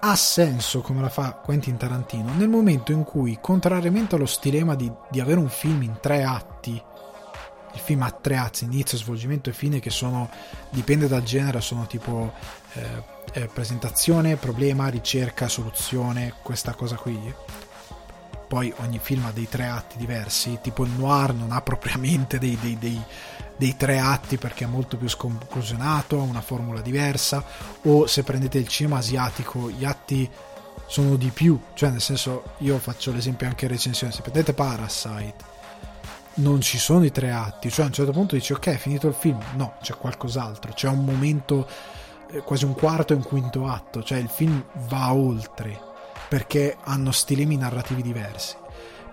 ha 0.00 0.16
senso 0.16 0.80
come 0.80 1.00
la 1.00 1.08
fa 1.08 1.34
Quentin 1.34 1.76
Tarantino 1.76 2.32
nel 2.34 2.48
momento 2.48 2.90
in 2.90 3.04
cui, 3.04 3.38
contrariamente 3.40 4.16
allo 4.16 4.26
stilema 4.26 4.74
di, 4.74 4.90
di 5.08 5.20
avere 5.20 5.38
un 5.38 5.48
film 5.48 5.82
in 5.82 5.98
tre 6.00 6.24
atti, 6.24 6.72
il 6.72 7.78
film 7.78 8.02
ha 8.02 8.10
tre 8.10 8.36
atti, 8.36 8.64
inizio, 8.64 8.98
svolgimento 8.98 9.48
e 9.48 9.52
fine, 9.52 9.78
che 9.78 9.90
sono, 9.90 10.28
dipende 10.70 11.06
dal 11.06 11.22
genere, 11.22 11.60
sono 11.60 11.86
tipo 11.86 12.32
eh, 12.72 13.04
eh, 13.32 13.46
presentazione, 13.46 14.34
problema, 14.34 14.88
ricerca, 14.88 15.46
soluzione, 15.46 16.34
questa 16.42 16.74
cosa 16.74 16.96
qui. 16.96 17.32
Poi 18.48 18.74
ogni 18.78 18.98
film 19.00 19.24
ha 19.26 19.30
dei 19.30 19.48
tre 19.48 19.68
atti 19.68 19.98
diversi, 19.98 20.58
tipo 20.60 20.82
il 20.82 20.90
noir 20.90 21.32
non 21.32 21.52
ha 21.52 21.62
propriamente 21.62 22.40
dei, 22.40 22.58
dei, 22.60 22.76
dei 22.76 23.00
dei 23.58 23.76
tre 23.76 23.98
atti 23.98 24.38
perché 24.38 24.64
è 24.64 24.68
molto 24.68 24.96
più 24.96 25.08
sconclusionato, 25.08 26.18
ha 26.18 26.22
una 26.22 26.40
formula 26.40 26.80
diversa, 26.80 27.44
o 27.82 28.06
se 28.06 28.22
prendete 28.22 28.56
il 28.58 28.68
cinema 28.68 28.98
asiatico 28.98 29.68
gli 29.68 29.84
atti 29.84 30.30
sono 30.86 31.16
di 31.16 31.30
più, 31.30 31.60
cioè 31.74 31.90
nel 31.90 32.00
senso 32.00 32.54
io 32.58 32.78
faccio 32.78 33.12
l'esempio 33.12 33.46
anche 33.46 33.66
in 33.66 33.72
recensione, 33.72 34.12
se 34.12 34.22
prendete 34.22 34.54
Parasite 34.54 35.56
non 36.34 36.60
ci 36.60 36.78
sono 36.78 37.04
i 37.04 37.10
tre 37.10 37.32
atti, 37.32 37.68
cioè 37.68 37.84
a 37.84 37.88
un 37.88 37.94
certo 37.94 38.12
punto 38.12 38.36
dici 38.36 38.52
ok 38.52 38.68
è 38.68 38.76
finito 38.76 39.08
il 39.08 39.14
film, 39.14 39.40
no 39.54 39.74
c'è 39.82 39.94
qualcos'altro, 39.94 40.72
c'è 40.72 40.88
un 40.88 41.04
momento 41.04 41.68
eh, 42.30 42.42
quasi 42.42 42.64
un 42.64 42.74
quarto 42.74 43.12
e 43.12 43.16
un 43.16 43.24
quinto 43.24 43.66
atto, 43.66 44.04
cioè 44.04 44.18
il 44.18 44.28
film 44.28 44.64
va 44.88 45.12
oltre 45.12 45.86
perché 46.28 46.76
hanno 46.84 47.10
stilemi 47.10 47.56
narrativi 47.56 48.02
diversi 48.02 48.54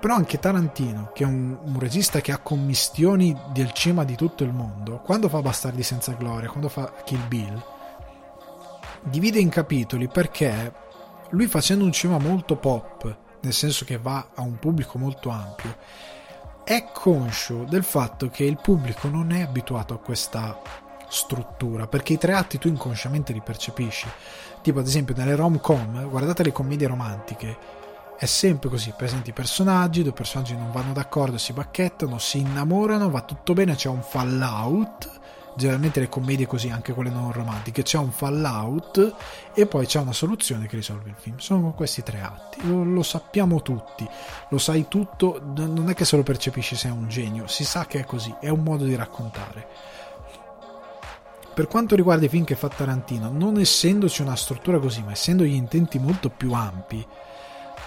però 0.05 0.17
anche 0.17 0.37
Tarantino, 0.37 1.09
che 1.15 1.23
è 1.23 1.25
un, 1.25 1.57
un, 1.63 1.79
regista 1.79 2.21
che 2.21 2.31
ha 2.31 2.37
commistioni 2.37 3.35
del 3.51 3.71
cinema 3.71 4.03
di 4.03 4.15
tutto 4.15 4.43
il 4.43 4.53
mondo, 4.53 4.99
quando 4.99 5.27
fa 5.29 5.41
Bastardi 5.41 5.81
senza 5.81 6.11
gloria, 6.11 6.47
quando 6.47 6.69
fa 6.69 6.93
Kill 7.03 7.27
Bill, 7.27 7.59
divide 9.01 9.39
in 9.39 9.49
capitoli 9.49 10.07
perché 10.07 10.71
lui 11.29 11.47
facendo 11.47 11.85
un 11.85 11.91
cinema 11.91 12.19
molto 12.19 12.55
pop, 12.55 13.17
nel 13.41 13.51
senso 13.51 13.83
che 13.83 13.97
va 13.97 14.27
a 14.35 14.43
un 14.43 14.59
pubblico 14.59 14.99
molto 14.99 15.29
ampio, 15.29 15.75
è 16.63 16.85
conscio 16.93 17.63
del 17.63 17.83
fatto 17.83 18.29
che 18.29 18.43
il 18.43 18.59
pubblico 18.61 19.07
non 19.07 19.31
è 19.31 19.41
abituato 19.41 19.95
a 19.95 19.99
questa 19.99 20.61
struttura, 21.09 21.87
perché 21.87 22.13
i 22.13 22.19
tre 22.19 22.33
atti 22.33 22.59
tu 22.59 22.67
inconsciamente 22.67 23.33
li 23.33 23.41
percepisci. 23.41 24.07
Tipo 24.61 24.79
ad 24.81 24.85
esempio 24.85 25.15
nelle 25.15 25.35
rom-com, 25.35 26.09
guardate 26.09 26.43
le 26.43 26.51
commedie 26.51 26.85
romantiche, 26.85 27.57
è 28.17 28.25
sempre 28.25 28.69
così, 28.69 28.93
presenti 28.95 29.31
i 29.31 29.33
personaggi, 29.33 30.03
due 30.03 30.13
personaggi 30.13 30.55
non 30.55 30.71
vanno 30.71 30.93
d'accordo, 30.93 31.37
si 31.37 31.53
bacchettano, 31.53 32.17
si 32.17 32.39
innamorano, 32.39 33.09
va 33.09 33.21
tutto 33.21 33.53
bene, 33.53 33.75
c'è 33.75 33.89
un 33.89 34.01
fallout, 34.01 35.19
generalmente 35.55 35.99
le 35.99 36.09
commedie 36.09 36.45
così, 36.45 36.69
anche 36.69 36.93
quelle 36.93 37.09
non 37.09 37.31
romantiche, 37.31 37.83
c'è 37.83 37.97
un 37.97 38.11
fallout 38.11 39.15
e 39.53 39.65
poi 39.65 39.85
c'è 39.85 39.99
una 39.99 40.13
soluzione 40.13 40.67
che 40.67 40.77
risolve 40.77 41.09
il 41.09 41.15
film. 41.17 41.37
Sono 41.37 41.73
questi 41.73 42.03
tre 42.03 42.21
atti, 42.21 42.65
lo, 42.67 42.83
lo 42.83 43.03
sappiamo 43.03 43.61
tutti, 43.61 44.07
lo 44.49 44.57
sai 44.57 44.87
tutto, 44.87 45.41
non 45.43 45.89
è 45.89 45.93
che 45.93 46.05
se 46.05 46.15
lo 46.15 46.23
percepisci 46.23 46.75
sei 46.75 46.91
un 46.91 47.09
genio, 47.09 47.47
si 47.47 47.65
sa 47.65 47.85
che 47.85 47.99
è 47.99 48.05
così, 48.05 48.33
è 48.39 48.49
un 48.49 48.63
modo 48.63 48.85
di 48.85 48.95
raccontare. 48.95 49.67
Per 51.53 51.67
quanto 51.67 51.95
riguarda 51.95 52.25
i 52.25 52.29
film 52.29 52.43
che 52.43 52.55
fa 52.55 52.67
Tarantino, 52.67 53.29
non 53.29 53.57
essendoci 53.57 54.21
una 54.21 54.35
struttura 54.35 54.77
così, 54.77 55.01
ma 55.03 55.11
essendo 55.11 55.43
gli 55.45 55.53
intenti 55.53 55.99
molto 55.99 56.29
più 56.29 56.51
ampi, 56.51 57.05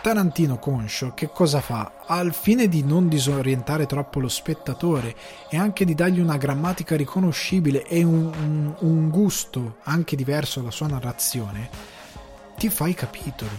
Tarantino 0.08 0.58
conscio 0.58 1.12
che 1.12 1.28
cosa 1.28 1.60
fa? 1.60 1.92
Al 2.06 2.32
fine 2.32 2.66
di 2.66 2.82
non 2.82 3.08
disorientare 3.08 3.84
troppo 3.84 4.20
lo 4.20 4.28
spettatore 4.28 5.14
e 5.50 5.58
anche 5.58 5.84
di 5.84 5.94
dargli 5.94 6.18
una 6.18 6.38
grammatica 6.38 6.96
riconoscibile 6.96 7.84
e 7.84 8.02
un, 8.04 8.32
un, 8.34 8.74
un 8.78 9.10
gusto 9.10 9.76
anche 9.82 10.16
diverso 10.16 10.60
alla 10.60 10.70
sua 10.70 10.86
narrazione, 10.86 11.68
ti 12.56 12.70
fa 12.70 12.86
i 12.86 12.94
capitoli. 12.94 13.50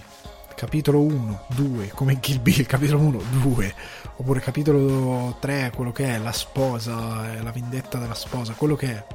Capitolo 0.55 1.01
1, 1.01 1.41
2, 1.49 1.89
come 1.89 2.19
Kill 2.19 2.41
Bill, 2.41 2.65
capitolo 2.65 3.01
1, 3.01 3.21
2, 3.43 3.76
oppure 4.15 4.39
capitolo 4.39 5.38
3, 5.39 5.71
quello 5.76 5.91
che 5.91 6.15
è, 6.15 6.17
la 6.17 6.31
sposa, 6.31 7.31
la 7.43 7.51
vendetta 7.51 7.99
della 7.99 8.15
sposa, 8.15 8.53
quello 8.53 8.76
che 8.76 8.88
è. 8.88 9.05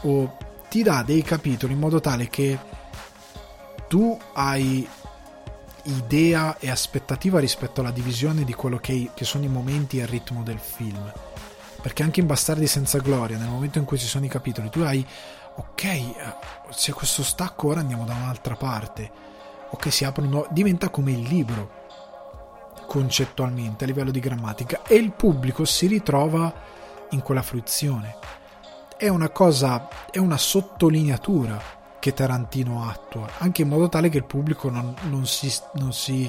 O 0.00 0.36
ti 0.68 0.82
dà 0.82 1.04
dei 1.04 1.22
capitoli 1.22 1.72
in 1.72 1.78
modo 1.78 2.00
tale 2.00 2.28
che 2.28 2.58
tu 3.86 4.18
hai 4.32 4.88
idea 5.84 6.58
e 6.58 6.70
aspettativa 6.70 7.38
rispetto 7.38 7.80
alla 7.80 7.90
divisione 7.90 8.44
di 8.44 8.54
quello 8.54 8.78
che, 8.78 9.10
che 9.14 9.24
sono 9.24 9.44
i 9.44 9.48
momenti 9.48 9.98
e 9.98 10.02
il 10.02 10.08
ritmo 10.08 10.42
del 10.42 10.58
film. 10.58 11.12
Perché 11.80 12.02
anche 12.02 12.20
in 12.20 12.26
Bastardi 12.26 12.66
senza 12.66 12.98
gloria, 12.98 13.38
nel 13.38 13.48
momento 13.48 13.78
in 13.78 13.84
cui 13.84 13.98
ci 13.98 14.06
sono 14.06 14.24
i 14.24 14.28
capitoli, 14.28 14.68
tu 14.68 14.80
hai, 14.80 15.06
ok, 15.56 15.84
eh, 15.84 16.14
c'è 16.70 16.92
questo 16.92 17.22
stacco, 17.22 17.68
ora 17.68 17.80
andiamo 17.80 18.04
da 18.04 18.14
un'altra 18.14 18.56
parte. 18.56 19.10
Ok, 19.70 19.90
si 19.90 20.04
aprono, 20.04 20.46
diventa 20.50 20.88
come 20.90 21.12
il 21.12 21.22
libro 21.22 21.78
concettualmente 22.86 23.84
a 23.84 23.86
livello 23.86 24.10
di 24.10 24.18
grammatica 24.18 24.82
e 24.82 24.96
il 24.96 25.12
pubblico 25.12 25.64
si 25.64 25.86
ritrova 25.86 26.52
in 27.10 27.22
quella 27.22 27.42
fruizione. 27.42 28.16
È 28.96 29.08
una 29.08 29.30
cosa, 29.30 29.88
è 30.10 30.18
una 30.18 30.36
sottolineatura 30.36 31.79
che 32.00 32.12
Tarantino 32.12 32.88
attua, 32.88 33.28
anche 33.38 33.62
in 33.62 33.68
modo 33.68 33.88
tale 33.88 34.08
che 34.08 34.16
il 34.16 34.24
pubblico 34.24 34.70
non, 34.70 34.92
non, 35.08 35.26
si, 35.26 35.52
non, 35.74 35.92
si, 35.92 36.28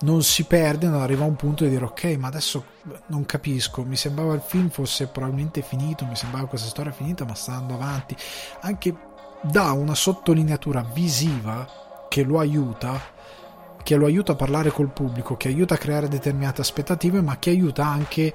non 0.00 0.22
si 0.22 0.44
perde, 0.44 0.86
non 0.86 1.02
arriva 1.02 1.24
a 1.24 1.28
un 1.28 1.36
punto 1.36 1.64
di 1.64 1.70
dire 1.70 1.84
ok, 1.84 2.04
ma 2.18 2.28
adesso 2.28 2.64
non 3.06 3.26
capisco, 3.26 3.82
mi 3.82 3.96
sembrava 3.96 4.32
il 4.34 4.40
film 4.40 4.70
fosse 4.70 5.08
probabilmente 5.08 5.60
finito, 5.60 6.06
mi 6.06 6.16
sembrava 6.16 6.46
questa 6.46 6.68
storia 6.68 6.92
finita, 6.92 7.26
ma 7.26 7.34
sta 7.34 7.52
andando 7.52 7.74
avanti. 7.74 8.16
Anche 8.60 8.96
dà 9.42 9.72
una 9.72 9.94
sottolineatura 9.94 10.82
visiva 10.94 12.06
che 12.08 12.22
lo 12.22 12.38
aiuta 12.38 13.16
che 13.82 13.96
lo 13.96 14.04
aiuta 14.04 14.32
a 14.32 14.36
parlare 14.36 14.70
col 14.70 14.90
pubblico, 14.90 15.38
che 15.38 15.48
aiuta 15.48 15.74
a 15.74 15.78
creare 15.78 16.08
determinate 16.08 16.60
aspettative, 16.60 17.22
ma 17.22 17.38
che 17.38 17.48
aiuta 17.48 17.86
anche 17.86 18.34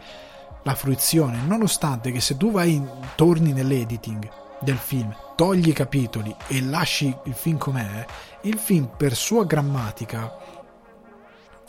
la 0.63 0.73
fruizione, 0.73 1.41
nonostante 1.45 2.11
che 2.11 2.19
se 2.21 2.37
tu 2.37 2.49
vai 2.49 2.81
torni 3.13 3.53
nell'editing 3.53 4.41
del 4.63 4.77
film, 4.77 5.15
togli 5.35 5.69
i 5.69 5.73
capitoli 5.73 6.35
e 6.47 6.61
lasci 6.61 7.15
il 7.25 7.33
film 7.33 7.57
com'è, 7.57 8.05
il 8.41 8.57
film 8.57 8.89
per 8.95 9.15
sua 9.15 9.45
grammatica 9.45 10.37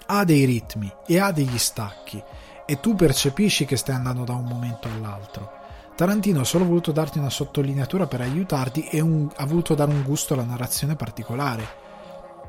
ha 0.06 0.24
dei 0.24 0.44
ritmi 0.44 0.92
e 1.06 1.18
ha 1.18 1.32
degli 1.32 1.58
stacchi 1.58 2.22
e 2.66 2.80
tu 2.80 2.94
percepisci 2.94 3.64
che 3.64 3.76
stai 3.76 3.94
andando 3.96 4.24
da 4.24 4.34
un 4.34 4.44
momento 4.44 4.88
all'altro. 4.88 5.62
Tarantino 5.94 6.40
ha 6.40 6.44
solo 6.44 6.64
voluto 6.64 6.90
darti 6.90 7.18
una 7.18 7.30
sottolineatura 7.30 8.06
per 8.06 8.20
aiutarti 8.20 8.88
e 8.88 9.00
un, 9.00 9.28
ha 9.36 9.46
voluto 9.46 9.74
dare 9.74 9.92
un 9.92 10.02
gusto 10.02 10.34
alla 10.34 10.42
narrazione 10.42 10.96
particolare, 10.96 11.66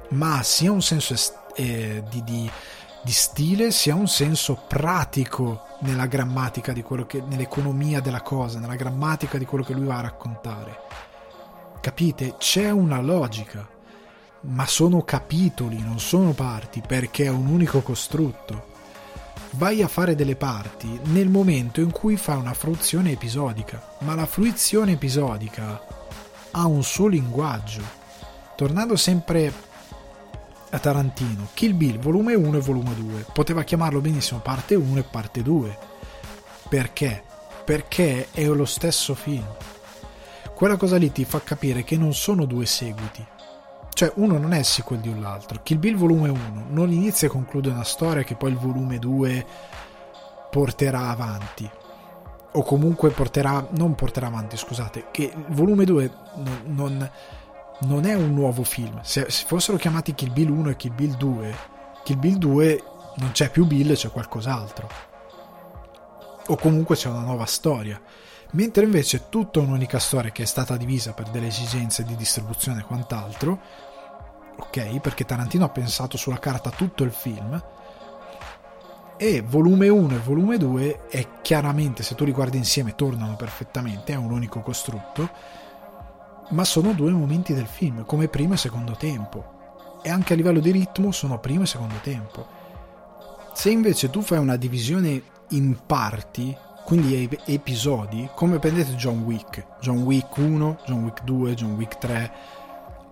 ma 0.10 0.42
sia 0.42 0.72
un 0.72 0.82
senso 0.82 1.14
est- 1.14 1.38
eh, 1.56 2.04
di, 2.10 2.24
di, 2.24 2.50
di 3.06 3.12
stile 3.12 3.70
sia 3.70 3.94
un 3.94 4.08
senso 4.08 4.60
pratico 4.68 5.68
nella 5.82 6.08
grammatica 6.08 6.74
di 6.74 6.82
quello 6.82 7.06
che 7.06 7.22
nell'economia 7.22 8.00
della 8.00 8.22
cosa, 8.22 8.58
nella 8.58 8.74
grammatica 8.74 9.38
di 9.38 9.46
quello 9.46 9.64
che 9.64 9.74
lui 9.74 9.86
va 9.86 9.98
a 9.98 10.02
raccontare. 10.02 10.80
Capite? 11.82 12.34
C'è 12.40 12.72
una 12.72 13.00
logica, 13.00 13.70
ma 14.42 14.66
sono 14.66 15.04
capitoli, 15.04 15.84
non 15.84 16.00
sono 16.00 16.32
parti, 16.32 16.82
perché 16.82 17.26
è 17.26 17.30
un 17.30 17.46
unico 17.46 17.84
costrutto. 17.84 18.74
vai 19.52 19.84
a 19.84 19.88
fare 19.88 20.16
delle 20.16 20.36
parti 20.36 21.00
nel 21.04 21.30
momento 21.30 21.82
in 21.82 21.92
cui 21.92 22.18
fa 22.18 22.38
una 22.38 22.56
fruizione 22.56 23.12
episodica, 23.12 23.82
ma 24.00 24.16
la 24.16 24.26
fruizione 24.26 24.94
episodica 24.94 25.80
ha 26.52 26.66
un 26.66 26.84
suo 26.84 27.06
linguaggio. 27.06 27.84
Tornando 28.56 28.96
sempre 28.96 29.54
a 30.76 30.80
Tarantino, 30.80 31.48
Kill 31.54 31.76
Bill 31.76 32.00
volume 32.00 32.34
1 32.36 32.58
e 32.58 32.62
volume 32.62 32.94
2, 32.96 33.26
poteva 33.34 33.64
chiamarlo 33.64 34.02
benissimo 34.02 34.40
parte 34.40 34.76
1 34.76 35.00
e 35.00 35.04
parte 35.04 35.42
2. 35.42 35.78
Perché? 36.70 37.24
Perché 37.64 38.28
è 38.32 38.46
lo 38.46 38.66
stesso 38.66 39.16
film. 39.16 39.46
Quella 40.54 40.78
cosa 40.78 40.98
lì 40.98 41.12
ti 41.12 41.26
fa 41.26 41.42
capire 41.42 41.84
che 41.84 41.98
non 41.98 42.14
sono 42.14 42.46
due 42.46 42.66
seguiti, 42.66 43.26
cioè, 43.96 44.12
uno 44.16 44.38
non 44.38 44.52
è 44.52 44.62
sequel 44.62 45.00
di 45.00 45.08
un 45.08 45.24
altro. 45.24 45.62
Kill 45.64 45.80
Bill 45.80 45.96
volume 45.96 46.28
1 46.28 46.66
non 46.68 46.92
inizia 46.92 47.30
e 47.30 47.32
conclude 47.32 47.70
una 47.70 47.86
storia 47.86 48.24
che 48.24 48.36
poi 48.36 48.52
il 48.52 48.58
volume 48.58 49.00
2 49.00 49.46
porterà 50.52 51.08
avanti. 51.12 51.70
O 52.52 52.64
comunque 52.64 53.12
porterà, 53.12 53.66
non 53.78 53.96
porterà 53.96 54.28
avanti, 54.28 54.58
scusate, 54.58 55.06
che 55.12 55.24
il 55.34 55.46
volume 55.56 55.86
2 55.86 56.12
non, 56.36 56.62
non, 56.66 57.12
non 57.82 58.06
è 58.06 58.14
un 58.14 58.34
nuovo 58.34 58.64
film. 58.64 59.00
Se, 59.02 59.30
se, 59.30 59.46
fossero 59.46 59.78
chiamati 59.78 60.14
Kill 60.14 60.34
Bill 60.34 60.50
1 60.50 60.70
e 60.70 60.76
Kill 60.76 60.96
Bill 60.96 61.16
2, 61.16 61.56
Kill 62.04 62.20
Bill 62.20 62.38
2 62.38 62.84
non 63.18 63.32
c'è 63.32 63.50
più 63.50 63.66
Bill, 63.66 63.94
c'è 63.94 64.10
qualcos'altro. 64.10 64.90
O 66.48 66.56
comunque 66.58 66.96
c'è 66.96 67.10
una 67.10 67.24
nuova 67.24 67.46
storia 67.46 68.00
mentre 68.52 68.86
invece 68.86 69.28
tutta 69.28 69.60
un'unica 69.60 70.00
storia 70.00 70.32
che 70.32 70.44
è 70.44 70.46
stata 70.46 70.78
divisa 70.78 71.14
per 71.14 71.30
delle 71.30 71.48
esigenze 71.48 72.04
di 72.04 72.16
distribuzione 72.16 72.82
e 72.82 72.84
quant'altro 72.84 73.60
ok? 74.58 75.00
Perché 75.00 75.26
Tarantino 75.26 75.66
ha 75.66 75.70
pensato 75.70 76.18
sulla 76.18 76.40
carta 76.40 76.70
tutto 76.70 77.04
il 77.04 77.12
film. 77.12 77.62
E 79.18 79.42
volume 79.42 79.88
1 79.88 80.16
e 80.16 80.20
volume 80.20 80.58
2 80.58 81.08
è 81.08 81.28
chiaramente, 81.42 82.04
se 82.04 82.16
tu 82.16 82.26
li 82.26 82.34
guardi 82.34 82.58
insieme, 82.58 82.96
tornano 82.96 83.36
perfettamente, 83.36 84.12
è 84.12 84.18
un 84.18 84.32
unico 84.32 84.62
costrutto, 84.62 85.30
ma 86.50 86.64
sono 86.64 86.94
due 86.94 87.12
momenti 87.12 87.54
del 87.54 87.66
film, 87.66 88.06
come 88.06 88.28
primo 88.28 88.54
e 88.54 88.58
secondo 88.58 88.94
tempo. 88.94 89.54
E 90.02 90.10
anche 90.10 90.34
a 90.34 90.36
livello 90.36 90.60
di 90.60 90.72
ritmo 90.72 91.12
sono 91.12 91.40
primo 91.40 91.64
e 91.64 91.68
secondo 91.68 91.96
tempo. 92.02 92.46
Se 93.54 93.70
invece 93.70 94.10
tu 94.10 94.22
fai 94.22 94.38
una 94.38 94.56
divisione 94.56 95.22
in 95.50 95.78
parti, 95.86 96.56
quindi 96.84 97.28
episodi, 97.46 98.30
come 98.36 98.60
prendete 98.60 98.94
John 98.94 99.24
Wick, 99.24 99.66
John 99.80 100.04
Wick 100.04 100.38
1, 100.38 100.80
John 100.86 101.04
Wick 101.04 101.24
2, 101.24 101.54
John 101.56 101.74
Wick 101.74 101.98
3, 101.98 102.34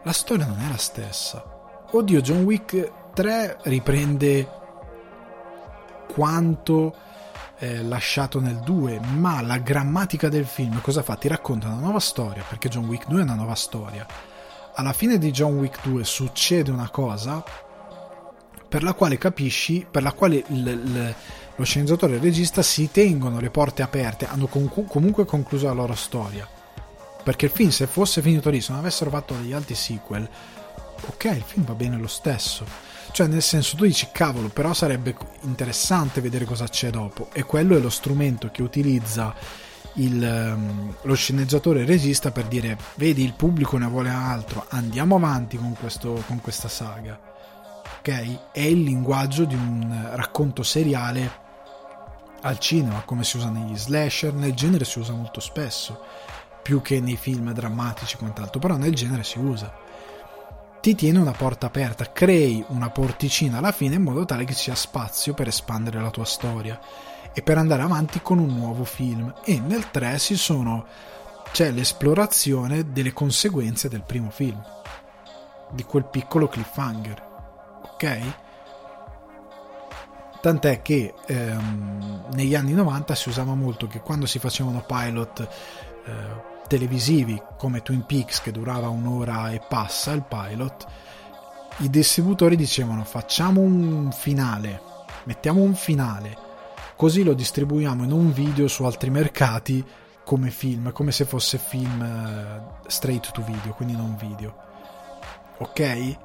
la 0.03 0.11
storia 0.11 0.45
non 0.45 0.59
è 0.59 0.69
la 0.69 0.77
stessa. 0.77 1.43
Oddio, 1.89 2.21
John 2.21 2.43
Wick 2.43 2.91
3 3.13 3.57
riprende 3.63 4.47
quanto 6.13 6.93
eh, 7.63 7.81
lasciato 7.81 8.41
nel 8.41 8.59
2, 8.59 8.99
ma 9.15 9.41
la 9.41 9.57
grammatica 9.57 10.27
del 10.27 10.45
film 10.45 10.81
cosa 10.81 11.01
fa? 11.01 11.15
Ti 11.15 11.29
racconta 11.29 11.67
una 11.67 11.77
nuova 11.77 11.99
storia, 11.99 12.43
perché 12.47 12.67
John 12.67 12.85
Wick 12.85 13.07
2 13.07 13.21
è 13.21 13.23
una 13.23 13.35
nuova 13.35 13.55
storia. 13.55 14.05
Alla 14.75 14.91
fine 14.91 15.17
di 15.17 15.31
John 15.31 15.57
Wick 15.57 15.79
2 15.87 16.03
succede 16.03 16.71
una 16.71 16.89
cosa 16.89 17.43
per 18.67 18.83
la 18.83 18.93
quale 18.93 19.17
capisci, 19.17 19.85
per 19.89 20.03
la 20.03 20.11
quale 20.11 20.43
l- 20.47 20.69
l- 20.69 21.15
lo 21.55 21.63
sceneggiatore 21.63 22.13
e 22.13 22.15
il 22.17 22.21
regista 22.21 22.61
si 22.61 22.91
tengono 22.91 23.39
le 23.39 23.49
porte 23.49 23.81
aperte, 23.81 24.27
hanno 24.27 24.47
con- 24.47 24.69
comunque 24.87 25.25
concluso 25.25 25.67
la 25.67 25.73
loro 25.73 25.95
storia 25.95 26.47
perché 27.23 27.45
il 27.45 27.51
film, 27.51 27.69
se 27.69 27.87
fosse 27.87 28.21
finito 28.21 28.49
lì, 28.49 28.59
se 28.59 28.71
non 28.71 28.81
avessero 28.81 29.09
fatto 29.09 29.33
degli 29.33 29.53
altri 29.53 29.75
sequel, 29.75 30.27
ok, 31.05 31.23
il 31.23 31.43
film 31.45 31.63
va 31.63 31.73
bene 31.73 31.97
lo 31.97 32.07
stesso. 32.07 32.65
Cioè, 33.13 33.27
nel 33.27 33.43
senso, 33.43 33.75
tu 33.75 33.85
dici, 33.85 34.09
cavolo, 34.11 34.47
però 34.47 34.73
sarebbe 34.73 35.15
interessante 35.41 36.19
vedere 36.19 36.45
cosa 36.45 36.67
c'è 36.67 36.89
dopo. 36.89 37.29
E 37.31 37.43
quello 37.43 37.77
è 37.77 37.79
lo 37.79 37.91
strumento 37.91 38.49
che 38.49 38.63
utilizza 38.63 39.35
il, 39.97 40.19
um, 40.55 40.95
lo 41.03 41.13
sceneggiatore 41.13 41.85
regista 41.85 42.31
per 42.31 42.45
dire, 42.45 42.75
vedi, 42.95 43.23
il 43.23 43.33
pubblico 43.33 43.77
ne 43.77 43.85
vuole 43.85 44.09
altro, 44.09 44.65
andiamo 44.69 45.17
avanti 45.17 45.57
con, 45.57 45.75
questo, 45.79 46.23
con 46.25 46.41
questa 46.41 46.67
saga. 46.67 47.19
Ok? 47.99 48.51
È 48.51 48.61
il 48.61 48.81
linguaggio 48.81 49.45
di 49.45 49.53
un 49.53 50.09
racconto 50.13 50.63
seriale 50.63 51.41
al 52.41 52.57
cinema, 52.57 53.03
come 53.05 53.23
si 53.23 53.37
usa 53.37 53.49
negli 53.49 53.77
slasher, 53.77 54.33
nel 54.33 54.55
genere 54.55 54.85
si 54.85 54.97
usa 54.97 55.13
molto 55.13 55.39
spesso 55.39 56.01
più 56.63 56.81
che 56.81 56.99
nei 56.99 57.17
film 57.17 57.51
drammatici 57.53 58.15
e 58.15 58.17
quant'altro, 58.17 58.59
però 58.59 58.75
nel 58.75 58.95
genere 58.95 59.23
si 59.23 59.37
usa. 59.37 59.82
Ti 60.83 60.95
tiene 60.95 61.17
una 61.17 61.31
porta 61.31 61.67
aperta, 61.67 62.11
crei 62.11 62.61
una 62.67 62.89
porticina 62.89 63.59
alla 63.59 63.71
fine 63.71 63.95
in 63.95 64.01
modo 64.01 64.25
tale 64.25 64.43
che 64.43 64.51
ci 64.53 64.63
sia 64.63 64.75
spazio 64.75 65.33
per 65.33 65.47
espandere 65.47 66.01
la 66.01 66.09
tua 66.09 66.25
storia 66.25 66.77
e 67.31 67.41
per 67.41 67.57
andare 67.57 67.83
avanti 67.83 68.21
con 68.21 68.37
un 68.37 68.53
nuovo 68.53 68.83
film. 68.83 69.33
E 69.45 69.61
nel 69.61 69.91
3 69.91 70.19
si 70.19 70.35
sono 70.35 70.85
c'è 71.53 71.71
l'esplorazione 71.71 72.91
delle 72.91 73.13
conseguenze 73.13 73.87
del 73.87 74.03
primo 74.03 74.29
film, 74.29 74.61
di 75.71 75.83
quel 75.83 76.03
piccolo 76.03 76.49
cliffhanger. 76.49 77.27
Ok? 77.93 78.19
Tant'è 80.41 80.81
che 80.81 81.13
ehm, 81.25 82.25
negli 82.33 82.55
anni 82.55 82.73
90 82.73 83.15
si 83.15 83.29
usava 83.29 83.55
molto 83.55 83.87
che 83.87 84.01
quando 84.01 84.25
si 84.25 84.37
facevano 84.37 84.83
pilot 84.85 85.47
eh, 86.05 86.51
televisivi 86.67 87.41
come 87.57 87.81
Twin 87.81 88.05
Peaks 88.05 88.41
che 88.41 88.51
durava 88.51 88.89
un'ora 88.89 89.51
e 89.51 89.61
passa 89.67 90.11
il 90.11 90.23
pilot, 90.23 90.85
i 91.77 91.89
distributori 91.89 92.55
dicevano 92.55 93.03
facciamo 93.03 93.61
un 93.61 94.11
finale, 94.11 94.81
mettiamo 95.25 95.61
un 95.61 95.75
finale, 95.75 96.37
così 96.95 97.23
lo 97.23 97.33
distribuiamo 97.33 98.03
in 98.03 98.11
un 98.11 98.31
video 98.31 98.67
su 98.67 98.83
altri 98.83 99.09
mercati 99.09 99.83
come 100.23 100.51
film, 100.51 100.91
come 100.91 101.11
se 101.11 101.25
fosse 101.25 101.57
film 101.57 101.99
uh, 101.99 102.87
straight 102.87 103.31
to 103.31 103.43
video, 103.43 103.73
quindi 103.73 103.95
non 103.95 104.15
video. 104.15 104.55
Ok? 105.57 106.17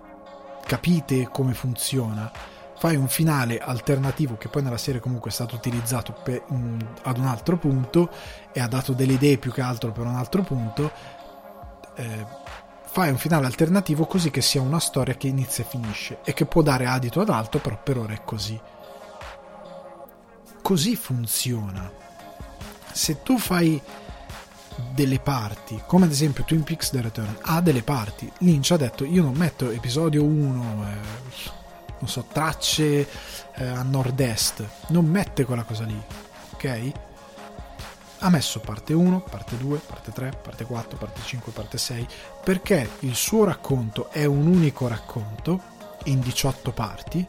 Capite 0.64 1.28
come 1.30 1.54
funziona? 1.54 2.30
Fai 2.78 2.96
un 2.96 3.08
finale 3.08 3.58
alternativo 3.58 4.36
che 4.36 4.48
poi 4.48 4.62
nella 4.62 4.78
serie 4.78 5.00
comunque 5.00 5.30
è 5.30 5.32
stato 5.32 5.56
utilizzato 5.56 6.12
per, 6.12 6.44
mh, 6.48 6.76
ad 7.02 7.18
un 7.18 7.26
altro 7.26 7.56
punto 7.58 8.08
e 8.52 8.60
ha 8.60 8.68
dato 8.68 8.92
delle 8.92 9.14
idee 9.14 9.38
più 9.38 9.52
che 9.52 9.60
altro 9.60 9.90
per 9.90 10.06
un 10.06 10.14
altro 10.14 10.42
punto 10.42 10.92
eh, 11.96 12.26
fai 12.84 13.10
un 13.10 13.18
finale 13.18 13.46
alternativo 13.46 14.06
così 14.06 14.30
che 14.30 14.40
sia 14.40 14.60
una 14.60 14.78
storia 14.78 15.14
che 15.14 15.26
inizia 15.26 15.64
e 15.64 15.66
finisce 15.68 16.18
e 16.24 16.32
che 16.32 16.46
può 16.46 16.62
dare 16.62 16.86
adito 16.86 17.20
ad 17.20 17.30
altro 17.30 17.58
però 17.60 17.78
per 17.82 17.98
ora 17.98 18.14
è 18.14 18.22
così 18.24 18.58
così 20.62 20.94
funziona 20.96 21.90
se 22.92 23.22
tu 23.22 23.38
fai 23.38 23.80
delle 24.92 25.18
parti, 25.18 25.80
come 25.86 26.04
ad 26.04 26.10
esempio 26.12 26.44
Twin 26.44 26.62
Peaks 26.62 26.90
The 26.90 27.00
Return 27.00 27.38
ha 27.42 27.60
delle 27.60 27.82
parti. 27.82 28.30
Lynch 28.38 28.70
ha 28.70 28.76
detto 28.76 29.04
io 29.04 29.22
non 29.22 29.34
metto 29.34 29.70
episodio 29.70 30.22
1, 30.24 30.86
eh, 30.86 31.50
non 31.98 32.08
so, 32.08 32.24
tracce 32.30 33.08
eh, 33.54 33.66
a 33.66 33.82
nord-est, 33.82 34.64
non 34.88 35.06
mette 35.06 35.44
quella 35.44 35.64
cosa 35.64 35.84
lì, 35.84 36.00
ok? 36.52 36.92
Ha 38.20 38.30
messo 38.30 38.60
parte 38.60 38.92
1, 38.92 39.20
parte 39.20 39.56
2, 39.56 39.78
parte 39.78 40.12
3, 40.12 40.40
parte 40.42 40.64
4, 40.64 40.98
parte 40.98 41.20
5, 41.24 41.52
parte 41.52 41.78
6, 41.78 42.06
perché 42.42 42.90
il 43.00 43.14
suo 43.14 43.44
racconto 43.44 44.10
è 44.10 44.24
un 44.24 44.46
unico 44.46 44.88
racconto 44.88 45.60
in 46.04 46.20
18 46.20 46.72
parti, 46.72 47.26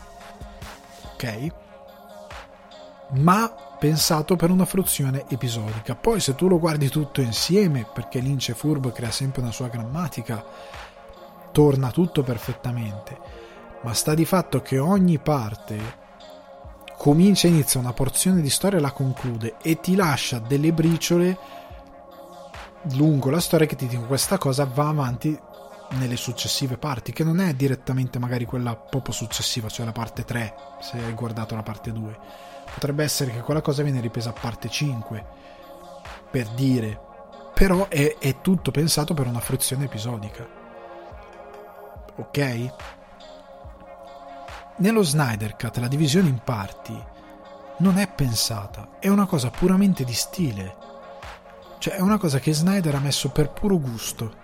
ok? 1.14 1.48
Ma 3.12 3.54
pensato 3.80 4.36
per 4.36 4.52
una 4.52 4.66
fruizione 4.66 5.26
episodica. 5.30 5.96
Poi 5.96 6.20
se 6.20 6.36
tu 6.36 6.48
lo 6.48 6.60
guardi 6.60 6.90
tutto 6.90 7.22
insieme, 7.22 7.88
perché 7.92 8.20
Lynch 8.20 8.50
e 8.50 8.92
crea 8.92 9.12
sempre 9.12 9.42
una 9.42 9.52
sua 9.52 9.68
grammatica, 9.68 10.44
torna 11.52 11.92
tutto 11.92 12.24
perfettamente 12.24 13.39
ma 13.82 13.94
sta 13.94 14.14
di 14.14 14.26
fatto 14.26 14.62
che 14.62 14.78
ogni 14.78 15.20
parte 15.20 16.08
comincia 16.98 17.48
e 17.48 17.52
inizia 17.52 17.80
una 17.80 17.94
porzione 17.94 18.42
di 18.42 18.50
storia 18.50 18.78
e 18.78 18.82
la 18.82 18.92
conclude 18.92 19.56
e 19.62 19.80
ti 19.80 19.96
lascia 19.96 20.40
delle 20.40 20.74
briciole 20.74 21.38
lungo 22.94 23.30
la 23.30 23.40
storia 23.40 23.68
che 23.68 23.76
ti 23.76 23.88
dicono 23.88 24.08
questa 24.08 24.38
cosa 24.38 24.66
va 24.66 24.88
avanti 24.90 25.38
nelle 25.92 26.18
successive 26.18 26.78
parti, 26.78 27.12
che 27.12 27.24
non 27.24 27.40
è 27.40 27.54
direttamente 27.54 28.20
magari 28.20 28.46
quella 28.46 28.76
proprio 28.76 29.14
successiva, 29.14 29.70
cioè 29.70 29.86
la 29.86 29.92
parte 29.92 30.24
3, 30.24 30.54
se 30.82 30.98
hai 30.98 31.14
guardato 31.14 31.56
la 31.56 31.64
parte 31.64 31.92
2. 31.92 32.20
Potrebbe 32.74 33.04
essere 33.04 33.32
che 33.32 33.42
quella 33.42 33.62
cosa 33.62 33.82
viene 33.82 34.00
ripresa 34.00 34.30
a 34.30 34.36
parte 34.40 34.70
5, 34.70 35.26
per 36.30 36.48
dire, 36.50 37.00
però 37.54 37.88
è, 37.88 38.18
è 38.20 38.42
tutto 38.42 38.70
pensato 38.72 39.14
per 39.14 39.26
una 39.26 39.40
fruizione 39.40 39.86
episodica. 39.86 40.48
Ok? 42.18 42.74
Nello 44.80 45.04
Snyder 45.04 45.58
Cut 45.58 45.76
la 45.80 45.90
divisione 45.90 46.30
in 46.30 46.40
parti 46.42 46.98
non 47.80 47.98
è 47.98 48.08
pensata, 48.08 48.92
è 49.00 49.10
una 49.10 49.26
cosa 49.26 49.50
puramente 49.50 50.06
di 50.06 50.14
stile. 50.14 50.74
Cioè 51.80 51.96
è 51.96 52.00
una 52.00 52.18
cosa 52.18 52.40
che 52.40 52.54
Snyder 52.54 52.96
ha 52.96 53.00
messo 53.00 53.28
per 53.28 53.50
puro 53.50 53.78
gusto. 53.78 54.36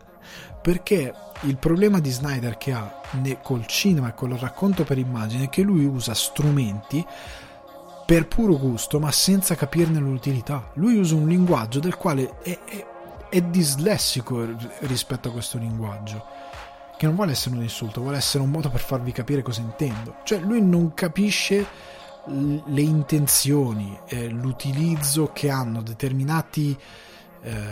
Perché 0.62 1.12
il 1.42 1.58
problema 1.58 2.00
di 2.00 2.08
Snyder 2.08 2.56
che 2.56 2.72
ha 2.72 3.02
col 3.42 3.66
cinema 3.66 4.08
e 4.08 4.14
col 4.14 4.30
racconto 4.30 4.84
per 4.84 4.96
immagine 4.96 5.44
è 5.44 5.48
che 5.50 5.60
lui 5.60 5.84
usa 5.84 6.14
strumenti 6.14 7.04
per 8.06 8.26
puro 8.26 8.56
gusto, 8.56 8.98
ma 8.98 9.12
senza 9.12 9.54
capirne 9.54 9.98
l'utilità. 9.98 10.70
Lui 10.76 10.96
usa 10.96 11.14
un 11.14 11.28
linguaggio 11.28 11.80
del 11.80 11.96
quale 11.96 12.38
è, 12.40 12.58
è, 12.64 12.86
è 13.28 13.42
dislessico 13.42 14.48
rispetto 14.80 15.28
a 15.28 15.32
questo 15.32 15.58
linguaggio 15.58 16.43
che 16.96 17.06
non 17.06 17.14
vuole 17.14 17.32
essere 17.32 17.56
un 17.56 17.62
insulto, 17.62 18.00
vuole 18.00 18.16
essere 18.16 18.42
un 18.42 18.50
modo 18.50 18.70
per 18.70 18.80
farvi 18.80 19.12
capire 19.12 19.42
cosa 19.42 19.60
intendo. 19.60 20.16
Cioè 20.24 20.38
lui 20.38 20.62
non 20.62 20.94
capisce 20.94 21.66
le 22.26 22.80
intenzioni, 22.80 23.98
eh, 24.06 24.28
l'utilizzo 24.28 25.30
che 25.32 25.50
hanno 25.50 25.82
determinati, 25.82 26.76
eh, 27.42 27.62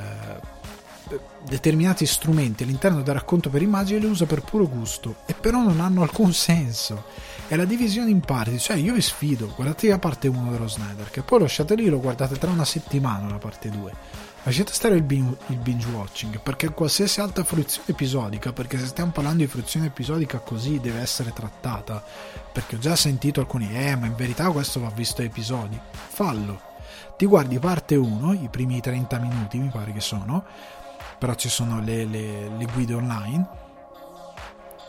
determinati 1.47 2.05
strumenti 2.05 2.63
all'interno 2.63 3.03
del 3.03 3.15
racconto 3.15 3.49
per 3.49 3.63
immagini 3.63 4.01
li 4.01 4.07
usa 4.07 4.27
per 4.27 4.43
puro 4.43 4.69
gusto 4.69 5.17
e 5.27 5.35
però 5.35 5.63
non 5.63 5.81
hanno 5.81 6.03
alcun 6.03 6.33
senso. 6.33 7.05
È 7.47 7.57
la 7.57 7.65
divisione 7.65 8.11
in 8.11 8.21
parti, 8.21 8.59
cioè 8.59 8.77
io 8.77 8.95
vi 8.95 9.03
sfido, 9.03 9.53
guardate 9.55 9.89
la 9.89 9.99
parte 9.99 10.29
1 10.29 10.51
dello 10.51 10.69
Snyder, 10.69 11.11
che 11.11 11.23
poi 11.23 11.41
lasciate 11.41 11.75
lì, 11.75 11.87
lo 11.87 12.01
guardate 12.01 12.37
tra 12.37 12.51
una 12.51 12.65
settimana 12.65 13.29
la 13.29 13.39
parte 13.39 13.69
2 13.69 14.31
Lasciate 14.45 14.73
stare 14.73 14.97
il 14.97 15.03
binge, 15.05 15.87
watching, 15.93 16.41
perché 16.41 16.69
qualsiasi 16.71 17.21
altra 17.21 17.45
fruizione 17.45 17.91
episodica, 17.91 18.53
perché 18.53 18.77
se 18.77 18.87
stiamo 18.87 19.13
parlando 19.13 19.45
di 19.45 19.49
fruizione 19.49 19.87
episodica 19.87 20.39
così 20.41 20.81
deve 20.81 20.99
essere 20.99 21.33
trattata, 21.33 22.03
perché 22.51 22.75
ho 22.75 22.79
già 22.81 22.97
sentito 22.97 23.39
alcuni, 23.39 23.73
eh, 23.73 23.95
ma 23.95 24.07
in 24.07 24.17
verità 24.17 24.51
questo 24.51 24.81
va 24.81 24.91
visto 24.93 25.23
a 25.23 25.27
episodi. 25.27 25.79
Fallo. 26.09 26.61
Ti 27.17 27.25
guardi 27.25 27.61
parte 27.61 27.95
1, 27.95 28.33
i 28.33 28.49
primi 28.51 28.81
30 28.81 29.17
minuti 29.21 29.59
mi 29.59 29.69
pare 29.69 29.93
che 29.93 30.01
sono, 30.01 30.45
però 31.19 31.35
ci 31.35 31.49
sono 31.49 31.81
le, 31.81 32.05
le, 32.05 32.49
le 32.49 32.67
guide 32.75 32.95
online, 32.95 33.49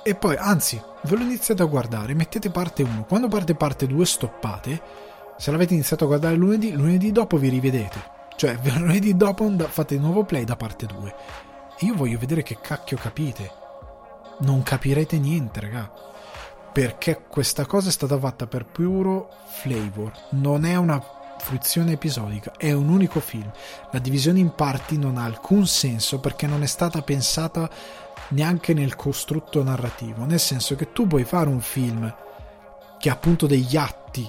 e 0.01 0.15
poi, 0.15 0.35
anzi, 0.35 0.81
ve 1.03 1.15
lo 1.15 1.21
iniziate 1.21 1.61
a 1.61 1.65
guardare, 1.65 2.15
mettete 2.15 2.49
parte 2.49 2.81
1, 2.81 3.03
quando 3.03 3.27
parte 3.27 3.53
parte 3.53 3.85
2 3.85 4.03
stoppate, 4.03 4.81
se 5.38 5.51
l'avete 5.51 5.75
iniziato 5.75 6.05
a 6.05 6.07
guardare 6.07 6.35
lunedì, 6.35 6.71
lunedì 6.71 7.11
dopo 7.11 7.38
vi 7.38 7.49
rivedete 7.49 8.21
cioè, 8.35 8.57
lunedì 8.77 9.15
dopo 9.15 9.49
fate 9.68 9.95
il 9.95 10.01
nuovo 10.01 10.23
play 10.23 10.43
da 10.43 10.55
parte 10.55 10.85
2. 10.85 11.15
E 11.80 11.85
io 11.85 11.95
voglio 11.95 12.18
vedere 12.18 12.43
che 12.43 12.60
cacchio 12.60 12.97
capite. 12.97 13.51
Non 14.39 14.64
capirete 14.64 15.18
niente, 15.18 15.60
raga. 15.60 15.91
Perché 16.72 17.23
questa 17.27 17.65
cosa 17.65 17.89
è 17.89 17.91
stata 17.91 18.18
fatta 18.18 18.47
per 18.47 18.65
puro 18.65 19.30
flavor. 19.45 20.11
Non 20.31 20.65
è 20.65 20.76
una 20.76 21.01
fruizione 21.38 21.93
episodica, 21.93 22.53
è 22.57 22.72
un 22.72 22.89
unico 22.89 23.19
film. 23.19 23.51
La 23.91 23.99
divisione 23.99 24.39
in 24.39 24.55
parti 24.55 24.97
non 24.97 25.18
ha 25.18 25.26
alcun 25.26 25.68
senso 25.68 26.19
perché 26.19 26.47
non 26.47 26.64
è 26.64 26.68
stata 26.68 27.01
pensata 27.01 27.69
neanche 28.30 28.73
nel 28.73 28.95
costrutto 28.95 29.61
narrativo. 29.61 30.26
Nel 30.26 30.39
senso 30.39 30.76
che 30.76 30.91
tu 30.91 31.05
puoi 31.05 31.26
fare 31.26 31.49
un 31.49 31.61
film 31.61 32.14
che 32.97 33.10
ha 33.10 33.14
appunto 33.14 33.45
degli 33.45 33.76
atti, 33.76 34.27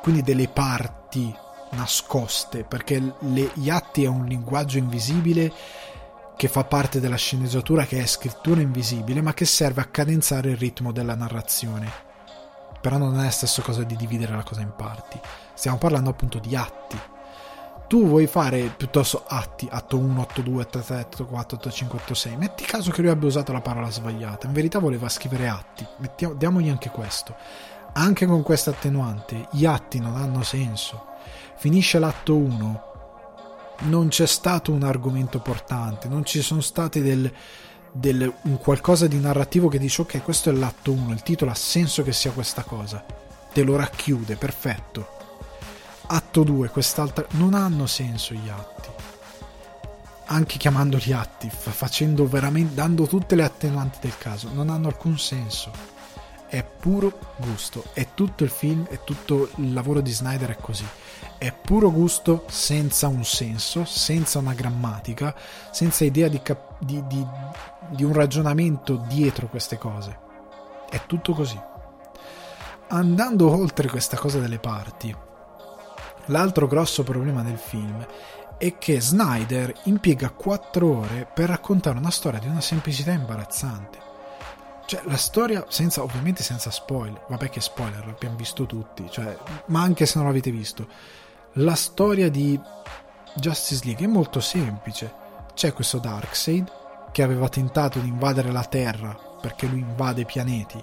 quindi 0.00 0.22
delle 0.22 0.48
parti 0.48 1.44
nascoste, 1.70 2.64
perché 2.64 3.00
le, 3.18 3.50
gli 3.54 3.70
atti 3.70 4.04
è 4.04 4.08
un 4.08 4.24
linguaggio 4.24 4.78
invisibile 4.78 5.52
che 6.36 6.48
fa 6.48 6.64
parte 6.64 7.00
della 7.00 7.16
sceneggiatura, 7.16 7.86
che 7.86 8.00
è 8.00 8.06
scrittura 8.06 8.60
invisibile, 8.60 9.22
ma 9.22 9.32
che 9.32 9.46
serve 9.46 9.80
a 9.80 9.86
cadenzare 9.86 10.50
il 10.50 10.56
ritmo 10.56 10.92
della 10.92 11.14
narrazione. 11.14 12.04
Però 12.80 12.98
non 12.98 13.18
è 13.18 13.24
la 13.24 13.30
stessa 13.30 13.62
cosa 13.62 13.82
di 13.82 13.96
dividere 13.96 14.36
la 14.36 14.42
cosa 14.42 14.60
in 14.60 14.72
parti. 14.76 15.18
Stiamo 15.54 15.78
parlando 15.78 16.10
appunto 16.10 16.38
di 16.38 16.54
atti. 16.54 16.98
Tu 17.88 18.06
vuoi 18.06 18.26
fare 18.26 18.72
piuttosto 18.76 19.24
atti, 19.26 19.66
atto 19.70 19.96
1, 19.96 20.20
atto 20.20 20.42
2, 20.42 20.62
atto 20.62 20.80
3, 20.80 20.98
atto 20.98 21.24
4, 21.24 21.56
atto 21.56 21.70
5, 21.70 21.98
atto 21.98 22.14
6. 22.14 22.36
Metti 22.36 22.64
caso 22.64 22.90
che 22.90 23.00
lui 23.00 23.10
abbia 23.10 23.28
usato 23.28 23.52
la 23.52 23.60
parola 23.60 23.90
sbagliata. 23.90 24.46
In 24.46 24.52
verità 24.52 24.78
voleva 24.78 25.08
scrivere 25.08 25.48
atti. 25.48 25.86
Mettiamo, 25.98 26.34
diamogli 26.34 26.68
anche 26.68 26.90
questo. 26.90 27.34
Anche 27.92 28.26
con 28.26 28.42
questa 28.42 28.70
attenuante, 28.70 29.48
gli 29.52 29.64
atti 29.64 30.00
non 30.00 30.16
hanno 30.16 30.42
senso 30.42 31.14
finisce 31.56 31.98
l'atto 31.98 32.36
1, 32.36 32.86
non 33.84 34.08
c'è 34.08 34.26
stato 34.26 34.72
un 34.72 34.82
argomento 34.82 35.40
portante, 35.40 36.08
non 36.08 36.24
ci 36.24 36.42
sono 36.42 36.60
stati 36.60 37.02
del, 37.02 37.30
del, 37.92 38.32
un 38.42 38.58
qualcosa 38.58 39.06
di 39.06 39.18
narrativo 39.18 39.68
che 39.68 39.78
dice 39.78 40.02
ok, 40.02 40.22
questo 40.22 40.50
è 40.50 40.52
l'atto 40.52 40.92
1, 40.92 41.12
il 41.12 41.22
titolo 41.22 41.50
ha 41.50 41.54
senso 41.54 42.02
che 42.02 42.12
sia 42.12 42.30
questa 42.32 42.62
cosa, 42.62 43.04
te 43.52 43.62
lo 43.62 43.76
racchiude, 43.76 44.36
perfetto. 44.36 45.14
Atto 46.08 46.44
2, 46.44 46.68
quest'altra... 46.68 47.26
non 47.30 47.54
hanno 47.54 47.86
senso 47.86 48.32
gli 48.34 48.48
atti. 48.48 48.88
Anche 50.28 50.56
chiamandoli 50.56 51.12
atti, 51.12 51.50
facendo 51.50 52.28
veramente, 52.28 52.74
dando 52.74 53.06
tutte 53.06 53.34
le 53.34 53.44
attenuanti 53.44 53.98
del 54.00 54.16
caso, 54.16 54.50
non 54.52 54.70
hanno 54.70 54.88
alcun 54.88 55.18
senso. 55.18 55.70
È 56.48 56.62
puro 56.62 57.18
gusto, 57.38 57.86
è 57.92 58.08
tutto 58.14 58.44
il 58.44 58.50
film, 58.50 58.86
è 58.86 59.02
tutto 59.02 59.50
il 59.56 59.72
lavoro 59.72 60.00
di 60.00 60.12
Snyder 60.12 60.50
è 60.50 60.56
così 60.60 60.84
è 61.38 61.52
puro 61.52 61.90
gusto 61.90 62.44
senza 62.48 63.08
un 63.08 63.24
senso, 63.24 63.84
senza 63.84 64.38
una 64.38 64.54
grammatica, 64.54 65.34
senza 65.70 66.04
idea 66.04 66.28
di, 66.28 66.40
cap- 66.40 66.76
di, 66.78 67.02
di, 67.06 67.26
di 67.90 68.04
un 68.04 68.12
ragionamento 68.12 69.04
dietro 69.06 69.48
queste 69.48 69.78
cose. 69.78 70.18
È 70.88 71.00
tutto 71.06 71.32
così. 71.32 71.60
Andando 72.88 73.50
oltre 73.50 73.88
questa 73.88 74.16
cosa 74.16 74.38
delle 74.38 74.58
parti, 74.58 75.14
l'altro 76.26 76.66
grosso 76.66 77.02
problema 77.02 77.42
del 77.42 77.58
film 77.58 78.06
è 78.58 78.78
che 78.78 79.00
Snyder 79.00 79.72
impiega 79.84 80.30
4 80.30 80.86
ore 80.86 81.28
per 81.32 81.48
raccontare 81.48 81.98
una 81.98 82.10
storia 82.10 82.38
di 82.38 82.46
una 82.46 82.60
semplicità 82.60 83.12
imbarazzante. 83.12 84.04
Cioè, 84.86 85.02
la 85.06 85.16
storia, 85.16 85.64
senza, 85.68 86.02
ovviamente 86.02 86.44
senza 86.44 86.70
spoiler, 86.70 87.24
vabbè 87.28 87.50
che 87.50 87.60
spoiler, 87.60 88.06
l'abbiamo 88.06 88.36
visto 88.36 88.66
tutti, 88.66 89.10
cioè, 89.10 89.36
ma 89.66 89.82
anche 89.82 90.06
se 90.06 90.16
non 90.16 90.28
l'avete 90.28 90.52
visto, 90.52 90.86
la 91.58 91.74
storia 91.74 92.28
di 92.28 92.60
Justice 93.34 93.84
League 93.84 94.04
è 94.04 94.08
molto 94.08 94.40
semplice. 94.40 95.24
C'è 95.54 95.72
questo 95.72 95.98
Darkseid 95.98 96.70
che 97.12 97.22
aveva 97.22 97.48
tentato 97.48 97.98
di 97.98 98.08
invadere 98.08 98.52
la 98.52 98.64
Terra 98.64 99.16
perché 99.40 99.66
lui 99.66 99.80
invade 99.80 100.24
pianeti 100.24 100.82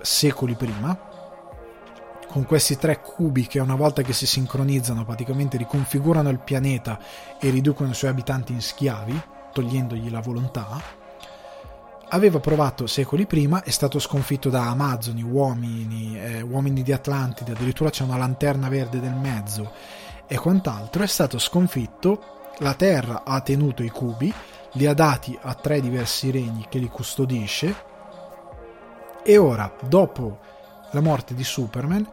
secoli 0.00 0.54
prima 0.54 0.96
con 2.28 2.44
questi 2.44 2.76
tre 2.76 3.00
cubi 3.00 3.46
che 3.46 3.58
una 3.58 3.74
volta 3.74 4.02
che 4.02 4.12
si 4.12 4.26
sincronizzano 4.26 5.04
praticamente 5.04 5.56
riconfigurano 5.56 6.28
il 6.28 6.38
pianeta 6.38 6.98
e 7.40 7.50
riducono 7.50 7.90
i 7.90 7.94
suoi 7.94 8.10
abitanti 8.10 8.52
in 8.52 8.60
schiavi 8.60 9.20
togliendogli 9.52 10.10
la 10.10 10.20
volontà 10.20 11.05
aveva 12.08 12.38
provato 12.38 12.86
secoli 12.86 13.26
prima, 13.26 13.62
è 13.62 13.70
stato 13.70 13.98
sconfitto 13.98 14.48
da 14.48 14.68
Amazzoni, 14.68 15.22
uomini, 15.22 16.18
eh, 16.20 16.40
uomini 16.40 16.82
di 16.82 16.92
Atlantide, 16.92 17.52
addirittura 17.52 17.90
c'è 17.90 18.04
una 18.04 18.16
lanterna 18.16 18.68
verde 18.68 19.00
del 19.00 19.14
mezzo 19.14 19.72
e 20.26 20.36
quant'altro, 20.36 21.02
è 21.02 21.06
stato 21.06 21.38
sconfitto, 21.38 22.52
la 22.58 22.74
Terra 22.74 23.22
ha 23.24 23.40
tenuto 23.40 23.82
i 23.82 23.90
cubi, 23.90 24.32
li 24.72 24.86
ha 24.86 24.94
dati 24.94 25.36
a 25.40 25.54
tre 25.54 25.80
diversi 25.80 26.30
regni 26.30 26.66
che 26.68 26.78
li 26.78 26.88
custodisce 26.88 27.74
e 29.22 29.36
ora, 29.38 29.74
dopo 29.88 30.38
la 30.92 31.00
morte 31.00 31.34
di 31.34 31.42
Superman, 31.44 32.08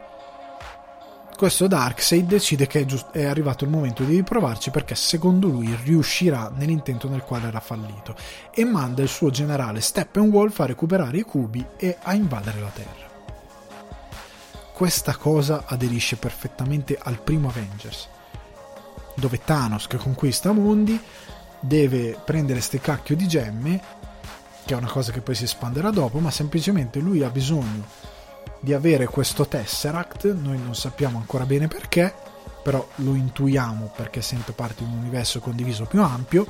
questo 1.44 1.68
Darkseid 1.68 2.26
decide 2.26 2.68
che 2.68 2.80
è, 2.80 2.86
giust- 2.86 3.12
è, 3.12 3.26
arrivato 3.26 3.66
il 3.66 3.70
momento 3.70 4.06
di 4.06 4.16
riprovarci 4.16 4.70
perché 4.70 4.96
secondo 4.96 5.50
lui 5.50 5.78
riuscirà 5.84 6.50
nell'intento 6.56 7.10
nel 7.10 7.24
quale 7.24 7.48
era 7.48 7.60
fallito 7.60 8.16
e 8.50 8.64
manda 8.64 9.02
il 9.02 9.10
suo 9.10 9.30
generale 9.30 9.82
Steppenwolf 9.82 10.62
a 10.62 10.68
recuperare 10.68 11.18
i 11.18 11.24
cubi 11.24 11.62
e 11.76 11.98
a 12.02 12.14
invadere 12.14 12.62
la 12.62 12.72
Terra. 12.74 13.12
Questa 14.72 15.18
cosa 15.18 15.66
aderisce 15.66 16.16
perfettamente 16.16 16.98
al 16.98 17.20
primo 17.20 17.50
Avengers, 17.50 18.08
dove 19.14 19.42
Thanos 19.44 19.88
che 19.88 19.98
conquista 19.98 20.54
mondi 20.54 20.98
deve 21.60 22.18
prendere 22.24 22.62
ste 22.62 22.80
cacchio 22.80 23.18
di 23.18 23.28
gemme, 23.28 23.82
che 24.64 24.74
è 24.74 24.78
una 24.78 24.90
cosa 24.90 25.12
che 25.12 25.20
poi 25.20 25.36
si 25.36 25.44
espanderà 25.44 25.90
dopo, 25.90 26.20
ma 26.20 26.32
semplicemente 26.32 27.00
lui 27.00 27.22
ha 27.22 27.30
bisogno 27.30 28.13
di 28.64 28.72
avere 28.72 29.08
questo 29.08 29.46
Tesseract, 29.46 30.32
noi 30.32 30.58
non 30.58 30.74
sappiamo 30.74 31.18
ancora 31.18 31.46
bene 31.46 31.68
perché, 31.68 32.14
però 32.64 32.88
lo 32.96 33.14
intuiamo 33.14 33.92
perché 33.94 34.22
sente 34.22 34.54
parte 34.54 34.86
di 34.86 34.90
un 34.90 35.00
universo 35.00 35.42
condiviso 35.42 35.84
più 35.84 36.02
ampio. 36.02 36.48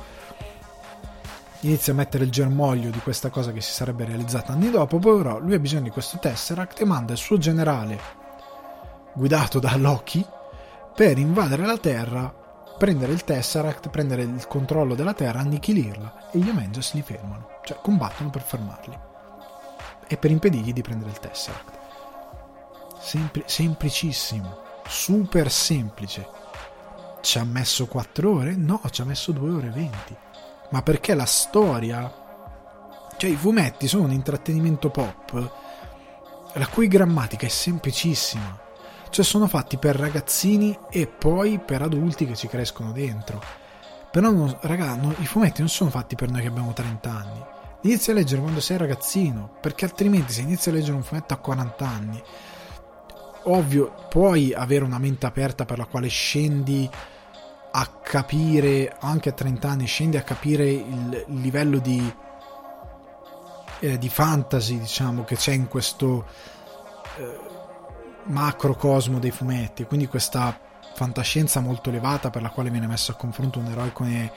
Inizia 1.62 1.92
a 1.92 1.96
mettere 1.96 2.22
il 2.22 2.30
germoglio 2.30 2.90
di 2.90 3.00
questa 3.00 3.30
cosa 3.30 3.50
che 3.50 3.60
si 3.60 3.72
sarebbe 3.72 4.04
realizzata 4.04 4.52
anni 4.52 4.70
dopo, 4.70 5.00
però 5.00 5.40
lui 5.40 5.54
ha 5.54 5.58
bisogno 5.58 5.82
di 5.82 5.90
questo 5.90 6.18
Tesseract 6.20 6.80
e 6.80 6.84
manda 6.84 7.14
il 7.14 7.18
suo 7.18 7.36
generale, 7.36 7.98
guidato 9.12 9.58
da 9.58 9.74
Loki, 9.76 10.24
per 10.94 11.18
invadere 11.18 11.66
la 11.66 11.78
Terra, 11.78 12.32
prendere 12.78 13.10
il 13.10 13.24
Tesseract, 13.24 13.88
prendere 13.88 14.22
il 14.22 14.46
controllo 14.46 14.94
della 14.94 15.14
Terra, 15.14 15.40
annichilirla 15.40 16.30
e 16.30 16.38
gli 16.38 16.48
Avengers 16.48 16.94
li 16.94 17.02
fermano, 17.02 17.58
cioè 17.64 17.78
combattono 17.82 18.30
per 18.30 18.42
fermarli 18.42 18.98
e 20.06 20.16
per 20.16 20.30
impedirgli 20.30 20.72
di 20.72 20.82
prendere 20.82 21.10
il 21.10 21.18
Tesseract. 21.18 21.82
Sempl- 23.04 23.44
semplicissimo, 23.44 24.62
super 24.86 25.50
semplice. 25.50 26.26
Ci 27.20 27.38
ha 27.38 27.44
messo 27.44 27.86
4 27.86 28.32
ore? 28.32 28.56
No, 28.56 28.80
ci 28.90 29.02
ha 29.02 29.04
messo 29.04 29.30
2 29.30 29.50
ore 29.50 29.66
e 29.66 29.70
20. 29.70 30.16
Ma 30.70 30.80
perché 30.80 31.12
la 31.12 31.26
storia, 31.26 32.10
cioè 33.18 33.28
i 33.28 33.36
fumetti 33.36 33.86
sono 33.88 34.04
un 34.04 34.12
intrattenimento 34.12 34.88
pop 34.88 35.52
la 36.54 36.66
cui 36.68 36.88
grammatica 36.88 37.44
è 37.44 37.50
semplicissima. 37.50 38.58
Cioè 39.10 39.24
sono 39.24 39.46
fatti 39.48 39.76
per 39.76 39.96
ragazzini 39.96 40.76
e 40.90 41.06
poi 41.06 41.58
per 41.58 41.82
adulti 41.82 42.26
che 42.26 42.34
ci 42.34 42.48
crescono 42.48 42.92
dentro. 42.92 43.40
Però, 44.10 44.30
non, 44.30 44.56
raga, 44.62 44.94
no, 44.94 45.14
i 45.18 45.26
fumetti 45.26 45.60
non 45.60 45.68
sono 45.68 45.90
fatti 45.90 46.14
per 46.14 46.30
noi 46.30 46.40
che 46.40 46.48
abbiamo 46.48 46.72
30 46.72 47.10
anni. 47.10 47.44
Inizi 47.82 48.10
a 48.10 48.14
leggere 48.14 48.40
quando 48.40 48.60
sei 48.60 48.78
ragazzino, 48.78 49.56
perché 49.60 49.84
altrimenti 49.84 50.32
se 50.32 50.40
inizi 50.40 50.70
a 50.70 50.72
leggere 50.72 50.96
un 50.96 51.02
fumetto 51.02 51.34
a 51.34 51.36
40 51.36 51.86
anni, 51.86 52.22
ovvio, 53.44 54.06
puoi 54.08 54.52
avere 54.54 54.84
una 54.84 54.98
mente 54.98 55.26
aperta 55.26 55.64
per 55.64 55.78
la 55.78 55.86
quale 55.86 56.08
scendi 56.08 56.88
a 57.76 57.86
capire, 58.02 58.96
anche 59.00 59.30
a 59.30 59.32
30 59.32 59.68
anni, 59.68 59.86
scendi 59.86 60.16
a 60.16 60.22
capire 60.22 60.70
il, 60.70 61.24
livello 61.26 61.78
di, 61.78 62.14
eh, 63.80 63.98
di 63.98 64.08
fantasy, 64.08 64.78
diciamo, 64.78 65.24
che 65.24 65.34
c'è 65.34 65.52
in 65.52 65.66
questo 65.66 66.24
eh, 67.16 67.38
macrocosmo 68.24 69.18
dei 69.18 69.32
fumetti, 69.32 69.84
quindi 69.84 70.06
questa 70.06 70.56
fantascienza 70.94 71.58
molto 71.58 71.88
elevata 71.88 72.30
per 72.30 72.42
la 72.42 72.50
quale 72.50 72.70
viene 72.70 72.86
messo 72.86 73.10
a 73.10 73.16
confronto 73.16 73.58
un 73.58 73.66
eroe 73.66 73.92
come 73.92 74.32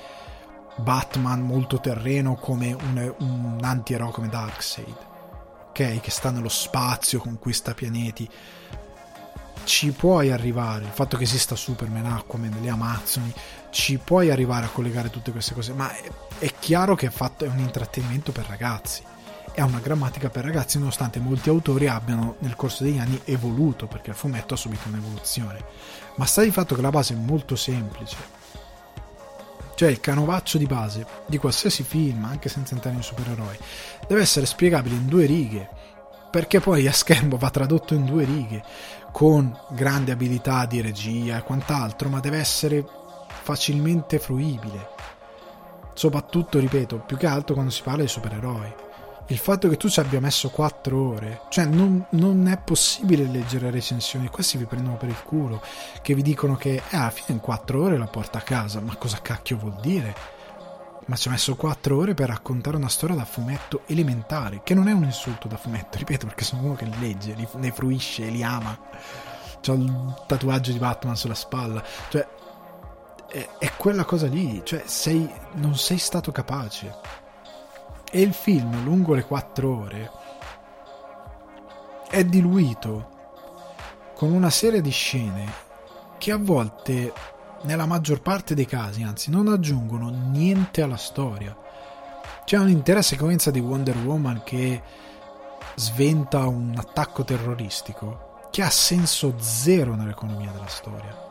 Batman 0.78 1.42
molto 1.42 1.80
terreno 1.80 2.36
come 2.36 2.74
un, 2.74 3.14
un 3.20 3.60
anti-eroe 3.62 4.12
come 4.12 4.30
Darkseid. 4.30 4.98
Ok? 5.70 6.00
Che 6.00 6.12
sta 6.12 6.32
nello 6.32 6.50
spazio 6.50 7.20
conquista 7.20 7.76
pianeti 7.76 8.28
ci 9.68 9.92
puoi 9.92 10.32
arrivare 10.32 10.86
il 10.86 10.92
fatto 10.92 11.18
che 11.18 11.24
esista 11.24 11.54
Superman, 11.54 12.06
Aquaman, 12.06 12.60
le 12.62 12.70
Amazzoni 12.70 13.34
ci 13.70 13.98
puoi 13.98 14.32
arrivare 14.32 14.66
a 14.66 14.70
collegare 14.70 15.10
tutte 15.10 15.32
queste 15.32 15.54
cose 15.54 15.74
ma 15.74 15.94
è, 15.94 16.10
è 16.40 16.54
chiaro 16.58 16.96
che 16.96 17.08
è, 17.08 17.10
fatto, 17.10 17.44
è 17.44 17.50
un 17.50 17.60
intrattenimento 17.60 18.32
per 18.32 18.46
ragazzi 18.48 19.04
è 19.52 19.62
una 19.62 19.80
grammatica 19.80 20.30
per 20.30 20.46
ragazzi 20.46 20.78
nonostante 20.78 21.20
molti 21.20 21.50
autori 21.50 21.88
abbiano 21.88 22.36
nel 22.40 22.56
corso 22.56 22.84
degli 22.84 23.00
anni 23.00 23.20
evoluto 23.26 23.88
perché 23.88 24.12
il 24.12 24.16
fumetto 24.16 24.54
ha 24.54 24.58
subito 24.58 24.88
un'evoluzione. 24.88 25.60
Ma 26.16 26.26
sta 26.26 26.44
di 26.44 26.52
fatto 26.52 26.76
che 26.76 26.82
la 26.84 26.92
base 26.92 27.16
è 27.16 27.18
molto 27.18 27.56
semplice. 27.56 28.16
Cioè 29.74 29.90
il 29.90 30.00
canovaccio 30.00 30.60
di 30.60 30.68
base 30.68 31.08
di 31.26 31.40
qualsiasi 31.40 31.82
film, 31.82 32.26
anche 32.26 32.50
senza 32.50 32.76
entrare 32.76 32.98
in 32.98 33.02
supereroi, 33.02 33.58
deve 34.08 34.22
essere 34.22 34.46
spiegabile 34.46 34.94
in 34.94 35.08
due 35.08 35.26
righe, 35.26 35.68
perché 36.30 36.60
poi 36.60 36.86
a 36.86 36.94
schermo 36.94 37.38
va 37.38 37.50
tradotto 37.50 37.96
in 37.96 38.06
due 38.06 38.26
righe, 38.26 38.64
con 39.18 39.52
grande 39.70 40.12
abilità 40.12 40.68
di 40.68 40.80
regia 40.80 41.38
e 41.38 41.42
quant'altro, 41.42 42.08
ma 42.08 42.20
deve 42.20 42.38
essere 42.38 42.86
facilmente 43.42 44.20
fruibile. 44.20 44.90
Soprattutto, 45.96 46.60
ripeto, 46.60 46.98
più 47.00 47.18
che 47.18 47.26
altro 47.26 47.56
quando 47.56 47.72
si 47.72 47.82
parla 47.82 48.04
di 48.04 48.10
supereroi 48.10 48.76
il 49.30 49.38
fatto 49.40 49.68
che 49.68 49.76
tu 49.76 49.90
ci 49.90 50.00
abbia 50.00 50.22
messo 50.22 50.50
4 50.50 50.98
ore, 50.98 51.42
cioè 51.50 51.66
non, 51.66 52.06
non, 52.12 52.48
è 52.48 52.58
possibile 52.60 53.26
leggere 53.26 53.72
recensioni, 53.72 54.30
questi 54.30 54.58
vi 54.58 54.66
prendono 54.66 54.96
per 54.96 55.10
il 55.10 55.22
culo, 55.24 55.62
che 56.02 56.14
vi 56.14 56.22
dicono 56.22 56.56
che 56.56 56.76
eh, 56.76 56.96
alla 56.96 57.10
fine 57.10 57.38
in 57.38 57.40
4 57.40 57.82
ore 57.82 57.98
la 57.98 58.06
porta 58.06 58.38
a 58.38 58.42
casa, 58.42 58.80
ma 58.80 58.96
cosa 58.96 59.20
cacchio 59.22 59.58
vuol 59.58 59.76
dire? 59.82 60.37
Ma 61.08 61.16
ci 61.16 61.28
ha 61.28 61.32
messo 61.32 61.56
4 61.56 61.98
ore 61.98 62.14
per 62.14 62.30
raccontare 62.30 62.78
una 62.78 62.90
storia 62.90 63.16
da 63.16 63.26
fumetto 63.26 63.82
elementare, 63.88 64.62
che 64.64 64.74
non 64.74 64.88
è 64.88 64.92
un 64.92 65.04
insulto 65.04 65.48
da 65.48 65.58
fumetto, 65.58 65.98
ripeto, 66.00 66.26
perché 66.26 66.44
sono 66.44 66.64
uno 66.64 66.76
che 66.76 66.88
legge, 67.00 67.34
li, 67.34 67.48
ne 67.56 67.72
fruisce, 67.72 68.26
li 68.26 68.44
ama. 68.44 68.78
C'ho 69.62 69.74
il 69.74 70.24
tatuaggio 70.28 70.72
di 70.72 70.78
Batman 70.78 71.16
sulla 71.16 71.34
spalla, 71.34 71.84
cioè 72.10 72.28
è, 73.28 73.48
è 73.58 73.72
quella 73.76 74.06
cosa 74.06 74.28
lì, 74.28 74.62
cioè 74.64 74.84
sei, 74.86 75.30
non 75.54 75.76
sei 75.76 75.98
stato 75.98 76.32
capace 76.32 77.18
e 78.10 78.22
il 78.22 78.34
film, 78.34 78.84
lungo 78.84 79.14
le 79.14 79.26
quattro 79.26 79.80
ore, 79.80 80.12
è 82.10 82.24
diluito 82.24 83.16
con 84.16 84.32
una 84.32 84.50
serie 84.50 84.82
di 84.82 84.92
scene 84.92 85.66
che 86.18 86.32
a 86.32 86.38
volte, 86.38 87.12
nella 87.64 87.86
maggior 87.86 88.22
parte 88.22 88.56
dei 88.56 88.66
casi, 88.66 89.04
anzi, 89.04 89.30
non 89.30 89.48
aggiungono 89.48 90.10
niente 90.10 90.82
alla 90.82 90.98
storia. 90.98 91.56
C'è 92.46 92.58
un'intera 92.58 93.02
sequenza 93.02 93.52
di 93.52 93.60
Wonder 93.60 93.98
Woman 93.98 94.42
che 94.44 94.82
sventa 95.76 96.48
un 96.48 96.74
attacco 96.78 97.24
terroristico 97.24 98.48
che 98.52 98.64
ha 98.64 98.70
senso 98.70 99.36
zero 99.38 99.96
nell'economia 99.96 100.52
della 100.52 100.68
storia. 100.68 101.26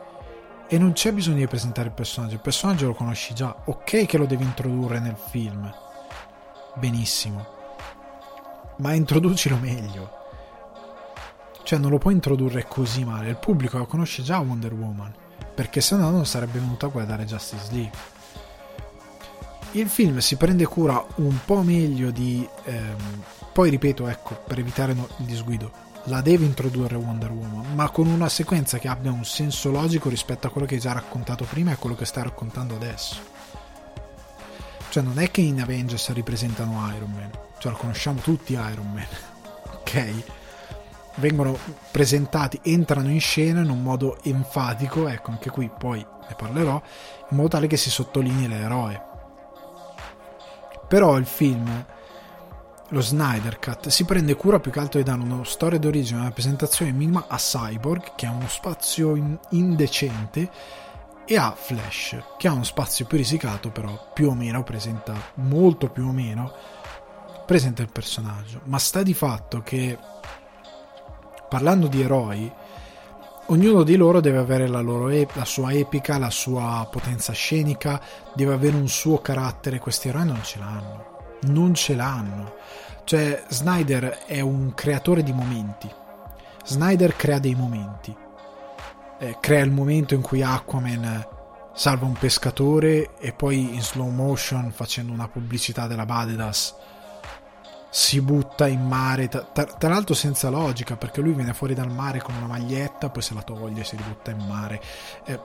E 0.68 0.78
non 0.78 0.92
c'è 0.92 1.12
bisogno 1.12 1.38
di 1.38 1.46
presentare 1.46 1.88
il 1.88 1.94
personaggio, 1.94 2.34
il 2.34 2.40
personaggio 2.40 2.86
lo 2.86 2.94
conosci 2.94 3.34
già, 3.34 3.54
ok 3.64 4.06
che 4.06 4.18
lo 4.18 4.26
devi 4.26 4.44
introdurre 4.44 4.98
nel 4.98 5.16
film, 5.16 5.72
benissimo, 6.74 7.46
ma 8.78 8.92
introducilo 8.92 9.56
meglio. 9.56 10.10
Cioè 11.62 11.78
non 11.78 11.90
lo 11.90 11.98
puoi 11.98 12.14
introdurre 12.14 12.66
così 12.68 13.04
male, 13.04 13.30
il 13.30 13.38
pubblico 13.38 13.78
lo 13.78 13.86
conosce 13.86 14.22
già 14.22 14.38
Wonder 14.38 14.72
Woman, 14.72 15.12
perché 15.56 15.80
se 15.80 15.96
no 15.96 16.10
non 16.10 16.26
sarebbe 16.26 16.58
venuto 16.58 16.84
a 16.84 16.90
guardare 16.90 17.24
Justice 17.24 17.72
League. 17.72 17.98
Il 19.72 19.88
film 19.88 20.18
si 20.18 20.36
prende 20.36 20.66
cura 20.66 21.02
un 21.16 21.38
po' 21.44 21.62
meglio 21.62 22.10
di... 22.10 22.46
Ehm, 22.64 23.22
poi 23.52 23.70
ripeto, 23.70 24.06
ecco, 24.06 24.34
per 24.46 24.58
evitare 24.58 24.92
il 24.92 25.24
disguido, 25.24 25.72
la 26.04 26.20
deve 26.20 26.44
introdurre 26.44 26.96
Wonder 26.96 27.30
Woman, 27.30 27.74
ma 27.74 27.88
con 27.88 28.06
una 28.06 28.28
sequenza 28.28 28.78
che 28.78 28.88
abbia 28.88 29.10
un 29.10 29.24
senso 29.24 29.70
logico 29.70 30.10
rispetto 30.10 30.46
a 30.46 30.50
quello 30.50 30.66
che 30.66 30.74
hai 30.74 30.80
già 30.80 30.92
raccontato 30.92 31.44
prima 31.44 31.70
e 31.70 31.72
a 31.72 31.78
quello 31.78 31.96
che 31.96 32.04
stai 32.04 32.24
raccontando 32.24 32.74
adesso. 32.74 33.16
Cioè 34.90 35.02
non 35.02 35.18
è 35.18 35.30
che 35.30 35.40
in 35.40 35.62
Avengers 35.62 36.12
ripresentano 36.12 36.86
Iron 36.94 37.12
Man, 37.12 37.30
cioè 37.58 37.72
lo 37.72 37.78
conosciamo 37.78 38.20
tutti 38.20 38.52
Iron 38.52 38.92
Man, 38.92 39.06
ok? 39.80 40.22
Vengono 41.16 41.58
presentati, 41.90 42.58
entrano 42.62 43.10
in 43.10 43.20
scena 43.20 43.60
in 43.60 43.70
un 43.70 43.82
modo 43.82 44.18
enfatico, 44.22 45.08
ecco 45.08 45.30
anche 45.30 45.50
qui 45.50 45.70
poi 45.76 45.98
ne 45.98 46.34
parlerò, 46.34 46.80
in 47.30 47.36
modo 47.36 47.48
tale 47.48 47.66
che 47.66 47.76
si 47.76 47.90
sottolinei 47.90 48.48
l'eroe. 48.48 49.02
Però 50.88 51.16
il 51.16 51.26
film, 51.26 51.84
lo 52.90 53.00
Snyder 53.00 53.58
Cut, 53.58 53.88
si 53.88 54.04
prende 54.04 54.36
cura 54.36 54.60
più 54.60 54.70
che 54.70 54.78
altro 54.78 54.98
di 55.00 55.04
dare 55.04 55.20
una 55.20 55.44
storia 55.44 55.78
d'origine, 55.78 56.20
una 56.20 56.30
presentazione 56.30 56.92
minima 56.92 57.24
a 57.28 57.36
Cyborg, 57.36 58.14
che 58.14 58.26
ha 58.26 58.30
uno 58.30 58.48
spazio 58.48 59.16
in- 59.16 59.38
indecente 59.50 60.50
e 61.28 61.36
ha 61.36 61.52
Flash 61.52 62.16
che 62.38 62.46
ha 62.46 62.52
uno 62.52 62.62
spazio 62.62 63.04
più 63.04 63.18
risicato 63.18 63.70
però 63.70 64.10
più 64.14 64.28
o 64.28 64.34
meno 64.34 64.62
presenta 64.62 65.12
molto 65.34 65.90
più 65.90 66.06
o 66.06 66.12
meno 66.12 66.52
presenta 67.44 67.82
il 67.82 67.90
personaggio 67.90 68.60
ma 68.64 68.78
sta 68.78 69.02
di 69.02 69.12
fatto 69.12 69.60
che 69.60 69.98
parlando 71.48 71.86
di 71.86 72.02
eroi 72.02 72.50
ognuno 73.46 73.82
di 73.82 73.96
loro 73.96 74.20
deve 74.20 74.38
avere 74.38 74.66
la, 74.66 74.80
loro 74.80 75.08
la 75.08 75.44
sua 75.44 75.72
epica 75.72 76.18
la 76.18 76.30
sua 76.30 76.86
potenza 76.90 77.32
scenica 77.32 78.00
deve 78.34 78.54
avere 78.54 78.76
un 78.76 78.88
suo 78.88 79.20
carattere. 79.20 79.78
Questi 79.78 80.08
eroi 80.08 80.26
non 80.26 80.42
ce 80.42 80.58
l'hanno 80.58 81.14
non 81.46 81.74
ce 81.74 81.94
l'hanno. 81.94 82.54
Cioè 83.04 83.44
Snyder 83.48 84.24
è 84.26 84.40
un 84.40 84.74
creatore 84.74 85.22
di 85.22 85.32
momenti. 85.32 85.90
Snyder 86.64 87.14
crea 87.14 87.38
dei 87.38 87.54
momenti. 87.54 88.14
Eh, 89.18 89.36
crea 89.40 89.62
il 89.62 89.70
momento 89.70 90.14
in 90.14 90.20
cui 90.20 90.42
Aquaman 90.42 91.26
salva 91.72 92.06
un 92.06 92.14
pescatore 92.14 93.16
e 93.18 93.32
poi 93.32 93.74
in 93.74 93.82
slow 93.82 94.08
motion 94.08 94.72
facendo 94.72 95.12
una 95.12 95.28
pubblicità 95.28 95.86
della 95.86 96.06
Badedas 96.06 96.74
si 97.96 98.20
butta 98.20 98.66
in 98.66 98.86
mare 98.86 99.26
tra, 99.26 99.40
tra, 99.64 99.88
l'altro 99.88 100.14
senza 100.14 100.50
logica 100.50 100.98
perché 100.98 101.22
lui 101.22 101.32
viene 101.32 101.54
fuori 101.54 101.72
dal 101.72 101.90
mare 101.90 102.20
con 102.20 102.34
una 102.34 102.46
maglietta 102.46 103.08
poi 103.08 103.22
se 103.22 103.32
la 103.32 103.40
toglie 103.40 103.84
si 103.84 103.96
butta 103.96 104.30
in 104.32 104.46
mare 104.46 104.82
eh, 105.24 105.40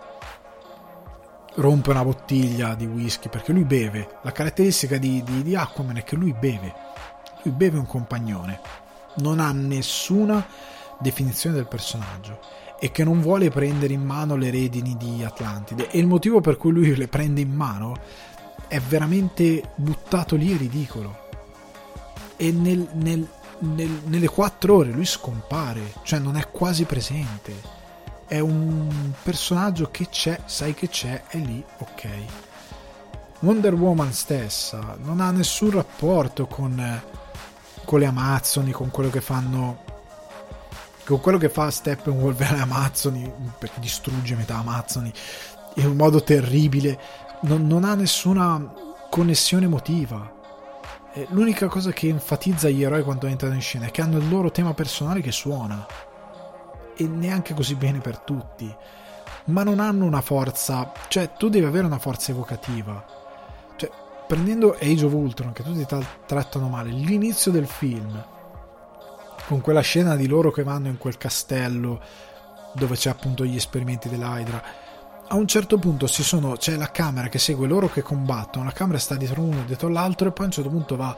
rompe 1.56 1.92
una 1.92 2.04
bottiglia 2.04 2.76
di 2.76 2.86
whisky 2.86 3.30
perché 3.30 3.54
lui 3.54 3.64
beve. 3.64 4.20
La 4.24 4.34
caratteristica 4.34 4.98
di, 4.98 5.24
di, 5.24 5.44
di 5.44 5.56
Aquaman 5.56 5.98
è 5.98 6.04
che 6.04 6.18
lui 6.18 6.34
beve. 6.34 6.74
Lui 7.44 7.54
beve 7.54 7.78
un 7.78 7.86
compagnone. 7.86 8.60
Non 9.16 9.40
ha 9.40 9.52
nessuna 9.54 10.46
definizione 11.00 11.56
del 11.56 11.68
personaggio. 11.68 12.40
E 12.80 12.92
che 12.92 13.04
non 13.04 13.22
vuole 13.22 13.50
prendere 13.50 13.94
in 13.94 14.04
mano 14.04 14.36
le 14.36 14.50
redini 14.50 14.98
di 14.98 15.24
Atlantide. 15.24 15.90
E 15.90 16.00
il 16.00 16.08
motivo 16.08 16.42
per 16.42 16.58
cui 16.58 16.72
lui 16.72 16.96
le 16.96 17.08
prende 17.08 17.40
in 17.42 17.52
mano 17.52 17.96
è 18.68 18.80
veramente 18.80 19.72
buttato 19.76 20.36
lì 20.36 20.54
e 20.54 20.58
ridicolo 20.58 21.22
e 22.42 22.52
nel, 22.52 22.88
nel, 22.94 23.28
nel, 23.60 24.02
nelle 24.06 24.28
quattro 24.28 24.78
ore 24.78 24.90
lui 24.90 25.06
scompare 25.06 25.94
cioè 26.02 26.18
non 26.18 26.38
è 26.38 26.50
quasi 26.50 26.86
presente. 26.86 27.80
È 28.26 28.40
un 28.40 29.12
personaggio 29.22 29.92
che 29.92 30.10
c'è 30.10 30.42
sai 30.46 30.74
che 30.74 30.90
c'è 30.90 31.26
è 31.28 31.38
lì 31.38 31.64
ok. 31.78 32.08
Wonder 33.42 33.76
Woman 33.76 34.12
stessa 34.12 34.98
non 35.04 35.20
ha 35.20 35.30
nessun 35.30 35.70
rapporto 35.70 36.48
con, 36.48 37.02
con 37.86 38.00
le 38.00 38.06
Amazzoni 38.08 38.72
con 38.72 38.90
quello 38.90 39.12
che 39.12 39.22
fanno 39.22 39.84
con 41.04 41.20
quello 41.20 41.38
che 41.38 41.50
fa 41.50 41.70
Steppenwolf 41.70 42.40
alle 42.42 42.62
Amazzoni, 42.62 43.32
perché 43.60 43.80
distrugge 43.80 44.36
metà 44.36 44.58
Amazzoni 44.58 45.12
in 45.76 45.86
un 45.86 45.96
modo 45.96 46.24
terribile, 46.24 47.00
non, 47.42 47.68
non 47.68 47.84
ha 47.84 47.94
nessuna 47.94 48.74
connessione 49.10 49.66
emotiva. 49.66 50.40
L'unica 51.30 51.68
cosa 51.68 51.92
che 51.92 52.08
enfatizza 52.08 52.70
gli 52.70 52.84
eroi 52.84 53.04
quando 53.04 53.28
entrano 53.28 53.54
in 53.54 53.62
scena 53.62 53.88
è 53.88 53.92
che 53.92 54.02
hanno 54.02 54.18
il 54.18 54.30
loro 54.30 54.50
tema 54.50 54.74
personale 54.74 55.22
che 55.22 55.32
suona. 55.32 55.86
e 56.96 57.08
neanche 57.08 57.54
così 57.54 57.76
bene 57.76 58.00
per 58.00 58.20
tutti, 58.20 58.74
ma 59.46 59.64
non 59.64 59.80
hanno 59.80 60.06
una 60.06 60.22
forza, 60.22 60.92
cioè 61.08 61.34
tu 61.34 61.50
devi 61.50 61.66
avere 61.66 61.86
una 61.88 61.98
forza 61.98 62.32
evocativa. 62.32 63.04
Cioè, 63.76 63.90
prendendo 64.28 64.78
Age 64.80 65.06
of 65.06 65.14
Ultron, 65.14 65.52
che 65.52 65.64
tutti 65.64 65.86
tra- 65.86 66.06
trattano 66.26 66.68
male, 66.68 66.92
l'inizio 66.92 67.52
del 67.52 67.66
film, 67.66 68.24
con 69.48 69.62
quella 69.62 69.82
scena 69.82 70.16
di 70.16 70.28
loro 70.28 70.52
che 70.52 70.64
vanno 70.64 70.88
in 70.88 70.98
quel 70.98 71.18
castello 71.18 72.00
dove 72.74 72.96
c'è 72.96 73.10
appunto 73.10 73.44
gli 73.44 73.56
esperimenti 73.56 74.08
dell'Hydra, 74.08 74.64
a 75.32 75.36
un 75.36 75.48
certo 75.48 75.78
punto 75.78 76.08
sono, 76.08 76.58
c'è 76.58 76.76
la 76.76 76.92
camera 76.92 77.30
che 77.30 77.40
segue 77.40 77.66
loro 77.66 77.88
che 77.88 78.02
combattono, 78.02 78.66
la 78.66 78.74
camera 78.74 79.00
sta 79.00 79.16
dietro 79.16 79.42
uno, 79.42 79.64
dietro 79.64 79.88
l'altro 79.88 80.28
e 80.28 80.32
poi 80.32 80.44
a 80.44 80.48
un 80.48 80.52
certo 80.52 80.70
punto 80.70 80.98
va 80.98 81.18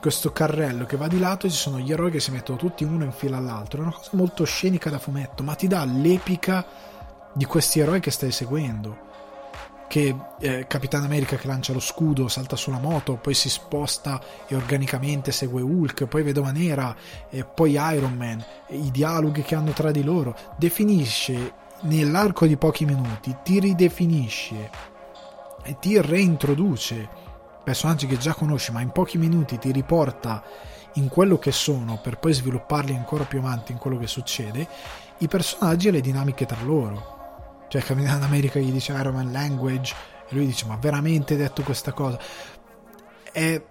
questo 0.00 0.32
carrello 0.32 0.86
che 0.86 0.96
va 0.96 1.06
di 1.06 1.18
lato 1.18 1.46
e 1.46 1.50
ci 1.50 1.56
sono 1.56 1.78
gli 1.78 1.92
eroi 1.92 2.10
che 2.10 2.18
si 2.18 2.30
mettono 2.30 2.56
tutti 2.56 2.82
uno 2.82 3.04
in 3.04 3.12
fila 3.12 3.36
all'altro. 3.36 3.80
È 3.80 3.82
una 3.82 3.92
cosa 3.92 4.10
molto 4.14 4.44
scenica 4.44 4.88
da 4.88 4.98
fumetto, 4.98 5.42
ma 5.42 5.54
ti 5.54 5.68
dà 5.68 5.84
l'epica 5.84 6.64
di 7.34 7.44
questi 7.44 7.80
eroi 7.80 8.00
che 8.00 8.10
stai 8.10 8.32
seguendo. 8.32 9.10
Che 9.86 10.16
eh, 10.40 10.66
Capitan 10.66 11.04
America 11.04 11.36
che 11.36 11.46
lancia 11.46 11.74
lo 11.74 11.80
scudo, 11.80 12.28
salta 12.28 12.56
sulla 12.56 12.78
moto, 12.78 13.16
poi 13.16 13.34
si 13.34 13.50
sposta 13.50 14.18
e 14.46 14.56
organicamente 14.56 15.30
segue 15.30 15.60
Hulk, 15.60 16.06
poi 16.06 16.22
Vedova 16.22 16.52
Nera, 16.52 16.96
poi 17.54 17.72
Iron 17.72 18.14
Man, 18.14 18.42
i 18.70 18.90
dialoghi 18.90 19.42
che 19.42 19.54
hanno 19.54 19.72
tra 19.72 19.90
di 19.90 20.02
loro. 20.02 20.34
Definisce 20.56 21.60
nell'arco 21.82 22.46
di 22.46 22.56
pochi 22.56 22.84
minuti 22.84 23.36
ti 23.42 23.58
ridefinisce 23.60 24.70
e 25.62 25.76
ti 25.78 26.00
reintroduce 26.00 27.08
personaggi 27.62 28.06
che 28.06 28.18
già 28.18 28.34
conosci, 28.34 28.72
ma 28.72 28.80
in 28.80 28.90
pochi 28.90 29.18
minuti 29.18 29.58
ti 29.58 29.70
riporta 29.70 30.42
in 30.94 31.08
quello 31.08 31.38
che 31.38 31.52
sono 31.52 31.98
per 32.02 32.18
poi 32.18 32.32
svilupparli 32.32 32.94
ancora 32.94 33.24
più 33.24 33.38
avanti 33.38 33.72
in 33.72 33.78
quello 33.78 33.98
che 33.98 34.06
succede, 34.06 34.66
i 35.18 35.28
personaggi 35.28 35.88
e 35.88 35.90
le 35.92 36.00
dinamiche 36.00 36.46
tra 36.46 36.60
loro. 36.62 37.64
Cioè 37.68 37.82
Capitan 37.82 38.22
America 38.22 38.58
gli 38.58 38.70
dice 38.70 38.92
Iron 38.92 39.14
Man 39.14 39.32
Language 39.32 39.94
e 40.28 40.34
lui 40.34 40.46
dice 40.46 40.66
ma 40.66 40.76
veramente 40.76 41.34
hai 41.34 41.38
detto 41.38 41.62
questa 41.62 41.92
cosa? 41.92 42.18
È 43.30 43.62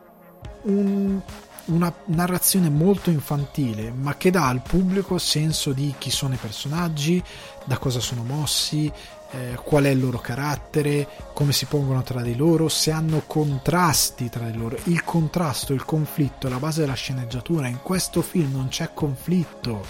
un, 0.63 1.21
una 1.65 1.93
narrazione 2.05 2.69
molto 2.69 3.11
infantile, 3.11 3.91
ma 3.91 4.15
che 4.15 4.31
dà 4.31 4.47
al 4.47 4.61
pubblico 4.61 5.17
senso 5.19 5.71
di 5.73 5.93
chi 5.97 6.09
sono 6.09 6.33
i 6.33 6.37
personaggi, 6.37 7.21
da 7.63 7.77
cosa 7.77 7.99
sono 7.99 8.23
mossi, 8.23 8.91
eh, 9.31 9.57
qual 9.63 9.85
è 9.85 9.89
il 9.89 9.99
loro 9.99 10.19
carattere, 10.19 11.07
come 11.33 11.53
si 11.53 11.65
pongono 11.65 12.03
tra 12.03 12.21
di 12.21 12.35
loro, 12.35 12.67
se 12.67 12.91
hanno 12.91 13.23
contrasti 13.25 14.29
tra 14.29 14.45
di 14.49 14.57
loro. 14.57 14.77
Il 14.85 15.03
contrasto, 15.03 15.73
il 15.73 15.85
conflitto 15.85 16.47
è 16.47 16.49
la 16.49 16.57
base 16.57 16.81
della 16.81 16.93
sceneggiatura. 16.93 17.67
In 17.67 17.81
questo 17.81 18.21
film 18.21 18.51
non 18.51 18.67
c'è 18.67 18.93
conflitto, 18.93 19.85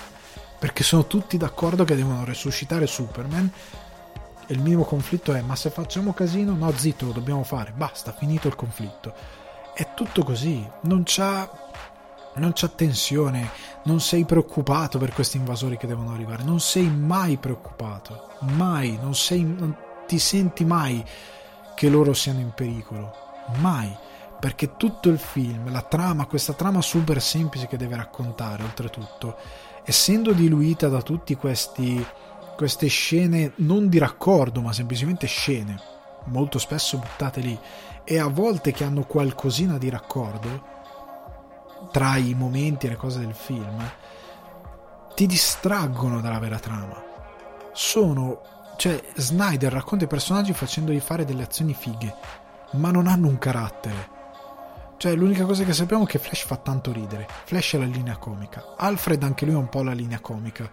perché 0.60 0.84
sono 0.84 1.08
tutti 1.08 1.38
d'accordo 1.38 1.84
che 1.84 1.96
devono 1.96 2.24
resuscitare 2.24 2.86
Superman. 2.86 3.52
E 4.48 4.54
il 4.54 4.62
minimo 4.62 4.84
conflitto 4.84 5.34
è: 5.34 5.42
ma 5.42 5.56
se 5.56 5.70
facciamo 5.70 6.14
casino, 6.14 6.54
no, 6.54 6.72
zitto, 6.76 7.06
lo 7.06 7.12
dobbiamo 7.14 7.44
fare, 7.44 7.72
basta, 7.72 8.12
finito 8.12 8.48
il 8.48 8.56
conflitto. 8.56 9.14
È 9.74 9.94
tutto 9.96 10.24
così, 10.24 10.68
non 10.82 11.04
c'ha 11.06 11.50
non 12.36 12.54
c'è 12.54 12.70
tensione, 12.74 13.50
non 13.84 14.00
sei 14.00 14.26
preoccupato 14.26 14.98
per 14.98 15.12
questi 15.12 15.38
invasori 15.38 15.78
che 15.78 15.88
devono 15.88 16.14
arrivare, 16.14 16.44
non 16.44 16.60
sei 16.60 16.88
mai 16.90 17.38
preoccupato, 17.38 18.30
mai, 18.42 18.98
non, 19.02 19.16
sei, 19.16 19.44
non 19.44 19.76
ti 20.08 20.18
senti 20.18 20.64
mai 20.64 21.04
che 21.76 21.90
loro 21.90 22.14
siano 22.14 22.40
in 22.40 22.52
pericolo, 22.56 23.14
mai, 23.58 23.94
perché 24.40 24.78
tutto 24.78 25.10
il 25.10 25.20
film, 25.20 25.72
la 25.72 25.82
trama, 25.82 26.26
questa 26.26 26.54
trama 26.54 26.82
super 26.82 27.22
semplice 27.22 27.68
che 27.68 27.78
deve 27.78 27.96
raccontare, 27.96 28.64
oltretutto, 28.64 29.36
essendo 29.84 30.32
diluita 30.32 30.88
da 30.88 31.02
tutte 31.02 31.36
queste 31.36 32.88
scene 32.88 33.54
non 33.58 33.90
di 33.90 33.98
raccordo, 33.98 34.62
ma 34.62 34.74
semplicemente 34.74 35.28
scene, 35.28 35.80
molto 36.26 36.60
spesso 36.60 36.98
buttate 36.98 37.42
lì, 37.42 37.60
e 38.04 38.20
a 38.20 38.28
volte 38.28 38.72
che 38.72 38.84
hanno 38.84 39.04
qualcosina 39.04 39.78
di 39.78 39.90
raccordo, 39.90 40.71
tra 41.92 42.16
i 42.16 42.34
momenti 42.34 42.86
e 42.86 42.90
le 42.90 42.96
cose 42.96 43.20
del 43.20 43.34
film 43.34 43.92
ti 45.14 45.26
distraggono 45.28 46.22
dalla 46.22 46.40
vera 46.40 46.58
trama. 46.58 47.04
Sono. 47.74 48.42
cioè, 48.78 49.02
Snyder 49.16 49.72
racconta 49.72 50.06
i 50.06 50.08
personaggi 50.08 50.54
facendogli 50.54 51.00
fare 51.00 51.26
delle 51.26 51.44
azioni 51.44 51.74
fighe, 51.74 52.16
ma 52.72 52.92
non 52.92 53.08
hanno 53.08 53.28
un 53.28 53.38
carattere. 53.38 54.20
Cioè, 54.98 55.16
l'unica 55.16 55.46
cosa 55.46 55.64
che 55.64 55.74
sappiamo 55.74 56.04
è 56.04 56.08
che 56.08 56.20
Flash 56.20 56.46
fa 56.46 56.58
tanto 56.58 56.92
ridere. 56.92 57.28
Flash 57.46 57.74
è 57.74 57.78
la 57.80 57.86
linea 57.86 58.18
comica. 58.18 58.76
Alfred, 58.78 59.22
anche 59.24 59.46
lui, 59.46 59.56
è 59.56 59.58
un 59.58 59.70
po' 59.70 59.84
la 59.84 59.94
linea 59.94 60.20
comica. 60.20 60.70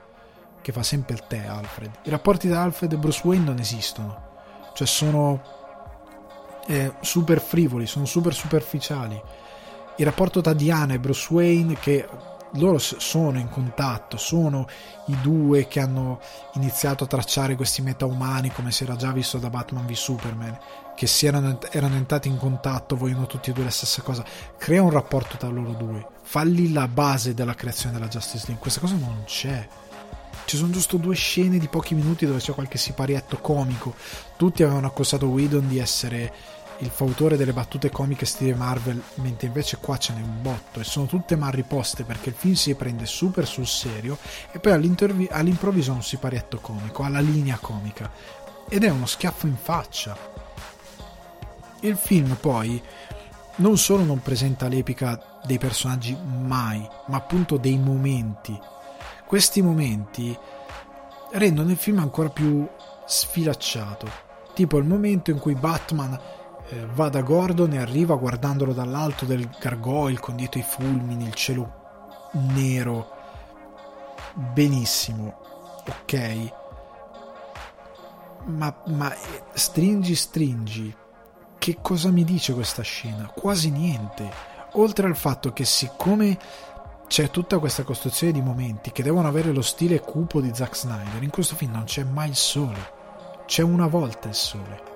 Che 0.60 0.72
fa 0.72 0.82
sempre 0.82 1.14
il 1.14 1.26
tè, 1.26 1.46
Alfred. 1.46 1.90
I 2.02 2.10
rapporti 2.10 2.48
tra 2.48 2.62
Alfred 2.62 2.92
e 2.92 2.96
Bruce 2.96 3.22
Wayne 3.24 3.44
non 3.44 3.58
esistono. 3.58 4.26
Cioè, 4.74 4.86
sono. 4.86 5.56
Eh, 6.66 6.92
super 7.00 7.40
frivoli, 7.40 7.86
sono 7.86 8.04
super 8.04 8.34
superficiali 8.34 9.18
il 9.98 10.04
rapporto 10.04 10.40
tra 10.40 10.52
Diana 10.52 10.94
e 10.94 10.98
Bruce 11.00 11.32
Wayne 11.32 11.74
che 11.74 12.08
loro 12.52 12.78
sono 12.78 13.38
in 13.38 13.48
contatto, 13.50 14.16
sono 14.16 14.66
i 15.06 15.20
due 15.20 15.68
che 15.68 15.80
hanno 15.80 16.20
iniziato 16.54 17.04
a 17.04 17.06
tracciare 17.06 17.56
questi 17.56 17.82
metaumani 17.82 18.50
come 18.50 18.70
si 18.70 18.84
era 18.84 18.96
già 18.96 19.12
visto 19.12 19.38
da 19.38 19.50
Batman 19.50 19.86
v 19.86 19.92
Superman, 19.92 20.58
che 20.96 21.06
si 21.06 21.26
erano, 21.26 21.58
erano 21.70 21.96
entrati 21.96 22.28
in 22.28 22.38
contatto, 22.38 22.96
vogliono 22.96 23.26
tutti 23.26 23.50
e 23.50 23.52
due 23.52 23.64
la 23.64 23.70
stessa 23.70 24.02
cosa, 24.02 24.24
crea 24.56 24.82
un 24.82 24.90
rapporto 24.90 25.36
tra 25.36 25.48
loro 25.48 25.72
due, 25.72 26.06
falli 26.22 26.72
la 26.72 26.88
base 26.88 27.34
della 27.34 27.54
creazione 27.54 27.94
della 27.94 28.08
Justice 28.08 28.44
League, 28.46 28.62
questa 28.62 28.80
cosa 28.80 28.94
non 28.94 29.24
c'è. 29.26 29.68
Ci 30.44 30.56
sono 30.56 30.70
giusto 30.70 30.96
due 30.96 31.14
scene 31.14 31.58
di 31.58 31.68
pochi 31.68 31.94
minuti 31.94 32.24
dove 32.24 32.38
c'è 32.38 32.54
qualche 32.54 32.78
siparietto 32.78 33.36
comico. 33.36 33.94
Tutti 34.38 34.62
avevano 34.62 34.86
accusato 34.86 35.26
Whedon 35.26 35.68
di 35.68 35.78
essere 35.78 36.32
il 36.80 36.90
fautore 36.90 37.36
delle 37.36 37.52
battute 37.52 37.90
comiche 37.90 38.24
stile 38.26 38.54
Marvel, 38.54 39.02
mentre 39.16 39.48
invece 39.48 39.78
qua 39.78 39.96
ce 39.96 40.12
n'è 40.12 40.20
un 40.20 40.40
botto 40.42 40.80
e 40.80 40.84
sono 40.84 41.06
tutte 41.06 41.36
mal 41.36 41.52
riposte 41.52 42.04
perché 42.04 42.28
il 42.28 42.34
film 42.36 42.54
si 42.54 42.74
prende 42.74 43.06
super 43.06 43.46
sul 43.46 43.66
serio 43.66 44.18
e 44.52 44.58
poi 44.60 44.72
all'improvviso 44.72 45.92
ha 45.92 45.94
un 45.94 46.02
siparietto 46.02 46.58
comico, 46.58 47.02
ha 47.02 47.08
la 47.08 47.20
linea 47.20 47.58
comica 47.60 48.10
ed 48.68 48.84
è 48.84 48.90
uno 48.90 49.06
schiaffo 49.06 49.46
in 49.46 49.56
faccia. 49.56 50.16
Il 51.80 51.96
film 51.96 52.36
poi 52.40 52.80
non 53.56 53.76
solo 53.76 54.04
non 54.04 54.22
presenta 54.22 54.68
l'epica 54.68 55.40
dei 55.44 55.58
personaggi 55.58 56.16
mai, 56.16 56.86
ma 57.06 57.16
appunto 57.16 57.56
dei 57.56 57.78
momenti. 57.78 58.58
Questi 59.26 59.62
momenti 59.62 60.36
rendono 61.32 61.70
il 61.70 61.76
film 61.76 61.98
ancora 61.98 62.28
più 62.28 62.68
sfilacciato. 63.06 64.26
Tipo 64.54 64.78
il 64.78 64.84
momento 64.84 65.30
in 65.30 65.38
cui 65.38 65.54
Batman 65.54 66.18
eh, 66.70 66.86
va 66.92 67.08
da 67.08 67.22
Gordon 67.22 67.72
e 67.72 67.78
arriva 67.78 68.14
guardandolo 68.16 68.72
dall'alto 68.72 69.24
del 69.24 69.48
gargoyle 69.58 70.18
con 70.18 70.36
dietro 70.36 70.60
i 70.60 70.64
fulmini, 70.64 71.24
il 71.24 71.34
cielo 71.34 72.30
nero. 72.32 73.16
Benissimo, 74.34 75.38
ok. 75.86 76.52
Ma, 78.46 78.82
ma 78.86 79.14
eh, 79.14 79.42
stringi, 79.52 80.14
stringi. 80.14 80.94
Che 81.58 81.78
cosa 81.80 82.10
mi 82.10 82.24
dice 82.24 82.54
questa 82.54 82.82
scena? 82.82 83.30
Quasi 83.34 83.70
niente. 83.70 84.30
Oltre 84.72 85.06
al 85.06 85.16
fatto 85.16 85.52
che 85.52 85.64
siccome 85.64 86.38
c'è 87.08 87.30
tutta 87.30 87.58
questa 87.58 87.84
costruzione 87.84 88.32
di 88.32 88.42
momenti 88.42 88.92
che 88.92 89.02
devono 89.02 89.26
avere 89.26 89.52
lo 89.52 89.62
stile 89.62 90.00
cupo 90.00 90.42
di 90.42 90.50
Zack 90.54 90.76
Snyder, 90.76 91.22
in 91.22 91.30
questo 91.30 91.56
film 91.56 91.72
non 91.72 91.84
c'è 91.84 92.04
mai 92.04 92.28
il 92.28 92.36
sole. 92.36 92.96
C'è 93.46 93.62
una 93.62 93.86
volta 93.86 94.28
il 94.28 94.34
sole 94.34 94.87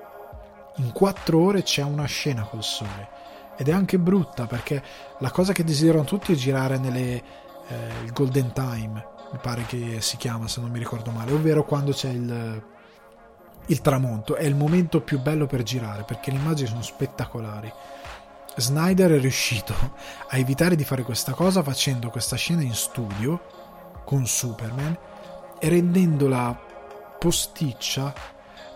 in 0.76 0.92
quattro 0.92 1.40
ore 1.40 1.62
c'è 1.62 1.82
una 1.82 2.06
scena 2.06 2.42
col 2.42 2.62
sole. 2.62 3.20
Ed 3.56 3.68
è 3.68 3.72
anche 3.72 3.98
brutta 3.98 4.46
perché 4.46 4.82
la 5.18 5.30
cosa 5.30 5.52
che 5.52 5.64
desiderano 5.64 6.04
tutti 6.04 6.32
è 6.32 6.36
girare 6.36 6.78
nelle 6.78 7.22
eh, 7.68 7.88
il 8.04 8.12
golden 8.12 8.52
time 8.52 9.10
mi 9.32 9.38
pare 9.40 9.64
che 9.66 10.00
si 10.00 10.16
chiama 10.16 10.48
se 10.48 10.60
non 10.60 10.70
mi 10.70 10.78
ricordo 10.78 11.10
male 11.10 11.32
ovvero 11.32 11.64
quando 11.64 11.92
c'è 11.92 12.10
il, 12.10 12.62
il 13.66 13.80
tramonto. 13.80 14.36
È 14.36 14.44
il 14.44 14.54
momento 14.54 15.00
più 15.00 15.20
bello 15.20 15.46
per 15.46 15.62
girare 15.62 16.02
perché 16.04 16.30
le 16.30 16.38
immagini 16.38 16.68
sono 16.68 16.82
spettacolari. 16.82 17.72
Snyder 18.54 19.12
è 19.12 19.18
riuscito 19.18 19.74
a 20.28 20.36
evitare 20.36 20.76
di 20.76 20.84
fare 20.84 21.02
questa 21.02 21.32
cosa 21.32 21.62
facendo 21.62 22.10
questa 22.10 22.36
scena 22.36 22.62
in 22.62 22.74
studio 22.74 23.40
con 24.04 24.26
Superman 24.26 24.98
e 25.58 25.68
rendendola 25.68 26.60
posticcia 27.18 28.12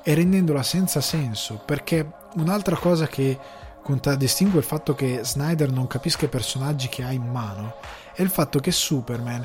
e 0.09 0.15
rendendola 0.15 0.63
senza 0.63 1.01
senso, 1.01 1.61
perché 1.65 2.09
un'altra 2.35 2.77
cosa 2.77 3.09
che 3.09 3.37
contraddistingue 3.83 4.61
il 4.61 4.65
fatto 4.65 4.95
che 4.95 5.25
Snyder 5.25 5.73
non 5.73 5.89
capisca 5.89 6.27
i 6.27 6.29
personaggi 6.29 6.89
che 6.89 7.03
ha 7.03 7.11
in 7.11 7.29
mano 7.29 7.75
è 8.15 8.23
il 8.23 8.31
fatto 8.31 8.61
che 8.61 8.71
Superman, 8.71 9.45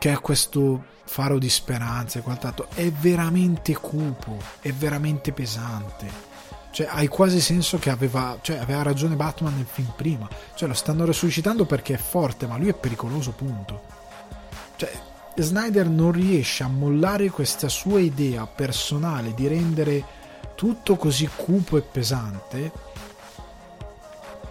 che 0.00 0.10
ha 0.10 0.18
questo 0.18 0.82
faro 1.04 1.38
di 1.38 1.48
speranza 1.48 2.18
e 2.18 2.22
quant'altro, 2.22 2.66
è 2.74 2.90
veramente 2.90 3.76
cupo, 3.76 4.36
è 4.60 4.72
veramente 4.72 5.30
pesante. 5.30 6.10
Cioè, 6.72 6.88
hai 6.90 7.06
quasi 7.06 7.40
senso 7.40 7.78
che 7.78 7.90
aveva, 7.90 8.38
cioè, 8.42 8.56
aveva 8.56 8.82
ragione 8.82 9.14
Batman 9.14 9.54
nel 9.54 9.66
film 9.70 9.92
prima. 9.94 10.28
Cioè, 10.56 10.66
lo 10.66 10.74
stanno 10.74 11.04
resuscitando 11.04 11.64
perché 11.64 11.94
è 11.94 11.98
forte, 11.98 12.48
ma 12.48 12.56
lui 12.56 12.70
è 12.70 12.74
pericoloso, 12.74 13.30
punto. 13.30 13.95
Snyder 15.42 15.88
non 15.88 16.12
riesce 16.12 16.62
a 16.62 16.68
mollare 16.68 17.28
questa 17.28 17.68
sua 17.68 18.00
idea 18.00 18.46
personale 18.46 19.34
di 19.34 19.46
rendere 19.46 20.04
tutto 20.54 20.96
così 20.96 21.28
cupo 21.34 21.76
e 21.76 21.82
pesante, 21.82 22.72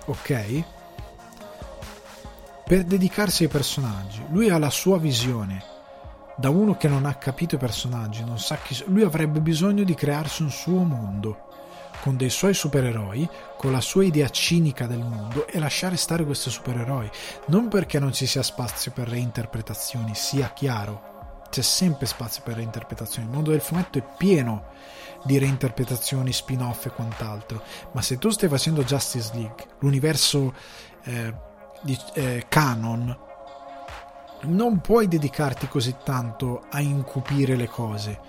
ok? 0.05 0.63
Per 2.65 2.83
dedicarsi 2.83 3.43
ai 3.43 3.49
personaggi. 3.49 4.23
Lui 4.29 4.49
ha 4.49 4.57
la 4.57 4.69
sua 4.69 4.97
visione. 4.97 5.63
Da 6.37 6.49
uno 6.49 6.75
che 6.77 6.87
non 6.87 7.05
ha 7.05 7.15
capito 7.15 7.55
i 7.55 7.59
personaggi, 7.59 8.23
non 8.23 8.37
sa 8.37 8.57
chi. 8.57 8.83
Lui 8.87 9.03
avrebbe 9.03 9.39
bisogno 9.39 9.83
di 9.83 9.95
crearsi 9.95 10.43
un 10.43 10.51
suo 10.51 10.83
mondo 10.83 11.44
con 12.05 12.17
dei 12.17 12.29
suoi 12.29 12.53
supereroi, 12.53 13.27
con 13.57 13.71
la 13.71 13.81
sua 13.81 14.03
idea 14.03 14.29
cinica 14.29 14.85
del 14.85 14.99
mondo 14.99 15.47
e 15.47 15.57
lasciare 15.57 15.97
stare 15.97 16.23
questi 16.23 16.51
supereroi. 16.51 17.09
Non 17.47 17.67
perché 17.67 17.97
non 17.97 18.13
ci 18.13 18.27
sia 18.27 18.43
spazio 18.43 18.91
per 18.91 19.07
reinterpretazioni, 19.07 20.13
sia 20.13 20.53
chiaro, 20.53 21.39
c'è 21.49 21.63
sempre 21.63 22.05
spazio 22.05 22.43
per 22.43 22.57
reinterpretazioni. 22.57 23.27
Il 23.27 23.33
mondo 23.33 23.49
del 23.49 23.59
fumetto 23.59 23.97
è 23.97 24.03
pieno 24.19 24.65
di 25.23 25.39
reinterpretazioni, 25.39 26.31
spin-off 26.31 26.85
e 26.85 26.91
quant'altro. 26.91 27.63
Ma 27.93 28.03
se 28.03 28.19
tu 28.19 28.29
stai 28.29 28.49
facendo 28.49 28.83
Justice 28.83 29.31
League, 29.33 29.65
l'universo 29.79 30.53
eh, 31.05 31.33
di, 31.81 31.97
eh, 32.13 32.45
canon, 32.47 33.17
non 34.41 34.79
puoi 34.79 35.07
dedicarti 35.07 35.67
così 35.67 35.95
tanto 36.03 36.65
a 36.69 36.81
incupire 36.81 37.55
le 37.55 37.67
cose 37.67 38.19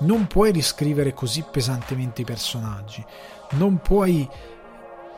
non 0.00 0.26
puoi 0.26 0.52
riscrivere 0.52 1.14
così 1.14 1.44
pesantemente 1.50 2.22
i 2.22 2.24
personaggi, 2.24 3.04
non 3.50 3.78
puoi 3.78 4.28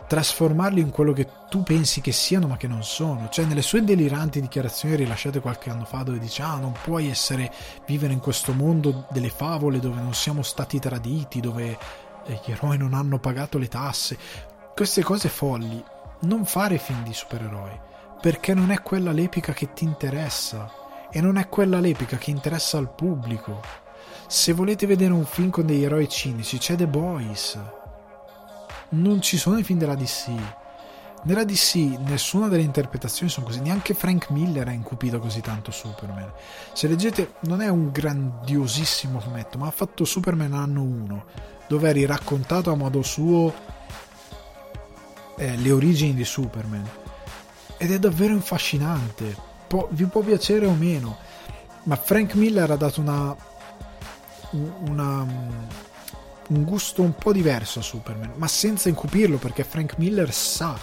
trasformarli 0.06 0.80
in 0.80 0.90
quello 0.90 1.12
che 1.12 1.28
tu 1.48 1.62
pensi 1.62 2.00
che 2.00 2.12
siano 2.12 2.46
ma 2.46 2.56
che 2.56 2.68
non 2.68 2.84
sono. 2.84 3.28
Cioè 3.28 3.44
nelle 3.44 3.62
sue 3.62 3.82
deliranti 3.82 4.40
dichiarazioni 4.40 4.96
rilasciate 4.96 5.40
qualche 5.40 5.70
anno 5.70 5.84
fa 5.84 6.02
dove 6.02 6.18
dice 6.18 6.42
ah 6.42 6.56
non 6.56 6.74
puoi 6.80 7.08
essere 7.08 7.52
vivere 7.86 8.12
in 8.12 8.20
questo 8.20 8.52
mondo 8.52 9.06
delle 9.10 9.30
favole 9.30 9.80
dove 9.80 10.00
non 10.00 10.14
siamo 10.14 10.42
stati 10.42 10.78
traditi, 10.78 11.40
dove 11.40 11.78
eh, 12.24 12.40
gli 12.44 12.52
eroi 12.52 12.78
non 12.78 12.94
hanno 12.94 13.18
pagato 13.18 13.58
le 13.58 13.68
tasse. 13.68 14.16
Queste 14.74 15.02
cose 15.02 15.28
folli. 15.28 15.82
Non 16.18 16.46
fare 16.46 16.78
film 16.78 17.02
di 17.02 17.12
supereroi 17.12 17.78
perché 18.20 18.54
non 18.54 18.70
è 18.70 18.80
quella 18.80 19.12
l'epica 19.12 19.52
che 19.52 19.74
ti 19.74 19.84
interessa 19.84 20.72
e 21.10 21.20
non 21.20 21.36
è 21.36 21.48
quella 21.48 21.78
l'epica 21.78 22.16
che 22.16 22.30
interessa 22.30 22.78
al 22.78 22.92
pubblico. 22.94 23.60
Se 24.28 24.52
volete 24.52 24.86
vedere 24.86 25.12
un 25.12 25.24
film 25.24 25.50
con 25.50 25.66
degli 25.66 25.84
eroi 25.84 26.08
cinici, 26.08 26.58
c'è 26.58 26.74
The 26.74 26.88
Boys. 26.88 27.58
Non 28.90 29.20
ci 29.22 29.36
sono 29.38 29.58
i 29.58 29.62
film 29.62 29.78
della 29.78 29.94
DC. 29.94 30.30
Nella 31.22 31.44
DC 31.44 31.74
nessuna 32.04 32.48
delle 32.48 32.62
interpretazioni 32.62 33.30
sono 33.30 33.46
così, 33.46 33.60
neanche 33.60 33.94
Frank 33.94 34.30
Miller 34.30 34.66
ha 34.66 34.72
incupito 34.72 35.20
così 35.20 35.40
tanto 35.40 35.70
Superman. 35.70 36.32
Se 36.72 36.88
leggete, 36.88 37.34
non 37.42 37.62
è 37.62 37.68
un 37.68 37.90
grandiosissimo 37.90 39.20
fumetto, 39.20 39.58
ma 39.58 39.68
ha 39.68 39.72
fatto 39.72 40.04
Superman 40.04 40.54
anno 40.54 40.82
1, 40.82 41.24
dove 41.68 41.90
è 41.90 41.92
riraccontato 41.92 42.72
a 42.72 42.76
modo 42.76 43.02
suo 43.02 43.54
eh, 45.36 45.56
le 45.56 45.70
origini 45.70 46.14
di 46.14 46.24
Superman. 46.24 46.88
Ed 47.76 47.92
è 47.92 47.98
davvero 47.98 48.34
affascinante. 48.34 49.36
Vi 49.90 50.04
può 50.06 50.20
piacere 50.22 50.66
o 50.66 50.72
meno, 50.72 51.16
ma 51.84 51.96
Frank 51.96 52.34
Miller 52.34 52.70
ha 52.70 52.76
dato 52.76 53.00
una 53.00 53.36
una, 54.88 55.26
un 56.48 56.64
gusto 56.64 57.02
un 57.02 57.14
po' 57.14 57.32
diverso 57.32 57.80
a 57.80 57.82
Superman, 57.82 58.32
ma 58.36 58.46
senza 58.46 58.88
incupirlo 58.88 59.36
perché 59.36 59.64
Frank 59.64 59.98
Miller 59.98 60.32
sa 60.32 60.76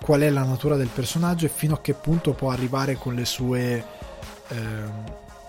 qual 0.00 0.20
è 0.20 0.30
la 0.30 0.44
natura 0.44 0.76
del 0.76 0.88
personaggio 0.88 1.46
e 1.46 1.50
fino 1.50 1.74
a 1.74 1.80
che 1.80 1.94
punto 1.94 2.32
può 2.32 2.50
arrivare 2.50 2.94
con 2.94 3.14
le 3.14 3.24
sue 3.24 3.84
eh, 4.48 4.56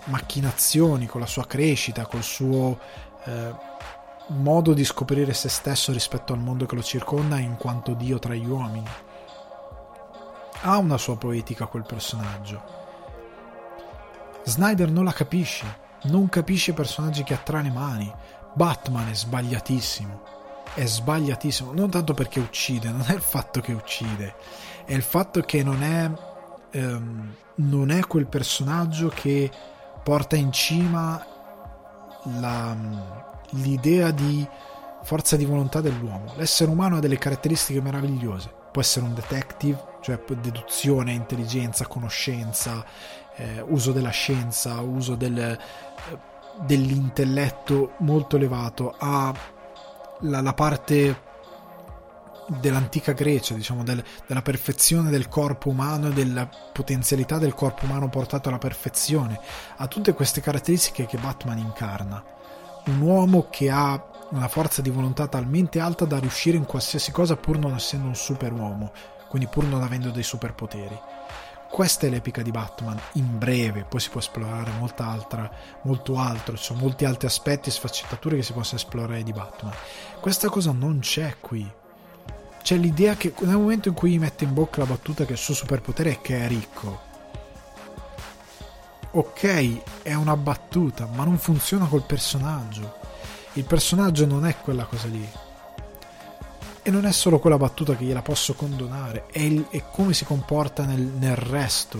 macchinazioni, 0.04 1.06
con 1.06 1.20
la 1.20 1.26
sua 1.26 1.46
crescita, 1.46 2.06
col 2.06 2.22
suo 2.22 2.78
eh, 3.24 3.54
modo 4.28 4.74
di 4.74 4.84
scoprire 4.84 5.32
se 5.32 5.48
stesso 5.48 5.92
rispetto 5.92 6.32
al 6.32 6.40
mondo 6.40 6.66
che 6.66 6.74
lo 6.74 6.82
circonda 6.82 7.38
in 7.38 7.56
quanto 7.56 7.94
Dio 7.94 8.18
tra 8.18 8.34
gli 8.34 8.46
uomini. 8.46 8.88
Ha 10.62 10.76
una 10.78 10.98
sua 10.98 11.16
poetica 11.16 11.66
quel 11.66 11.84
personaggio. 11.86 12.76
Snyder 14.44 14.90
non 14.90 15.04
la 15.04 15.12
capisce 15.12 15.86
non 16.04 16.28
capisce 16.28 16.72
personaggi 16.72 17.22
che 17.24 17.34
ha 17.34 17.38
tra 17.38 17.60
le 17.60 17.70
mani. 17.70 18.12
Batman 18.54 19.08
è 19.08 19.14
sbagliatissimo. 19.14 20.22
È 20.74 20.84
sbagliatissimo. 20.84 21.72
Non 21.72 21.90
tanto 21.90 22.14
perché 22.14 22.40
uccide, 22.40 22.90
non 22.90 23.04
è 23.06 23.14
il 23.14 23.20
fatto 23.20 23.60
che 23.60 23.72
uccide, 23.72 24.34
è 24.84 24.94
il 24.94 25.02
fatto 25.02 25.40
che 25.40 25.62
non 25.62 25.82
è. 25.82 26.10
Ehm, 26.70 27.34
non 27.58 27.90
è 27.90 28.06
quel 28.06 28.26
personaggio 28.26 29.08
che 29.08 29.50
porta 30.02 30.36
in 30.36 30.52
cima 30.52 31.24
la, 32.38 32.76
l'idea 33.50 34.10
di 34.10 34.46
forza 35.02 35.36
di 35.36 35.44
volontà 35.44 35.80
dell'uomo. 35.80 36.34
L'essere 36.36 36.70
umano 36.70 36.96
ha 36.96 37.00
delle 37.00 37.18
caratteristiche 37.18 37.80
meravigliose. 37.80 38.52
Può 38.70 38.82
essere 38.82 39.06
un 39.06 39.14
detective, 39.14 39.82
cioè 40.02 40.20
deduzione, 40.40 41.12
intelligenza, 41.12 41.86
conoscenza, 41.86 42.84
eh, 43.36 43.64
uso 43.66 43.92
della 43.92 44.10
scienza, 44.10 44.80
uso 44.80 45.14
del, 45.14 45.58
dell'intelletto 46.66 47.92
molto 47.98 48.36
elevato, 48.36 48.94
ha 48.98 49.32
la, 50.20 50.40
la 50.40 50.54
parte 50.54 51.26
dell'antica 52.48 53.12
Grecia, 53.12 53.54
diciamo, 53.54 53.84
del, 53.84 54.02
della 54.26 54.42
perfezione 54.42 55.10
del 55.10 55.28
corpo 55.28 55.68
umano 55.68 56.08
e 56.08 56.12
della 56.12 56.48
potenzialità 56.72 57.38
del 57.38 57.54
corpo 57.54 57.84
umano 57.84 58.08
portato 58.08 58.48
alla 58.48 58.58
perfezione, 58.58 59.38
ha 59.76 59.86
tutte 59.86 60.14
queste 60.14 60.40
caratteristiche 60.40 61.06
che 61.06 61.18
Batman 61.18 61.58
incarna. 61.58 62.24
Un 62.86 63.00
uomo 63.00 63.48
che 63.50 63.70
ha 63.70 64.02
una 64.30 64.48
forza 64.48 64.82
di 64.82 64.90
volontà 64.90 65.26
talmente 65.26 65.78
alta 65.78 66.04
da 66.04 66.18
riuscire 66.18 66.56
in 66.56 66.64
qualsiasi 66.64 67.12
cosa 67.12 67.36
pur 67.36 67.58
non 67.58 67.74
essendo 67.74 68.06
un 68.06 68.14
superuomo, 68.14 68.92
quindi 69.28 69.48
pur 69.48 69.64
non 69.64 69.82
avendo 69.82 70.10
dei 70.10 70.22
superpoteri. 70.22 70.98
Questa 71.70 72.06
è 72.06 72.10
l'epica 72.10 72.42
di 72.42 72.50
Batman, 72.50 72.98
in 73.12 73.38
breve, 73.38 73.84
poi 73.84 74.00
si 74.00 74.08
può 74.08 74.20
esplorare 74.20 74.72
altra, 74.96 75.50
molto 75.82 76.16
altro, 76.16 76.56
ci 76.56 76.64
sono 76.64 76.80
molti 76.80 77.04
altri 77.04 77.26
aspetti 77.26 77.68
e 77.68 77.72
sfaccettature 77.72 78.36
che 78.36 78.42
si 78.42 78.52
possono 78.52 78.80
esplorare 78.80 79.22
di 79.22 79.32
Batman. 79.32 79.72
Questa 80.18 80.48
cosa 80.48 80.72
non 80.72 80.98
c'è 81.00 81.36
qui. 81.40 81.70
C'è 82.62 82.76
l'idea 82.76 83.14
che 83.14 83.32
nel 83.40 83.56
momento 83.56 83.88
in 83.88 83.94
cui 83.94 84.18
mette 84.18 84.44
in 84.44 84.54
bocca 84.54 84.80
la 84.80 84.86
battuta 84.86 85.24
che 85.24 85.32
il 85.32 85.38
suo 85.38 85.54
superpotere 85.54 86.12
è 86.12 86.20
che 86.20 86.40
è 86.40 86.48
ricco. 86.48 87.00
Ok, 89.12 90.02
è 90.02 90.14
una 90.14 90.36
battuta, 90.36 91.06
ma 91.06 91.24
non 91.24 91.38
funziona 91.38 91.86
col 91.86 92.02
personaggio. 92.02 92.96
Il 93.52 93.64
personaggio 93.64 94.26
non 94.26 94.46
è 94.46 94.56
quella 94.56 94.84
cosa 94.84 95.06
lì 95.06 95.28
e 96.88 96.90
non 96.90 97.04
è 97.04 97.12
solo 97.12 97.38
quella 97.38 97.58
battuta 97.58 97.94
che 97.94 98.04
gliela 98.04 98.22
posso 98.22 98.54
condonare, 98.54 99.26
è, 99.30 99.40
il, 99.40 99.66
è 99.68 99.84
come 99.90 100.14
si 100.14 100.24
comporta 100.24 100.86
nel, 100.86 101.02
nel, 101.02 101.36
resto. 101.36 101.98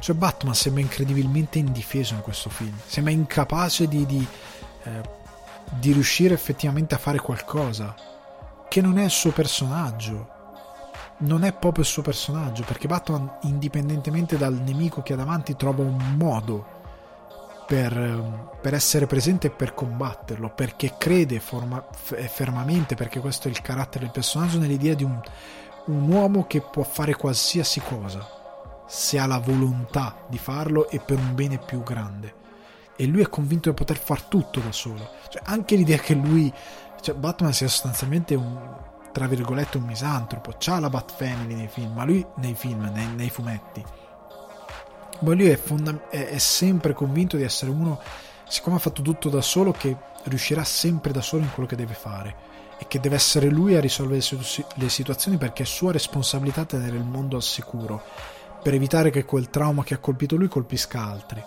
Cioè 0.00 0.16
Batman 0.16 0.56
sembra 0.56 0.82
incredibilmente 0.82 1.60
indifeso 1.60 2.14
in 2.14 2.20
questo 2.20 2.50
film, 2.50 2.76
sembra 2.84 3.12
incapace 3.12 3.86
di, 3.86 4.04
di, 4.04 4.26
eh, 4.82 5.02
di 5.78 5.92
riuscire 5.92 6.34
effettivamente 6.34 6.96
a 6.96 6.98
fare 6.98 7.20
qualcosa, 7.20 7.94
che 8.68 8.80
non 8.80 8.98
è 8.98 9.04
il 9.04 9.10
suo 9.10 9.30
personaggio. 9.30 10.32
Non 11.18 11.44
è 11.44 11.52
proprio 11.52 11.84
il 11.84 11.88
suo 11.88 12.02
personaggio, 12.02 12.64
perché 12.64 12.88
Batman, 12.88 13.38
indipendentemente 13.42 14.36
dal 14.36 14.54
nemico 14.54 15.00
che 15.00 15.12
ha 15.12 15.16
davanti, 15.16 15.54
trova 15.54 15.84
un 15.84 16.16
modo 16.18 16.73
per, 17.66 18.58
per, 18.60 18.74
essere 18.74 19.06
presente 19.06 19.48
e 19.48 19.50
per 19.50 19.74
combatterlo, 19.74 20.50
perché 20.50 20.94
crede 20.98 21.40
forma, 21.40 21.84
fermamente, 21.92 22.94
perché 22.94 23.20
questo 23.20 23.48
è 23.48 23.50
il 23.50 23.60
carattere 23.60 24.04
del 24.04 24.12
personaggio, 24.12 24.58
nell'idea 24.58 24.94
di 24.94 25.04
un, 25.04 25.20
un 25.86 26.12
uomo 26.12 26.46
che 26.46 26.60
può 26.60 26.82
fare 26.82 27.14
qualsiasi 27.14 27.80
cosa, 27.80 28.84
se 28.86 29.18
ha 29.18 29.26
la 29.26 29.38
volontà 29.38 30.16
di 30.28 30.38
farlo 30.38 30.88
e 30.88 31.00
per 31.00 31.18
un 31.18 31.34
bene 31.34 31.58
più 31.58 31.82
grande. 31.82 32.42
E 32.96 33.06
lui 33.06 33.22
è 33.22 33.28
convinto 33.28 33.70
di 33.70 33.74
poter 33.74 33.98
far 33.98 34.22
tutto 34.22 34.60
da 34.60 34.70
solo. 34.70 35.10
Cioè, 35.28 35.42
anche 35.46 35.74
l'idea 35.74 35.98
che 35.98 36.14
lui, 36.14 36.52
cioè 37.00 37.14
Batman 37.14 37.52
sia 37.52 37.68
sostanzialmente 37.68 38.34
un, 38.34 38.56
tra 39.12 39.26
virgolette, 39.26 39.78
un 39.78 39.84
misantropo, 39.84 40.54
c'ha 40.58 40.78
la 40.78 40.90
Bat 40.90 41.12
Family 41.16 41.54
nei 41.54 41.68
film, 41.68 41.92
ma 41.94 42.04
lui 42.04 42.24
nei 42.36 42.54
film, 42.54 42.90
nei, 42.92 43.08
nei 43.08 43.30
fumetti 43.30 43.84
ma 45.20 45.34
lui 45.34 45.48
è, 45.48 45.56
fonda- 45.56 46.08
è, 46.08 46.28
è 46.28 46.38
sempre 46.38 46.92
convinto 46.92 47.36
di 47.36 47.42
essere 47.42 47.70
uno, 47.70 48.00
siccome 48.48 48.76
ha 48.76 48.80
fatto 48.80 49.02
tutto 49.02 49.28
da 49.28 49.40
solo, 49.40 49.72
che 49.72 49.96
riuscirà 50.24 50.64
sempre 50.64 51.12
da 51.12 51.20
solo 51.20 51.42
in 51.42 51.52
quello 51.52 51.68
che 51.68 51.76
deve 51.76 51.94
fare 51.94 52.52
e 52.78 52.86
che 52.88 53.00
deve 53.00 53.16
essere 53.16 53.48
lui 53.48 53.76
a 53.76 53.80
risolvere 53.80 54.22
le 54.74 54.88
situazioni 54.88 55.36
perché 55.36 55.62
è 55.62 55.66
sua 55.66 55.92
responsabilità 55.92 56.64
tenere 56.64 56.96
il 56.96 57.04
mondo 57.04 57.36
al 57.36 57.42
sicuro 57.42 58.02
per 58.62 58.74
evitare 58.74 59.10
che 59.10 59.24
quel 59.24 59.50
trauma 59.50 59.84
che 59.84 59.94
ha 59.94 59.98
colpito 59.98 60.36
lui 60.36 60.48
colpisca 60.48 61.04
altri. 61.04 61.42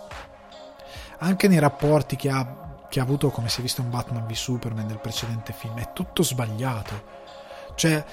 Anche 1.18 1.48
nei 1.48 1.58
rapporti 1.58 2.14
che 2.14 2.30
ha, 2.30 2.86
che 2.88 3.00
ha 3.00 3.02
avuto, 3.02 3.30
come 3.30 3.48
si 3.48 3.58
è 3.58 3.62
visto 3.62 3.80
in 3.80 3.90
Batman 3.90 4.24
v 4.24 4.32
Superman 4.32 4.86
nel 4.86 5.00
precedente 5.00 5.52
film, 5.52 5.76
è 5.78 5.92
tutto 5.92 6.22
sbagliato. 6.22 7.16
Cioè, 7.74 8.04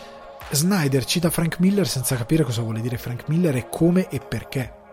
Snyder 0.50 1.06
cita 1.06 1.30
Frank 1.30 1.60
Miller 1.60 1.88
senza 1.88 2.16
capire 2.16 2.44
cosa 2.44 2.64
vuole 2.64 2.82
dire 2.82 2.98
Frank 2.98 3.28
Miller 3.28 3.56
e 3.56 3.70
come 3.70 4.10
e 4.10 4.20
perché 4.20 4.85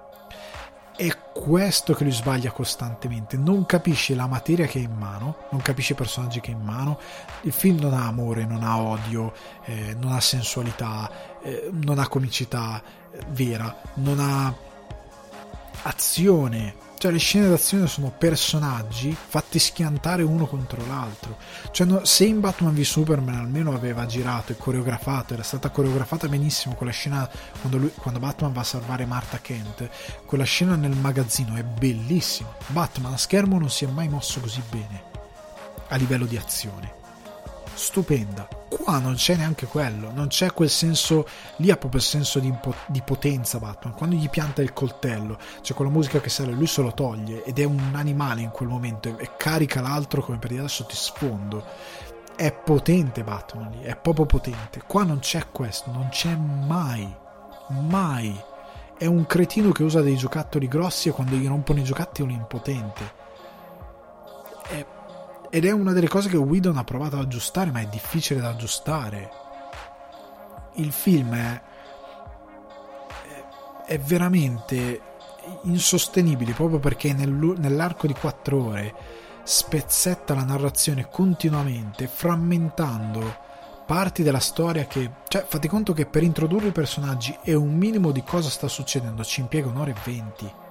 è 0.96 1.16
questo 1.32 1.94
che 1.94 2.04
lui 2.04 2.12
sbaglia 2.12 2.50
costantemente. 2.50 3.36
Non 3.36 3.66
capisce 3.66 4.14
la 4.14 4.26
materia 4.26 4.66
che 4.66 4.78
è 4.78 4.82
in 4.82 4.94
mano, 4.94 5.36
non 5.50 5.60
capisce 5.60 5.92
i 5.92 5.96
personaggi 5.96 6.40
che 6.40 6.50
è 6.50 6.54
in 6.54 6.62
mano. 6.62 6.98
Il 7.42 7.52
film 7.52 7.78
non 7.78 7.94
ha 7.94 8.06
amore, 8.06 8.44
non 8.44 8.62
ha 8.62 8.78
odio, 8.78 9.32
eh, 9.64 9.94
non 9.98 10.12
ha 10.12 10.20
sensualità, 10.20 11.10
eh, 11.42 11.70
non 11.72 11.98
ha 11.98 12.08
comicità 12.08 12.82
eh, 13.10 13.18
vera, 13.30 13.74
non 13.94 14.20
ha 14.20 14.54
azione 15.84 16.90
cioè 17.02 17.10
le 17.10 17.18
scene 17.18 17.48
d'azione 17.48 17.88
sono 17.88 18.14
personaggi 18.16 19.12
fatti 19.12 19.58
schiantare 19.58 20.22
uno 20.22 20.46
contro 20.46 20.86
l'altro. 20.86 21.36
Cioè 21.72 21.84
no, 21.84 22.04
se 22.04 22.26
in 22.26 22.38
Batman 22.38 22.76
v 22.76 22.82
Superman 22.82 23.40
almeno 23.40 23.74
aveva 23.74 24.06
girato 24.06 24.52
e 24.52 24.56
coreografato, 24.56 25.34
era 25.34 25.42
stata 25.42 25.70
coreografata 25.70 26.28
benissimo 26.28 26.76
quella 26.76 26.92
scena 26.92 27.28
quando, 27.58 27.78
lui, 27.78 27.92
quando 27.96 28.20
Batman 28.20 28.52
va 28.52 28.60
a 28.60 28.64
salvare 28.64 29.04
Martha 29.04 29.40
Kent, 29.40 29.88
quella 30.26 30.44
scena 30.44 30.76
nel 30.76 30.94
magazzino 30.94 31.56
è 31.56 31.64
bellissima. 31.64 32.54
Batman 32.68 33.14
a 33.14 33.18
schermo 33.18 33.58
non 33.58 33.68
si 33.68 33.84
è 33.84 33.88
mai 33.88 34.08
mosso 34.08 34.38
così 34.38 34.62
bene 34.70 35.02
a 35.88 35.96
livello 35.96 36.26
di 36.26 36.36
azione 36.36 37.01
stupenda. 37.74 38.48
Qua 38.68 38.98
non 38.98 39.14
c'è 39.14 39.36
neanche 39.36 39.66
quello, 39.66 40.10
non 40.12 40.28
c'è 40.28 40.52
quel 40.52 40.70
senso, 40.70 41.26
lì 41.56 41.70
ha 41.70 41.76
proprio 41.76 42.00
il 42.00 42.06
senso 42.06 42.38
di, 42.38 42.52
di, 42.86 43.02
potenza 43.02 43.58
Batman, 43.58 43.94
quando 43.94 44.16
gli 44.16 44.28
pianta 44.30 44.62
il 44.62 44.72
coltello, 44.72 45.38
c'è 45.60 45.74
quella 45.74 45.90
musica 45.90 46.20
che 46.20 46.30
sale, 46.30 46.52
lui 46.52 46.66
se 46.66 46.82
lo 46.82 46.92
toglie 46.92 47.44
ed 47.44 47.58
è 47.58 47.64
un 47.64 47.92
animale 47.94 48.40
in 48.40 48.50
quel 48.50 48.68
momento 48.68 49.16
e 49.18 49.30
carica 49.36 49.80
l'altro 49.80 50.22
come 50.22 50.38
per 50.38 50.48
dire 50.50 50.62
adesso 50.62 50.84
ti 50.86 50.96
sfondo. 50.96 51.64
È 52.34 52.50
potente 52.52 53.22
Batman 53.22 53.70
lì, 53.70 53.82
è 53.82 53.96
proprio 53.96 54.24
potente. 54.24 54.82
Qua 54.86 55.04
non 55.04 55.18
c'è 55.18 55.48
questo, 55.52 55.90
non 55.90 56.08
c'è 56.08 56.34
mai, 56.34 57.14
mai. 57.68 58.34
È 58.96 59.06
un 59.06 59.26
cretino 59.26 59.70
che 59.70 59.82
usa 59.82 60.00
dei 60.00 60.16
giocattoli 60.16 60.66
grossi 60.66 61.08
e 61.08 61.12
quando 61.12 61.36
gli 61.36 61.46
rompono 61.46 61.80
i 61.80 61.84
giocattoli 61.84 62.28
è 62.28 62.32
un 62.32 62.38
impotente. 62.38 63.20
Ed 65.54 65.66
è 65.66 65.70
una 65.70 65.92
delle 65.92 66.08
cose 66.08 66.30
che 66.30 66.38
Whedon 66.38 66.78
ha 66.78 66.84
provato 66.84 67.16
ad 67.16 67.24
aggiustare, 67.24 67.70
ma 67.70 67.80
è 67.80 67.86
difficile 67.86 68.40
da 68.40 68.48
aggiustare. 68.48 69.30
Il 70.76 70.90
film 70.92 71.34
è, 71.34 71.62
è 73.84 73.98
veramente 73.98 75.02
insostenibile 75.64 76.54
proprio 76.54 76.78
perché 76.78 77.12
nell'arco 77.12 78.06
di 78.06 78.14
quattro 78.14 78.68
ore 78.68 78.94
spezzetta 79.42 80.32
la 80.32 80.44
narrazione 80.44 81.10
continuamente, 81.10 82.06
frammentando 82.06 83.36
parti 83.84 84.22
della 84.22 84.40
storia 84.40 84.86
che... 84.86 85.16
Cioè, 85.28 85.44
fate 85.46 85.68
conto 85.68 85.92
che 85.92 86.06
per 86.06 86.22
introdurre 86.22 86.68
i 86.68 86.72
personaggi 86.72 87.36
e 87.42 87.52
un 87.52 87.76
minimo 87.76 88.10
di 88.10 88.22
cosa 88.22 88.48
sta 88.48 88.68
succedendo 88.68 89.22
ci 89.22 89.40
impiega 89.40 89.68
un'ora 89.68 89.90
e 89.90 89.96
venti 90.02 90.61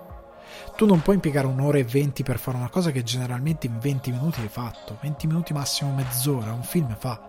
tu 0.75 0.85
non 0.85 1.01
puoi 1.01 1.15
impiegare 1.15 1.47
un'ora 1.47 1.77
e 1.77 1.83
venti 1.83 2.23
per 2.23 2.39
fare 2.39 2.57
una 2.57 2.69
cosa 2.69 2.91
che 2.91 3.03
generalmente 3.03 3.67
in 3.67 3.79
20 3.79 4.11
minuti 4.11 4.41
hai 4.41 4.47
fatto. 4.47 4.97
20 5.01 5.27
minuti 5.27 5.53
massimo 5.53 5.93
mezz'ora, 5.93 6.53
un 6.53 6.63
film 6.63 6.95
fa. 6.97 7.19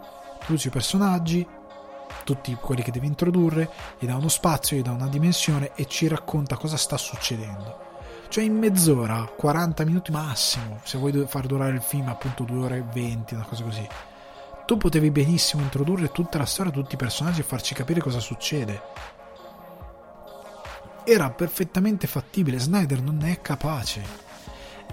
Tu 0.46 0.54
i 0.54 0.70
personaggi, 0.70 1.46
tutti 2.24 2.54
quelli 2.54 2.82
che 2.82 2.90
devi 2.90 3.06
introdurre, 3.06 3.70
gli 3.98 4.06
dà 4.06 4.16
uno 4.16 4.28
spazio, 4.28 4.76
gli 4.76 4.82
dà 4.82 4.92
una 4.92 5.08
dimensione 5.08 5.72
e 5.74 5.86
ci 5.86 6.08
racconta 6.08 6.56
cosa 6.56 6.76
sta 6.76 6.96
succedendo. 6.96 7.90
Cioè 8.28 8.44
in 8.44 8.56
mezz'ora, 8.56 9.30
40 9.36 9.84
minuti 9.84 10.10
massimo, 10.10 10.80
se 10.84 10.96
vuoi 10.96 11.26
far 11.26 11.46
durare 11.46 11.72
il 11.72 11.82
film 11.82 12.08
appunto 12.08 12.44
2 12.44 12.64
ore 12.64 12.76
e 12.78 12.84
20, 12.90 13.34
una 13.34 13.44
cosa 13.44 13.62
così. 13.62 13.86
Tu 14.64 14.76
potevi 14.78 15.10
benissimo 15.10 15.62
introdurre 15.62 16.10
tutta 16.10 16.38
la 16.38 16.46
storia, 16.46 16.72
tutti 16.72 16.94
i 16.94 16.98
personaggi 16.98 17.40
e 17.40 17.44
farci 17.44 17.74
capire 17.74 18.00
cosa 18.00 18.20
succede 18.20 18.80
era 21.04 21.30
perfettamente 21.30 22.06
fattibile, 22.06 22.58
Snyder 22.58 23.00
non 23.02 23.16
ne 23.16 23.32
è 23.32 23.40
capace. 23.40 24.30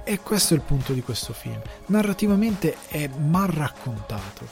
E 0.03 0.19
questo 0.19 0.53
è 0.53 0.57
il 0.57 0.63
punto 0.63 0.93
di 0.93 1.01
questo 1.01 1.33
film. 1.33 1.61
Narrativamente 1.87 2.77
è 2.87 3.07
mal 3.07 3.47
raccontato, 3.47 4.47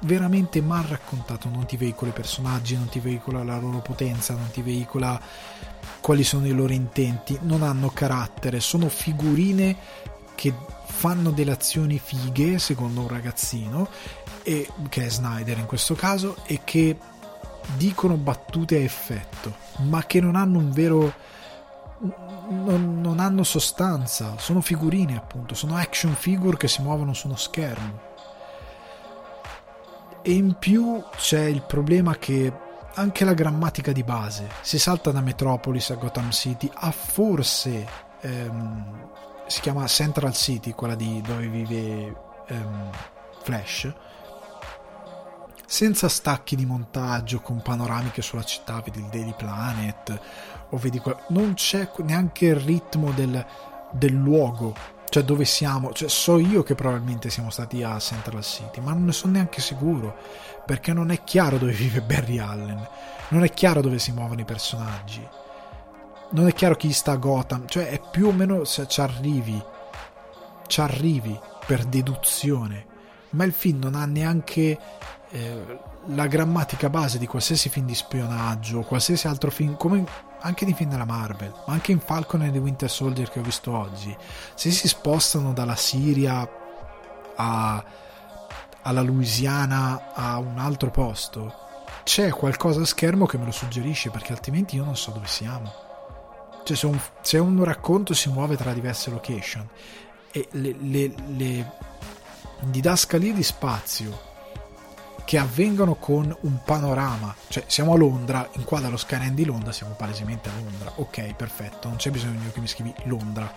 veramente 0.00 0.60
mal 0.60 0.82
raccontato, 0.82 1.48
non 1.48 1.66
ti 1.66 1.76
veicola 1.76 2.10
i 2.10 2.14
personaggi, 2.14 2.76
non 2.76 2.88
ti 2.88 3.00
veicola 3.00 3.42
la 3.42 3.58
loro 3.58 3.78
potenza, 3.78 4.34
non 4.34 4.50
ti 4.50 4.62
veicola 4.62 5.20
quali 6.00 6.24
sono 6.24 6.46
i 6.46 6.52
loro 6.52 6.72
intenti, 6.72 7.38
non 7.42 7.62
hanno 7.62 7.88
carattere, 7.88 8.60
sono 8.60 8.88
figurine 8.88 9.76
che 10.34 10.54
fanno 10.84 11.30
delle 11.30 11.52
azioni 11.52 11.98
fighe 11.98 12.58
secondo 12.58 13.02
un 13.02 13.08
ragazzino 13.08 13.88
e, 14.42 14.66
che 14.88 15.06
è 15.06 15.08
Snyder 15.10 15.58
in 15.58 15.66
questo 15.66 15.94
caso 15.94 16.36
e 16.46 16.60
che 16.64 16.96
dicono 17.76 18.16
battute 18.16 18.76
a 18.76 18.80
effetto, 18.80 19.54
ma 19.78 20.04
che 20.04 20.20
non 20.20 20.36
hanno 20.36 20.58
un 20.58 20.70
vero. 20.70 21.28
Non, 22.00 23.00
non, 23.00 23.20
hanno 23.20 23.42
sostanza, 23.42 24.38
sono 24.38 24.62
figurine 24.62 25.16
appunto, 25.16 25.54
sono 25.54 25.76
action 25.76 26.14
figure 26.14 26.56
che 26.56 26.66
si 26.66 26.80
muovono 26.80 27.12
su 27.12 27.26
uno 27.26 27.36
schermo. 27.36 28.00
E 30.22 30.32
in 30.32 30.54
più 30.58 31.02
c'è 31.16 31.44
il 31.44 31.62
problema 31.62 32.16
che 32.16 32.52
anche 32.94 33.24
la 33.24 33.34
grammatica 33.34 33.92
di 33.92 34.02
base 34.02 34.48
si 34.62 34.78
salta 34.78 35.12
da 35.12 35.20
Metropolis 35.20 35.90
a 35.90 35.94
Gotham 35.94 36.30
City 36.30 36.68
a 36.72 36.90
forse 36.90 37.86
ehm, 38.20 39.08
si 39.46 39.60
chiama 39.60 39.86
Central 39.86 40.32
City, 40.32 40.72
quella 40.72 40.94
di 40.94 41.20
dove 41.20 41.46
vive 41.48 42.14
ehm, 42.46 42.90
Flash 43.42 43.92
senza 45.70 46.08
stacchi 46.08 46.56
di 46.56 46.66
montaggio 46.66 47.38
con 47.38 47.62
panoramiche 47.62 48.22
sulla 48.22 48.42
città, 48.42 48.82
vedi 48.84 48.98
il 48.98 49.06
Daily 49.06 49.34
Planet 49.36 50.20
o 50.70 50.76
vedi 50.78 50.98
que- 50.98 51.18
non 51.28 51.54
c'è 51.54 51.88
neanche 51.98 52.46
il 52.46 52.56
ritmo 52.56 53.12
del, 53.12 53.46
del 53.92 54.12
luogo, 54.12 54.74
cioè 55.08 55.22
dove 55.22 55.44
siamo, 55.44 55.92
cioè 55.92 56.08
so 56.08 56.38
io 56.38 56.64
che 56.64 56.74
probabilmente 56.74 57.30
siamo 57.30 57.50
stati 57.50 57.84
a 57.84 58.00
Central 58.00 58.42
City, 58.42 58.80
ma 58.80 58.90
non 58.90 59.04
ne 59.04 59.12
sono 59.12 59.34
neanche 59.34 59.60
sicuro, 59.60 60.16
perché 60.66 60.92
non 60.92 61.12
è 61.12 61.22
chiaro 61.22 61.56
dove 61.56 61.70
vive 61.70 62.02
Barry 62.02 62.38
Allen, 62.38 62.88
non 63.28 63.44
è 63.44 63.50
chiaro 63.50 63.80
dove 63.80 64.00
si 64.00 64.10
muovono 64.10 64.40
i 64.40 64.44
personaggi, 64.44 65.24
non 66.30 66.48
è 66.48 66.52
chiaro 66.52 66.74
chi 66.74 66.92
sta 66.92 67.12
a 67.12 67.16
Gotham, 67.16 67.68
cioè 67.68 67.90
è 67.90 68.00
più 68.10 68.26
o 68.26 68.32
meno 68.32 68.64
se 68.64 68.88
ci 68.88 69.00
arrivi, 69.00 69.62
ci 70.66 70.80
arrivi 70.80 71.38
per 71.64 71.84
deduzione, 71.84 72.86
ma 73.30 73.44
il 73.44 73.52
film 73.52 73.78
non 73.78 73.94
ha 73.94 74.04
neanche 74.04 74.76
eh, 75.30 75.78
la 76.06 76.26
grammatica 76.26 76.90
base 76.90 77.18
di 77.18 77.26
qualsiasi 77.26 77.68
film 77.68 77.86
di 77.86 77.94
spionaggio, 77.94 78.80
qualsiasi 78.82 79.28
altro 79.28 79.50
film, 79.50 79.76
come 79.76 80.04
anche 80.40 80.64
di 80.64 80.74
film 80.74 80.90
della 80.90 81.04
Marvel, 81.04 81.52
ma 81.66 81.72
anche 81.72 81.92
in 81.92 82.00
Falcon 82.00 82.42
e 82.42 82.50
The 82.50 82.58
Winter 82.58 82.90
Soldier 82.90 83.30
che 83.30 83.38
ho 83.38 83.42
visto 83.42 83.76
oggi, 83.76 84.16
se 84.54 84.70
si 84.70 84.88
spostano 84.88 85.52
dalla 85.52 85.76
Siria 85.76 86.48
a, 87.36 87.84
alla 88.82 89.02
Louisiana 89.02 90.12
a 90.14 90.38
un 90.38 90.58
altro 90.58 90.90
posto, 90.90 91.54
c'è 92.02 92.30
qualcosa 92.30 92.80
a 92.80 92.86
schermo 92.86 93.26
che 93.26 93.38
me 93.38 93.44
lo 93.44 93.52
suggerisce 93.52 94.10
perché 94.10 94.32
altrimenti 94.32 94.76
io 94.76 94.84
non 94.84 94.96
so 94.96 95.10
dove 95.12 95.26
siamo. 95.26 95.72
Cioè 96.64 96.76
se 96.76 96.86
un, 96.86 96.98
se 97.20 97.38
un 97.38 97.62
racconto 97.62 98.14
si 98.14 98.28
muove 98.30 98.56
tra 98.56 98.72
diverse 98.72 99.10
location 99.10 99.68
e 100.32 100.48
le, 100.52 100.74
le, 100.80 101.14
le 101.36 101.72
didascalie 102.60 103.32
di 103.32 103.42
spazio 103.42 104.28
che 105.30 105.38
avvengono 105.38 105.94
con 105.94 106.36
un 106.40 106.58
panorama. 106.64 107.32
Cioè, 107.46 107.62
siamo 107.68 107.92
a 107.92 107.96
Londra, 107.96 108.48
inquadra 108.54 108.88
lo 108.88 108.96
skyline 108.96 109.32
di 109.32 109.44
Londra, 109.44 109.70
siamo 109.70 109.94
palesemente 109.94 110.48
a 110.48 110.52
Londra. 110.60 110.90
Ok, 110.96 111.34
perfetto, 111.34 111.86
non 111.86 111.98
c'è 111.98 112.10
bisogno 112.10 112.50
che 112.52 112.58
mi 112.58 112.66
scrivi 112.66 112.92
Londra, 113.04 113.48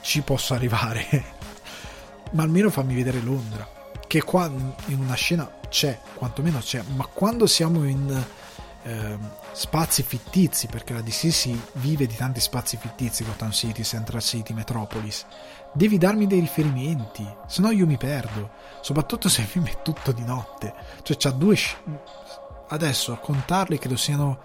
ci 0.00 0.22
posso 0.22 0.54
arrivare. 0.54 1.24
ma 2.32 2.42
almeno 2.42 2.70
fammi 2.70 2.94
vedere 2.94 3.20
Londra. 3.20 3.68
Che 4.06 4.22
qua 4.22 4.46
in 4.46 4.98
una 4.98 5.12
scena 5.12 5.46
c'è, 5.68 6.00
quantomeno 6.14 6.58
c'è, 6.58 6.82
ma 6.94 7.04
quando 7.04 7.46
siamo 7.46 7.84
in 7.84 8.24
eh, 8.84 9.18
spazi 9.52 10.02
fittizi, 10.02 10.68
perché 10.68 10.94
la 10.94 11.02
DC 11.02 11.30
si 11.30 11.60
vive 11.74 12.06
di 12.06 12.16
tanti 12.16 12.40
spazi 12.40 12.78
fittizi, 12.78 13.24
Gotham 13.24 13.50
City, 13.50 13.84
Central 13.84 14.22
City, 14.22 14.54
Metropolis, 14.54 15.26
devi 15.72 15.98
darmi 15.98 16.26
dei 16.26 16.40
riferimenti, 16.40 17.26
se 17.46 17.60
no 17.60 17.70
io 17.70 17.86
mi 17.86 17.96
perdo, 17.96 18.50
soprattutto 18.80 19.28
se 19.28 19.42
il 19.42 19.46
film 19.46 19.66
è 19.66 19.82
tutto 19.82 20.12
di 20.12 20.24
notte, 20.24 20.74
cioè 21.02 21.16
c'ha 21.16 21.30
due... 21.30 21.56
Sc- 21.56 21.78
adesso 22.70 23.12
a 23.12 23.18
contarli 23.18 23.78
credo 23.78 23.96
siano 23.96 24.38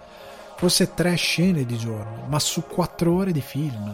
forse 0.56 0.94
tre 0.94 1.14
scene 1.14 1.64
di 1.64 1.76
giorno, 1.76 2.24
ma 2.26 2.38
su 2.38 2.66
quattro 2.66 3.14
ore 3.14 3.32
di 3.32 3.40
film. 3.40 3.92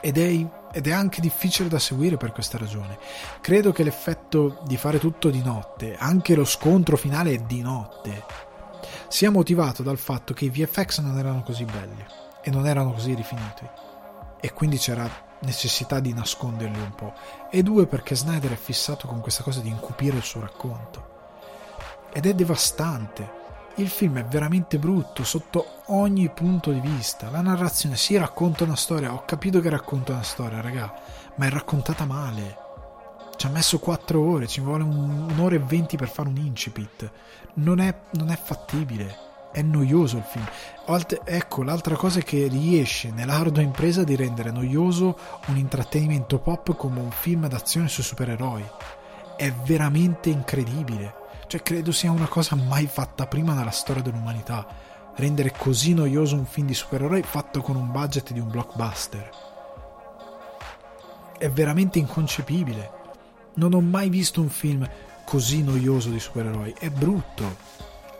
Ed 0.00 0.16
è, 0.16 0.46
ed 0.72 0.86
è 0.86 0.92
anche 0.92 1.20
difficile 1.20 1.68
da 1.68 1.78
seguire 1.78 2.16
per 2.16 2.32
questa 2.32 2.58
ragione. 2.58 2.98
Credo 3.40 3.72
che 3.72 3.82
l'effetto 3.82 4.62
di 4.64 4.76
fare 4.76 4.98
tutto 4.98 5.30
di 5.30 5.42
notte, 5.42 5.96
anche 5.96 6.34
lo 6.34 6.44
scontro 6.44 6.96
finale 6.96 7.32
è 7.32 7.38
di 7.38 7.60
notte, 7.60 8.24
sia 9.08 9.30
motivato 9.30 9.82
dal 9.82 9.98
fatto 9.98 10.32
che 10.34 10.44
i 10.44 10.50
VFX 10.50 11.00
non 11.00 11.18
erano 11.18 11.42
così 11.42 11.64
belli 11.64 12.04
e 12.42 12.50
non 12.50 12.66
erano 12.66 12.92
così 12.92 13.14
rifiniti. 13.14 13.68
E 14.40 14.52
quindi 14.52 14.78
c'era 14.78 15.26
necessità 15.40 16.00
di 16.00 16.12
nasconderli 16.12 16.80
un 16.80 16.94
po', 16.94 17.12
e 17.50 17.62
due 17.62 17.86
perché 17.86 18.14
Snyder 18.14 18.52
è 18.52 18.56
fissato 18.56 19.06
con 19.06 19.20
questa 19.20 19.42
cosa 19.42 19.60
di 19.60 19.68
incupire 19.68 20.16
il 20.16 20.22
suo 20.22 20.40
racconto. 20.40 21.16
Ed 22.12 22.26
è 22.26 22.34
devastante. 22.34 23.36
il 23.76 23.88
film 23.88 24.18
è 24.18 24.24
veramente 24.24 24.76
brutto 24.76 25.22
sotto 25.22 25.82
ogni 25.86 26.28
punto 26.30 26.72
di 26.72 26.80
vista. 26.80 27.30
La 27.30 27.42
narrazione 27.42 27.94
si 27.94 28.14
sì, 28.14 28.16
racconta 28.16 28.64
una 28.64 28.74
storia, 28.74 29.12
ho 29.12 29.24
capito 29.24 29.60
che 29.60 29.70
racconta 29.70 30.14
una 30.14 30.24
storia, 30.24 30.60
raga, 30.60 30.92
ma 31.36 31.46
è 31.46 31.50
raccontata 31.50 32.04
male. 32.04 32.56
Ci 33.36 33.46
ha 33.46 33.50
messo 33.50 33.78
4 33.78 34.20
ore, 34.20 34.48
ci 34.48 34.60
vuole 34.60 34.82
un, 34.82 35.30
un'ora 35.30 35.54
e 35.54 35.60
20 35.60 35.96
per 35.96 36.08
fare 36.08 36.28
un 36.28 36.38
incipit. 36.38 37.08
Non 37.54 37.78
è, 37.78 37.96
non 38.14 38.30
è 38.30 38.36
fattibile 38.36 39.27
è 39.50 39.62
noioso 39.62 40.18
il 40.18 40.22
film. 40.22 40.46
ecco, 41.24 41.62
l'altra 41.62 41.96
cosa 41.96 42.20
è 42.20 42.22
che 42.22 42.46
riesce 42.48 43.10
nell'ardua 43.10 43.62
impresa 43.62 44.04
di 44.04 44.14
rendere 44.16 44.50
noioso 44.50 45.18
un 45.46 45.56
intrattenimento 45.56 46.38
pop 46.38 46.76
come 46.76 47.00
un 47.00 47.10
film 47.10 47.48
d'azione 47.48 47.88
sui 47.88 48.02
supereroi. 48.02 48.64
È 49.36 49.52
veramente 49.64 50.30
incredibile. 50.30 51.14
Cioè, 51.46 51.62
credo 51.62 51.92
sia 51.92 52.10
una 52.10 52.26
cosa 52.26 52.56
mai 52.56 52.86
fatta 52.86 53.26
prima 53.26 53.54
nella 53.54 53.70
storia 53.70 54.02
dell'umanità. 54.02 54.66
Rendere 55.16 55.52
così 55.56 55.94
noioso 55.94 56.36
un 56.36 56.44
film 56.44 56.66
di 56.66 56.74
supereroi 56.74 57.22
fatto 57.22 57.60
con 57.62 57.74
un 57.74 57.90
budget 57.90 58.32
di 58.32 58.40
un 58.40 58.50
blockbuster. 58.50 59.30
È 61.38 61.48
veramente 61.50 61.98
inconcepibile. 61.98 62.90
Non 63.54 63.74
ho 63.74 63.80
mai 63.80 64.08
visto 64.08 64.40
un 64.40 64.48
film 64.48 64.88
così 65.24 65.62
noioso 65.62 66.10
di 66.10 66.20
supereroi. 66.20 66.74
È 66.78 66.90
brutto. 66.90 67.77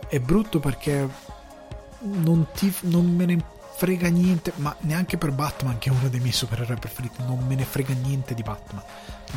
È 0.08 0.18
brutto 0.20 0.58
perché 0.58 1.08
non, 2.00 2.46
ti, 2.54 2.74
non 2.82 3.06
me 3.06 3.26
ne 3.26 3.44
frega 3.78 4.08
niente, 4.08 4.52
ma 4.56 4.74
neanche 4.80 5.16
per 5.18 5.30
Batman, 5.30 5.78
che 5.78 5.90
è 5.90 5.92
uno 5.92 6.08
dei 6.08 6.18
miei 6.18 6.32
supereroi 6.32 6.78
preferiti, 6.78 7.22
non 7.24 7.38
me 7.46 7.54
ne 7.54 7.64
frega 7.64 7.94
niente 7.94 8.34
di 8.34 8.42
Batman. 8.42 8.82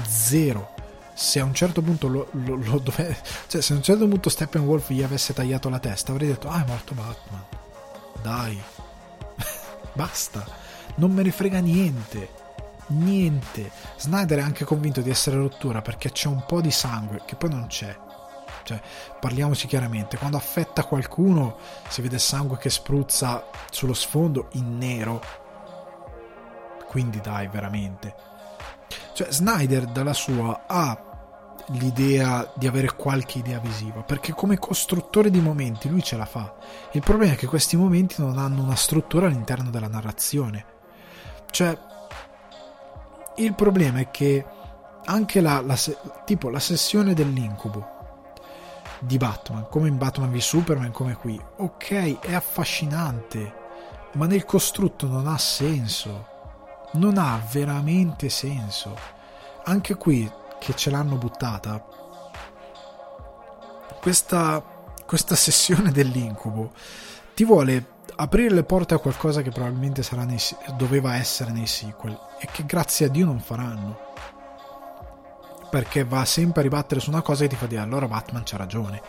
Zero. 0.08 0.74
Se 1.14 1.40
a 1.40 1.44
un 1.44 1.54
certo 1.54 1.82
punto 1.82 2.08
lo, 2.08 2.28
lo, 2.32 2.56
lo 2.56 2.80
dove... 2.80 3.16
cioè 3.48 3.62
se 3.62 3.74
a 3.74 3.76
un 3.76 3.84
certo 3.84 4.08
punto 4.08 4.30
Steppenwolf 4.30 4.90
gli 4.90 5.04
avesse 5.04 5.34
tagliato 5.34 5.70
la 5.70 5.78
testa 5.78 6.14
avrei 6.14 6.30
detto 6.30 6.50
ah 6.50 6.64
è 6.64 6.68
morto 6.68 6.96
Batman. 6.96 7.44
Dai. 8.24 8.60
Basta. 9.94 10.44
Non 10.96 11.12
me 11.12 11.22
ne 11.22 11.32
frega 11.32 11.60
niente. 11.60 12.30
Niente. 12.88 13.70
Snyder 13.98 14.40
è 14.40 14.42
anche 14.42 14.66
convinto 14.66 15.02
di 15.02 15.10
essere 15.10 15.36
rottura 15.36 15.82
perché 15.82 16.12
c'è 16.12 16.28
un 16.28 16.44
po' 16.48 16.62
di 16.62 16.72
sangue 16.72 17.22
che 17.26 17.36
poi 17.36 17.50
non 17.50 17.68
c'è 17.68 17.96
cioè 18.72 18.82
parliamoci 19.20 19.68
chiaramente 19.68 20.18
quando 20.18 20.38
affetta 20.38 20.84
qualcuno 20.84 21.58
si 21.88 22.02
vede 22.02 22.20
sangue 22.20 22.58
che 22.58 22.70
spruzza 22.70 23.46
sullo 23.70 23.94
sfondo 23.94 24.48
in 24.54 24.78
nero 24.78 25.22
quindi 26.88 27.20
dai 27.20 27.48
veramente 27.48 28.16
cioè, 29.14 29.32
Snyder 29.32 29.86
dalla 29.86 30.14
sua 30.14 30.64
ha 30.68 31.06
l'idea 31.68 32.52
di 32.56 32.68
avere 32.68 32.96
qualche 32.96 33.38
idea 33.38 33.60
visiva, 33.60 34.02
perché 34.02 34.34
come 34.34 34.58
costruttore 34.58 35.30
di 35.30 35.40
momenti 35.40 35.90
lui 35.90 36.04
ce 36.04 36.18
la 36.18 36.26
fa. 36.26 36.54
Il 36.92 37.02
problema 37.02 37.34
è 37.34 37.36
che 37.36 37.48
questi 37.48 37.78
momenti 37.78 38.16
non 38.18 38.38
hanno 38.38 38.62
una 38.62 38.76
struttura 38.76 39.28
all'interno 39.28 39.70
della 39.70 39.88
narrazione. 39.88 40.66
Cioè, 41.50 41.78
il 43.38 43.54
problema 43.54 44.00
è 44.00 44.12
che 44.12 44.46
anche 45.06 45.42
la, 45.42 45.62
la 45.62 45.78
tipo 46.26 46.50
la 46.50 46.60
sessione 46.60 47.14
dell'incubo 47.14 48.00
di 49.02 49.18
Batman, 49.18 49.68
come 49.70 49.88
in 49.88 49.98
Batman 49.98 50.32
v 50.32 50.38
Superman, 50.38 50.92
come 50.92 51.16
qui, 51.16 51.40
ok, 51.58 52.20
è 52.20 52.34
affascinante, 52.34 53.54
ma 54.14 54.26
nel 54.26 54.46
costrutto 54.46 55.08
non 55.08 55.28
ha 55.28 55.38
senso 55.38 56.32
non 56.94 57.18
ha 57.18 57.42
veramente 57.52 58.30
senso. 58.30 58.98
Anche 59.66 59.96
qui 59.96 60.30
che 60.60 60.76
ce 60.76 60.90
l'hanno 60.90 61.16
buttata, 61.16 61.84
questa, 64.02 64.62
questa 65.06 65.36
sessione 65.36 65.92
dell'incubo 65.94 66.72
ti 67.34 67.46
vuole 67.46 68.00
aprire 68.16 68.54
le 68.54 68.64
porte 68.64 68.94
a 68.94 69.00
qualcosa 69.00 69.42
che 69.42 69.52
probabilmente 69.52 70.04
nei, 70.26 70.40
doveva 70.76 71.16
essere 71.16 71.52
nei 71.52 71.68
sequel 71.68 72.18
e 72.40 72.48
che 72.52 72.66
grazie 72.66 73.06
a 73.06 73.10
Dio 73.10 73.26
non 73.26 73.40
faranno. 73.40 74.10
Perché 75.72 76.04
va 76.04 76.24
sempre 76.26 76.60
a 76.60 76.64
ribattere 76.64 77.00
su 77.00 77.10
una 77.10 77.22
cosa 77.24 77.46
e 77.46 77.48
ti 77.48 77.56
fa 77.56 77.66
dire 77.66 77.82
allora 77.82 78.08
Batman 78.08 78.44
c'ha 78.46 78.58
ragione. 78.58 79.02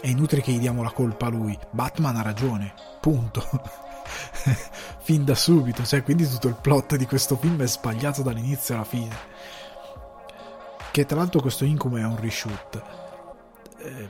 È 0.00 0.06
inutile 0.06 0.42
che 0.42 0.52
gli 0.52 0.60
diamo 0.60 0.84
la 0.84 0.92
colpa 0.92 1.26
a 1.26 1.30
lui. 1.30 1.58
Batman 1.70 2.16
ha 2.16 2.22
ragione. 2.22 2.72
Punto. 3.00 3.42
fin 5.00 5.24
da 5.24 5.34
subito, 5.34 5.84
cioè 5.84 6.02
quindi 6.02 6.28
tutto 6.28 6.48
il 6.48 6.56
plot 6.60 6.96
di 6.96 7.06
questo 7.06 7.36
film 7.36 7.60
è 7.62 7.66
sbagliato 7.66 8.22
dall'inizio 8.22 8.74
alla 8.74 8.84
fine. 8.84 9.16
Che 10.90 11.06
tra 11.06 11.18
l'altro 11.18 11.40
questo 11.40 11.64
incubo 11.64 11.96
è 11.96 12.04
un 12.04 12.18
reshoot. 12.20 12.82
Eh, 13.78 14.08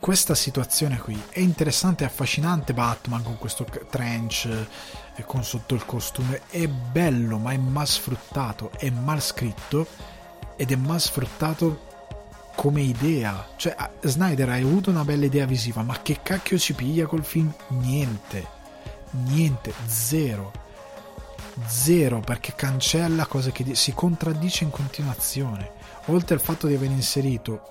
questa 0.00 0.34
situazione 0.34 0.98
qui 0.98 1.20
è 1.30 1.40
interessante 1.40 2.04
e 2.04 2.06
affascinante 2.06 2.74
Batman 2.74 3.22
con 3.22 3.38
questo 3.38 3.64
trench 3.88 4.48
e 5.14 5.24
con 5.24 5.42
sotto 5.44 5.74
il 5.74 5.86
costume 5.86 6.42
è 6.50 6.68
bello 6.68 7.38
ma 7.38 7.52
è 7.52 7.56
mal 7.56 7.86
sfruttato 7.86 8.70
è 8.76 8.90
mal 8.90 9.22
scritto 9.22 9.86
ed 10.56 10.70
è 10.70 10.76
mal 10.76 11.00
sfruttato 11.00 11.92
come 12.54 12.82
idea 12.82 13.48
cioè 13.56 13.74
Snyder 14.02 14.48
ha 14.48 14.54
avuto 14.54 14.90
una 14.90 15.04
bella 15.04 15.24
idea 15.24 15.44
visiva 15.44 15.82
ma 15.82 16.00
che 16.02 16.20
cacchio 16.22 16.58
ci 16.58 16.74
piglia 16.74 17.06
col 17.06 17.24
film 17.24 17.52
niente 17.68 18.62
niente, 19.14 19.72
zero. 19.86 20.52
Zero 21.66 22.20
perché 22.20 22.54
cancella 22.54 23.26
cose 23.26 23.52
che 23.52 23.74
si 23.74 23.92
contraddice 23.92 24.64
in 24.64 24.70
continuazione. 24.70 25.72
Oltre 26.06 26.34
al 26.34 26.40
fatto 26.40 26.66
di 26.66 26.74
aver 26.74 26.90
inserito, 26.90 27.62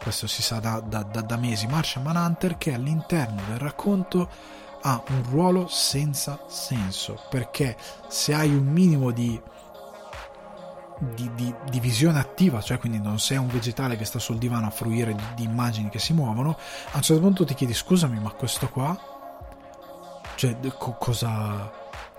questo 0.00 0.26
si 0.26 0.42
sa 0.42 0.60
da, 0.60 0.80
da, 0.80 1.02
da, 1.02 1.20
da 1.20 1.36
mesi, 1.36 1.66
Martian 1.66 2.04
Manhunter 2.04 2.56
che 2.56 2.72
all'interno 2.72 3.42
del 3.48 3.58
racconto 3.58 4.28
ha 4.82 5.02
un 5.08 5.22
ruolo 5.28 5.66
senza 5.68 6.44
senso. 6.48 7.20
Perché 7.28 7.76
se 8.08 8.32
hai 8.34 8.54
un 8.54 8.66
minimo 8.66 9.10
di 9.10 9.40
di, 11.14 11.30
di, 11.34 11.54
di, 11.68 11.80
visione 11.80 12.18
attiva, 12.18 12.60
cioè 12.60 12.78
quindi 12.78 13.00
non 13.00 13.18
sei 13.18 13.36
un 13.36 13.48
vegetale 13.48 13.96
che 13.96 14.04
sta 14.04 14.18
sul 14.18 14.38
divano 14.38 14.66
a 14.66 14.70
fruire 14.70 15.14
di, 15.14 15.24
di, 15.34 15.42
immagini 15.44 15.88
che 15.88 15.98
si 15.98 16.12
muovono, 16.12 16.56
a 16.92 16.96
un 16.96 17.02
certo 17.02 17.22
punto 17.22 17.44
ti 17.44 17.54
chiedi 17.54 17.74
scusami 17.74 18.20
ma 18.20 18.30
questo 18.30 18.68
qua 18.68 18.96
cioè, 20.34 20.56
co- 20.76 20.96
cosa, 20.98 21.70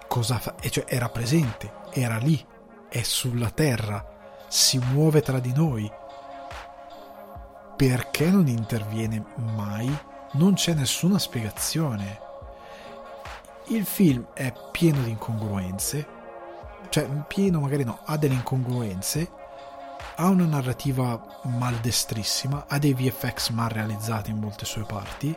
cosa 0.08 0.38
fa? 0.40 0.56
E 0.62 0.70
cioè, 0.70 0.86
era 0.88 1.10
presente, 1.10 1.72
era 1.92 2.18
lì, 2.18 2.42
è 2.88 3.02
sulla 3.02 3.50
terra, 3.50 4.06
si 4.48 4.78
muove 4.78 5.22
tra 5.22 5.40
di 5.40 5.52
noi. 5.54 5.92
Perché 7.76 8.30
non 8.30 8.48
interviene 8.48 9.26
mai? 9.56 9.94
Non 10.34 10.54
c'è 10.54 10.74
nessuna 10.74 11.20
spiegazione. 11.20 12.22
Il 13.68 13.86
film 13.86 14.28
è 14.34 14.54
pieno 14.72 15.02
di 15.02 15.10
incongruenze, 15.10 16.08
cioè 16.94 17.10
pieno 17.26 17.60
magari 17.60 17.84
no, 17.84 18.02
ha 18.06 18.18
delle 18.18 18.36
incongruenze, 18.36 19.28
ha 20.18 20.28
una 20.28 20.46
narrativa 20.46 21.40
maldestrissima, 21.46 22.66
ha 22.68 22.78
dei 22.78 22.94
VFX 22.94 23.50
mal 23.50 23.70
realizzati 23.70 24.30
in 24.30 24.38
molte 24.38 24.64
sue 24.64 24.84
parti, 24.84 25.36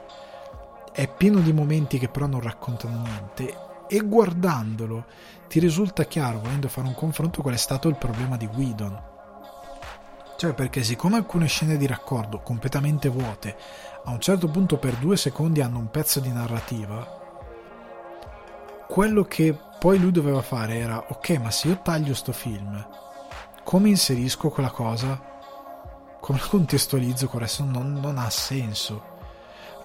è 0.93 1.09
pieno 1.09 1.41
di 1.41 1.55
momenti 1.55 1.99
che 1.99 2.11
però 2.11 2.27
non 2.27 2.41
raccontano 2.43 3.01
niente 3.01 3.57
e 3.89 4.01
guardandolo 4.01 5.07
ti 5.49 5.59
risulta 5.59 6.05
chiaro, 6.05 6.41
volendo 6.41 6.69
fare 6.69 6.89
un 6.89 6.95
confronto, 6.95 7.41
qual 7.41 7.55
è 7.55 7.57
stato 7.57 7.89
il 7.89 7.97
problema 7.97 8.37
di 8.37 8.45
Whedon. 8.45 9.03
Cioè 10.37 10.53
perché 10.53 10.83
siccome 10.83 11.17
alcune 11.17 11.47
scene 11.47 11.79
di 11.79 11.87
raccordo 11.87 12.41
completamente 12.41 13.09
vuote 13.09 13.57
a 14.05 14.11
un 14.11 14.21
certo 14.21 14.49
punto 14.49 14.77
per 14.77 14.97
due 14.97 15.17
secondi 15.17 15.63
hanno 15.63 15.79
un 15.79 15.91
pezzo 15.91 16.21
di 16.21 16.31
narrativa, 16.31 17.25
quello 18.87 19.25
che 19.25 19.59
poi 19.79 19.99
lui 19.99 20.11
doveva 20.11 20.43
fare 20.43 20.77
era 20.77 21.05
ok 21.09 21.31
ma 21.39 21.51
se 21.51 21.69
io 21.69 21.81
taglio 21.83 22.15
sto 22.15 22.33
film 22.33 23.05
come 23.67 23.89
inserisco 23.89 24.49
quella 24.49 24.71
cosa? 24.71 25.21
Come 26.21 26.39
la 26.39 26.47
contestualizzo 26.47 27.27
con 27.27 27.41
il 27.41 27.47
resto 27.49 27.65
non, 27.65 27.95
non 27.95 28.17
ha 28.17 28.31
senso. 28.31 29.03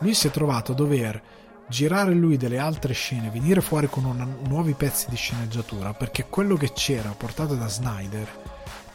Lui 0.01 0.13
si 0.13 0.27
è 0.27 0.30
trovato 0.30 0.73
a 0.73 0.76
dover 0.76 1.19
girare 1.68 2.13
lui 2.13 2.38
delle 2.38 2.59
altre 2.59 2.93
scene, 2.93 3.31
venire 3.31 3.59
fuori 3.59 3.89
con 3.89 4.03
una, 4.05 4.23
nuovi 4.45 4.76
pezzi 4.76 5.09
di 5.09 5.15
sceneggiatura, 5.15 5.95
perché 5.95 6.27
quello 6.27 6.57
che 6.57 6.73
c'era 6.73 7.09
portato 7.18 7.55
da 7.55 7.68
Snyder 7.68 8.27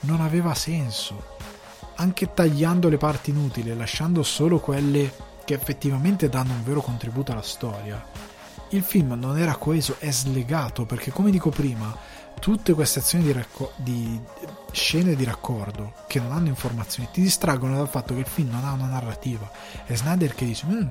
non 0.03 0.21
aveva 0.21 0.55
senso. 0.55 1.35
Anche 1.97 2.33
tagliando 2.33 2.89
le 2.89 2.97
parti 2.97 3.31
inutili 3.31 3.75
lasciando 3.75 4.23
solo 4.23 4.61
quelle 4.61 5.13
che 5.45 5.55
effettivamente 5.55 6.29
danno 6.29 6.53
un 6.53 6.63
vero 6.63 6.81
contributo 6.81 7.33
alla 7.33 7.43
storia, 7.43 8.01
il 8.71 8.83
film 8.83 9.13
non 9.13 9.39
era 9.39 9.57
coeso, 9.57 9.97
è 9.99 10.11
slegato, 10.11 10.87
perché 10.87 11.11
come 11.11 11.31
dico 11.31 11.51
prima, 11.51 11.97
tutte 12.41 12.75
queste 12.75 12.99
azioni 12.99 13.25
di, 13.25 13.33
racco- 13.33 13.73
di 13.77 14.21
scene 14.73 15.15
di 15.15 15.25
raccordo 15.25 15.93
che 16.07 16.21
non 16.21 16.33
hanno 16.33 16.49
informazioni 16.49 17.09
ti 17.11 17.23
distraggono 17.23 17.77
dal 17.77 17.89
fatto 17.89 18.13
che 18.15 18.21
il 18.21 18.27
film 18.27 18.51
non 18.51 18.65
ha 18.65 18.73
una 18.73 18.87
narrativa. 18.87 19.51
È 19.85 19.95
Snyder 19.95 20.35
che 20.35 20.45
dice: 20.45 20.67
mm, 20.67 20.89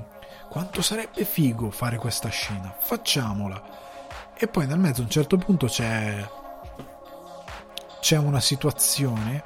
Quanto 0.49 0.81
sarebbe 0.81 1.25
figo 1.25 1.69
fare 1.69 1.97
questa 1.97 2.29
scena, 2.29 2.73
facciamola. 2.77 3.83
E 4.37 4.47
poi 4.47 4.67
nel 4.67 4.79
mezzo 4.79 5.01
a 5.01 5.03
un 5.03 5.09
certo 5.09 5.37
punto 5.37 5.67
c'è. 5.67 6.27
C'è 7.99 8.17
una 8.17 8.39
situazione, 8.39 9.43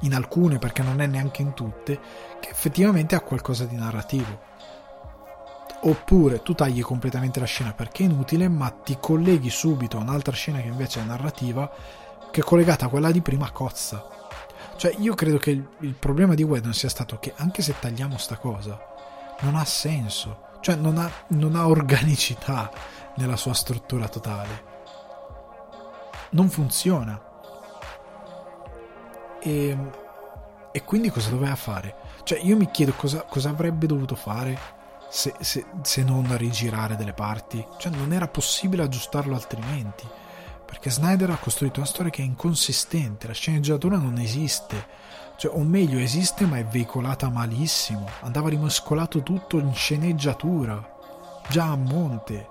in 0.00 0.14
alcune 0.14 0.58
perché 0.58 0.82
non 0.82 1.00
è 1.00 1.06
neanche 1.06 1.42
in 1.42 1.54
tutte, 1.54 1.98
che 2.40 2.50
effettivamente 2.50 3.14
ha 3.14 3.20
qualcosa 3.20 3.64
di 3.64 3.76
narrativo. 3.76 4.50
Oppure 5.84 6.42
tu 6.42 6.54
tagli 6.54 6.80
completamente 6.80 7.40
la 7.40 7.46
scena 7.46 7.72
perché 7.72 8.04
è 8.04 8.06
inutile, 8.06 8.48
ma 8.48 8.70
ti 8.70 8.98
colleghi 9.00 9.50
subito 9.50 9.98
a 9.98 10.02
un'altra 10.02 10.32
scena 10.32 10.60
che 10.60 10.68
invece 10.68 11.00
è 11.00 11.04
narrativa, 11.04 11.68
che 12.30 12.40
è 12.40 12.44
collegata 12.44 12.86
a 12.86 12.88
quella 12.88 13.10
di 13.10 13.20
prima 13.20 13.50
cozza. 13.50 14.06
Cioè, 14.76 14.94
io 14.98 15.14
credo 15.14 15.38
che 15.38 15.50
il, 15.50 15.68
il 15.80 15.94
problema 15.94 16.34
di 16.34 16.44
Whedon 16.44 16.72
sia 16.72 16.88
stato 16.88 17.18
che 17.18 17.32
anche 17.36 17.62
se 17.62 17.74
tagliamo 17.80 18.16
sta 18.16 18.36
cosa, 18.36 18.80
non 19.40 19.56
ha 19.56 19.64
senso. 19.64 20.50
Cioè, 20.60 20.76
non 20.76 20.98
ha, 20.98 21.10
non 21.28 21.56
ha 21.56 21.66
organicità 21.66 22.70
nella 23.16 23.36
sua 23.36 23.52
struttura 23.52 24.06
totale. 24.06 24.70
Non 26.30 26.48
funziona. 26.48 27.20
E, 29.40 29.76
e 30.70 30.84
quindi 30.84 31.10
cosa 31.10 31.30
doveva 31.30 31.56
fare? 31.56 31.96
Cioè, 32.22 32.38
io 32.38 32.56
mi 32.56 32.70
chiedo 32.70 32.92
cosa, 32.92 33.22
cosa 33.22 33.50
avrebbe 33.50 33.86
dovuto 33.86 34.14
fare 34.14 34.80
se, 35.12 35.34
se, 35.40 35.66
se, 35.82 36.02
non 36.02 36.34
rigirare 36.38 36.96
delle 36.96 37.12
parti. 37.12 37.62
Cioè, 37.76 37.92
non 37.94 38.14
era 38.14 38.28
possibile 38.28 38.82
aggiustarlo 38.82 39.34
altrimenti. 39.34 40.06
Perché 40.64 40.88
Snyder 40.88 41.28
ha 41.28 41.36
costruito 41.36 41.80
una 41.80 41.88
storia 41.88 42.10
che 42.10 42.22
è 42.22 42.24
inconsistente, 42.24 43.26
la 43.26 43.34
sceneggiatura 43.34 43.98
non 43.98 44.16
esiste. 44.16 44.86
Cioè, 45.36 45.54
o 45.54 45.62
meglio, 45.64 45.98
esiste 45.98 46.46
ma 46.46 46.56
è 46.56 46.64
veicolata 46.64 47.28
malissimo. 47.28 48.08
Andava 48.22 48.48
rimescolato 48.48 49.22
tutto 49.22 49.58
in 49.58 49.74
sceneggiatura, 49.74 50.82
già 51.50 51.66
a 51.66 51.76
monte. 51.76 52.48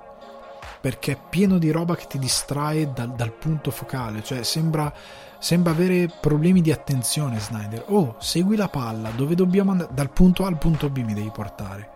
Perché 0.79 1.13
è 1.13 1.19
pieno 1.31 1.57
di 1.57 1.71
roba 1.71 1.95
che 1.95 2.05
ti 2.05 2.19
distrae 2.19 2.93
dal, 2.93 3.15
dal 3.15 3.31
punto 3.31 3.71
focale. 3.71 4.21
Cioè, 4.21 4.43
sembra, 4.43 4.93
sembra 5.39 5.71
avere 5.71 6.13
problemi 6.21 6.61
di 6.61 6.71
attenzione 6.71 7.39
Snyder. 7.39 7.85
Oh, 7.87 8.17
segui 8.19 8.55
la 8.55 8.69
palla, 8.69 9.09
dove 9.09 9.33
dobbiamo 9.33 9.71
andare? 9.71 9.89
Dal 9.93 10.11
punto 10.11 10.43
A 10.43 10.47
al 10.47 10.59
punto 10.59 10.91
B 10.91 10.99
mi 10.99 11.15
devi 11.15 11.31
portare 11.31 11.90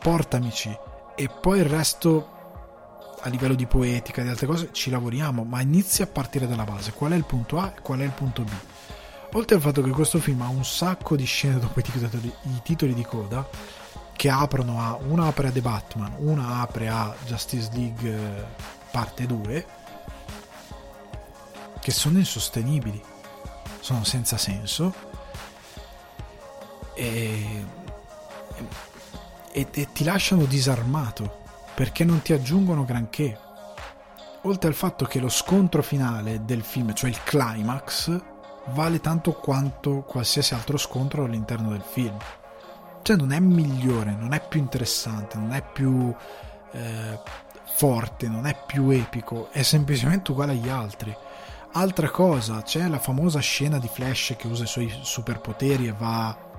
portamici 0.00 0.76
e 1.14 1.28
poi 1.28 1.58
il 1.58 1.66
resto 1.66 2.38
a 3.20 3.28
livello 3.28 3.54
di 3.54 3.66
poetica 3.66 4.20
e 4.20 4.24
di 4.24 4.30
altre 4.30 4.46
cose 4.46 4.70
ci 4.72 4.90
lavoriamo, 4.90 5.44
ma 5.44 5.60
inizia 5.60 6.04
a 6.04 6.08
partire 6.08 6.46
dalla 6.46 6.64
base. 6.64 6.92
Qual 6.92 7.12
è 7.12 7.14
il 7.14 7.24
punto 7.24 7.58
A 7.58 7.74
e 7.76 7.80
qual 7.82 8.00
è 8.00 8.04
il 8.04 8.12
punto 8.12 8.42
B? 8.42 8.50
Oltre 9.32 9.56
al 9.56 9.60
fatto 9.60 9.82
che 9.82 9.90
questo 9.90 10.18
film 10.18 10.40
ha 10.42 10.48
un 10.48 10.64
sacco 10.64 11.14
di 11.14 11.24
scene 11.24 11.58
dopo 11.58 11.78
i 11.78 12.60
titoli, 12.62 12.94
di 12.94 13.04
coda 13.04 13.48
che 14.16 14.28
aprono 14.28 14.80
a 14.80 14.98
una 15.08 15.26
apre 15.26 15.48
a 15.48 15.50
The 15.50 15.60
Batman, 15.60 16.14
una 16.18 16.60
apre 16.60 16.88
a 16.88 17.14
Justice 17.26 17.70
League 17.72 18.10
eh, 18.10 18.44
parte 18.90 19.26
2 19.26 19.66
che 21.80 21.90
sono 21.90 22.18
insostenibili, 22.18 23.00
sono 23.80 24.04
senza 24.04 24.36
senso 24.36 24.92
e 26.94 27.64
e, 29.52 29.66
e 29.70 29.92
ti 29.92 30.04
lasciano 30.04 30.44
disarmato 30.44 31.38
perché 31.74 32.04
non 32.04 32.22
ti 32.22 32.32
aggiungono 32.32 32.84
granché. 32.84 33.38
Oltre 34.42 34.68
al 34.68 34.74
fatto 34.74 35.04
che 35.04 35.20
lo 35.20 35.28
scontro 35.28 35.82
finale 35.82 36.44
del 36.44 36.62
film, 36.62 36.92
cioè 36.94 37.10
il 37.10 37.22
climax, 37.22 38.20
vale 38.68 39.00
tanto 39.00 39.32
quanto 39.32 40.02
qualsiasi 40.02 40.54
altro 40.54 40.76
scontro 40.76 41.24
all'interno 41.24 41.70
del 41.70 41.82
film. 41.82 42.16
Cioè 43.02 43.16
non 43.16 43.32
è 43.32 43.40
migliore, 43.40 44.14
non 44.14 44.32
è 44.32 44.46
più 44.46 44.60
interessante, 44.60 45.38
non 45.38 45.52
è 45.52 45.62
più 45.62 46.14
eh, 46.72 47.18
forte, 47.74 48.28
non 48.28 48.46
è 48.46 48.56
più 48.66 48.90
epico, 48.90 49.48
è 49.50 49.62
semplicemente 49.62 50.30
uguale 50.32 50.52
agli 50.52 50.68
altri. 50.68 51.14
Altra 51.72 52.10
cosa, 52.10 52.62
c'è 52.62 52.88
la 52.88 52.98
famosa 52.98 53.38
scena 53.40 53.78
di 53.78 53.88
Flash 53.88 54.34
che 54.36 54.48
usa 54.48 54.64
i 54.64 54.66
suoi 54.66 54.92
superpoteri 55.02 55.86
e 55.86 55.92
va 55.92 56.49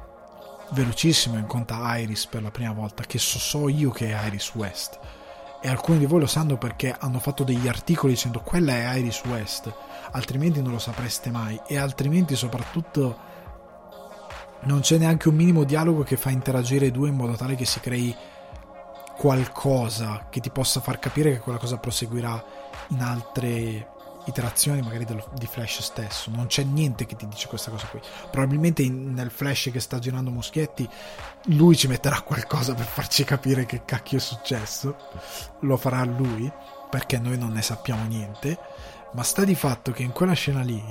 velocissimo 0.71 1.37
incontra 1.37 1.97
Iris 1.97 2.27
per 2.27 2.41
la 2.41 2.51
prima 2.51 2.71
volta, 2.73 3.03
che 3.03 3.17
so, 3.17 3.39
so 3.39 3.69
io 3.69 3.89
che 3.91 4.11
è 4.11 4.25
Iris 4.27 4.53
West. 4.55 4.99
E 5.61 5.67
alcuni 5.67 5.99
di 5.99 6.05
voi 6.05 6.21
lo 6.21 6.27
sanno 6.27 6.57
perché 6.57 6.95
hanno 6.97 7.19
fatto 7.19 7.43
degli 7.43 7.67
articoli 7.67 8.13
dicendo 8.13 8.41
quella 8.41 8.73
è 8.73 8.97
Iris 8.97 9.23
West, 9.25 9.71
altrimenti 10.11 10.61
non 10.61 10.71
lo 10.71 10.79
sapreste 10.79 11.29
mai. 11.29 11.59
E 11.67 11.77
altrimenti 11.77 12.35
soprattutto 12.35 13.29
non 14.61 14.81
c'è 14.81 14.97
neanche 14.97 15.29
un 15.29 15.35
minimo 15.35 15.63
dialogo 15.63 16.03
che 16.03 16.17
fa 16.17 16.29
interagire 16.29 16.87
i 16.87 16.91
due 16.91 17.09
in 17.09 17.15
modo 17.15 17.33
tale 17.33 17.55
che 17.55 17.65
si 17.65 17.79
crei 17.79 18.15
qualcosa 19.17 20.27
che 20.29 20.39
ti 20.39 20.49
possa 20.49 20.79
far 20.79 20.97
capire 20.97 21.31
che 21.31 21.39
quella 21.39 21.59
cosa 21.59 21.77
proseguirà 21.77 22.43
in 22.87 23.01
altre 23.01 23.87
iterazioni 24.31 24.81
magari 24.81 25.05
del, 25.05 25.23
di 25.37 25.45
Flash 25.45 25.81
stesso. 25.81 26.31
Non 26.31 26.47
c'è 26.47 26.63
niente 26.63 27.05
che 27.05 27.15
ti 27.15 27.27
dice 27.27 27.47
questa 27.47 27.69
cosa 27.69 27.85
qui. 27.87 27.99
Probabilmente 28.29 28.81
in, 28.81 29.13
nel 29.13 29.29
Flash 29.29 29.69
che 29.71 29.79
sta 29.79 29.99
girando 29.99 30.31
Muschietti 30.31 30.89
lui 31.45 31.75
ci 31.75 31.87
metterà 31.87 32.21
qualcosa 32.21 32.73
per 32.73 32.85
farci 32.85 33.23
capire 33.23 33.65
che 33.65 33.85
cacchio 33.85 34.17
è 34.17 34.21
successo. 34.21 34.95
Lo 35.59 35.77
farà 35.77 36.03
lui 36.03 36.51
perché 36.89 37.19
noi 37.19 37.37
non 37.37 37.51
ne 37.51 37.61
sappiamo 37.61 38.05
niente. 38.07 38.57
Ma 39.13 39.23
sta 39.23 39.43
di 39.43 39.55
fatto 39.55 39.91
che 39.91 40.03
in 40.03 40.11
quella 40.11 40.33
scena 40.33 40.61
lì 40.61 40.83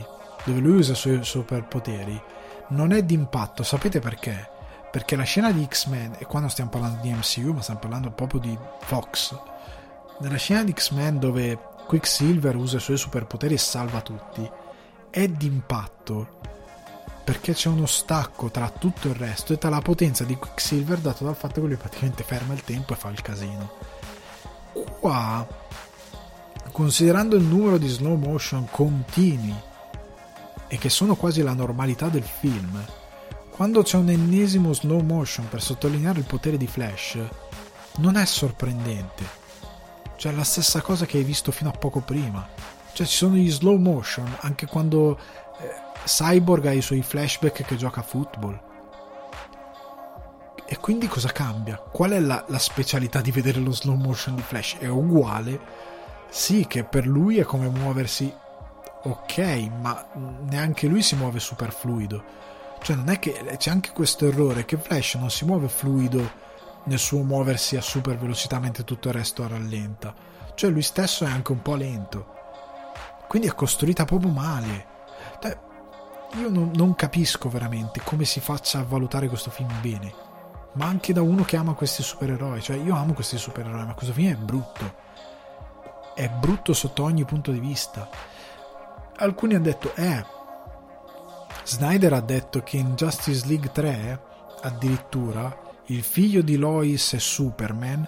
dove 0.44 0.60
lui 0.60 0.78
usa 0.78 0.92
i 0.92 0.96
suoi 0.96 1.24
superpoteri 1.24 2.22
non 2.68 2.92
è 2.92 3.02
d'impatto. 3.02 3.62
Sapete 3.62 3.98
perché? 3.98 4.58
perché 4.90 5.14
la 5.14 5.22
scena 5.22 5.52
di 5.52 5.64
X-Men 5.64 6.16
e 6.18 6.26
qua 6.26 6.40
non 6.40 6.50
stiamo 6.50 6.70
parlando 6.70 7.00
di 7.00 7.12
MCU 7.12 7.52
ma 7.52 7.62
stiamo 7.62 7.80
parlando 7.80 8.10
proprio 8.10 8.40
di 8.40 8.58
Fox. 8.80 9.38
Nella 10.18 10.36
scena 10.36 10.64
di 10.64 10.72
X-Men 10.72 11.18
dove 11.18 11.58
Quicksilver 11.90 12.54
usa 12.54 12.76
i 12.76 12.80
suoi 12.80 12.96
superpoteri 12.96 13.54
e 13.54 13.58
salva 13.58 14.00
tutti, 14.00 14.48
è 15.10 15.26
d'impatto 15.26 16.38
perché 17.24 17.52
c'è 17.52 17.68
uno 17.68 17.86
stacco 17.86 18.48
tra 18.48 18.70
tutto 18.70 19.08
il 19.08 19.16
resto 19.16 19.52
e 19.52 19.58
tra 19.58 19.70
la 19.70 19.80
potenza 19.80 20.22
di 20.22 20.36
Quicksilver 20.36 20.98
dato 20.98 21.24
dal 21.24 21.34
fatto 21.34 21.60
che 21.60 21.66
lui 21.66 21.74
praticamente 21.74 22.22
ferma 22.22 22.54
il 22.54 22.62
tempo 22.62 22.92
e 22.92 22.96
fa 22.96 23.08
il 23.08 23.20
casino. 23.22 23.72
Qua, 25.00 25.44
considerando 26.70 27.34
il 27.34 27.42
numero 27.42 27.76
di 27.76 27.88
slow 27.88 28.14
motion 28.14 28.68
continui 28.70 29.60
e 30.68 30.78
che 30.78 30.90
sono 30.90 31.16
quasi 31.16 31.42
la 31.42 31.54
normalità 31.54 32.06
del 32.06 32.22
film, 32.22 32.80
quando 33.50 33.82
c'è 33.82 33.96
un 33.96 34.10
ennesimo 34.10 34.72
slow 34.72 35.00
motion 35.00 35.48
per 35.48 35.60
sottolineare 35.60 36.20
il 36.20 36.24
potere 36.24 36.56
di 36.56 36.68
Flash, 36.68 37.18
non 37.96 38.14
è 38.14 38.24
sorprendente 38.26 39.39
cioè 40.20 40.32
la 40.32 40.44
stessa 40.44 40.82
cosa 40.82 41.06
che 41.06 41.16
hai 41.16 41.24
visto 41.24 41.50
fino 41.50 41.70
a 41.70 41.72
poco 41.72 42.00
prima. 42.00 42.46
Cioè 42.92 43.06
ci 43.06 43.16
sono 43.16 43.36
gli 43.36 43.50
slow 43.50 43.78
motion 43.78 44.30
anche 44.40 44.66
quando 44.66 45.18
eh, 45.58 45.72
Cyborg 46.04 46.66
ha 46.66 46.72
i 46.72 46.82
suoi 46.82 47.00
flashback 47.00 47.64
che 47.64 47.76
gioca 47.76 48.00
a 48.00 48.02
football. 48.02 48.60
E 50.66 50.76
quindi 50.76 51.08
cosa 51.08 51.32
cambia? 51.32 51.78
Qual 51.78 52.10
è 52.10 52.20
la, 52.20 52.44
la 52.48 52.58
specialità 52.58 53.22
di 53.22 53.30
vedere 53.30 53.60
lo 53.60 53.72
slow 53.72 53.94
motion 53.94 54.34
di 54.34 54.42
Flash? 54.42 54.76
È 54.78 54.88
uguale? 54.88 55.58
Sì, 56.28 56.66
che 56.66 56.84
per 56.84 57.06
lui 57.06 57.38
è 57.38 57.44
come 57.44 57.70
muoversi 57.70 58.30
ok, 59.02 59.38
ma 59.80 60.06
neanche 60.50 60.86
lui 60.86 61.00
si 61.00 61.16
muove 61.16 61.40
super 61.40 61.72
fluido. 61.72 62.22
Cioè 62.82 62.94
non 62.94 63.08
è 63.08 63.18
che 63.18 63.56
c'è 63.56 63.70
anche 63.70 63.92
questo 63.92 64.28
errore 64.28 64.66
che 64.66 64.76
Flash 64.76 65.14
non 65.14 65.30
si 65.30 65.46
muove 65.46 65.68
fluido 65.68 66.49
nel 66.84 66.98
suo 66.98 67.22
muoversi 67.22 67.76
a 67.76 67.82
super 67.82 68.16
velocità 68.16 68.58
mentre 68.58 68.84
tutto 68.84 69.08
il 69.08 69.14
resto 69.14 69.46
rallenta. 69.46 70.14
Cioè 70.54 70.70
lui 70.70 70.82
stesso 70.82 71.24
è 71.24 71.28
anche 71.28 71.52
un 71.52 71.62
po' 71.62 71.74
lento. 71.74 72.38
Quindi 73.28 73.48
è 73.48 73.54
costruita 73.54 74.04
proprio 74.04 74.30
male. 74.30 74.86
Cioè, 75.40 75.58
io 76.34 76.48
non, 76.48 76.70
non 76.74 76.94
capisco 76.94 77.48
veramente 77.48 78.00
come 78.02 78.24
si 78.24 78.40
faccia 78.40 78.80
a 78.80 78.84
valutare 78.84 79.28
questo 79.28 79.50
film 79.50 79.72
bene. 79.80 80.12
Ma 80.72 80.86
anche 80.86 81.12
da 81.12 81.22
uno 81.22 81.44
che 81.44 81.56
ama 81.56 81.74
questi 81.74 82.02
supereroi. 82.02 82.60
Cioè 82.60 82.76
io 82.76 82.94
amo 82.94 83.12
questi 83.12 83.38
supereroi, 83.38 83.86
ma 83.86 83.94
questo 83.94 84.12
film 84.12 84.32
è 84.32 84.36
brutto. 84.36 84.94
È 86.14 86.28
brutto 86.28 86.72
sotto 86.72 87.04
ogni 87.04 87.24
punto 87.24 87.50
di 87.52 87.60
vista. 87.60 88.08
Alcuni 89.16 89.54
hanno 89.54 89.64
detto, 89.64 89.94
eh, 89.94 90.24
Snyder 91.64 92.14
ha 92.14 92.20
detto 92.20 92.62
che 92.62 92.78
in 92.78 92.94
Justice 92.94 93.46
League 93.46 93.70
3 93.70 94.20
addirittura 94.62 95.68
il 95.90 96.04
figlio 96.04 96.40
di 96.42 96.56
Lois 96.56 97.14
e 97.14 97.18
Superman, 97.18 98.06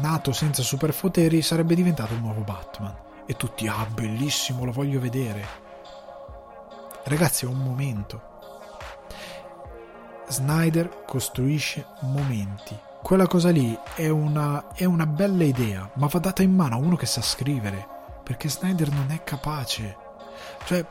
nato 0.00 0.32
senza 0.32 0.62
superpoteri, 0.62 1.42
sarebbe 1.42 1.74
diventato 1.74 2.14
il 2.14 2.20
nuovo 2.20 2.40
Batman. 2.40 2.94
E 3.26 3.36
tutti, 3.36 3.68
ah, 3.68 3.86
bellissimo, 3.92 4.64
lo 4.64 4.72
voglio 4.72 4.98
vedere. 4.98 5.46
Ragazzi, 7.04 7.44
è 7.44 7.48
un 7.48 7.58
momento. 7.58 8.30
Snyder 10.28 11.04
costruisce 11.06 11.84
momenti. 12.00 12.76
Quella 13.02 13.26
cosa 13.26 13.50
lì 13.50 13.78
è 13.94 14.08
una, 14.08 14.72
è 14.72 14.84
una 14.84 15.06
bella 15.06 15.44
idea, 15.44 15.90
ma 15.94 16.06
va 16.06 16.18
data 16.18 16.42
in 16.42 16.54
mano 16.54 16.76
a 16.76 16.78
uno 16.78 16.96
che 16.96 17.06
sa 17.06 17.20
scrivere. 17.20 17.86
Perché 18.22 18.48
Snyder 18.48 18.90
non 18.90 19.10
è 19.10 19.22
capace. 19.22 19.96
Cioè, 20.64 20.86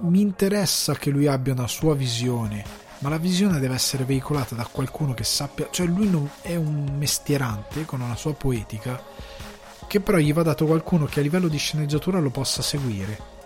mi 0.00 0.20
interessa 0.22 0.94
che 0.94 1.10
lui 1.10 1.26
abbia 1.26 1.52
una 1.52 1.66
sua 1.66 1.94
visione 1.94 2.86
ma 3.00 3.08
la 3.08 3.18
visione 3.18 3.60
deve 3.60 3.74
essere 3.74 4.04
veicolata 4.04 4.54
da 4.54 4.66
qualcuno 4.70 5.14
che 5.14 5.24
sappia, 5.24 5.68
cioè 5.70 5.86
lui 5.86 6.08
non 6.08 6.28
è 6.40 6.56
un 6.56 6.96
mestierante 6.96 7.84
con 7.84 8.00
una 8.00 8.16
sua 8.16 8.34
poetica, 8.34 9.02
che 9.86 10.00
però 10.00 10.18
gli 10.18 10.32
va 10.32 10.42
dato 10.42 10.66
qualcuno 10.66 11.06
che 11.06 11.20
a 11.20 11.22
livello 11.22 11.48
di 11.48 11.58
sceneggiatura 11.58 12.18
lo 12.18 12.30
possa 12.30 12.62
seguire. 12.62 13.36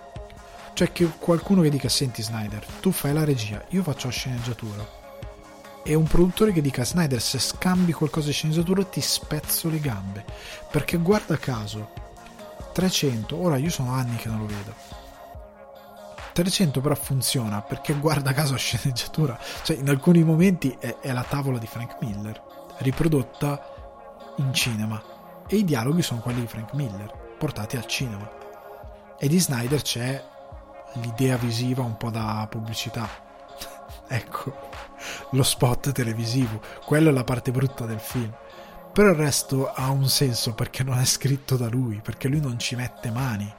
Cioè 0.75 0.91
che 0.91 1.07
qualcuno 1.19 1.61
che 1.61 1.69
dica, 1.69 1.89
senti 1.89 2.23
Snyder, 2.23 2.65
tu 2.81 2.91
fai 2.93 3.13
la 3.13 3.25
regia, 3.25 3.63
io 3.71 3.83
faccio 3.83 4.07
la 4.07 4.13
sceneggiatura. 4.13 5.01
è 5.85 5.95
un 5.95 6.05
produttore 6.05 6.53
che 6.53 6.61
dica 6.61 6.85
Snyder 6.85 7.21
se 7.21 7.39
scambi 7.41 7.93
qualcosa 7.93 8.29
di 8.29 8.33
sceneggiatura 8.33 8.85
ti 8.85 9.01
spezzo 9.01 9.69
le 9.69 9.81
gambe 9.81 10.25
perché 10.71 10.97
guarda 10.97 11.37
caso 11.37 11.91
300 12.73 13.37
ora 13.37 13.57
io 13.57 13.71
sono 13.71 13.93
anni 13.93 14.15
che 14.17 14.29
non 14.29 14.39
lo 14.39 14.47
vedo 14.47 14.92
300 16.33 16.81
però 16.81 16.95
funziona 16.95 17.61
perché 17.63 17.95
guarda 17.95 18.33
caso 18.33 18.53
la 18.53 18.59
sceneggiatura. 18.59 19.39
Cioè 19.63 19.77
in 19.77 19.89
alcuni 19.89 20.23
momenti 20.23 20.77
è, 20.79 20.99
è 21.01 21.13
la 21.13 21.25
tavola 21.25 21.59
di 21.59 21.67
Frank 21.67 21.97
Miller 22.01 22.43
riprodotta 22.79 24.35
in 24.37 24.53
cinema. 24.53 25.03
E 25.47 25.57
i 25.57 25.65
dialoghi 25.65 26.03
sono 26.03 26.21
quelli 26.21 26.41
di 26.41 26.47
Frank 26.47 26.73
Miller 26.75 27.35
portati 27.39 27.77
al 27.77 27.87
cinema. 27.87 28.31
E 29.19 29.29
di 29.29 29.39
Snyder 29.39 29.83
c'è 29.83 30.25
l'idea 30.95 31.37
visiva 31.37 31.83
un 31.83 31.97
po' 31.97 32.11
da 32.11 32.47
pubblicità. 32.51 33.09
Ecco 34.09 34.71
lo 35.31 35.43
spot 35.43 35.93
televisivo. 35.93 36.61
Quella 36.85 37.11
è 37.11 37.13
la 37.13 37.25
parte 37.25 37.51
brutta 37.51 37.87
del 37.87 38.01
film. 38.01 38.33
Però 38.93 39.09
il 39.09 39.17
resto 39.17 39.73
ha 39.73 39.91
un 39.91 40.09
senso 40.09 40.55
perché 40.55 40.83
non 40.83 40.99
è 40.99 41.05
scritto 41.05 41.57
da 41.57 41.69
lui, 41.69 42.01
perché 42.03 42.29
lui 42.29 42.41
non 42.41 42.59
ci 42.59 42.77
mette 42.77 43.11
mani, 43.11 43.51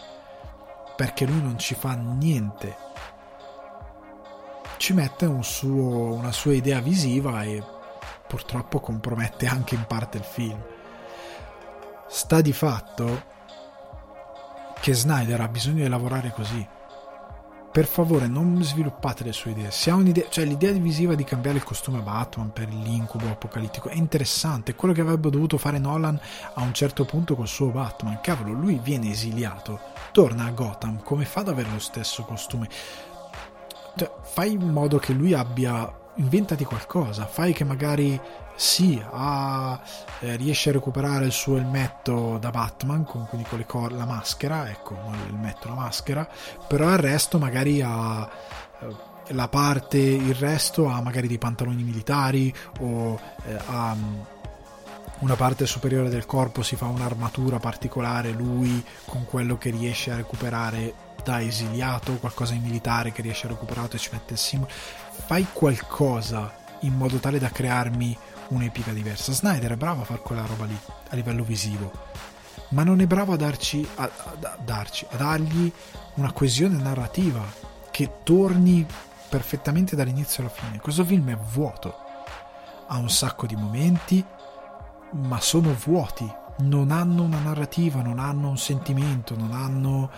perché 0.95 1.25
lui 1.25 1.41
non 1.41 1.57
ci 1.57 1.75
fa 1.75 1.93
niente. 1.93 2.77
Ci 4.77 4.93
mette 4.93 5.25
un 5.25 5.43
suo, 5.43 6.13
una 6.13 6.31
sua 6.31 6.53
idea 6.53 6.79
visiva 6.79 7.43
e 7.43 7.63
purtroppo 8.27 8.79
compromette 8.79 9.47
anche 9.47 9.75
in 9.75 9.85
parte 9.85 10.17
il 10.17 10.23
film. 10.23 10.61
Sta 12.07 12.41
di 12.41 12.53
fatto 12.53 13.31
che 14.79 14.93
Snyder 14.93 15.39
ha 15.39 15.47
bisogno 15.47 15.83
di 15.83 15.89
lavorare 15.89 16.31
così 16.31 16.67
per 17.73 17.87
favore 17.87 18.27
non 18.27 18.63
sviluppate 18.63 19.23
le 19.23 19.33
sue 19.33 19.49
idee. 19.49 19.71
Se 19.71 19.89
ha 19.89 19.95
un'idea, 19.95 20.27
cioè 20.29 20.45
l'idea 20.45 20.71
visiva 20.73 21.15
di 21.15 21.23
cambiare 21.23 21.57
il 21.57 21.63
costume 21.63 22.01
Batman 22.01 22.53
per 22.53 22.69
l'incubo 22.69 23.27
apocalittico 23.27 23.89
è 23.89 23.95
interessante, 23.95 24.75
quello 24.75 24.93
che 24.93 25.01
avrebbe 25.01 25.31
dovuto 25.31 25.57
fare 25.57 25.79
Nolan 25.79 26.19
a 26.53 26.61
un 26.61 26.71
certo 26.71 27.03
punto 27.03 27.35
col 27.35 27.47
suo 27.47 27.69
Batman. 27.69 28.19
Cavolo, 28.21 28.53
lui 28.53 28.79
viene 28.81 29.09
esiliato, 29.09 29.79
torna 30.11 30.45
a 30.45 30.51
Gotham, 30.51 31.01
come 31.01 31.25
fa 31.25 31.39
ad 31.39 31.47
avere 31.47 31.71
lo 31.71 31.79
stesso 31.79 32.21
costume? 32.21 32.69
Cioè, 33.95 34.11
fai 34.21 34.51
in 34.51 34.69
modo 34.69 34.99
che 34.99 35.13
lui 35.13 35.33
abbia 35.33 36.01
inventati 36.15 36.63
qualcosa, 36.63 37.25
fai 37.25 37.53
che 37.53 37.63
magari 37.63 38.19
sì, 38.55 39.01
ha, 39.11 39.79
eh, 40.19 40.35
riesce 40.35 40.69
a 40.69 40.73
recuperare 40.73 41.25
il 41.25 41.31
suo 41.31 41.57
elmetto 41.57 42.37
da 42.37 42.51
Batman, 42.51 43.03
con, 43.03 43.25
quindi 43.27 43.47
con 43.47 43.63
cor- 43.65 43.93
la 43.93 44.05
maschera, 44.05 44.69
ecco, 44.69 44.93
non 44.93 45.17
l'elmetto, 45.25 45.67
la 45.69 45.75
maschera, 45.75 46.27
però 46.67 46.91
il 46.91 46.99
resto 46.99 47.39
magari 47.39 47.81
ha 47.81 48.29
eh, 48.79 49.11
la 49.27 49.47
parte, 49.47 49.97
il 49.97 50.35
resto 50.35 50.87
ha 50.87 51.01
magari 51.01 51.27
dei 51.27 51.37
pantaloni 51.37 51.81
militari 51.81 52.53
o 52.81 53.19
eh, 53.45 53.57
ha 53.65 53.95
mm, 53.95 54.19
una 55.19 55.35
parte 55.35 55.65
superiore 55.65 56.09
del 56.09 56.25
corpo 56.25 56.61
si 56.63 56.75
fa 56.75 56.85
un'armatura 56.85 57.57
particolare 57.57 58.31
lui 58.31 58.83
con 59.05 59.25
quello 59.25 59.57
che 59.57 59.69
riesce 59.69 60.11
a 60.11 60.17
recuperare 60.17 61.11
da 61.23 61.41
esiliato, 61.41 62.17
qualcosa 62.17 62.51
di 62.51 62.59
militare 62.59 63.13
che 63.13 63.21
riesce 63.21 63.45
a 63.45 63.49
recuperare 63.49 63.87
e 63.93 63.97
ci 63.97 64.09
mette 64.11 64.33
il 64.33 64.39
simbolo. 64.39 64.71
Fai 65.25 65.47
qualcosa 65.51 66.53
in 66.81 66.95
modo 66.95 67.17
tale 67.17 67.39
da 67.39 67.49
crearmi 67.49 68.17
un'epica 68.49 68.91
diversa. 68.91 69.31
Snyder 69.31 69.71
è 69.71 69.77
bravo 69.77 70.01
a 70.01 70.05
fare 70.05 70.21
quella 70.21 70.45
roba 70.45 70.65
lì 70.65 70.77
a 71.09 71.15
livello 71.15 71.43
visivo, 71.43 71.91
ma 72.69 72.83
non 72.83 72.99
è 72.99 73.07
bravo 73.07 73.33
a 73.33 73.37
darci, 73.37 73.87
a, 73.95 74.03
a, 74.03 74.57
darci, 74.63 75.07
a 75.11 75.15
dargli 75.15 75.71
una 76.15 76.31
coesione 76.31 76.77
narrativa 76.77 77.43
che 77.89 78.17
torni 78.23 78.85
perfettamente 79.29 79.95
dall'inizio 79.95 80.43
alla 80.43 80.51
fine. 80.51 80.79
Questo 80.79 81.03
film 81.05 81.29
è 81.29 81.37
vuoto, 81.37 81.95
ha 82.87 82.97
un 82.97 83.09
sacco 83.09 83.45
di 83.45 83.55
momenti, 83.55 84.23
ma 85.11 85.39
sono 85.39 85.73
vuoti, 85.73 86.31
non 86.57 86.91
hanno 86.91 87.23
una 87.23 87.39
narrativa, 87.39 88.01
non 88.01 88.19
hanno 88.19 88.49
un 88.49 88.57
sentimento, 88.57 89.35
non 89.35 89.51
hanno 89.51 90.11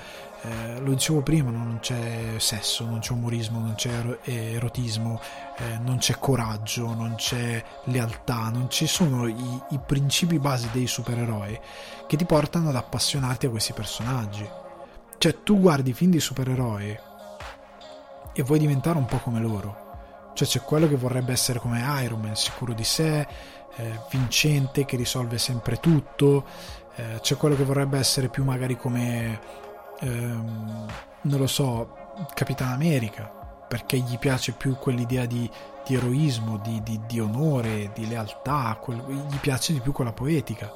eh, 0.46 0.80
lo 0.80 0.92
dicevo 0.92 1.22
prima, 1.22 1.50
non 1.50 1.80
c'è 1.82 2.36
sesso, 2.38 2.86
non 2.86 3.00
c'è 3.00 3.14
umorismo, 3.14 3.60
non 3.60 3.74
c'è 3.76 4.20
erotismo, 4.24 5.20
eh, 5.58 5.78
non 5.80 5.98
c'è 5.98 6.20
coraggio, 6.20 6.94
non 6.94 7.16
c'è 7.16 7.64
lealtà, 7.86 8.50
non 8.50 8.70
ci 8.70 8.86
sono 8.86 9.28
i, 9.28 9.62
i 9.70 9.80
principi 9.84 10.38
basi 10.38 10.70
dei 10.72 10.86
supereroi 10.86 11.60
che 12.08 12.18
ti 12.18 12.26
portano 12.26 12.70
ad 12.70 12.76
appassionarti 12.76 13.48
a 13.48 13.50
questi 13.50 13.74
personaggi. 13.74 14.48
Cioè, 15.18 15.42
tu 15.42 15.60
guardi 15.60 15.94
film 15.94 16.12
di 16.12 16.20
supereroi 16.20 17.00
e 18.34 18.44
vuoi 18.44 18.60
diventare 18.60 18.98
un 18.98 19.06
po' 19.06 19.18
come 19.18 19.40
loro. 19.40 19.84
Cioè, 20.36 20.48
c'è 20.48 20.62
quello 20.62 20.88
che 20.88 20.96
vorrebbe 20.96 21.32
essere 21.32 21.60
come 21.60 21.84
Iron 22.04 22.20
Man, 22.20 22.36
sicuro 22.36 22.74
di 22.74 22.84
sé, 22.84 23.28
eh, 23.78 24.00
vincente, 24.12 24.86
che 24.86 24.98
risolve 24.98 25.40
sempre 25.40 25.80
tutto. 25.80 26.46
Eh, 26.98 27.20
c'è 27.22 27.36
quello 27.36 27.56
che 27.56 27.64
vorrebbe 27.64 27.98
essere 27.98 28.30
più 28.30 28.44
magari 28.44 28.78
come 28.78 29.64
ehm, 30.00 30.86
non 31.22 31.40
lo 31.40 31.48
so, 31.48 31.96
Capitan 32.34 32.72
America, 32.72 33.24
perché 33.68 33.98
gli 33.98 34.18
piace 34.18 34.54
più 34.54 34.76
quell'idea 34.76 35.26
di, 35.26 35.50
di 35.86 35.96
eroismo, 35.96 36.58
di, 36.58 36.82
di, 36.84 37.00
di, 37.08 37.20
onore, 37.20 37.92
di 37.94 38.08
lealtà, 38.08 38.78
quel, 38.82 38.98
gli 39.30 39.38
piace 39.38 39.74
di 39.74 39.80
più 39.80 39.92
quella 39.92 40.14
poetica. 40.14 40.72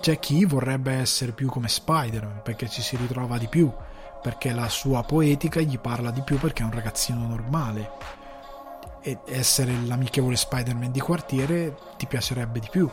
C'è 0.00 0.18
chi 0.18 0.44
vorrebbe 0.44 0.92
essere 0.92 1.32
più 1.32 1.48
come 1.48 1.68
Spider-Man, 1.68 2.40
perché 2.42 2.68
ci 2.68 2.82
si 2.82 2.96
ritrova 2.96 3.36
di 3.38 3.48
più, 3.48 3.72
perché 4.22 4.52
la 4.52 4.68
sua 4.68 5.02
poetica 5.02 5.60
gli 5.60 5.78
parla 5.78 6.10
di 6.10 6.22
più 6.22 6.38
perché 6.38 6.62
è 6.62 6.66
un 6.66 6.72
ragazzino 6.72 7.26
normale. 7.26 8.18
E 9.02 9.18
essere 9.26 9.72
l'amichevole 9.86 10.36
Spider-Man 10.36 10.90
di 10.90 11.00
quartiere 11.00 11.74
ti 11.96 12.06
piacerebbe 12.06 12.60
di 12.60 12.68
più. 12.70 12.88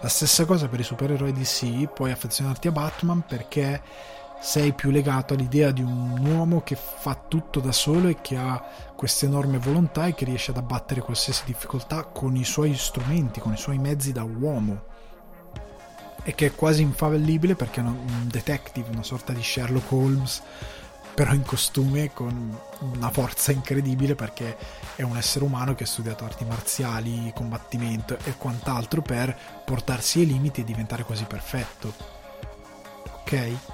La 0.00 0.08
stessa 0.08 0.44
cosa 0.44 0.68
per 0.68 0.80
i 0.80 0.84
supereroi 0.84 1.32
DC, 1.32 1.86
puoi 1.92 2.10
affezionarti 2.10 2.68
a 2.68 2.72
Batman 2.72 3.24
perché 3.26 3.80
sei 4.44 4.74
più 4.74 4.90
legato 4.90 5.32
all'idea 5.32 5.70
di 5.70 5.80
un 5.80 6.18
uomo 6.22 6.60
che 6.62 6.76
fa 6.76 7.14
tutto 7.14 7.60
da 7.60 7.72
solo 7.72 8.08
e 8.08 8.20
che 8.20 8.36
ha 8.36 8.62
questa 8.94 9.24
enorme 9.24 9.56
volontà 9.56 10.04
e 10.04 10.14
che 10.14 10.26
riesce 10.26 10.50
ad 10.50 10.58
abbattere 10.58 11.00
qualsiasi 11.00 11.44
difficoltà 11.46 12.04
con 12.04 12.36
i 12.36 12.44
suoi 12.44 12.74
strumenti, 12.74 13.40
con 13.40 13.54
i 13.54 13.56
suoi 13.56 13.78
mezzi 13.78 14.12
da 14.12 14.22
uomo 14.22 14.84
e 16.22 16.34
che 16.34 16.46
è 16.46 16.54
quasi 16.54 16.82
infallibile 16.82 17.54
perché 17.54 17.80
è 17.80 17.84
un 17.84 18.28
detective, 18.28 18.90
una 18.90 19.02
sorta 19.02 19.32
di 19.32 19.42
Sherlock 19.42 19.90
Holmes 19.90 20.42
però 21.14 21.32
in 21.32 21.42
costume 21.42 22.12
con 22.12 22.54
una 22.80 23.10
forza 23.10 23.50
incredibile 23.50 24.14
perché 24.14 24.58
è 24.94 25.02
un 25.02 25.16
essere 25.16 25.46
umano 25.46 25.74
che 25.74 25.84
ha 25.84 25.86
studiato 25.86 26.26
arti 26.26 26.44
marziali, 26.44 27.32
combattimento 27.34 28.18
e 28.24 28.34
quant'altro 28.36 29.00
per 29.00 29.34
portarsi 29.64 30.20
ai 30.20 30.26
limiti 30.26 30.60
e 30.60 30.64
diventare 30.64 31.02
quasi 31.02 31.24
perfetto. 31.24 31.94
Ok? 33.22 33.73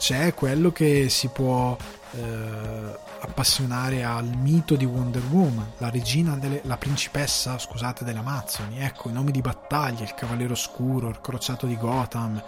C'è 0.00 0.32
quello 0.32 0.72
che 0.72 1.10
si 1.10 1.28
può 1.28 1.76
eh, 2.12 2.98
appassionare 3.20 4.02
al 4.02 4.34
mito 4.34 4.74
di 4.74 4.86
Wonder 4.86 5.22
Woman, 5.30 5.72
la 5.76 5.90
regina, 5.90 6.36
delle, 6.36 6.62
la 6.64 6.78
principessa, 6.78 7.58
scusate, 7.58 8.02
delle 8.02 8.20
Amazzoni, 8.20 8.80
ecco, 8.80 9.10
i 9.10 9.12
nomi 9.12 9.30
di 9.30 9.42
battaglia, 9.42 10.02
il 10.02 10.14
cavaliere 10.14 10.54
oscuro, 10.54 11.10
il 11.10 11.20
crociato 11.20 11.66
di 11.66 11.76
Gotham, 11.76 12.42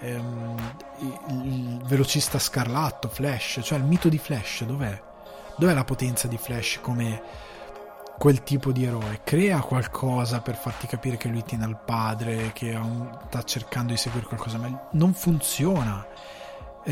ehm, 0.00 0.56
il, 1.44 1.80
velocista 1.84 2.40
scarlatto, 2.40 3.08
Flash, 3.08 3.60
cioè 3.62 3.78
il 3.78 3.84
mito 3.84 4.08
di 4.08 4.18
Flash, 4.18 4.64
dov'è? 4.64 5.00
Dov'è 5.56 5.74
la 5.74 5.84
potenza 5.84 6.26
di 6.26 6.36
Flash 6.36 6.80
come 6.82 7.22
quel 8.18 8.42
tipo 8.42 8.72
di 8.72 8.84
eroe? 8.84 9.20
Crea 9.22 9.60
qualcosa 9.60 10.40
per 10.40 10.56
farti 10.56 10.88
capire 10.88 11.16
che 11.16 11.28
lui 11.28 11.44
tiene 11.44 11.62
al 11.62 11.78
padre, 11.78 12.50
che 12.52 12.74
un, 12.74 13.08
sta 13.28 13.44
cercando 13.44 13.92
di 13.92 13.98
seguire 13.98 14.26
qualcosa, 14.26 14.58
ma 14.58 14.88
non 14.94 15.14
funziona 15.14 16.04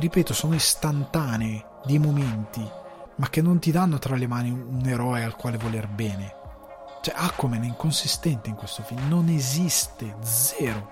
ripeto, 0.00 0.34
sono 0.34 0.54
istantanei 0.54 1.64
di 1.84 1.98
momenti, 1.98 2.68
ma 3.16 3.28
che 3.30 3.40
non 3.40 3.58
ti 3.58 3.70
danno 3.70 3.98
tra 3.98 4.16
le 4.16 4.26
mani 4.26 4.50
un 4.50 4.82
eroe 4.86 5.24
al 5.24 5.36
quale 5.36 5.56
voler 5.56 5.88
bene. 5.88 6.34
Cioè, 7.00 7.14
Aquaman 7.16 7.62
è 7.62 7.66
inconsistente 7.66 8.48
in 8.48 8.56
questo 8.56 8.82
film, 8.82 9.08
non 9.08 9.28
esiste, 9.28 10.16
zero. 10.20 10.90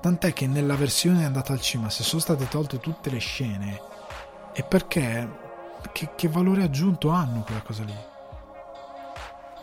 Tant'è 0.00 0.32
che 0.32 0.46
nella 0.46 0.76
versione 0.76 1.24
andata 1.24 1.52
al 1.52 1.60
cinema, 1.60 1.90
se 1.90 2.02
sono 2.02 2.20
state 2.20 2.48
tolte 2.48 2.80
tutte 2.80 3.10
le 3.10 3.18
scene, 3.18 3.80
è 4.52 4.62
perché 4.62 5.42
che, 5.92 6.10
che 6.14 6.28
valore 6.28 6.62
aggiunto 6.62 7.10
hanno 7.10 7.42
quella 7.42 7.62
cosa 7.62 7.84
lì? 7.84 7.96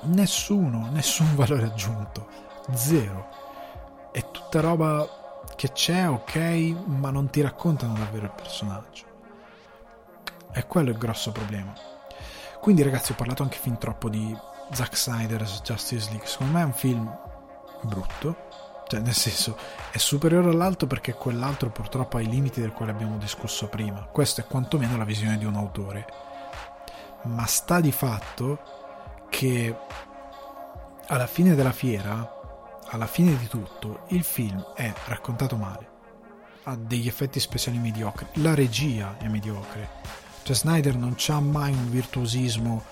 Nessuno, 0.03 0.89
nessun 0.91 1.33
valore 1.35 1.65
aggiunto, 1.65 2.27
zero. 2.73 3.27
È 4.11 4.29
tutta 4.31 4.59
roba 4.59 5.20
che 5.61 5.73
c'è, 5.73 6.09
ok, 6.09 6.35
ma 6.87 7.11
non 7.11 7.29
ti 7.29 7.39
raccontano 7.39 7.93
davvero 7.93 8.25
il 8.25 8.31
personaggio. 8.31 9.03
E 10.51 10.65
quello 10.65 10.89
è 10.89 10.93
il 10.93 10.97
grosso 10.97 11.31
problema. 11.31 11.71
Quindi, 12.59 12.81
ragazzi, 12.81 13.11
ho 13.11 13.15
parlato 13.15 13.43
anche 13.43 13.59
fin 13.59 13.77
troppo 13.77 14.09
di 14.09 14.35
Zack 14.71 14.97
Snyder's 14.97 15.61
Justice 15.61 16.09
League. 16.09 16.25
Secondo 16.25 16.53
me 16.53 16.61
è 16.61 16.65
un 16.65 16.73
film 16.73 17.15
brutto. 17.83 18.35
Cioè, 18.87 19.01
nel 19.01 19.13
senso, 19.13 19.55
è 19.91 19.99
superiore 19.99 20.49
all'altro 20.49 20.87
perché 20.87 21.13
quell'altro 21.13 21.69
purtroppo 21.69 22.17
ha 22.17 22.21
i 22.21 22.27
limiti 22.27 22.59
del 22.59 22.73
quale 22.73 22.89
abbiamo 22.89 23.17
discusso 23.17 23.67
prima. 23.67 24.07
Questa 24.11 24.41
è 24.41 24.45
quantomeno 24.45 24.97
la 24.97 25.05
visione 25.05 25.37
di 25.37 25.45
un 25.45 25.57
autore. 25.57 26.07
Ma 27.25 27.45
sta 27.45 27.79
di 27.79 27.91
fatto 27.91 28.57
che 29.29 29.77
alla 31.05 31.27
fine 31.27 31.53
della 31.53 31.71
fiera, 31.71 32.40
alla 32.91 33.07
fine 33.07 33.37
di 33.37 33.47
tutto, 33.47 34.03
il 34.09 34.23
film 34.23 34.73
è 34.75 34.93
raccontato 35.05 35.55
male. 35.55 35.89
Ha 36.63 36.75
degli 36.75 37.07
effetti 37.07 37.39
speciali 37.39 37.77
mediocri. 37.77 38.25
La 38.33 38.53
regia 38.53 39.17
è 39.17 39.27
mediocre. 39.27 39.89
Cioè 40.43 40.55
Snyder 40.55 40.95
non 40.95 41.13
c'ha 41.15 41.39
mai 41.39 41.71
un 41.71 41.89
virtuosismo 41.89 42.83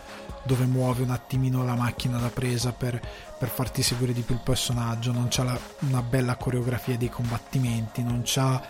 dove 0.43 0.65
muove 0.65 1.03
un 1.03 1.09
attimino 1.09 1.65
la 1.65 1.75
macchina 1.75 2.17
da 2.17 2.29
presa 2.29 2.71
per, 2.71 2.99
per 3.37 3.49
farti 3.49 3.81
seguire 3.81 4.13
di 4.13 4.21
più 4.21 4.35
il 4.35 4.41
personaggio, 4.41 5.11
non 5.11 5.27
c'ha 5.29 5.43
la, 5.43 5.59
una 5.79 6.01
bella 6.01 6.37
coreografia 6.37 6.95
dei 6.95 7.09
combattimenti, 7.09 8.01
non 8.01 8.21
c'ha, 8.23 8.61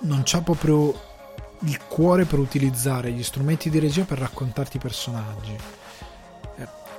non 0.00 0.22
c'ha 0.24 0.40
proprio 0.40 1.08
il 1.62 1.84
cuore 1.88 2.26
per 2.26 2.38
utilizzare 2.38 3.10
gli 3.10 3.22
strumenti 3.24 3.70
di 3.70 3.80
regia 3.80 4.04
per 4.04 4.18
raccontarti 4.18 4.76
i 4.76 4.80
personaggi. 4.80 5.56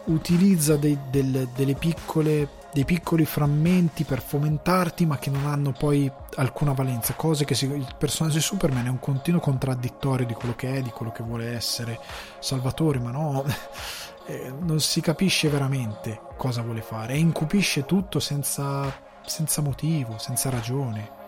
Eh, 0.05 0.11
utilizza 0.11 0.77
dei, 0.77 0.97
delle 1.09 1.75
piccole 1.75 2.59
dei 2.73 2.85
piccoli 2.85 3.25
frammenti 3.25 4.05
per 4.05 4.21
fomentarti 4.21 5.05
ma 5.05 5.17
che 5.17 5.29
non 5.29 5.45
hanno 5.45 5.71
poi 5.71 6.09
alcuna 6.35 6.71
valenza. 6.73 7.13
Cose 7.13 7.45
che 7.45 7.53
si, 7.53 7.65
il 7.65 7.95
personaggio 7.97 8.35
di 8.35 8.41
Superman 8.41 8.85
è 8.85 8.89
un 8.89 8.99
continuo 8.99 9.39
contraddittorio 9.39 10.25
di 10.25 10.33
quello 10.33 10.55
che 10.55 10.75
è 10.75 10.81
di 10.81 10.89
quello 10.89 11.11
che 11.11 11.23
vuole 11.23 11.53
essere 11.53 11.99
Salvatore 12.39 12.99
ma 12.99 13.11
no 13.11 13.43
eh, 14.25 14.53
non 14.59 14.79
si 14.79 15.01
capisce 15.01 15.49
veramente 15.49 16.21
cosa 16.37 16.61
vuole 16.61 16.81
fare. 16.81 17.13
E 17.13 17.17
incupisce 17.17 17.85
tutto 17.85 18.19
senza, 18.19 18.93
senza 19.25 19.61
motivo 19.61 20.17
senza 20.17 20.49
ragione. 20.49 21.19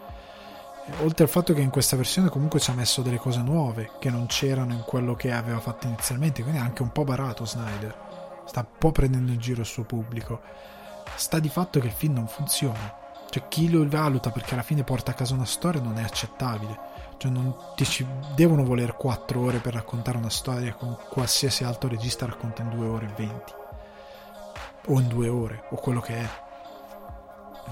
Oltre 1.01 1.23
al 1.23 1.29
fatto 1.29 1.53
che 1.53 1.61
in 1.61 1.69
questa 1.69 1.95
versione 1.95 2.27
comunque 2.27 2.59
ci 2.59 2.69
ha 2.69 2.73
messo 2.73 3.01
delle 3.01 3.17
cose 3.17 3.41
nuove 3.41 3.91
che 3.99 4.09
non 4.09 4.25
c'erano 4.25 4.73
in 4.73 4.83
quello 4.85 5.15
che 5.15 5.31
aveva 5.31 5.59
fatto 5.59 5.87
inizialmente, 5.87 6.41
quindi 6.41 6.59
è 6.59 6.63
anche 6.63 6.81
un 6.81 6.91
po' 6.91 7.05
barato 7.05 7.45
Snyder, 7.45 7.95
sta 8.45 8.61
un 8.61 8.77
po' 8.77 8.91
prendendo 8.91 9.31
in 9.31 9.39
giro 9.39 9.61
il 9.61 9.67
suo 9.67 9.83
pubblico. 9.83 10.41
Sta 11.15 11.39
di 11.39 11.49
fatto 11.49 11.79
che 11.79 11.87
il 11.87 11.93
film 11.93 12.13
non 12.13 12.27
funziona, 12.27 12.95
cioè 13.29 13.47
chi 13.47 13.69
lo 13.69 13.87
valuta 13.87 14.31
perché 14.31 14.53
alla 14.53 14.63
fine 14.63 14.83
porta 14.83 15.11
a 15.11 15.13
casa 15.13 15.33
una 15.33 15.45
storia 15.45 15.81
non 15.81 15.97
è 15.97 16.03
accettabile, 16.03 16.79
cioè 17.17 17.31
non 17.31 17.55
ti 17.75 17.85
ci 17.85 18.05
devono 18.35 18.63
voler 18.63 18.95
4 18.95 19.39
ore 19.39 19.59
per 19.59 19.73
raccontare 19.73 20.17
una 20.17 20.29
storia 20.29 20.73
con 20.73 20.97
qualsiasi 21.09 21.63
altro 21.63 21.89
regista 21.89 22.25
racconta 22.25 22.61
in 22.61 22.69
2 22.69 22.85
ore 22.85 23.05
e 23.05 23.13
20 23.15 23.53
o 24.87 24.99
in 24.99 25.07
2 25.07 25.27
ore 25.29 25.63
o 25.69 25.75
quello 25.75 26.01
che 26.01 26.15
è. 26.15 26.29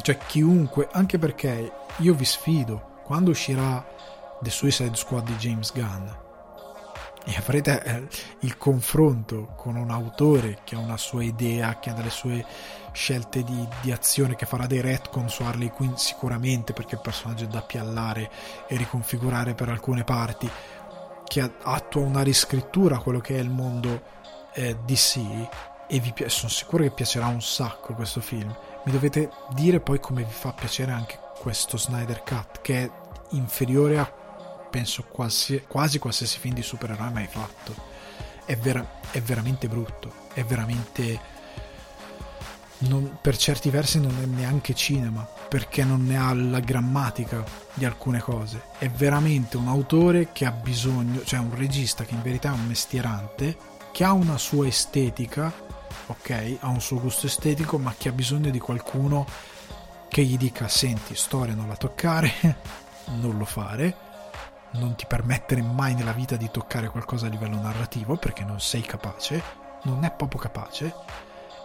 Cioè 0.02 0.18
chiunque, 0.18 0.88
anche 0.92 1.18
perché 1.18 1.72
io 1.98 2.14
vi 2.14 2.26
sfido, 2.26 3.00
quando 3.04 3.32
uscirà 3.32 3.86
The 4.40 4.50
Suicide 4.50 4.96
Squad 4.96 5.26
di 5.26 5.36
James 5.36 5.74
Gunn 5.74 6.30
e 7.26 7.36
avrete 7.38 7.84
eh, 7.84 8.08
il 8.40 8.58
confronto 8.58 9.54
con 9.56 9.76
un 9.76 9.92
autore 9.92 10.60
che 10.64 10.76
ha 10.76 10.80
una 10.80 10.98
sua 10.98 11.24
idea, 11.24 11.80
che 11.80 11.92
ha 11.92 11.94
delle 11.94 12.10
sue 12.10 12.44
scelte 12.94 13.44
di, 13.44 13.68
di 13.82 13.92
azione, 13.92 14.36
che 14.36 14.46
farà 14.46 14.66
dei 14.66 14.82
retcon 14.82 15.30
su 15.30 15.44
Harley 15.44 15.70
Quinn 15.70 15.94
sicuramente 15.94 16.74
perché 16.74 16.96
il 16.96 17.02
personaggio 17.02 17.46
è 17.46 17.48
da 17.48 17.62
piallare 17.62 18.30
e 18.68 18.76
riconfigurare 18.76 19.54
per 19.54 19.70
alcune 19.70 20.04
parti, 20.04 20.50
che 21.26 21.52
attua 21.62 22.02
una 22.02 22.24
riscrittura 22.24 22.96
a 22.96 23.00
quello 23.00 23.20
che 23.20 23.36
è 23.36 23.40
il 23.40 23.50
mondo 23.50 24.02
eh, 24.54 24.78
DC 24.86 25.20
e 25.88 26.00
vi 26.00 26.14
sono 26.28 26.50
sicuro 26.50 26.84
che 26.84 26.92
piacerà 26.92 27.28
un 27.28 27.42
sacco 27.42 27.94
questo 27.94 28.22
film. 28.22 28.54
Mi 28.86 28.92
dovete 28.92 29.30
dire 29.54 29.80
poi 29.80 30.00
come 30.00 30.24
vi 30.24 30.32
fa 30.32 30.54
piacere 30.54 30.92
anche 30.92 31.20
questo 31.40 31.78
Snyder 31.78 32.24
Cut 32.24 32.62
che 32.62 32.84
è 32.84 32.92
inferiore 33.32 34.00
a 34.00 34.21
penso 34.72 35.04
quasi, 35.04 35.64
quasi 35.68 36.00
qualsiasi 36.00 36.40
film 36.40 36.56
di 36.56 36.64
supereroi 36.64 37.12
mai 37.12 37.28
fatto. 37.28 37.76
È, 38.46 38.58
vera, 38.58 39.00
è 39.12 39.22
veramente 39.22 39.68
brutto, 39.68 40.12
è 40.34 40.44
veramente... 40.44 41.40
Non, 42.80 43.20
per 43.22 43.38
certi 43.38 43.70
versi 43.70 44.00
non 44.00 44.18
è 44.20 44.26
neanche 44.26 44.74
cinema 44.74 45.22
perché 45.22 45.84
non 45.84 46.04
ne 46.04 46.18
ha 46.18 46.34
la 46.34 46.60
grammatica 46.60 47.44
di 47.76 47.86
alcune 47.86 48.18
cose 48.18 48.64
è 48.80 48.90
veramente 48.90 49.56
un 49.56 49.68
autore 49.68 50.32
che 50.32 50.48
ha 50.48 50.52
bisogno 50.52 51.24
cioè 51.24 51.38
un 51.38 51.56
regista 51.56 52.06
che 52.06 52.16
in 52.16 52.24
verità 52.24 52.50
è 52.50 52.54
un 52.54 52.66
mestierante 52.66 53.56
che 53.92 54.04
ha 54.04 54.14
una 54.14 54.40
sua 54.40 54.66
estetica 54.66 55.54
ok 56.08 56.58
ha 56.62 56.70
un 56.70 56.82
suo 56.82 57.00
gusto 57.00 57.28
estetico 57.28 57.78
ma 57.78 57.94
che 57.96 58.10
ha 58.10 58.14
bisogno 58.14 58.50
di 58.50 58.58
qualcuno 58.58 59.28
che 60.10 60.24
gli 60.24 60.38
dica 60.38 60.68
senti 60.68 61.14
storia 61.14 61.54
non 61.54 61.68
la 61.68 61.78
toccare 61.78 62.80
non 63.20 63.38
lo 63.38 63.46
fare, 63.46 63.96
non 64.74 64.96
ti 64.96 65.06
permettere 65.06 65.62
mai 65.62 65.94
nella 65.94 66.14
vita 66.14 66.36
di 66.36 66.50
toccare 66.52 66.88
qualcosa 66.90 67.26
a 67.26 67.30
livello 67.30 67.60
narrativo 67.60 68.16
perché 68.16 68.44
non 68.44 68.60
sei 68.60 68.82
capace, 68.82 69.42
non 69.84 70.04
è 70.04 70.12
proprio 70.12 70.40
capace 70.40 70.94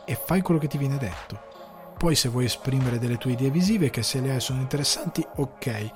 e 0.05 0.15
fai 0.15 0.43
quello 0.43 0.61
che 0.61 0.69
ti 0.69 0.78
viene 0.78 0.99
detto. 0.99 1.55
Poi 1.97 2.15
se 2.15 2.28
vuoi 2.28 2.45
esprimere 2.45 2.99
delle 2.99 3.16
tue 3.16 3.33
idee 3.33 3.51
visive 3.51 3.89
che 3.89 4.03
se 4.03 4.20
le 4.20 4.33
hai 4.33 4.41
sono 4.41 4.61
interessanti, 4.61 5.27
ok, 5.37 5.91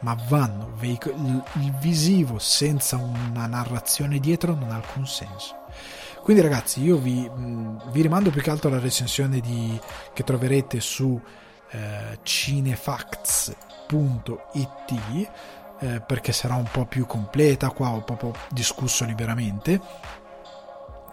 ma 0.00 0.14
vanno, 0.28 0.74
il 0.80 1.72
visivo 1.78 2.38
senza 2.38 2.96
una 2.96 3.46
narrazione 3.46 4.18
dietro 4.18 4.54
non 4.54 4.70
ha 4.70 4.74
alcun 4.74 5.06
senso. 5.06 5.54
Quindi 6.22 6.42
ragazzi 6.42 6.82
io 6.82 6.98
vi, 6.98 7.30
vi 7.32 8.02
rimando 8.02 8.30
più 8.30 8.42
che 8.42 8.50
altro 8.50 8.68
alla 8.68 8.80
recensione 8.80 9.40
di, 9.40 9.80
che 10.12 10.24
troverete 10.24 10.80
su 10.80 11.18
eh, 11.70 12.18
cinefacts 12.22 13.54
www.it 13.88 15.30
eh, 15.80 16.00
perché 16.00 16.32
sarà 16.32 16.54
un 16.54 16.68
po' 16.70 16.86
più 16.86 17.06
completa, 17.06 17.70
qua 17.70 17.90
ho 17.90 18.02
proprio 18.02 18.32
discusso 18.50 19.04
liberamente. 19.04 19.80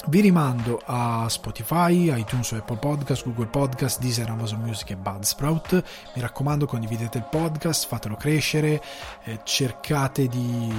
Vi 0.05 0.19
rimando 0.19 0.81
a 0.85 1.29
Spotify, 1.29 2.13
iTunes, 2.19 2.51
Apple 2.51 2.75
Podcast, 2.75 3.23
Google 3.23 3.45
Podcast, 3.45 4.01
Deezer, 4.01 4.29
Amazon 4.29 4.59
Music 4.59 4.89
e 4.89 4.95
Budsprout. 4.97 5.83
Mi 6.13 6.21
raccomando, 6.21 6.65
condividete 6.65 7.19
il 7.19 7.23
podcast, 7.23 7.87
fatelo 7.87 8.15
crescere, 8.15 8.81
eh, 9.23 9.39
cercate 9.43 10.27
di, 10.27 10.73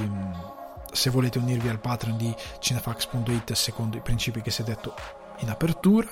se 0.93 1.09
volete 1.09 1.39
unirvi 1.39 1.71
al 1.71 1.81
Patreon 1.81 2.19
di 2.19 2.35
cinefax.it 2.59 3.53
secondo 3.53 3.97
i 3.97 4.01
principi 4.01 4.43
che 4.43 4.51
si 4.51 4.61
è 4.61 4.65
detto 4.65 4.95
in 5.39 5.49
apertura 5.49 6.07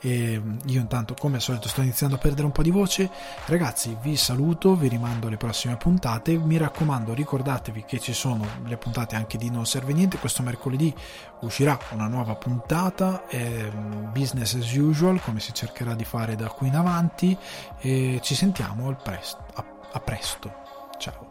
e 0.00 0.40
io 0.66 0.80
intanto 0.80 1.14
come 1.18 1.36
al 1.36 1.42
solito 1.42 1.68
sto 1.68 1.80
iniziando 1.80 2.16
a 2.16 2.18
perdere 2.18 2.46
un 2.46 2.52
po' 2.52 2.62
di 2.62 2.70
voce. 2.70 3.10
Ragazzi 3.46 3.96
vi 4.02 4.16
saluto 4.16 4.74
vi 4.76 4.88
rimando 4.88 5.26
alle 5.26 5.36
prossime 5.36 5.76
puntate. 5.76 6.36
Mi 6.36 6.56
raccomando 6.56 7.14
ricordatevi 7.14 7.84
che 7.84 7.98
ci 7.98 8.12
sono 8.12 8.46
le 8.64 8.76
puntate 8.76 9.16
anche 9.16 9.38
di 9.38 9.50
non 9.50 9.66
serve 9.66 9.92
niente. 9.92 10.18
Questo 10.18 10.42
mercoledì 10.42 10.94
uscirà 11.40 11.78
una 11.92 12.06
nuova 12.06 12.34
puntata 12.34 13.26
eh, 13.28 13.70
business 14.12 14.54
as 14.54 14.72
usual 14.74 15.20
come 15.20 15.40
si 15.40 15.52
cercherà 15.52 15.94
di 15.94 16.04
fare 16.04 16.36
da 16.36 16.48
qui 16.48 16.68
in 16.68 16.76
avanti. 16.76 17.36
E 17.80 18.20
ci 18.22 18.34
sentiamo 18.34 18.88
al 18.88 19.00
presto, 19.02 19.44
a, 19.54 19.64
a 19.92 20.00
presto. 20.00 20.52
Ciao 20.98 21.25